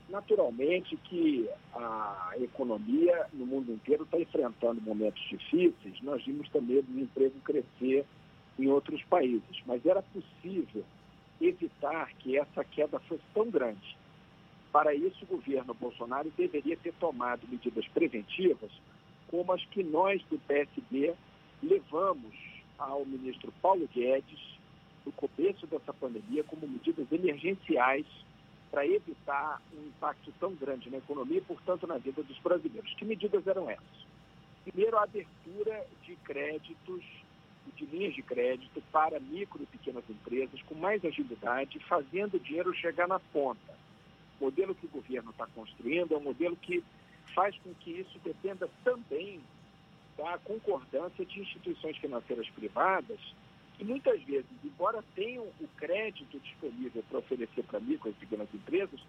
Naturalmente 0.10 0.96
que 0.96 1.50
a 1.74 2.32
economia 2.40 3.26
no 3.34 3.46
mundo 3.46 3.74
inteiro 3.74 4.04
está 4.04 4.18
enfrentando 4.18 4.80
momentos 4.82 5.22
difíceis. 5.28 6.02
Nós 6.02 6.24
vimos 6.24 6.48
também 6.50 6.80
o 6.80 6.84
desemprego 6.84 7.36
crescer 7.44 8.06
em 8.58 8.68
outros 8.68 9.04
países, 9.04 9.62
mas 9.66 9.86
era 9.86 10.02
possível 10.02 10.86
evitar 11.42 12.10
que 12.20 12.38
essa 12.38 12.64
queda 12.64 12.98
fosse 13.02 13.24
tão 13.34 13.50
grande. 13.50 13.98
Para 14.76 14.94
isso, 14.94 15.24
o 15.24 15.28
governo 15.28 15.74
Bolsonaro 15.74 16.30
deveria 16.36 16.76
ter 16.76 16.94
tomado 16.96 17.48
medidas 17.48 17.88
preventivas, 17.88 18.70
como 19.30 19.54
as 19.54 19.64
que 19.68 19.82
nós 19.82 20.22
do 20.24 20.38
PSB 20.38 21.16
levamos 21.64 22.36
ao 22.78 23.06
ministro 23.06 23.54
Paulo 23.62 23.88
Guedes 23.88 24.60
no 25.06 25.14
começo 25.14 25.66
dessa 25.66 25.94
pandemia 25.94 26.44
como 26.44 26.68
medidas 26.68 27.10
emergenciais 27.10 28.06
para 28.70 28.86
evitar 28.86 29.62
um 29.74 29.88
impacto 29.88 30.34
tão 30.42 30.54
grande 30.54 30.90
na 30.90 30.98
economia 30.98 31.38
e, 31.38 31.42
portanto, 31.42 31.88
na 31.88 31.98
vida 31.98 32.22
dos 32.22 32.38
brasileiros. 32.40 32.94
Que 32.96 33.06
medidas 33.06 33.48
eram 33.48 33.70
essas? 33.70 34.06
Primeiro, 34.66 34.98
a 34.98 35.04
abertura 35.04 35.88
de 36.04 36.18
créditos, 36.18 37.02
de 37.78 37.86
linhas 37.86 38.14
de 38.14 38.24
crédito 38.24 38.84
para 38.92 39.22
micro 39.22 39.64
e 39.64 39.68
pequenas 39.68 40.04
empresas 40.10 40.62
com 40.64 40.76
mais 40.76 41.06
agilidade, 41.06 41.80
fazendo 41.88 42.36
o 42.36 42.40
dinheiro 42.42 42.74
chegar 42.74 43.08
na 43.08 43.22
ponta. 43.22 43.85
O 44.40 44.46
modelo 44.46 44.76
que 44.76 44.86
o 44.86 44.90
governo 44.90 45.32
está 45.32 45.48
construindo 45.48 46.14
é 46.14 46.18
um 46.18 46.24
modelo 46.24 46.56
que 46.56 46.84
faz 47.34 47.58
com 47.60 47.74
que 47.76 47.92
isso 47.92 48.20
dependa 48.24 48.70
também 48.84 49.42
da 50.18 50.38
concordância 50.40 51.26
de 51.26 51.42
instituições 51.42 51.98
financeiras 51.98 52.50
privadas 52.50 53.20
que 53.78 53.84
muitas 53.84 54.22
vezes, 54.24 54.46
embora 54.64 55.04
tenham 55.16 55.44
o 55.44 55.68
crédito 55.76 56.40
disponível 56.40 57.04
para 57.10 57.20
oferecer 57.20 57.64
para 57.64 57.80
micro 57.80 58.10
e 58.10 58.14
pequenas 58.14 58.48
empresas, 58.54 59.00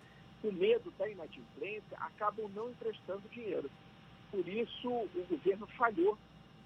com 0.42 0.50
medo 0.52 0.92
da 0.98 1.08
inadimplência, 1.08 1.96
acabam 1.98 2.50
não 2.54 2.70
emprestando 2.70 3.22
dinheiro. 3.30 3.70
Por 4.30 4.46
isso, 4.48 4.88
o 4.88 5.26
governo 5.28 5.66
falhou 5.68 6.18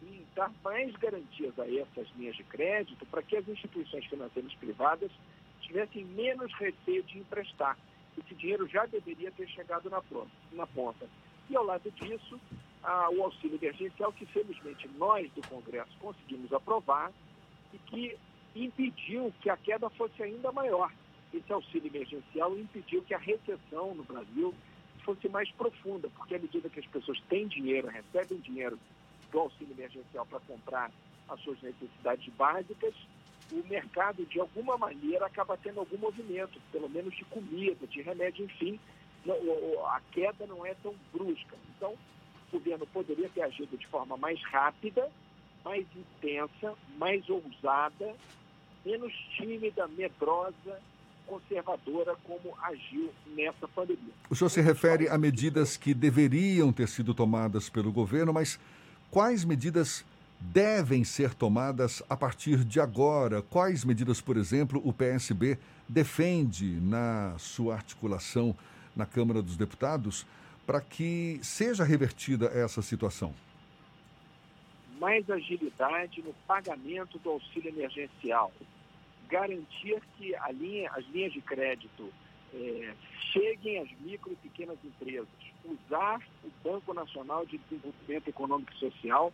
em 0.03 0.25
dar 0.35 0.51
mais 0.65 0.95
garantias 0.97 1.59
a 1.59 1.67
essas 1.71 2.09
linhas 2.17 2.37
de 2.37 2.45
crédito 2.45 3.05
para 3.07 3.23
que 3.23 3.37
as 3.37 3.47
instituições 3.47 4.07
financeiras 4.07 4.55
privadas 4.55 5.11
tivessem 5.61 6.05
menos 6.07 6.53
receio 6.55 7.03
de 7.03 7.19
emprestar. 7.19 7.77
Esse 8.25 8.35
dinheiro 8.35 8.67
já 8.69 8.87
deveria 8.87 9.31
ter 9.33 9.49
chegado 9.49 9.89
na, 9.91 10.01
pronta, 10.03 10.31
na 10.53 10.67
ponta. 10.67 11.09
E 11.49 11.57
ao 11.57 11.65
lado 11.65 11.91
disso, 11.91 12.41
ah, 12.83 13.09
o 13.11 13.25
auxílio 13.25 13.59
emergencial, 13.61 14.13
que 14.13 14.27
felizmente 14.27 14.89
nós 14.97 15.31
do 15.33 15.43
Congresso 15.49 15.91
conseguimos 16.01 16.53
aprovar, 16.53 17.13
e 17.73 17.79
que 17.79 18.19
impediu 18.55 19.33
que 19.41 19.51
a 19.51 19.57
queda 19.57 19.89
fosse 19.91 20.23
ainda 20.23 20.51
maior. 20.53 20.93
Esse 21.33 21.53
auxílio 21.53 21.89
emergencial 21.89 22.59
impediu 22.59 23.03
que 23.03 23.15
a 23.15 23.19
recessão 23.19 23.95
no 23.95 24.03
Brasil 24.03 24.55
fosse 25.05 25.29
mais 25.29 25.51
profunda, 25.53 26.09
porque 26.11 26.35
à 26.35 26.39
medida 26.39 26.69
que 26.69 26.81
as 26.81 26.87
pessoas 26.87 27.21
têm 27.29 27.47
dinheiro, 27.47 27.89
recebem 27.89 28.39
dinheiro 28.39 28.79
do 29.31 29.39
auxílio 29.39 29.73
emergencial 29.73 30.27
para 30.27 30.41
comprar 30.41 30.91
as 31.29 31.41
suas 31.41 31.61
necessidades 31.63 32.33
básicas, 32.35 32.95
o 33.53 33.65
mercado, 33.69 34.25
de 34.27 34.41
alguma 34.41 34.77
maneira, 34.79 35.27
acaba 35.27 35.57
tendo 35.57 35.81
algum 35.81 35.99
movimento, 35.99 36.61
pelo 36.73 36.89
menos 36.89 37.15
de 37.17 37.25
comida, 37.25 37.87
de 37.87 38.03
remédio, 38.03 38.45
enfim, 38.45 38.79
a 39.87 40.01
queda 40.13 40.47
não 40.47 40.65
é 40.65 40.75
tão 40.83 40.95
brusca. 41.13 41.57
Então, 41.77 41.93
o 41.93 42.59
governo 42.59 42.87
poderia 42.87 43.29
ter 43.29 43.43
agido 43.43 43.77
de 43.77 43.87
forma 43.87 44.17
mais 44.17 44.43
rápida 44.45 45.11
mais 45.65 45.87
intensa, 45.95 46.75
mais 46.99 47.29
ousada, 47.29 48.15
menos 48.85 49.13
tímida, 49.37 49.87
medrosa, 49.89 50.81
conservadora 51.27 52.17
como 52.25 52.57
agiu 52.63 53.11
nessa 53.37 53.69
pandemia. 53.69 54.13
O 54.29 54.35
senhor 54.35 54.49
se 54.49 54.61
refere 54.61 55.09
a 55.09 55.17
medidas 55.17 55.77
que 55.77 55.95
deveriam 55.95 56.73
ter 56.73 56.89
sido 56.89 57.15
tomadas 57.15 57.69
pelo 57.69 57.93
governo, 57.93 58.33
mas 58.33 58.59
quais 59.11 59.45
medidas 59.45 60.05
devem 60.41 61.05
ser 61.05 61.35
tomadas 61.35 62.03
a 62.09 62.17
partir 62.17 62.65
de 62.65 62.81
agora? 62.81 63.43
Quais 63.43 63.85
medidas, 63.85 64.21
por 64.21 64.37
exemplo, 64.37 64.81
o 64.85 64.93
PSB 64.93 65.59
defende 65.89 66.81
na 66.81 67.35
sua 67.39 67.75
articulação 67.75 68.57
na 68.97 69.07
Câmara 69.07 69.43
dos 69.43 69.57
Deputados 69.57 70.27
para 70.67 70.81
que 70.81 71.39
seja 71.43 71.85
revertida 71.85 72.47
essa 72.47 72.81
situação? 72.81 73.35
mais 75.01 75.29
agilidade 75.31 76.23
no 76.23 76.35
pagamento 76.47 77.19
do 77.21 77.31
auxílio 77.31 77.71
emergencial, 77.71 78.53
garantir 79.29 80.01
que 80.19 80.37
linha, 80.53 80.91
as 80.91 81.07
linhas 81.07 81.33
de 81.33 81.41
crédito 81.41 82.13
é, 82.53 82.95
cheguem 83.33 83.79
às 83.79 83.91
micro 84.01 84.31
e 84.33 84.37
pequenas 84.37 84.77
empresas, 84.85 85.29
usar 85.65 86.21
o 86.45 86.51
Banco 86.63 86.93
Nacional 86.93 87.47
de 87.47 87.57
Desenvolvimento 87.59 88.29
Econômico 88.29 88.73
e 88.75 88.79
Social 88.79 89.33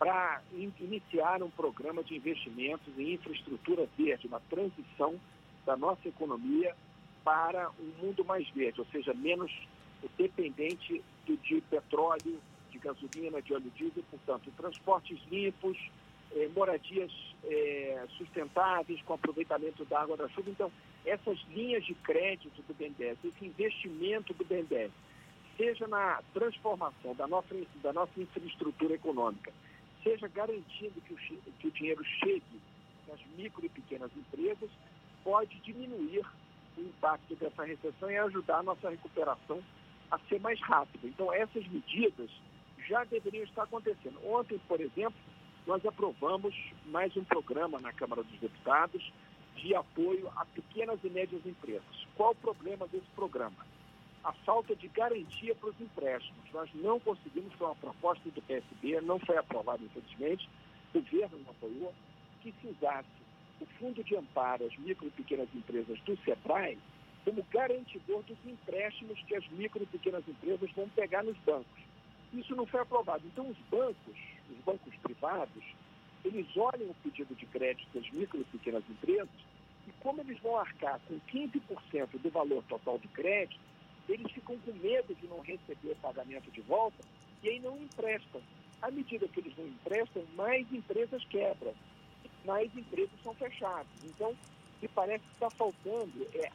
para 0.00 0.40
in, 0.54 0.72
iniciar 0.80 1.42
um 1.42 1.50
programa 1.50 2.02
de 2.02 2.16
investimentos 2.16 2.98
em 2.98 3.12
infraestrutura 3.12 3.86
verde, 3.98 4.26
uma 4.26 4.40
transição 4.48 5.14
da 5.66 5.76
nossa 5.76 6.08
economia 6.08 6.74
para 7.22 7.70
um 7.78 8.06
mundo 8.06 8.24
mais 8.24 8.48
verde, 8.48 8.80
ou 8.80 8.86
seja, 8.86 9.12
menos 9.12 9.52
dependente 10.16 11.04
do, 11.26 11.36
de 11.36 11.60
petróleo, 11.60 12.40
gasolina, 12.80 13.42
de 13.42 13.52
óleo 13.52 13.70
diesel, 13.76 14.02
portanto, 14.10 14.50
transportes 14.56 15.18
limpos, 15.30 15.76
eh, 16.32 16.48
moradias 16.56 17.12
eh, 17.44 18.06
sustentáveis 18.16 19.02
com 19.02 19.12
aproveitamento 19.12 19.84
da 19.84 20.00
água 20.00 20.16
da 20.16 20.28
chuva. 20.30 20.48
Então, 20.48 20.72
essas 21.04 21.38
linhas 21.50 21.84
de 21.84 21.94
crédito 21.94 22.62
do 22.62 22.74
BNDES, 22.74 23.18
esse 23.22 23.44
investimento 23.44 24.32
do 24.32 24.44
BNDES, 24.44 24.90
seja 25.56 25.86
na 25.86 26.22
transformação 26.32 27.14
da 27.14 27.26
nossa, 27.26 27.54
da 27.82 27.92
nossa 27.92 28.18
infraestrutura 28.18 28.94
econômica, 28.94 29.52
seja 30.02 30.28
garantindo 30.28 31.00
que 31.00 31.14
o, 31.14 31.16
que 31.16 31.68
o 31.68 31.70
dinheiro 31.70 32.04
chegue 32.04 32.60
nas 33.10 33.20
micro 33.36 33.64
e 33.64 33.68
pequenas 33.68 34.10
empresas, 34.16 34.70
pode 35.24 35.58
diminuir 35.60 36.24
o 36.76 36.80
impacto 36.80 37.34
dessa 37.36 37.64
recessão 37.64 38.10
e 38.10 38.16
ajudar 38.16 38.58
a 38.58 38.62
nossa 38.62 38.88
recuperação 38.88 39.62
a 40.10 40.18
ser 40.28 40.40
mais 40.40 40.60
rápida. 40.60 41.06
Então, 41.06 41.32
essas 41.32 41.66
medidas 41.68 42.30
já 42.88 43.04
deveriam 43.04 43.44
estar 43.44 43.64
acontecendo. 43.64 44.18
Ontem, 44.24 44.58
por 44.66 44.80
exemplo, 44.80 45.18
nós 45.66 45.84
aprovamos 45.84 46.54
mais 46.86 47.16
um 47.16 47.24
programa 47.24 47.80
na 47.80 47.92
Câmara 47.92 48.22
dos 48.22 48.40
Deputados 48.40 49.12
de 49.56 49.74
apoio 49.74 50.30
a 50.36 50.44
pequenas 50.46 50.98
e 51.04 51.10
médias 51.10 51.44
empresas. 51.44 52.06
Qual 52.16 52.32
o 52.32 52.36
problema 52.36 52.86
desse 52.88 53.06
programa? 53.14 53.56
A 54.24 54.32
falta 54.32 54.74
de 54.76 54.88
garantia 54.88 55.54
para 55.54 55.70
os 55.70 55.80
empréstimos. 55.80 56.52
Nós 56.52 56.70
não 56.74 57.00
conseguimos, 57.00 57.52
foi 57.54 57.66
uma 57.66 57.76
proposta 57.76 58.28
do 58.30 58.42
PSB, 58.42 59.00
não 59.00 59.18
foi 59.18 59.36
aprovada, 59.36 59.82
infelizmente, 59.82 60.48
o 60.92 61.00
governo 61.00 61.38
não 61.44 61.50
apoiou, 61.50 61.94
que 62.42 62.52
se 62.60 62.66
usasse 62.68 63.08
o 63.60 63.66
Fundo 63.78 64.02
de 64.02 64.16
Amparo 64.16 64.66
às 64.66 64.76
Micro 64.78 65.06
e 65.06 65.10
Pequenas 65.10 65.48
Empresas 65.54 65.98
do 66.00 66.16
SEBRAE 66.24 66.78
como 67.24 67.46
garantidor 67.52 68.22
dos 68.22 68.38
empréstimos 68.46 69.22
que 69.24 69.34
as 69.34 69.46
micro 69.50 69.82
e 69.82 69.86
pequenas 69.86 70.26
empresas 70.26 70.70
vão 70.72 70.88
pegar 70.88 71.22
nos 71.22 71.36
bancos. 71.38 71.82
Isso 72.32 72.54
não 72.54 72.66
foi 72.66 72.80
aprovado. 72.80 73.22
Então, 73.26 73.48
os 73.48 73.58
bancos, 73.70 74.16
os 74.50 74.56
bancos 74.64 74.94
privados, 75.02 75.64
eles 76.24 76.46
olham 76.56 76.88
o 76.88 76.94
pedido 77.02 77.34
de 77.34 77.46
crédito 77.46 77.88
das 77.92 78.10
micro 78.10 78.40
e 78.40 78.44
pequenas 78.44 78.84
empresas 78.88 79.28
e 79.86 79.92
como 80.00 80.20
eles 80.20 80.38
vão 80.40 80.56
arcar 80.56 81.00
com 81.08 81.18
15% 81.32 82.18
do 82.22 82.30
valor 82.30 82.62
total 82.68 82.98
do 82.98 83.08
crédito, 83.08 83.60
eles 84.12 84.30
ficam 84.32 84.58
com 84.58 84.72
medo 84.72 85.14
de 85.14 85.26
não 85.26 85.40
receber 85.40 85.92
o 85.92 85.96
pagamento 85.96 86.50
de 86.50 86.60
volta 86.62 87.04
e 87.42 87.48
aí 87.48 87.60
não 87.60 87.76
emprestam. 87.76 88.40
À 88.82 88.90
medida 88.90 89.28
que 89.28 89.40
eles 89.40 89.56
não 89.56 89.66
emprestam, 89.66 90.24
mais 90.34 90.70
empresas 90.72 91.24
quebram, 91.26 91.74
mais 92.44 92.74
empresas 92.76 93.22
são 93.22 93.34
fechadas. 93.34 93.86
Então, 94.04 94.34
me 94.80 94.88
parece 94.88 95.24
que 95.24 95.32
está 95.34 95.50
faltando 95.50 96.26
é, 96.34 96.50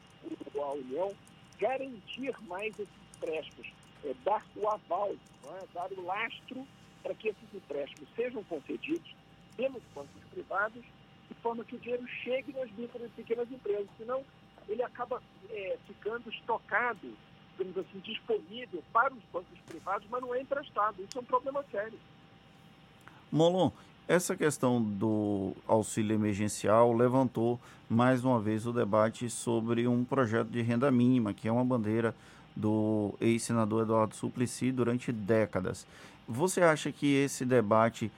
a 0.60 0.72
União 0.72 1.14
garantir 1.58 2.34
mais 2.42 2.78
esses 2.78 2.94
empréstimos, 3.16 3.72
é, 4.04 4.14
dar 4.24 4.44
o 4.56 4.68
aval, 4.68 5.12
é? 5.12 5.66
dar 5.72 5.90
o 5.92 6.04
lastro 6.04 6.66
para 7.02 7.14
que 7.14 7.28
esses 7.28 7.54
empréstimos 7.54 8.08
sejam 8.16 8.42
concedidos 8.44 9.14
pelos 9.56 9.82
bancos 9.94 10.22
privados, 10.30 10.84
de 11.28 11.34
forma 11.40 11.64
que 11.64 11.76
o 11.76 11.78
dinheiro 11.78 12.06
chegue 12.22 12.52
nas 12.52 12.70
micro 12.72 13.04
e 13.04 13.08
pequenas 13.10 13.50
empresas, 13.50 13.88
senão 13.96 14.24
ele 14.68 14.82
acaba 14.82 15.22
é, 15.50 15.78
ficando 15.86 16.28
estocado, 16.30 17.16
digamos 17.56 17.78
assim, 17.78 17.98
disponível 18.00 18.82
para 18.92 19.12
os 19.12 19.22
bancos 19.32 19.58
privados, 19.66 20.06
mas 20.10 20.20
não 20.20 20.34
é 20.34 20.40
emprestado. 20.40 21.02
Isso 21.02 21.18
é 21.18 21.20
um 21.20 21.24
problema 21.24 21.64
sério. 21.70 21.98
Molon, 23.30 23.70
essa 24.08 24.36
questão 24.36 24.80
do 24.80 25.52
auxílio 25.66 26.14
emergencial 26.14 26.92
levantou 26.92 27.58
mais 27.88 28.24
uma 28.24 28.40
vez 28.40 28.66
o 28.66 28.72
debate 28.72 29.28
sobre 29.30 29.86
um 29.86 30.04
projeto 30.04 30.48
de 30.48 30.62
renda 30.62 30.90
mínima, 30.90 31.32
que 31.34 31.48
é 31.48 31.52
uma 31.52 31.64
bandeira 31.64 32.14
do 32.54 33.14
ex-senador 33.20 33.82
Eduardo 33.82 34.14
Suplicy 34.14 34.72
durante 34.72 35.12
décadas. 35.12 35.86
Você 36.26 36.62
acha 36.62 36.90
que 36.90 37.14
esse 37.14 37.44
debate 37.44 38.10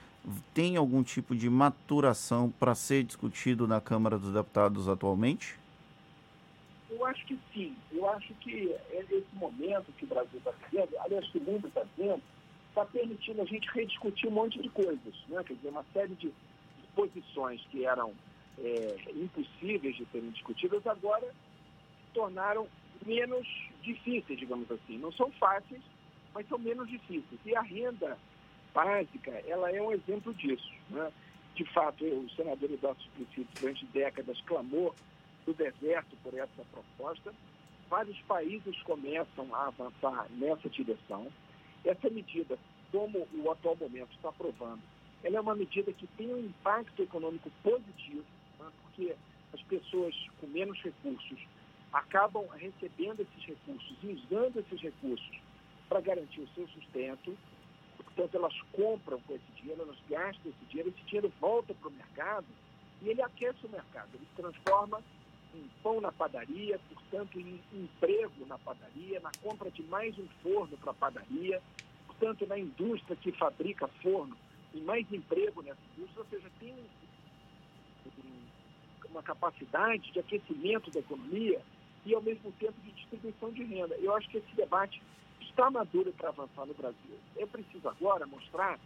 tem 0.53 0.77
algum 0.77 1.03
tipo 1.03 1.35
de 1.35 1.49
maturação 1.49 2.51
para 2.59 2.73
ser 2.73 3.03
discutido 3.03 3.67
na 3.67 3.81
Câmara 3.81 4.17
dos 4.17 4.33
Deputados 4.33 4.87
atualmente? 4.87 5.58
Eu 6.89 7.05
acho 7.05 7.25
que 7.25 7.37
sim. 7.53 7.75
Eu 7.91 8.09
acho 8.09 8.33
que 8.35 8.75
esse 8.91 9.27
momento 9.33 9.91
que 9.97 10.05
o 10.05 10.07
Brasil 10.07 10.39
está 10.39 10.51
vivendo, 10.51 10.97
aliás, 10.99 11.27
que 11.29 11.37
o 11.37 11.41
mundo 11.43 11.67
está 11.67 11.83
vivendo, 11.95 12.21
está 12.69 12.85
permitindo 12.85 13.41
a 13.41 13.45
gente 13.45 13.69
rediscutir 13.69 14.27
um 14.27 14.33
monte 14.33 14.59
de 14.59 14.69
coisas. 14.69 15.13
Né? 15.27 15.43
Quer 15.43 15.53
dizer, 15.53 15.69
uma 15.69 15.85
série 15.93 16.15
de 16.15 16.33
posições 16.95 17.61
que 17.69 17.85
eram 17.85 18.13
é, 18.57 18.95
impossíveis 19.15 19.95
de 19.95 20.05
serem 20.07 20.31
discutidas 20.31 20.85
agora 20.87 21.27
se 21.27 22.13
tornaram 22.13 22.67
menos 23.05 23.47
difíceis, 23.81 24.39
digamos 24.39 24.69
assim. 24.71 24.97
Não 24.97 25.11
são 25.11 25.31
fáceis, 25.33 25.81
mas 26.33 26.47
são 26.47 26.57
menos 26.57 26.89
difíceis. 26.89 27.39
E 27.45 27.55
a 27.55 27.61
renda 27.61 28.17
básica, 28.73 29.31
ela 29.47 29.71
é 29.71 29.81
um 29.81 29.91
exemplo 29.91 30.33
disso. 30.33 30.71
Né? 30.89 31.11
De 31.55 31.65
fato, 31.65 32.03
o 32.03 32.29
senador 32.31 32.71
Eduardo 32.71 33.01
Suplicy, 33.01 33.47
durante 33.59 33.85
décadas, 33.87 34.41
clamou 34.41 34.95
do 35.49 35.53
deserto 35.53 36.15
por 36.23 36.33
essa 36.35 36.63
proposta. 36.71 37.33
Vários 37.89 38.19
países 38.21 38.79
começam 38.83 39.53
a 39.53 39.67
avançar 39.67 40.27
nessa 40.31 40.69
direção. 40.69 41.27
Essa 41.83 42.09
medida, 42.09 42.57
como 42.91 43.27
o 43.33 43.51
atual 43.51 43.75
momento 43.75 44.13
está 44.13 44.31
provando, 44.31 44.81
ela 45.23 45.37
é 45.37 45.41
uma 45.41 45.55
medida 45.55 45.91
que 45.91 46.05
tem 46.15 46.31
um 46.31 46.45
impacto 46.45 47.01
econômico 47.01 47.49
positivo, 47.63 48.23
né? 48.59 48.67
porque 48.83 49.15
as 49.51 49.61
pessoas 49.63 50.15
com 50.39 50.47
menos 50.47 50.79
recursos 50.81 51.39
acabam 51.91 52.47
recebendo 52.49 53.21
esses 53.21 53.45
recursos 53.45 53.97
e 54.03 54.07
usando 54.07 54.59
esses 54.59 54.79
recursos 54.79 55.41
para 55.87 55.99
garantir 55.99 56.41
o 56.41 56.49
seu 56.49 56.67
sustento. 56.67 57.35
Portanto, 57.97 58.35
elas 58.35 58.61
compram 58.73 59.19
com 59.21 59.33
esse 59.33 59.51
dinheiro, 59.55 59.81
elas 59.81 59.97
gastam 60.07 60.51
esse 60.51 60.65
dinheiro, 60.69 60.89
esse 60.89 61.03
dinheiro 61.07 61.33
volta 61.41 61.73
para 61.73 61.89
o 61.89 61.91
mercado 61.91 62.45
e 63.01 63.09
ele 63.09 63.21
aquece 63.21 63.65
o 63.65 63.69
mercado, 63.69 64.09
ele 64.13 64.27
transforma 64.35 65.01
em 65.55 65.69
pão 65.81 65.99
na 65.99 66.11
padaria, 66.11 66.79
portanto, 66.93 67.39
em 67.39 67.59
emprego 67.73 68.45
na 68.47 68.57
padaria, 68.57 69.19
na 69.19 69.31
compra 69.41 69.71
de 69.71 69.83
mais 69.83 70.17
um 70.17 70.27
forno 70.43 70.77
para 70.77 70.91
a 70.91 70.93
padaria, 70.93 71.61
portanto, 72.07 72.45
na 72.47 72.57
indústria 72.57 73.15
que 73.15 73.31
fabrica 73.31 73.87
forno, 74.01 74.35
e 74.73 74.79
mais 74.81 75.11
emprego 75.11 75.61
nessa 75.61 75.79
indústria, 75.95 76.21
ou 76.21 76.29
seja, 76.29 76.51
tem 76.59 76.75
uma 79.09 79.23
capacidade 79.23 80.11
de 80.11 80.19
aquecimento 80.19 80.91
da 80.91 80.99
economia 80.99 81.61
e, 82.05 82.13
ao 82.13 82.21
mesmo 82.21 82.51
tempo, 82.53 82.79
de 82.81 82.91
distribuição 82.91 83.51
de 83.51 83.63
renda. 83.63 83.95
Eu 83.95 84.15
acho 84.15 84.29
que 84.29 84.37
esse 84.37 84.55
debate 84.55 85.01
está 85.41 85.69
maduro 85.71 86.13
para 86.13 86.29
avançar 86.29 86.65
no 86.65 86.73
Brasil. 86.73 87.17
É 87.35 87.45
preciso 87.45 87.89
agora 87.89 88.27
mostrar 88.27 88.79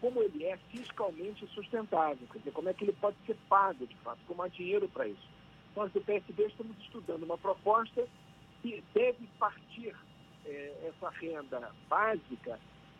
como 0.00 0.22
ele 0.22 0.44
é 0.44 0.56
fiscalmente 0.70 1.46
sustentável, 1.48 2.26
quer 2.32 2.38
dizer, 2.38 2.52
como 2.52 2.68
é 2.68 2.74
que 2.74 2.84
ele 2.84 2.92
pode 2.92 3.16
ser 3.26 3.36
pago, 3.48 3.86
de 3.86 3.96
fato, 3.96 4.18
como 4.26 4.42
há 4.42 4.48
dinheiro 4.48 4.88
para 4.88 5.06
isso. 5.08 5.35
Nós 5.76 5.92
do 5.92 6.00
PSB 6.00 6.46
estamos 6.46 6.74
estudando 6.78 7.24
uma 7.24 7.36
proposta 7.36 8.08
que 8.62 8.82
deve 8.94 9.26
partir 9.38 9.94
é, 10.46 10.88
essa 10.88 11.10
renda 11.10 11.70
básica 11.86 12.58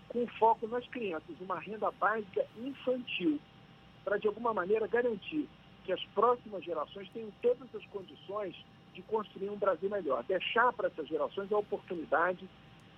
com 0.08 0.26
foco 0.38 0.68
nas 0.68 0.86
crianças, 0.88 1.40
uma 1.40 1.58
renda 1.58 1.90
básica 1.92 2.46
infantil, 2.58 3.40
para 4.04 4.18
de 4.18 4.28
alguma 4.28 4.52
maneira 4.52 4.86
garantir 4.86 5.48
que 5.84 5.92
as 5.92 6.04
próximas 6.14 6.62
gerações 6.64 7.08
tenham 7.14 7.32
todas 7.40 7.74
as 7.74 7.84
condições 7.86 8.54
de 8.92 9.00
construir 9.02 9.48
um 9.48 9.56
Brasil 9.56 9.88
melhor, 9.88 10.22
deixar 10.24 10.70
para 10.74 10.88
essas 10.88 11.08
gerações 11.08 11.50
a 11.50 11.58
oportunidade 11.58 12.46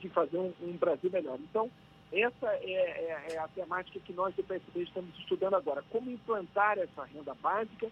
de 0.01 0.09
fazer 0.09 0.39
um, 0.39 0.53
um 0.61 0.77
Brasil 0.77 1.11
melhor. 1.11 1.39
Então, 1.39 1.71
essa 2.13 2.47
é, 2.47 2.73
é, 2.73 3.27
é, 3.35 3.39
a 3.39 3.47
temática 3.49 4.01
que 4.01 4.13
nós 4.13 4.35
do 4.35 4.43
PSB 4.43 4.83
estamos 4.83 5.17
estudando 5.19 5.55
agora, 5.55 5.85
como 5.91 6.11
implantar 6.11 6.79
essa 6.79 7.05
renda 7.05 7.35
básica 7.35 7.89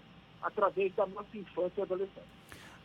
através 0.47 0.95
da 0.95 1.07
nossa 1.07 1.37
infância 1.37 1.81
e 1.81 1.83
adolescência. 1.83 2.23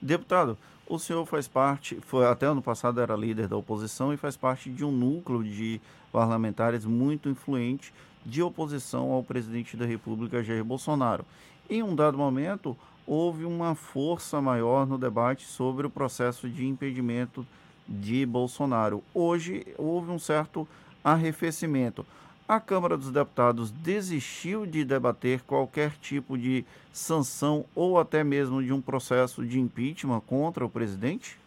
Deputado, 0.02 0.58
o 0.88 0.98
senhor 0.98 1.26
faz 1.26 1.48
parte, 1.48 1.96
foi 2.02 2.26
até 2.26 2.48
ano 2.48 2.62
passado 2.62 3.00
era 3.00 3.16
líder 3.16 3.48
da 3.48 3.56
oposição 3.56 4.12
e 4.12 4.18
faz 4.18 4.36
parte 4.36 4.70
de 4.70 4.84
um 4.84 4.92
núcleo 4.92 5.44
de 5.44 5.80
parlamentares 6.12 6.86
muito 6.86 7.30
influente 7.30 7.94
de 8.26 8.42
oposição 8.42 9.12
ao 9.12 9.24
presidente 9.24 9.78
da 9.78 9.86
República, 9.86 10.44
Jair 10.44 10.64
Bolsonaro. 10.64 11.24
Em 11.70 11.84
um 11.84 11.96
dado 11.96 12.18
momento, 12.18 12.76
houve 13.06 13.46
uma 13.46 13.76
força 13.76 14.42
maior 14.42 14.86
no 14.86 14.98
debate 14.98 15.46
sobre 15.46 15.86
o 15.86 15.90
processo 15.90 16.50
de 16.50 16.66
impedimento 16.66 17.46
de 17.88 18.26
Bolsonaro. 18.26 19.04
Hoje 19.14 19.66
houve 19.78 20.12
um 20.12 20.20
certo 20.20 20.68
arrefecimento 21.04 22.06
a 22.48 22.60
Câmara 22.60 22.98
dos 22.98 23.12
Deputados 23.12 23.72
desistiu 23.72 24.66
de 24.66 24.84
debater 24.84 25.42
qualquer 25.42 25.92
tipo 25.98 26.38
de 26.38 26.66
sanção 26.92 27.66
ou 27.74 28.00
até 28.00 28.24
mesmo 28.24 28.62
de 28.62 28.74
um 28.74 28.82
processo 28.82 29.46
de 29.46 29.60
impeachment 29.60 30.20
contra 30.22 30.66
o 30.66 30.70
presidente? 30.70 31.40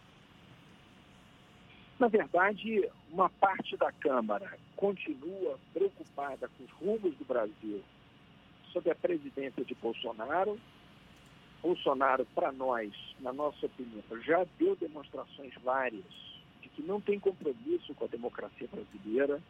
Na 1.99 2.07
verdade, 2.07 2.89
uma 3.11 3.29
parte 3.29 3.77
da 3.77 3.91
Câmara 3.91 4.57
continua 4.75 5.57
preocupada 5.73 6.49
com 6.49 6.63
os 6.63 6.71
rumos 6.71 7.15
do 7.15 7.25
Brasil 7.25 7.81
sob 8.73 8.89
a 8.89 8.95
presidência 8.95 9.63
de 9.63 9.73
Bolsonaro. 9.75 10.59
Bolsonaro, 11.61 12.25
para 12.35 12.51
nós, 12.51 12.91
na 13.21 13.31
nossa 13.31 13.65
opinião, 13.65 14.03
já 14.21 14.45
deu 14.59 14.75
demonstrações 14.75 15.53
várias 15.63 16.03
de 16.61 16.67
que 16.69 16.81
não 16.81 16.99
tem 16.99 17.19
compromisso 17.19 17.93
com 17.95 18.03
a 18.03 18.09
democracia 18.09 18.67
brasileira 18.67 19.41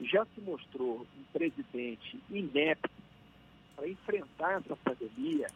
já 0.00 0.24
se 0.34 0.40
mostrou 0.40 1.06
um 1.18 1.24
presidente 1.32 2.18
inepto 2.30 2.90
para 3.76 3.88
enfrentar 3.88 4.60
essa 4.60 4.76
pandemia, 4.76 5.46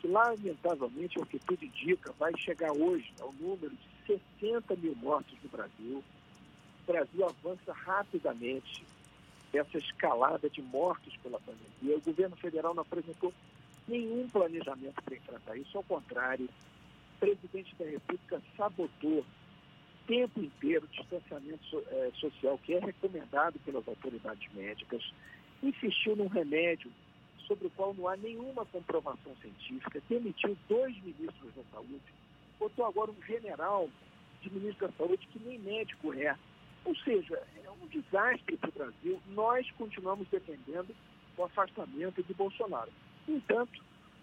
que 0.00 0.08
lamentavelmente, 0.08 1.18
o 1.18 1.26
que 1.26 1.38
tudo 1.38 1.64
indica, 1.64 2.12
vai 2.18 2.32
chegar 2.38 2.72
hoje 2.72 3.12
ao 3.20 3.32
número 3.34 3.70
de 3.70 4.20
60 4.40 4.76
mil 4.76 4.94
mortos 4.96 5.36
no 5.42 5.48
Brasil. 5.48 6.02
O 6.82 6.92
Brasil 6.92 7.24
avança 7.24 7.72
rapidamente 7.72 8.84
essa 9.52 9.78
escalada 9.78 10.48
de 10.48 10.62
mortos 10.62 11.16
pela 11.18 11.38
pandemia. 11.40 11.96
O 11.96 12.00
governo 12.00 12.36
federal 12.36 12.74
não 12.74 12.82
apresentou 12.82 13.32
nenhum 13.86 14.28
planejamento 14.28 15.02
para 15.02 15.16
enfrentar 15.16 15.56
isso, 15.56 15.76
ao 15.76 15.84
contrário, 15.84 16.46
o 16.46 17.20
presidente 17.20 17.74
da 17.76 17.84
República 17.84 18.42
sabotou 18.56 19.24
tempo 20.06 20.40
inteiro 20.40 20.86
distanciamento 20.88 21.82
é, 21.88 22.10
social 22.14 22.58
que 22.58 22.74
é 22.74 22.80
recomendado 22.80 23.58
pelas 23.60 23.86
autoridades 23.86 24.52
médicas, 24.54 25.02
insistiu 25.62 26.16
num 26.16 26.28
remédio 26.28 26.90
sobre 27.46 27.66
o 27.66 27.70
qual 27.70 27.94
não 27.94 28.08
há 28.08 28.16
nenhuma 28.16 28.64
comprovação 28.66 29.34
científica, 29.40 30.02
demitiu 30.08 30.56
dois 30.68 30.94
ministros 31.02 31.54
da 31.54 31.62
saúde, 31.72 32.00
botou 32.58 32.86
agora 32.86 33.10
um 33.10 33.26
general 33.26 33.88
de 34.42 34.52
ministro 34.52 34.88
da 34.88 34.94
Saúde 34.94 35.26
que 35.28 35.38
nem 35.38 35.58
médico 35.58 36.12
é. 36.14 36.36
Ou 36.84 36.96
seja, 36.96 37.40
é 37.64 37.70
um 37.70 37.86
desastre 37.86 38.56
para 38.56 38.68
o 38.68 38.72
Brasil. 38.72 39.20
Nós 39.28 39.70
continuamos 39.72 40.26
defendendo 40.28 40.94
o 41.36 41.44
afastamento 41.44 42.22
de 42.22 42.34
Bolsonaro. 42.34 42.90
No 43.26 43.36
entanto, 43.36 43.80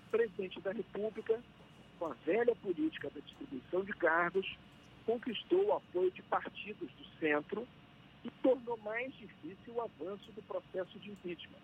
o 0.07 0.11
presidente 0.11 0.59
da 0.59 0.71
República, 0.71 1.41
com 1.97 2.07
a 2.07 2.15
velha 2.25 2.53
política 2.55 3.09
da 3.09 3.21
distribuição 3.21 3.83
de 3.83 3.93
cargos, 3.93 4.57
conquistou 5.09 5.65
o 5.65 5.73
apoio 5.73 6.11
de 6.11 6.21
partidos 6.21 6.87
do 6.91 7.19
centro 7.19 7.67
e 8.23 8.29
tornou 8.43 8.77
mais 8.77 9.11
difícil 9.15 9.73
o 9.73 9.81
avanço 9.81 10.31
do 10.33 10.41
processo 10.43 10.99
de 10.99 11.09
impeachment. 11.09 11.57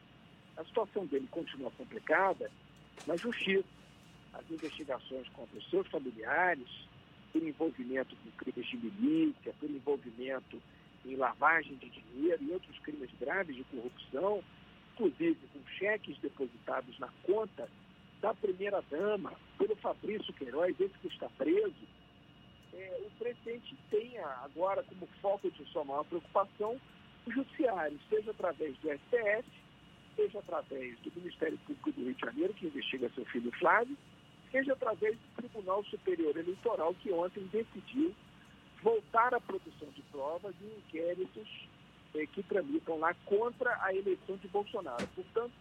A 0.57 0.65
situação 0.65 1.05
dele 1.05 1.27
continua 1.29 1.69
complicada 1.77 2.49
na 3.05 3.15
justiça. 3.15 3.67
As 4.33 4.49
investigações 4.49 5.29
contra 5.29 5.59
os 5.59 5.69
seus 5.69 5.87
familiares, 5.89 6.67
pelo 7.31 7.47
envolvimento 7.47 8.15
com 8.15 8.31
crimes 8.31 8.67
de 8.67 8.77
milícia, 8.77 9.53
pelo 9.59 9.75
envolvimento 9.75 10.59
em 11.05 11.15
lavagem 11.15 11.75
de 11.75 11.91
dinheiro 11.91 12.43
e 12.43 12.51
outros 12.51 12.79
crimes 12.79 13.11
graves 13.19 13.55
de 13.55 13.63
corrupção, 13.65 14.43
inclusive 14.93 15.37
com 15.53 15.59
cheques 15.77 16.17
depositados 16.17 16.97
na 16.97 17.09
conta 17.21 17.69
da 18.21 18.33
primeira-dama, 18.33 19.33
pelo 19.59 19.75
Fabrício 19.75 20.33
Queiroz, 20.33 20.75
esse 20.79 20.97
que 20.97 21.07
está 21.09 21.29
preso, 21.37 21.94
é, 22.77 23.01
o 23.05 23.09
presidente 23.17 23.75
tem 23.89 24.17
agora 24.19 24.83
como 24.83 25.07
foco 25.21 25.49
de 25.49 25.65
sua 25.71 25.83
maior 25.83 26.03
preocupação 26.03 26.79
o 27.25 27.31
judiciário, 27.31 27.99
seja 28.09 28.31
através 28.31 28.77
do 28.77 28.89
STF, 28.89 29.49
seja 30.15 30.39
através 30.39 30.97
do 30.99 31.11
Ministério 31.15 31.57
Público 31.59 31.91
do 31.91 32.03
Rio 32.03 32.13
de 32.13 32.21
Janeiro, 32.21 32.53
que 32.53 32.67
investiga 32.67 33.09
seu 33.15 33.25
filho 33.25 33.51
Flávio, 33.53 33.97
seja 34.51 34.73
através 34.73 35.17
do 35.17 35.35
Tribunal 35.35 35.83
Superior 35.85 36.37
Eleitoral, 36.37 36.93
que 36.95 37.11
ontem 37.11 37.43
decidiu 37.51 38.13
voltar 38.83 39.33
à 39.33 39.41
produção 39.41 39.89
de 39.89 40.01
provas 40.03 40.53
em 40.61 40.77
inquéritos 40.77 41.67
eh, 42.13 42.27
que 42.27 42.43
tramitam 42.43 42.99
lá 42.99 43.15
contra 43.25 43.75
a 43.83 43.93
eleição 43.93 44.37
de 44.37 44.47
Bolsonaro. 44.47 45.07
Portanto, 45.15 45.53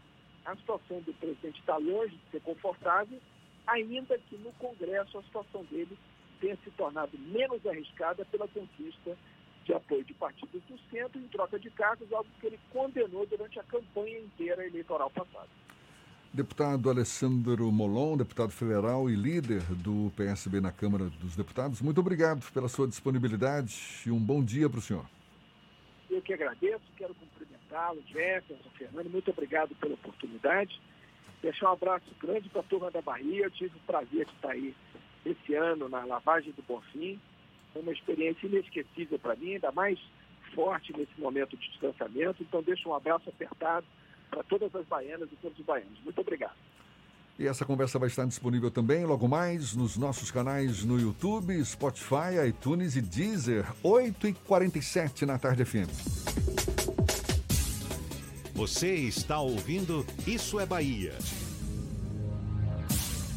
a 0.45 0.55
situação 0.57 1.01
do 1.01 1.15
presidente 1.15 1.59
está 1.59 1.77
longe 1.79 2.15
de 2.15 2.31
ser 2.31 2.43
confortável, 2.43 3.19
ainda 3.67 4.19
que 4.19 4.37
no 4.37 4.53
Congresso 4.53 5.19
a 5.19 5.23
situação 5.23 5.65
dele 5.65 5.97
tenha 6.45 6.59
se 6.63 6.71
tornado 6.73 7.19
menos 7.19 7.67
arriscada 7.67 8.23
pela 8.27 8.47
conquista 8.47 9.17
de 9.65 9.73
apoio 9.73 10.05
de 10.05 10.13
partidos 10.13 10.63
do 10.69 10.79
centro 10.91 11.19
em 11.19 11.27
troca 11.29 11.59
de 11.59 11.71
cargos, 11.71 12.13
algo 12.13 12.29
que 12.39 12.47
ele 12.47 12.61
condenou 12.71 13.27
durante 13.27 13.59
a 13.59 13.63
campanha 13.63 14.19
inteira 14.19 14.67
eleitoral 14.67 15.09
passada. 15.09 15.49
Deputado 16.35 16.91
Alessandro 16.91 17.73
Molon, 17.73 18.19
deputado 18.19 18.51
federal 18.51 19.09
e 19.09 19.15
líder 19.15 19.63
do 19.77 20.13
PSB 20.17 20.61
na 20.61 20.71
Câmara 20.71 21.05
dos 21.05 21.35
Deputados, 21.35 21.81
muito 21.81 22.01
obrigado 22.01 22.45
pela 22.53 22.69
sua 22.69 22.87
disponibilidade 22.87 24.03
e 24.05 24.11
um 24.11 24.19
bom 24.19 24.45
dia 24.45 24.69
para 24.69 24.81
o 24.81 24.83
senhor. 24.83 25.07
Eu 26.11 26.21
que 26.21 26.35
agradeço, 26.35 26.83
quero 26.97 27.15
cumprimentá-lo, 27.15 28.03
Jefferson, 28.09 28.69
Fernando, 28.77 29.09
muito 29.09 29.31
obrigado 29.31 29.75
pela 29.77 29.95
oportunidade. 29.95 30.79
Deixar 31.41 31.71
um 31.71 31.73
abraço 31.73 32.07
grande 32.21 32.49
para 32.51 32.61
a 32.61 32.65
turma 32.65 32.91
da 32.91 33.01
Bahia, 33.01 33.45
eu 33.45 33.51
tive 33.51 33.77
o 33.77 33.87
prazer 33.87 34.27
de 34.27 34.33
estar 34.33 34.51
aí 34.51 34.75
esse 35.25 35.55
ano 35.55 35.89
na 35.89 36.05
lavagem 36.05 36.53
do 36.53 36.63
Bonfim. 36.63 37.19
Foi 37.73 37.83
uma 37.83 37.93
experiência 37.93 38.47
inesquecível 38.47 39.19
para 39.19 39.37
mim, 39.37 39.55
ainda 39.55 39.73
mais 39.73 39.99
forte 40.55 40.97
nesse 40.97 41.21
momento 41.21 41.57
de 41.57 41.71
distanciamento. 41.71 42.43
Então, 42.43 42.63
deixo 42.63 42.89
um 42.89 42.95
abraço 42.95 43.29
apertado 43.29 43.87
para 44.31 44.43
todas 44.45 44.75
as 44.75 44.87
baianas 44.87 45.29
e 45.33 45.37
todos 45.37 45.59
os 45.59 45.65
baianos. 45.65 45.99
Muito 46.05 46.21
obrigado. 46.21 46.57
E 47.37 47.49
essa 47.49 47.65
conversa 47.65 47.99
vai 47.99 48.09
estar 48.09 48.25
disponível 48.27 48.71
também 48.71 49.05
logo 49.05 49.27
mais 49.27 49.75
nos 49.75 49.97
nossos 49.97 50.31
canais 50.31 50.85
no 50.85 51.01
YouTube, 51.01 51.65
Spotify, 51.65 52.47
iTunes 52.49 52.95
e 52.95 53.03
Deezer, 53.03 53.65
8h47 53.83 55.23
na 55.23 55.37
Tarde 55.37 55.65
FM. 55.65 55.91
Você 58.55 58.95
está 58.95 59.41
ouvindo 59.41 60.07
Isso 60.25 60.61
é 60.61 60.67
Bahia. 60.67 61.13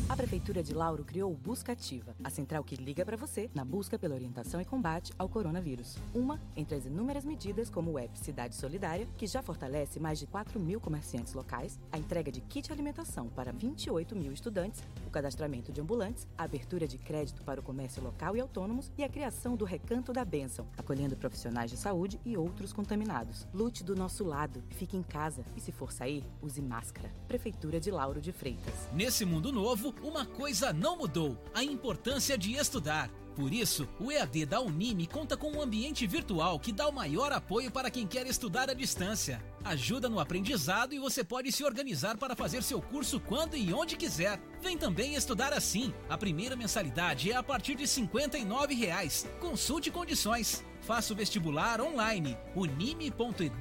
A 0.10 0.16
Prefeitura 0.16 0.64
de 0.64 0.74
Lauro 0.74 1.04
criou 1.04 1.30
o 1.34 1.36
Busca 1.36 1.74
Ativa, 1.74 2.16
a 2.24 2.30
central 2.30 2.64
que 2.64 2.78
liga 2.78 3.04
para 3.04 3.18
você 3.18 3.50
na 3.54 3.66
busca 3.66 4.00
pela 4.00 4.16
orientação 4.16 4.62
e 4.62 4.64
combate 4.64 5.12
ao 5.20 5.28
coronavírus. 5.28 5.98
Uma 6.14 6.40
entre 6.56 6.78
as 6.78 6.86
inúmeras 6.86 7.26
medidas, 7.26 7.70
como 7.70 7.92
o 7.92 8.00
app 8.00 8.18
Cidade 8.18 8.56
Solidária, 8.56 9.06
que 9.18 9.28
já 9.28 9.44
fortalece 9.44 10.00
mais 10.00 10.18
de 10.18 10.26
4 10.26 10.58
mil 10.62 10.80
comerciantes 10.80 11.34
locais, 11.34 11.78
a 11.92 11.98
entrega 11.98 12.32
de 12.32 12.40
kit 12.40 12.72
alimentação 12.72 13.28
para 13.28 13.52
28 13.52 14.16
mil 14.16 14.32
estudantes, 14.32 14.82
o 15.06 15.10
cadastramento 15.10 15.74
de 15.74 15.82
ambulantes, 15.82 16.26
a 16.38 16.46
abertura 16.46 16.88
de 16.88 16.98
crédito 16.98 17.44
para 17.44 17.60
o 17.60 17.64
comércio 17.64 18.02
local 18.02 18.34
e 18.38 18.40
autônomos 18.40 18.90
e 18.98 19.04
a 19.04 19.10
criação 19.10 19.58
do 19.58 19.66
Recanto 19.66 20.14
da 20.14 20.24
Bênção, 20.24 20.68
acolhendo 20.78 21.18
profissionais 21.18 21.70
de 21.70 21.76
saúde 21.76 22.18
e 22.24 22.38
outros 22.38 22.72
contaminados. 22.72 23.46
Lute 23.54 23.84
do 23.84 23.94
nosso 23.94 24.24
lado, 24.24 24.64
fique 24.70 24.96
em 24.96 25.04
casa 25.04 25.44
e, 25.58 25.60
se 25.60 25.74
for 25.74 25.92
sair, 25.92 26.24
use 26.42 26.62
máscara. 26.62 27.12
Prefeitura 27.28 27.78
de 27.78 27.92
Lauro 27.92 28.22
de 28.22 28.32
Freitas. 28.32 28.88
Nesse 28.94 29.26
mundo 29.26 29.52
novo, 29.52 29.97
uma 30.02 30.26
coisa 30.26 30.72
não 30.74 30.98
mudou: 30.98 31.38
a 31.54 31.64
importância 31.64 32.38
de 32.38 32.54
estudar. 32.54 33.10
Por 33.38 33.54
isso, 33.54 33.88
o 34.00 34.12
EAD 34.12 34.48
da 34.48 34.60
Unime 34.60 35.06
conta 35.06 35.38
com 35.38 35.52
um 35.52 35.62
ambiente 35.62 36.08
virtual 36.08 36.60
que 36.60 36.72
dá 36.72 36.88
o 36.88 36.92
maior 36.92 37.32
apoio 37.32 37.70
para 37.70 37.92
quem 37.92 38.08
quer 38.08 38.26
estudar 38.26 38.68
à 38.68 38.74
distância. 38.74 39.46
Ajuda 39.64 40.10
no 40.10 40.20
aprendizado 40.20 40.92
e 40.96 40.98
você 40.98 41.24
pode 41.24 41.52
se 41.52 41.64
organizar 41.64 42.18
para 42.18 42.36
fazer 42.36 42.64
seu 42.64 42.82
curso 42.82 43.20
quando 43.20 43.56
e 43.56 43.72
onde 43.72 43.96
quiser. 43.96 44.42
Vem 44.60 44.76
também 44.76 45.14
estudar 45.14 45.54
assim. 45.54 45.94
A 46.10 46.18
primeira 46.18 46.56
mensalidade 46.56 47.32
é 47.32 47.36
a 47.36 47.44
partir 47.44 47.76
de 47.76 47.88
59 47.88 48.74
reais. 48.74 49.28
Consulte 49.40 49.92
condições. 49.92 50.66
Faça 50.82 51.14
o 51.14 51.16
vestibular 51.16 51.80
online. 51.80 52.36
unime.edu.br. 52.56 53.52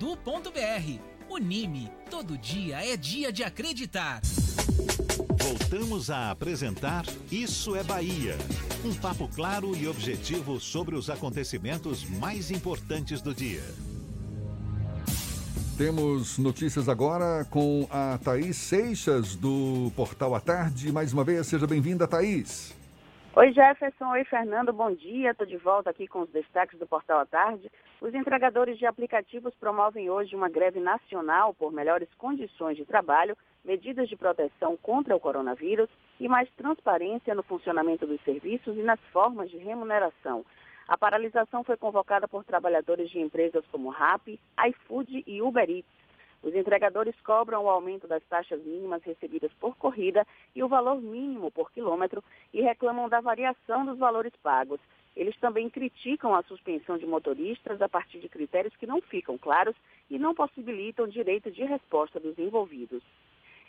Unime. 1.29 1.93
Todo 2.09 2.39
dia 2.39 2.83
é 2.83 2.97
dia 2.97 3.31
de 3.31 3.45
acreditar. 3.45 4.23
Voltamos 5.47 6.11
a 6.11 6.33
apresentar 6.33 7.05
Isso 7.31 7.77
é 7.77 7.85
Bahia. 7.85 8.37
Um 8.85 8.93
papo 8.93 9.29
claro 9.33 9.77
e 9.77 9.87
objetivo 9.87 10.59
sobre 10.59 10.97
os 10.97 11.09
acontecimentos 11.09 12.05
mais 12.05 12.51
importantes 12.51 13.23
do 13.23 13.33
dia. 13.33 13.63
Temos 15.79 16.37
notícias 16.37 16.89
agora 16.89 17.45
com 17.49 17.87
a 17.93 18.19
Thaís 18.19 18.57
Seixas, 18.57 19.37
do 19.37 19.93
Portal 19.95 20.35
à 20.35 20.41
Tarde. 20.41 20.91
Mais 20.91 21.13
uma 21.13 21.23
vez, 21.23 21.47
seja 21.47 21.65
bem-vinda, 21.65 22.09
Thaís. 22.09 22.75
Oi, 23.39 23.53
Jefferson. 23.53 24.13
Oi, 24.13 24.25
Fernando. 24.25 24.73
Bom 24.73 24.91
dia. 24.95 25.33
Estou 25.33 25.47
de 25.47 25.59
volta 25.59 25.91
aqui 25.91 26.09
com 26.09 26.21
os 26.21 26.31
destaques 26.31 26.79
do 26.79 26.87
Portal 26.87 27.21
à 27.21 27.27
Tarde. 27.27 27.71
Os 28.01 28.15
entregadores 28.15 28.79
de 28.79 28.87
aplicativos 28.87 29.55
promovem 29.57 30.09
hoje 30.09 30.35
uma 30.35 30.49
greve 30.49 30.81
nacional 30.81 31.53
por 31.53 31.71
melhores 31.71 32.09
condições 32.15 32.79
de 32.79 32.87
trabalho, 32.87 33.37
medidas 33.63 34.09
de 34.09 34.17
proteção 34.17 34.75
contra 34.79 35.15
o 35.15 35.21
coronavírus 35.21 35.91
e 36.19 36.27
mais 36.27 36.49
transparência 36.53 37.35
no 37.35 37.43
funcionamento 37.43 38.07
dos 38.07 38.23
serviços 38.23 38.75
e 38.75 38.83
nas 38.83 39.01
formas 39.13 39.51
de 39.51 39.59
remuneração. 39.59 40.43
A 40.89 40.97
paralisação 40.97 41.63
foi 41.63 41.77
convocada 41.77 42.27
por 42.27 42.43
trabalhadores 42.43 43.11
de 43.11 43.21
empresas 43.21 43.67
como 43.71 43.91
RAP, 43.91 44.29
iFood 44.67 45.25
e 45.27 45.43
Uber 45.43 45.69
Eats. 45.69 45.85
Os 46.43 46.55
entregadores 46.55 47.15
cobram 47.23 47.65
o 47.65 47.69
aumento 47.69 48.07
das 48.07 48.23
taxas 48.25 48.63
mínimas 48.65 49.03
recebidas 49.03 49.53
por 49.55 49.77
corrida 49.77 50.27
e 50.55 50.63
o 50.63 50.69
valor 50.69 51.01
mínimo 51.01 51.51
por 51.51 51.73
quilômetro 51.73 52.23
e 52.53 52.61
reclamam 52.61 53.09
da 53.09 53.21
variação 53.21 53.85
dos 53.85 53.99
valores 53.99 54.33
pagos. 54.43 54.81
Eles 55.17 55.37
também 55.41 55.71
criticam 55.71 56.35
a 56.35 56.43
suspensão 56.43 56.99
de 56.99 57.07
motoristas 57.07 57.81
a 57.81 57.89
partir 57.89 58.19
de 58.21 58.29
critérios 58.29 58.77
que 58.77 58.87
não 58.87 59.01
ficam 59.01 59.39
claros 59.39 59.75
e 60.11 60.19
não 60.19 60.35
possibilitam 60.35 61.09
direito 61.09 61.51
de 61.51 61.65
resposta 61.65 62.21
dos 62.21 62.39
envolvidos. 62.39 63.03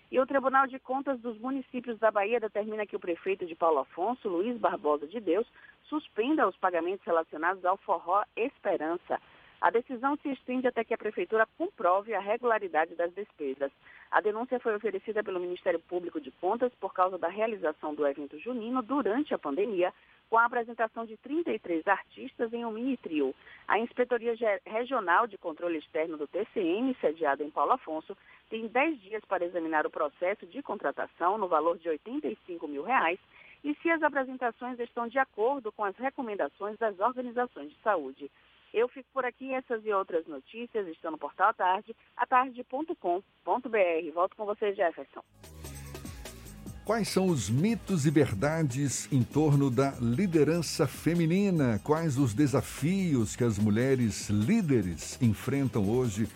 E 0.09 0.19
o 0.19 0.25
Tribunal 0.25 0.67
de 0.67 0.79
Contas 0.79 1.19
dos 1.19 1.37
Municípios 1.37 1.99
da 1.99 2.09
Bahia 2.09 2.39
determina 2.39 2.85
que 2.85 2.95
o 2.95 2.99
prefeito 2.99 3.45
de 3.45 3.55
Paulo 3.55 3.79
Afonso, 3.79 4.29
Luiz 4.29 4.57
Barbosa 4.57 5.05
de 5.05 5.19
Deus, 5.19 5.45
suspenda 5.83 6.47
os 6.47 6.55
pagamentos 6.57 7.05
relacionados 7.05 7.63
ao 7.65 7.77
Forró 7.77 8.23
Esperança. 8.35 9.19
A 9.59 9.71
decisão 9.71 10.15
se 10.17 10.29
estende 10.29 10.67
até 10.67 10.83
que 10.83 10.93
a 10.93 10.97
Prefeitura 10.97 11.47
comprove 11.57 12.13
a 12.13 12.19
regularidade 12.19 12.93
das 12.95 13.11
despesas. 13.13 13.71
A 14.11 14.21
denúncia 14.21 14.59
foi 14.59 14.75
oferecida 14.75 15.23
pelo 15.23 15.39
Ministério 15.39 15.79
Público 15.79 16.21
de 16.21 16.29
Contas 16.31 16.71
por 16.79 16.93
causa 16.93 17.17
da 17.17 17.27
realização 17.27 17.95
do 17.95 18.05
evento 18.05 18.37
junino 18.39 18.83
durante 18.83 19.33
a 19.33 19.39
pandemia, 19.39 19.91
com 20.29 20.37
a 20.37 20.45
apresentação 20.45 21.05
de 21.05 21.17
33 21.17 21.87
artistas 21.87 22.53
em 22.53 22.65
um 22.65 22.71
mini-trio. 22.71 23.33
A 23.67 23.79
Inspetoria 23.79 24.35
Regional 24.65 25.25
de 25.25 25.37
Controle 25.37 25.79
Externo 25.79 26.17
do 26.17 26.27
TCM, 26.27 26.95
sediada 27.01 27.43
em 27.43 27.49
Paulo 27.49 27.71
Afonso, 27.71 28.15
tem 28.49 28.67
10 28.67 29.01
dias 29.01 29.25
para 29.25 29.45
examinar 29.45 29.87
o 29.87 29.91
processo 29.91 30.45
de 30.45 30.61
contratação 30.61 31.37
no 31.37 31.47
valor 31.47 31.77
de 31.79 31.89
85 31.89 32.67
mil 32.67 32.83
reais 32.83 33.19
e 33.63 33.73
se 33.75 33.89
as 33.89 34.03
apresentações 34.03 34.79
estão 34.79 35.07
de 35.07 35.17
acordo 35.17 35.71
com 35.71 35.83
as 35.83 35.95
recomendações 35.97 36.77
das 36.77 36.99
organizações 36.99 37.69
de 37.69 37.77
saúde. 37.81 38.29
Eu 38.73 38.87
fico 38.87 39.09
por 39.13 39.25
aqui, 39.25 39.53
essas 39.53 39.85
e 39.85 39.91
outras 39.91 40.25
notícias 40.27 40.87
estão 40.87 41.11
no 41.11 41.17
portal 41.17 41.53
tarde, 41.53 41.95
atarde.com.br. 42.15 44.13
Volto 44.13 44.35
com 44.35 44.45
você, 44.45 44.73
Jefferson. 44.73 45.23
Quais 46.87 47.09
são 47.09 47.27
os 47.27 47.49
mitos 47.49 48.05
e 48.05 48.09
verdades 48.09 49.11
em 49.11 49.21
torno 49.21 49.69
da 49.69 49.91
liderança 49.99 50.87
feminina? 50.87 51.81
Quais 51.83 52.17
os 52.17 52.33
desafios 52.33 53.35
que 53.35 53.43
as 53.43 53.59
mulheres 53.59 54.29
líderes 54.29 55.21
enfrentam 55.21 55.89
hoje 55.89 56.29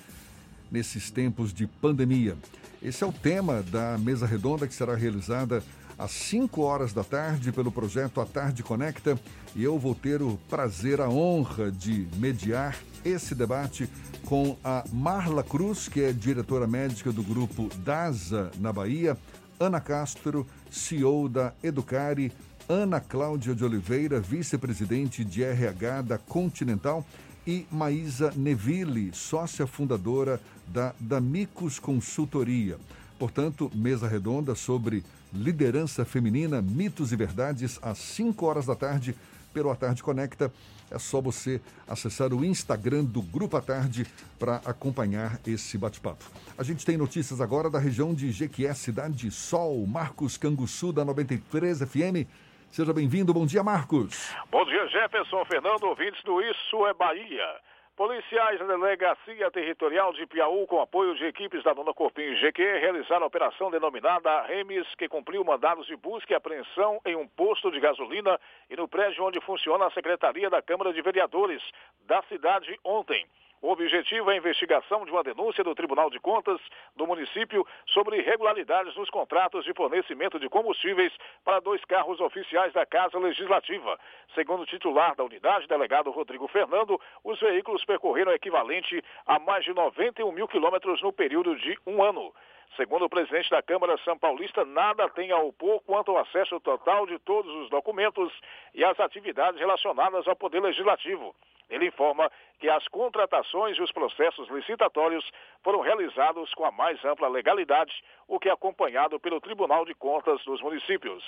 nesses 0.70 1.10
tempos 1.10 1.53
de 1.53 1.66
pandemia? 1.66 2.36
Esse 2.84 3.02
é 3.02 3.08
o 3.08 3.14
tema 3.14 3.64
da 3.64 3.98
mesa 3.98 4.26
redonda 4.26 4.68
que 4.68 4.74
será 4.74 4.94
realizada 4.94 5.64
às 6.02 6.11
5 6.11 6.61
horas 6.61 6.94
da 6.94 7.03
tarde 7.03 7.52
pelo 7.52 7.72
projeto 7.72 8.19
A 8.19 8.26
Tarde 8.26 8.64
Conecta 8.64 9.19
e 9.56 9.64
eu 9.64 9.78
vou 9.78 9.94
ter 9.94 10.19
o 10.19 10.40
prazer, 10.49 10.99
a 10.99 11.07
honra 11.07 11.72
de 11.72 12.07
mediar 12.18 12.76
esse 13.06 13.36
debate 13.36 13.88
com 14.26 14.57
a 14.64 14.84
Marla 14.91 15.44
Cruz, 15.44 15.88
que 15.88 16.02
é 16.02 16.11
diretora 16.11 16.65
médica 16.65 17.11
do 17.11 17.22
grupo 17.22 17.69
DASA 17.84 18.49
na 18.57 18.73
Bahia, 18.73 19.15
Ana 19.60 19.80
Castro, 19.80 20.48
CEO 20.72 21.30
da 21.30 21.53
Educare, 21.61 22.32
Ana 22.68 22.99
Cláudia 22.99 23.53
de 23.53 23.64
Oliveira, 23.64 24.19
vice-presidente 24.19 25.23
de 25.23 25.44
RH 25.44 26.02
da 26.02 26.18
Continental 26.18 27.06
e 27.45 27.68
Maísa 27.72 28.34
Neville, 28.36 29.11
sócia 29.14 29.68
fundadora 29.68 30.41
da 30.68 30.95
Damicos 30.99 31.78
Consultoria. 31.78 32.80
Portanto, 33.19 33.72
mesa 33.76 34.07
redonda 34.07 34.56
sobre 34.56 35.03
liderança 35.34 36.06
feminina, 36.06 36.62
mitos 36.62 37.12
e 37.12 37.16
verdades, 37.16 37.80
às 37.82 37.98
5 37.98 38.45
horas 38.45 38.66
da 38.66 38.76
tarde, 38.76 39.16
pelo 39.53 39.70
A 39.70 39.76
Tarde 39.76 40.02
Conecta. 40.02 40.52
É 40.90 40.99
só 40.99 41.22
você 41.22 41.62
acessar 41.88 42.34
o 42.34 42.44
Instagram 42.44 43.03
do 43.06 43.22
Grupo 43.22 43.56
A 43.56 43.62
Tarde 43.62 44.06
para 44.38 44.58
acompanhar 44.66 45.40
esse 45.48 45.78
bate-papo. 45.78 46.26
A 46.58 46.64
gente 46.64 46.86
tem 46.86 46.98
notícias 46.98 47.40
agora 47.40 47.70
da 47.70 47.80
região 47.80 48.14
de 48.14 48.32
Jequié, 48.32 48.74
Cidade 48.74 49.32
Sol, 49.32 49.86
Marcos 49.88 50.38
Canguçu, 50.38 50.91
da 50.91 51.06
93 51.06 51.80
FM. 51.80 52.28
Seja 52.70 52.94
bem-vindo. 52.94 53.34
Bom 53.34 53.45
dia, 53.45 53.64
Marcos. 53.64 54.34
Bom 54.49 54.66
dia, 54.66 54.88
Jefferson 54.88 55.44
Fernando, 55.45 55.84
ouvintes 55.84 56.22
do 56.24 56.41
Isso 56.41 56.88
é 56.88 56.94
Bahia. 56.94 57.70
Policiais 58.02 58.57
da 58.57 58.65
Delegacia 58.65 59.52
Territorial 59.52 60.11
de 60.14 60.26
Piauí, 60.26 60.65
com 60.65 60.82
apoio 60.82 61.14
de 61.14 61.23
equipes 61.26 61.61
da 61.61 61.72
Dona 61.72 61.94
Corpim 61.94 62.34
GQ, 62.34 62.80
realizaram 62.80 63.26
a 63.26 63.28
operação 63.28 63.69
denominada 63.69 64.41
Remes, 64.41 64.88
que 64.95 65.07
cumpriu 65.07 65.44
mandados 65.44 65.86
de 65.86 65.95
busca 65.95 66.34
e 66.34 66.36
apreensão 66.36 66.99
em 67.06 67.15
um 67.15 67.28
posto 67.28 67.69
de 67.69 67.80
gasolina 67.80 68.40
e 68.72 68.76
no 68.76 68.88
prédio 68.88 69.23
onde 69.23 69.40
funciona 69.41 69.86
a 69.86 69.91
Secretaria 69.91 70.49
da 70.49 70.64
Câmara 70.64 70.91
de 70.91 70.99
Vereadores 70.99 71.61
da 72.07 72.23
cidade 72.23 72.76
ontem. 72.84 73.23
O 73.62 73.72
objetivo 73.72 74.32
é 74.32 74.34
a 74.34 74.38
investigação 74.38 75.06
de 75.06 75.12
uma 75.12 75.24
denúncia 75.24 75.64
do 75.64 75.76
Tribunal 75.76 76.10
de 76.10 76.20
Contas 76.20 76.60
do 76.96 77.06
município 77.06 77.64
sobre 77.86 78.18
irregularidades 78.18 78.96
nos 78.96 79.08
contratos 79.12 79.64
de 79.64 79.74
fornecimento 79.76 80.40
de 80.40 80.50
combustíveis 80.50 81.14
para 81.46 81.60
dois 81.60 81.86
carros 81.86 82.20
oficiais 82.20 82.74
da 82.74 82.88
Casa 82.88 83.20
Legislativa. 83.20 84.00
Segundo 84.34 84.64
o 84.64 84.66
titular 84.66 85.16
da 85.16 85.24
unidade, 85.24 85.68
delegado 85.68 86.10
Rodrigo 86.10 86.48
Fernando, 86.48 87.00
os 87.24 87.40
veículos 87.40 87.86
percorreram 87.86 88.34
equivalente 88.34 89.00
a 89.28 89.38
mais 89.38 89.64
de 89.64 89.74
91 89.76 90.32
mil 90.32 90.48
quilômetros 90.48 91.00
no 91.04 91.14
período 91.14 91.56
de 91.56 91.78
um 91.86 92.02
ano. 92.04 92.34
Segundo 92.76 93.06
o 93.06 93.10
presidente 93.10 93.52
da 93.52 93.62
Câmara 93.62 93.96
São 94.00 94.18
Paulista, 94.18 94.66
nada 94.66 95.08
tem 95.10 95.32
a 95.32 95.38
opor 95.38 95.82
quanto 95.82 96.10
ao 96.10 96.18
acesso 96.18 96.60
total 96.62 97.06
de 97.06 97.20
todos 97.20 97.54
os 97.58 97.70
documentos 97.70 98.34
e 98.74 98.84
as 98.84 99.00
atividades 99.00 99.60
relacionadas 99.60 100.28
ao 100.28 100.36
Poder 100.36 100.62
Legislativo. 100.62 101.36
Ele 101.72 101.88
informa 101.88 102.30
que 102.60 102.69
as 102.69 102.85
contratações 102.89 103.77
e 103.77 103.81
os 103.81 103.91
processos 103.91 104.48
licitatórios 104.49 105.27
foram 105.64 105.80
realizados 105.80 106.53
com 106.53 106.65
a 106.65 106.72
mais 106.72 107.03
ampla 107.03 107.30
legalidade, 107.30 108.03
o 108.27 108.39
que 108.39 108.49
é 108.49 108.52
acompanhado 108.52 109.19
pelo 109.19 109.39
Tribunal 109.39 109.85
de 109.85 109.95
Contas 109.95 110.43
dos 110.43 110.61
municípios. 110.61 111.23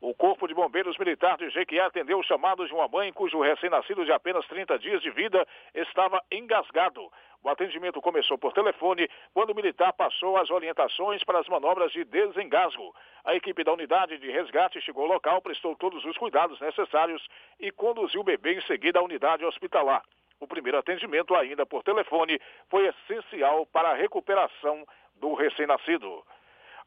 O 0.00 0.14
Corpo 0.14 0.48
de 0.48 0.54
Bombeiros 0.54 0.96
Militar 0.96 1.36
de 1.36 1.50
Jequié 1.50 1.82
atendeu 1.82 2.18
o 2.18 2.22
chamado 2.22 2.66
de 2.66 2.72
uma 2.72 2.88
mãe 2.88 3.12
cujo 3.12 3.38
recém-nascido 3.42 4.02
de 4.02 4.10
apenas 4.10 4.46
30 4.46 4.78
dias 4.78 5.02
de 5.02 5.10
vida 5.10 5.46
estava 5.74 6.22
engasgado. 6.32 7.06
O 7.44 7.48
atendimento 7.50 8.00
começou 8.00 8.38
por 8.38 8.54
telefone 8.54 9.06
quando 9.34 9.50
o 9.50 9.54
militar 9.54 9.92
passou 9.92 10.38
as 10.38 10.48
orientações 10.50 11.22
para 11.22 11.38
as 11.38 11.48
manobras 11.48 11.92
de 11.92 12.02
desengasgo. 12.04 12.94
A 13.26 13.34
equipe 13.34 13.62
da 13.62 13.74
unidade 13.74 14.16
de 14.16 14.30
resgate 14.30 14.80
chegou 14.80 15.02
ao 15.04 15.10
local, 15.10 15.42
prestou 15.42 15.76
todos 15.76 16.02
os 16.06 16.16
cuidados 16.16 16.58
necessários 16.60 17.22
e 17.58 17.70
conduziu 17.70 18.22
o 18.22 18.24
bebê 18.24 18.54
em 18.54 18.62
seguida 18.62 19.00
à 19.00 19.02
unidade 19.02 19.44
hospitalar. 19.44 20.02
O 20.40 20.46
primeiro 20.46 20.78
atendimento, 20.78 21.34
ainda 21.34 21.66
por 21.66 21.82
telefone, 21.82 22.40
foi 22.70 22.86
essencial 22.86 23.66
para 23.66 23.90
a 23.90 23.94
recuperação 23.94 24.82
do 25.16 25.34
recém-nascido. 25.34 26.24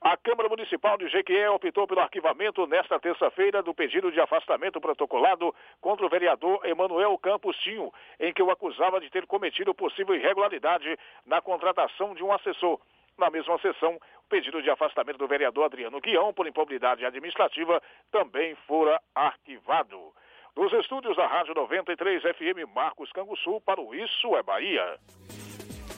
A 0.04 0.18
Câmara 0.18 0.50
Municipal 0.50 0.98
de 0.98 1.08
Jequié 1.08 1.50
optou 1.50 1.88
pelo 1.88 2.02
arquivamento 2.02 2.68
nesta 2.68 3.00
terça-feira 3.00 3.64
do 3.64 3.74
pedido 3.74 4.12
de 4.12 4.20
afastamento 4.20 4.82
protocolado 4.82 5.56
contra 5.80 6.06
o 6.06 6.10
vereador 6.10 6.60
Emanuel 6.66 7.18
Campos 7.18 7.56
Tinho, 7.60 7.90
em 8.20 8.34
que 8.34 8.44
o 8.44 8.52
acusava 8.52 9.00
de 9.00 9.10
ter 9.10 9.26
cometido 9.26 9.74
possível 9.74 10.14
irregularidade 10.14 11.00
na 11.26 11.42
contratação 11.42 12.14
de 12.14 12.22
um 12.22 12.34
assessor. 12.34 12.82
Na 13.18 13.30
mesma 13.30 13.58
sessão, 13.60 13.96
o 13.96 14.30
pedido 14.30 14.62
de 14.62 14.70
afastamento 14.70 15.20
do 15.20 15.28
vereador 15.28 15.64
Adriano 15.64 16.02
Guião 16.02 16.34
por 16.34 16.48
improbidade 16.48 17.06
administrativa 17.06 17.82
também 18.12 18.56
fora 18.68 19.00
arquivado. 19.16 19.98
Dos 20.54 20.74
estúdios 20.74 21.16
da 21.16 21.28
Rádio 21.28 21.56
93 21.56 22.22
FM 22.24 22.76
Marcos 22.76 23.10
Canguçu 23.14 23.62
para 23.62 23.80
o 23.80 23.96
Isso 23.96 24.36
é 24.36 24.44
Bahia. 24.44 25.00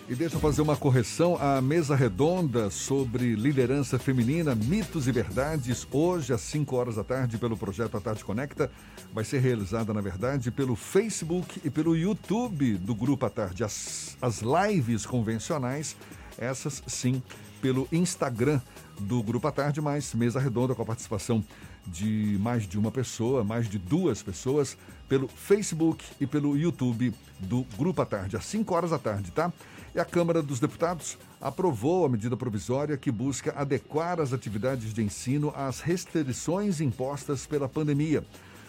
E 0.07 0.13
deixa 0.13 0.35
eu 0.35 0.39
fazer 0.39 0.61
uma 0.61 0.77
correção. 0.77 1.35
A 1.41 1.59
mesa 1.59 1.95
redonda 1.95 2.69
sobre 2.69 3.33
liderança 3.33 3.97
feminina, 3.97 4.53
mitos 4.53 5.07
e 5.07 5.11
verdades, 5.11 5.87
hoje 5.91 6.31
às 6.31 6.41
5 6.41 6.75
horas 6.75 6.95
da 6.97 7.03
tarde, 7.03 7.39
pelo 7.39 7.57
projeto 7.57 7.97
A 7.97 7.99
Tarde 7.99 8.23
Conecta, 8.23 8.69
vai 9.11 9.23
ser 9.23 9.39
realizada, 9.39 9.91
na 9.95 10.01
verdade, 10.01 10.51
pelo 10.51 10.75
Facebook 10.75 11.59
e 11.65 11.71
pelo 11.71 11.97
YouTube 11.97 12.77
do 12.77 12.93
Grupo 12.93 13.25
A 13.25 13.31
Tarde. 13.31 13.63
As, 13.63 14.15
as 14.21 14.43
lives 14.43 15.07
convencionais, 15.07 15.97
essas 16.37 16.83
sim, 16.85 17.23
pelo 17.59 17.87
Instagram 17.91 18.61
do 18.99 19.23
Grupo 19.23 19.47
A 19.47 19.51
Tarde, 19.51 19.81
mais 19.81 20.13
mesa 20.13 20.39
redonda 20.39 20.75
com 20.75 20.83
a 20.83 20.85
participação 20.85 21.43
de 21.87 22.37
mais 22.39 22.67
de 22.67 22.77
uma 22.77 22.91
pessoa, 22.91 23.43
mais 23.43 23.67
de 23.67 23.79
duas 23.79 24.21
pessoas, 24.21 24.77
pelo 25.09 25.27
Facebook 25.27 26.03
e 26.21 26.27
pelo 26.27 26.55
YouTube 26.55 27.11
do 27.39 27.65
Grupo 27.75 28.03
à 28.03 28.05
Tarde, 28.05 28.37
às 28.37 28.45
5 28.45 28.71
horas 28.75 28.91
da 28.91 28.99
tarde, 28.99 29.31
tá? 29.31 29.51
E 29.95 29.99
a 29.99 30.03
Câmara 30.03 30.41
dos 30.43 30.59
Deputados 30.59 31.17
aprovou 31.39 32.05
a 32.05 32.09
medida 32.09 32.35
provisória 32.35 32.97
que 32.97 33.09
busca 33.09 33.53
adequar 33.55 34.19
as 34.19 34.33
atividades 34.33 34.93
de 34.93 35.01
ensino 35.01 35.53
às 35.55 35.79
restrições 35.79 36.81
impostas 36.81 37.47
pela 37.47 37.69
pandemia. 37.69 38.21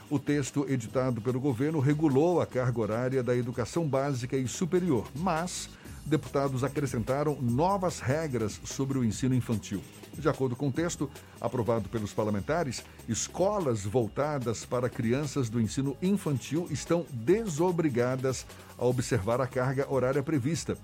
O 0.09 0.21
texto 0.21 0.65
editado 0.69 1.21
pelo 1.21 1.41
governo 1.41 1.81
regulou 1.81 2.41
a 2.41 2.47
carga 2.47 2.81
horária 2.81 3.23
da 3.25 3.37
educação 3.37 3.89
básica 3.89 4.37
e 4.37 4.47
superior, 4.47 5.05
mas 5.17 5.69
deputados 6.05 6.63
acrescentaram 6.63 7.37
novas 7.43 7.99
regras 7.99 8.61
sobre 8.63 8.97
o 8.97 9.05
ensino 9.05 9.35
infantil. 9.35 9.83
De 10.17 10.29
acordo 10.29 10.55
com 10.55 10.69
o 10.69 10.73
texto 10.73 11.11
aprovado 11.41 11.89
pelos 11.89 12.13
parlamentares, 12.13 12.85
escolas 13.09 13.83
voltadas 13.83 14.65
para 14.65 14.89
crianças 14.89 15.49
do 15.49 15.61
ensino 15.61 15.97
infantil 16.01 16.69
estão 16.71 17.05
desobrigadas 17.11 18.47
a 18.79 18.85
observar 18.85 19.41
a 19.41 19.47
carga 19.49 19.93
horária 19.93 20.23
prevista. 20.23 20.79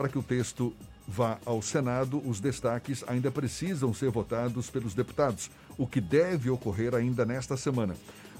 Para 0.00 0.08
que 0.08 0.18
o 0.18 0.22
texto 0.22 0.72
vá 1.06 1.36
ao 1.44 1.60
Senado, 1.60 2.26
os 2.26 2.40
destaques 2.40 3.04
ainda 3.06 3.30
precisam 3.30 3.92
ser 3.92 4.08
votados 4.08 4.70
pelos 4.70 4.94
deputados, 4.94 5.50
o 5.76 5.86
que 5.86 6.00
deve 6.00 6.48
ocorrer 6.48 6.94
ainda 6.94 7.26
nesta 7.26 7.54
semana. 7.54 7.94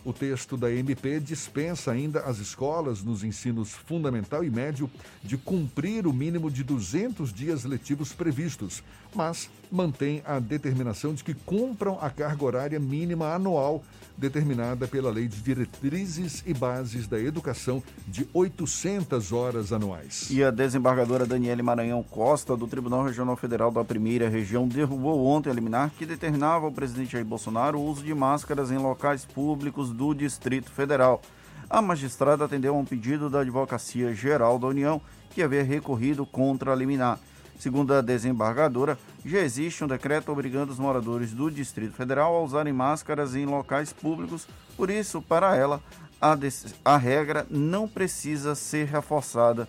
O 0.04 0.12
texto 0.12 0.56
da 0.56 0.72
MP 0.72 1.20
dispensa 1.20 1.92
ainda 1.92 2.20
as 2.20 2.38
escolas 2.38 3.02
nos 3.02 3.22
ensinos 3.22 3.70
fundamental 3.70 4.42
e 4.42 4.50
médio 4.50 4.90
de 5.22 5.36
cumprir 5.36 6.06
o 6.06 6.12
mínimo 6.12 6.50
de 6.50 6.64
200 6.64 7.32
dias 7.32 7.64
letivos 7.64 8.12
previstos, 8.12 8.82
mas 9.14 9.50
mantém 9.70 10.22
a 10.24 10.38
determinação 10.38 11.14
de 11.14 11.22
que 11.22 11.34
cumpram 11.34 11.98
a 12.00 12.10
carga 12.10 12.44
horária 12.44 12.80
mínima 12.80 13.34
anual 13.34 13.84
determinada 14.16 14.86
pela 14.86 15.10
Lei 15.10 15.26
de 15.26 15.40
Diretrizes 15.40 16.42
e 16.46 16.52
Bases 16.52 17.06
da 17.06 17.18
Educação 17.18 17.82
de 18.06 18.28
800 18.34 19.32
horas 19.32 19.72
anuais. 19.72 20.28
E 20.30 20.44
a 20.44 20.50
desembargadora 20.50 21.24
Daniele 21.24 21.62
Maranhão 21.62 22.02
Costa, 22.02 22.56
do 22.56 22.66
Tribunal 22.66 23.04
Regional 23.04 23.36
Federal 23.36 23.70
da 23.70 23.82
Primeira 23.82 24.28
Região, 24.28 24.68
derrubou 24.68 25.24
ontem 25.26 25.50
a 25.50 25.54
liminar 25.54 25.90
que 25.96 26.04
determinava 26.04 26.66
ao 26.66 26.72
presidente 26.72 27.12
Jair 27.12 27.24
Bolsonaro 27.24 27.78
o 27.78 27.86
uso 27.86 28.02
de 28.02 28.14
máscaras 28.14 28.70
em 28.70 28.76
locais 28.76 29.24
públicos 29.24 29.89
do 29.92 30.14
Distrito 30.14 30.70
Federal. 30.70 31.20
A 31.68 31.80
magistrada 31.80 32.44
atendeu 32.44 32.74
a 32.74 32.78
um 32.78 32.84
pedido 32.84 33.30
da 33.30 33.40
Advocacia 33.40 34.14
Geral 34.14 34.58
da 34.58 34.66
União, 34.66 35.00
que 35.30 35.42
havia 35.42 35.62
recorrido 35.62 36.26
contra 36.26 36.72
a 36.72 36.74
liminar. 36.74 37.18
Segundo 37.58 37.92
a 37.92 38.00
desembargadora, 38.00 38.98
já 39.24 39.40
existe 39.40 39.84
um 39.84 39.86
decreto 39.86 40.32
obrigando 40.32 40.72
os 40.72 40.78
moradores 40.78 41.32
do 41.32 41.50
Distrito 41.50 41.92
Federal 41.92 42.34
a 42.34 42.42
usarem 42.42 42.72
máscaras 42.72 43.34
em 43.34 43.44
locais 43.44 43.92
públicos, 43.92 44.48
por 44.76 44.88
isso, 44.88 45.20
para 45.20 45.54
ela, 45.54 45.80
a, 46.20 46.36
a 46.84 46.96
regra 46.96 47.46
não 47.50 47.86
precisa 47.86 48.54
ser 48.54 48.86
reforçada 48.86 49.68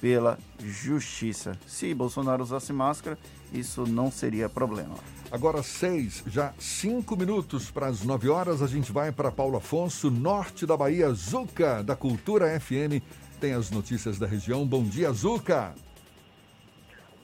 pela 0.00 0.38
justiça. 0.58 1.56
Se 1.66 1.94
Bolsonaro 1.94 2.42
usasse 2.42 2.72
máscara, 2.72 3.16
isso 3.52 3.86
não 3.86 4.10
seria 4.10 4.48
problema. 4.48 4.96
Agora 5.30 5.62
seis, 5.62 6.24
já 6.26 6.54
cinco 6.58 7.14
minutos 7.14 7.70
para 7.70 7.86
as 7.86 8.02
nove 8.02 8.30
horas, 8.30 8.62
a 8.62 8.66
gente 8.66 8.90
vai 8.90 9.12
para 9.12 9.30
Paulo 9.30 9.58
Afonso, 9.58 10.10
norte 10.10 10.64
da 10.64 10.74
Bahia, 10.74 11.10
Zuca, 11.10 11.84
da 11.84 11.94
Cultura 11.94 12.58
FM, 12.58 13.04
tem 13.38 13.52
as 13.52 13.70
notícias 13.70 14.18
da 14.18 14.26
região. 14.26 14.66
Bom 14.66 14.82
dia, 14.82 15.12
Zuca! 15.12 15.74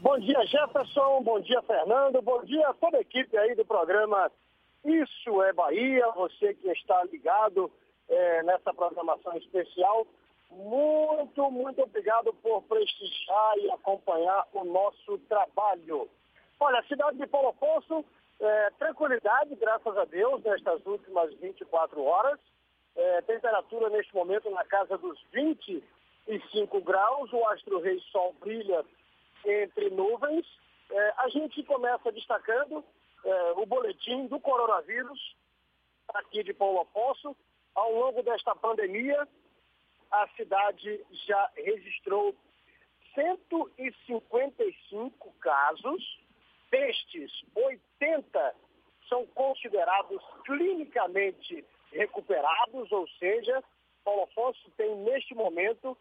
Bom 0.03 0.19
dia, 0.19 0.45
Jefferson. 0.45 1.23
Bom 1.23 1.41
dia, 1.41 1.63
Fernando. 1.63 2.21
Bom 2.21 2.45
dia 2.45 2.69
a 2.69 2.75
toda 2.75 2.99
a 2.99 3.01
equipe 3.01 3.39
aí 3.39 3.55
do 3.55 3.65
programa 3.65 4.31
Isso 4.85 5.43
é 5.43 5.55
Bahia. 5.55 6.07
Você 6.11 6.53
que 6.53 6.69
está 6.69 7.03
ligado 7.05 7.73
é, 8.07 8.43
nessa 8.43 8.75
programação 8.75 9.35
especial. 9.39 10.07
Muito, 10.51 11.51
muito 11.51 11.83
obrigado 11.83 12.35
por 12.43 12.63
prestigiar 12.65 13.57
e 13.57 13.71
acompanhar 13.71 14.47
o 14.53 14.63
nosso 14.65 15.17
trabalho. 15.27 16.07
Olha, 16.65 16.79
a 16.79 16.85
cidade 16.85 17.19
de 17.19 17.27
Paulo 17.27 17.51
Afonso, 17.51 18.03
é, 18.41 18.71
tranquilidade, 18.79 19.55
graças 19.57 19.99
a 19.99 20.07
Deus, 20.07 20.43
nestas 20.43 20.81
últimas 20.87 21.31
24 21.35 22.03
horas. 22.03 22.41
É, 22.97 23.21
temperatura 23.21 23.91
neste 23.91 24.15
momento 24.15 24.51
na 24.51 24.65
casa 24.65 24.97
dos 24.97 25.23
25 25.31 26.81
graus. 26.81 27.31
O 27.35 27.47
astro 27.49 27.81
rei 27.81 28.01
sol 28.11 28.35
brilha 28.41 28.83
entre 29.45 29.91
nuvens. 29.91 30.47
É, 30.91 31.15
a 31.19 31.29
gente 31.29 31.63
começa 31.65 32.11
destacando 32.11 32.83
é, 33.23 33.53
o 33.59 33.67
boletim 33.67 34.27
do 34.27 34.41
coronavírus 34.41 35.37
aqui 36.15 36.43
de 36.43 36.55
Paulo 36.55 36.81
Afonso. 36.81 37.37
Ao 37.75 37.93
longo 37.93 38.23
desta 38.23 38.57
pandemia, 38.57 39.29
a 40.11 40.29
cidade 40.29 40.99
já 41.27 41.51
registrou 41.57 42.35
155 43.15 45.31
casos. 45.41 46.24
Destes, 46.75 47.31
80 47.55 48.55
são 49.09 49.25
considerados 49.27 50.21
clinicamente 50.45 51.65
recuperados, 51.93 52.91
ou 52.91 53.07
seja, 53.11 53.63
Paulo 54.05 54.25
Afonso 54.25 54.73
tem 54.77 54.93
neste 54.97 55.37
momento 55.37 55.97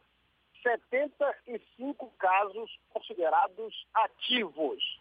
75 0.63 2.11
casos 2.17 2.75
considerados 2.91 3.85
ativos. 3.93 4.99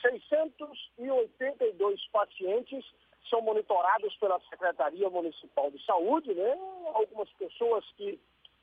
682 0.00 2.06
pacientes 2.12 2.84
são 3.28 3.42
monitorados 3.42 4.14
pela 4.18 4.38
Secretaria 4.48 5.10
Municipal 5.10 5.72
de 5.72 5.84
Saúde, 5.84 6.32
né? 6.34 6.56
Algumas 6.94 7.28
pessoas 7.32 7.84
que, 7.96 8.16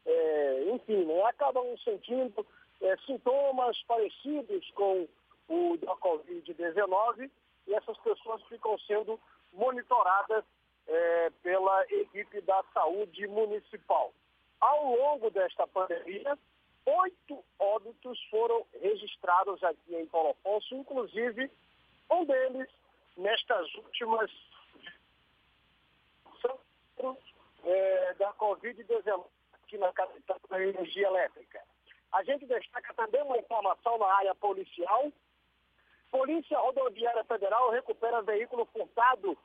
é, 0.06 0.70
enfim, 0.74 1.04
né, 1.04 1.24
acabam 1.24 1.78
sentindo 1.84 2.48
é, 2.80 2.96
sintomas 3.06 3.78
parecidos 3.84 4.72
com 4.72 5.10
o 5.48 5.78
da 5.78 5.96
Covid-19 5.96 7.30
e 7.68 7.74
essas 7.74 7.98
pessoas 8.00 8.42
ficam 8.44 8.78
sendo 8.80 9.20
monitoradas 9.54 10.44
é, 10.88 11.30
pela 11.44 11.84
equipe 11.90 12.42
da 12.42 12.64
saúde 12.74 13.28
municipal. 13.28 14.14
Ao 14.60 14.86
longo 14.86 15.30
desta 15.30 15.68
pandemia, 15.68 16.38
oito 16.86 17.44
óbitos 17.60 18.22
foram 18.30 18.66
registrados 18.82 19.64
aqui 19.64 19.96
em 19.96 20.06
Paulo 20.08 20.32
Afonso, 20.32 20.76
inclusive 20.76 21.52
um 22.10 22.26
deles 22.26 22.70
nestas 23.18 23.74
últimas 23.76 24.32
é, 27.64 28.14
da 28.14 28.34
Covid-19 28.34 29.26
aqui 29.54 29.78
na 29.78 29.92
capital 29.92 30.40
da 30.50 30.62
energia 30.62 31.08
elétrica. 31.08 31.62
A 32.14 32.24
gente 32.24 32.46
destaca 32.46 32.94
também 32.94 33.22
uma 33.22 33.38
informação 33.38 33.98
na 33.98 34.08
área 34.14 34.34
policial. 34.36 35.12
Polícia 36.12 36.58
Rodoviária 36.60 37.24
Federal 37.26 37.70
recupera 37.72 38.22
veículo 38.22 38.66
furtado 38.66 39.38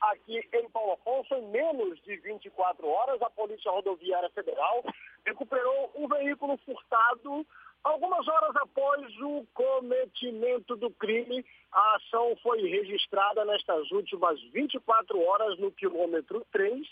aqui 0.00 0.40
em 0.52 0.68
Paulo 0.70 0.92
Afonso, 0.92 1.34
em 1.34 1.46
menos 1.48 2.00
de 2.02 2.16
24 2.16 2.86
horas, 2.86 3.20
a 3.22 3.30
Polícia 3.30 3.70
Rodoviária 3.70 4.30
Federal 4.30 4.84
recuperou 5.24 5.92
um 5.94 6.06
veículo 6.08 6.56
furtado 6.58 7.46
algumas 7.82 8.26
horas 8.26 8.56
após 8.56 9.20
o 9.20 9.46
cometimento 9.54 10.76
do 10.76 10.90
crime. 10.90 11.44
A 11.72 11.96
ação 11.96 12.36
foi 12.42 12.62
registrada 12.62 13.44
nestas 13.44 13.90
últimas 13.90 14.40
24 14.52 15.20
horas 15.20 15.58
no 15.58 15.70
quilômetro 15.72 16.44
3 16.52 16.86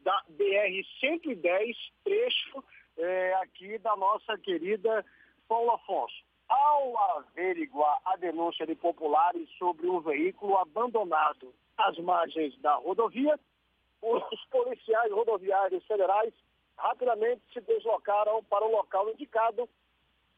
da 0.00 0.22
BR-110, 0.30 1.76
trecho 2.04 2.64
é, 2.98 3.34
aqui 3.34 3.78
da 3.78 3.96
nossa 3.96 4.36
querida 4.38 5.04
Paulo 5.48 5.72
Afonso. 5.72 6.31
Ao 6.52 6.98
averiguar 7.16 7.98
a 8.04 8.14
denúncia 8.16 8.66
de 8.66 8.74
populares 8.74 9.48
sobre 9.58 9.88
um 9.88 10.00
veículo 10.00 10.58
abandonado 10.58 11.54
às 11.78 11.96
margens 11.98 12.54
da 12.60 12.74
rodovia, 12.74 13.40
os 14.02 14.44
policiais 14.50 15.10
rodoviários 15.10 15.82
federais 15.86 16.34
rapidamente 16.76 17.40
se 17.54 17.60
deslocaram 17.62 18.44
para 18.44 18.66
o 18.66 18.70
local 18.70 19.08
indicado, 19.08 19.66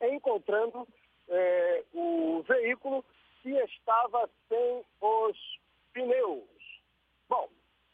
encontrando 0.00 0.86
eh, 1.28 1.84
o 1.92 2.44
veículo 2.46 3.04
que 3.42 3.50
estava 3.50 4.30
sem 4.48 4.84
os 5.00 5.58
pneus. 5.92 6.44
Bom, 7.28 7.48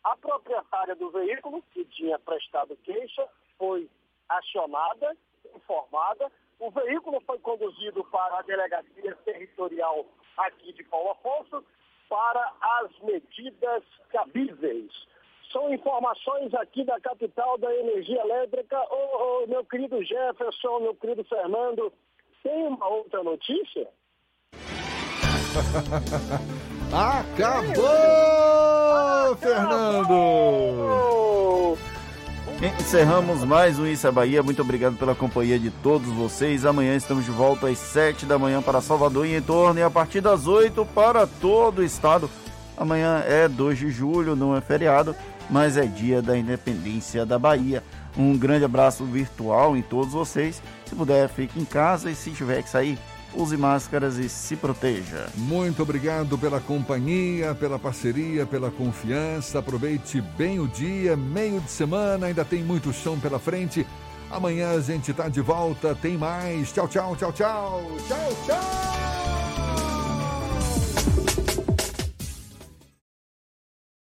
a 0.04 0.14
proprietária 0.18 0.94
do 0.94 1.10
veículo, 1.10 1.62
que 1.72 1.86
tinha 1.86 2.18
prestado 2.18 2.76
queixa, 2.84 3.26
foi 3.56 3.88
acionada, 4.28 5.16
informada. 5.54 6.30
O 6.60 6.70
veículo 6.70 7.20
foi 7.26 7.38
conduzido 7.38 8.04
para 8.04 8.38
a 8.38 8.42
delegacia 8.42 9.16
territorial 9.24 10.04
aqui 10.36 10.74
de 10.74 10.84
Paulo 10.84 11.12
Afonso 11.12 11.64
para 12.06 12.52
as 12.60 12.90
medidas 13.02 13.82
cabíveis. 14.10 14.92
São 15.50 15.72
informações 15.72 16.52
aqui 16.54 16.84
da 16.84 17.00
capital 17.00 17.56
da 17.56 17.74
energia 17.74 18.20
elétrica. 18.20 18.78
Ô, 18.90 19.42
oh, 19.42 19.46
meu 19.46 19.64
querido 19.64 20.04
Jefferson, 20.04 20.80
meu 20.80 20.94
querido 20.94 21.24
Fernando, 21.24 21.90
tem 22.42 22.66
uma 22.66 22.88
outra 22.88 23.22
notícia? 23.22 23.88
Acabou, 26.92 27.86
Fernando! 29.38 31.39
Encerramos 32.62 33.42
mais 33.42 33.78
um 33.78 33.86
Isso 33.86 34.06
é 34.06 34.12
Bahia. 34.12 34.42
Muito 34.42 34.60
obrigado 34.60 34.94
pela 34.94 35.14
companhia 35.14 35.58
de 35.58 35.70
todos 35.70 36.08
vocês. 36.08 36.66
Amanhã 36.66 36.94
estamos 36.94 37.24
de 37.24 37.30
volta 37.30 37.68
às 37.68 37.78
7 37.78 38.26
da 38.26 38.38
manhã 38.38 38.60
para 38.60 38.82
Salvador 38.82 39.24
e 39.24 39.34
em 39.34 39.40
torno 39.40 39.80
e 39.80 39.82
a 39.82 39.88
partir 39.88 40.20
das 40.20 40.46
8 40.46 40.84
para 40.94 41.26
todo 41.26 41.78
o 41.78 41.84
estado. 41.84 42.28
Amanhã 42.76 43.24
é 43.26 43.48
2 43.48 43.78
de 43.78 43.90
julho, 43.90 44.36
não 44.36 44.54
é 44.54 44.60
feriado, 44.60 45.16
mas 45.48 45.78
é 45.78 45.86
dia 45.86 46.20
da 46.20 46.36
independência 46.36 47.24
da 47.24 47.38
Bahia. 47.38 47.82
Um 48.14 48.36
grande 48.36 48.66
abraço 48.66 49.06
virtual 49.06 49.74
em 49.74 49.80
todos 49.80 50.12
vocês. 50.12 50.62
Se 50.84 50.94
puder, 50.94 51.30
fique 51.30 51.58
em 51.58 51.64
casa 51.64 52.10
e 52.10 52.14
se 52.14 52.30
tiver 52.30 52.62
que 52.62 52.68
sair, 52.68 52.98
use 53.34 53.56
máscaras 53.56 54.18
e 54.18 54.28
se 54.28 54.56
proteja. 54.56 55.28
Muito 55.36 55.82
obrigado 55.82 56.36
pela 56.38 56.60
companhia, 56.60 57.54
pela 57.54 57.78
parceria, 57.78 58.46
pela 58.46 58.70
confiança. 58.70 59.58
Aproveite 59.58 60.20
bem 60.20 60.58
o 60.58 60.68
dia, 60.68 61.16
meio 61.16 61.60
de 61.60 61.70
semana, 61.70 62.26
ainda 62.26 62.44
tem 62.44 62.62
muito 62.62 62.92
chão 62.92 63.18
pela 63.18 63.38
frente. 63.38 63.86
Amanhã 64.30 64.70
a 64.70 64.80
gente 64.80 65.12
tá 65.12 65.28
de 65.28 65.40
volta, 65.40 65.94
tem 65.94 66.16
mais. 66.16 66.72
Tchau, 66.72 66.86
tchau, 66.86 67.16
tchau, 67.16 67.32
tchau. 67.32 67.82
Tchau, 68.06 68.36
tchau. 68.46 69.19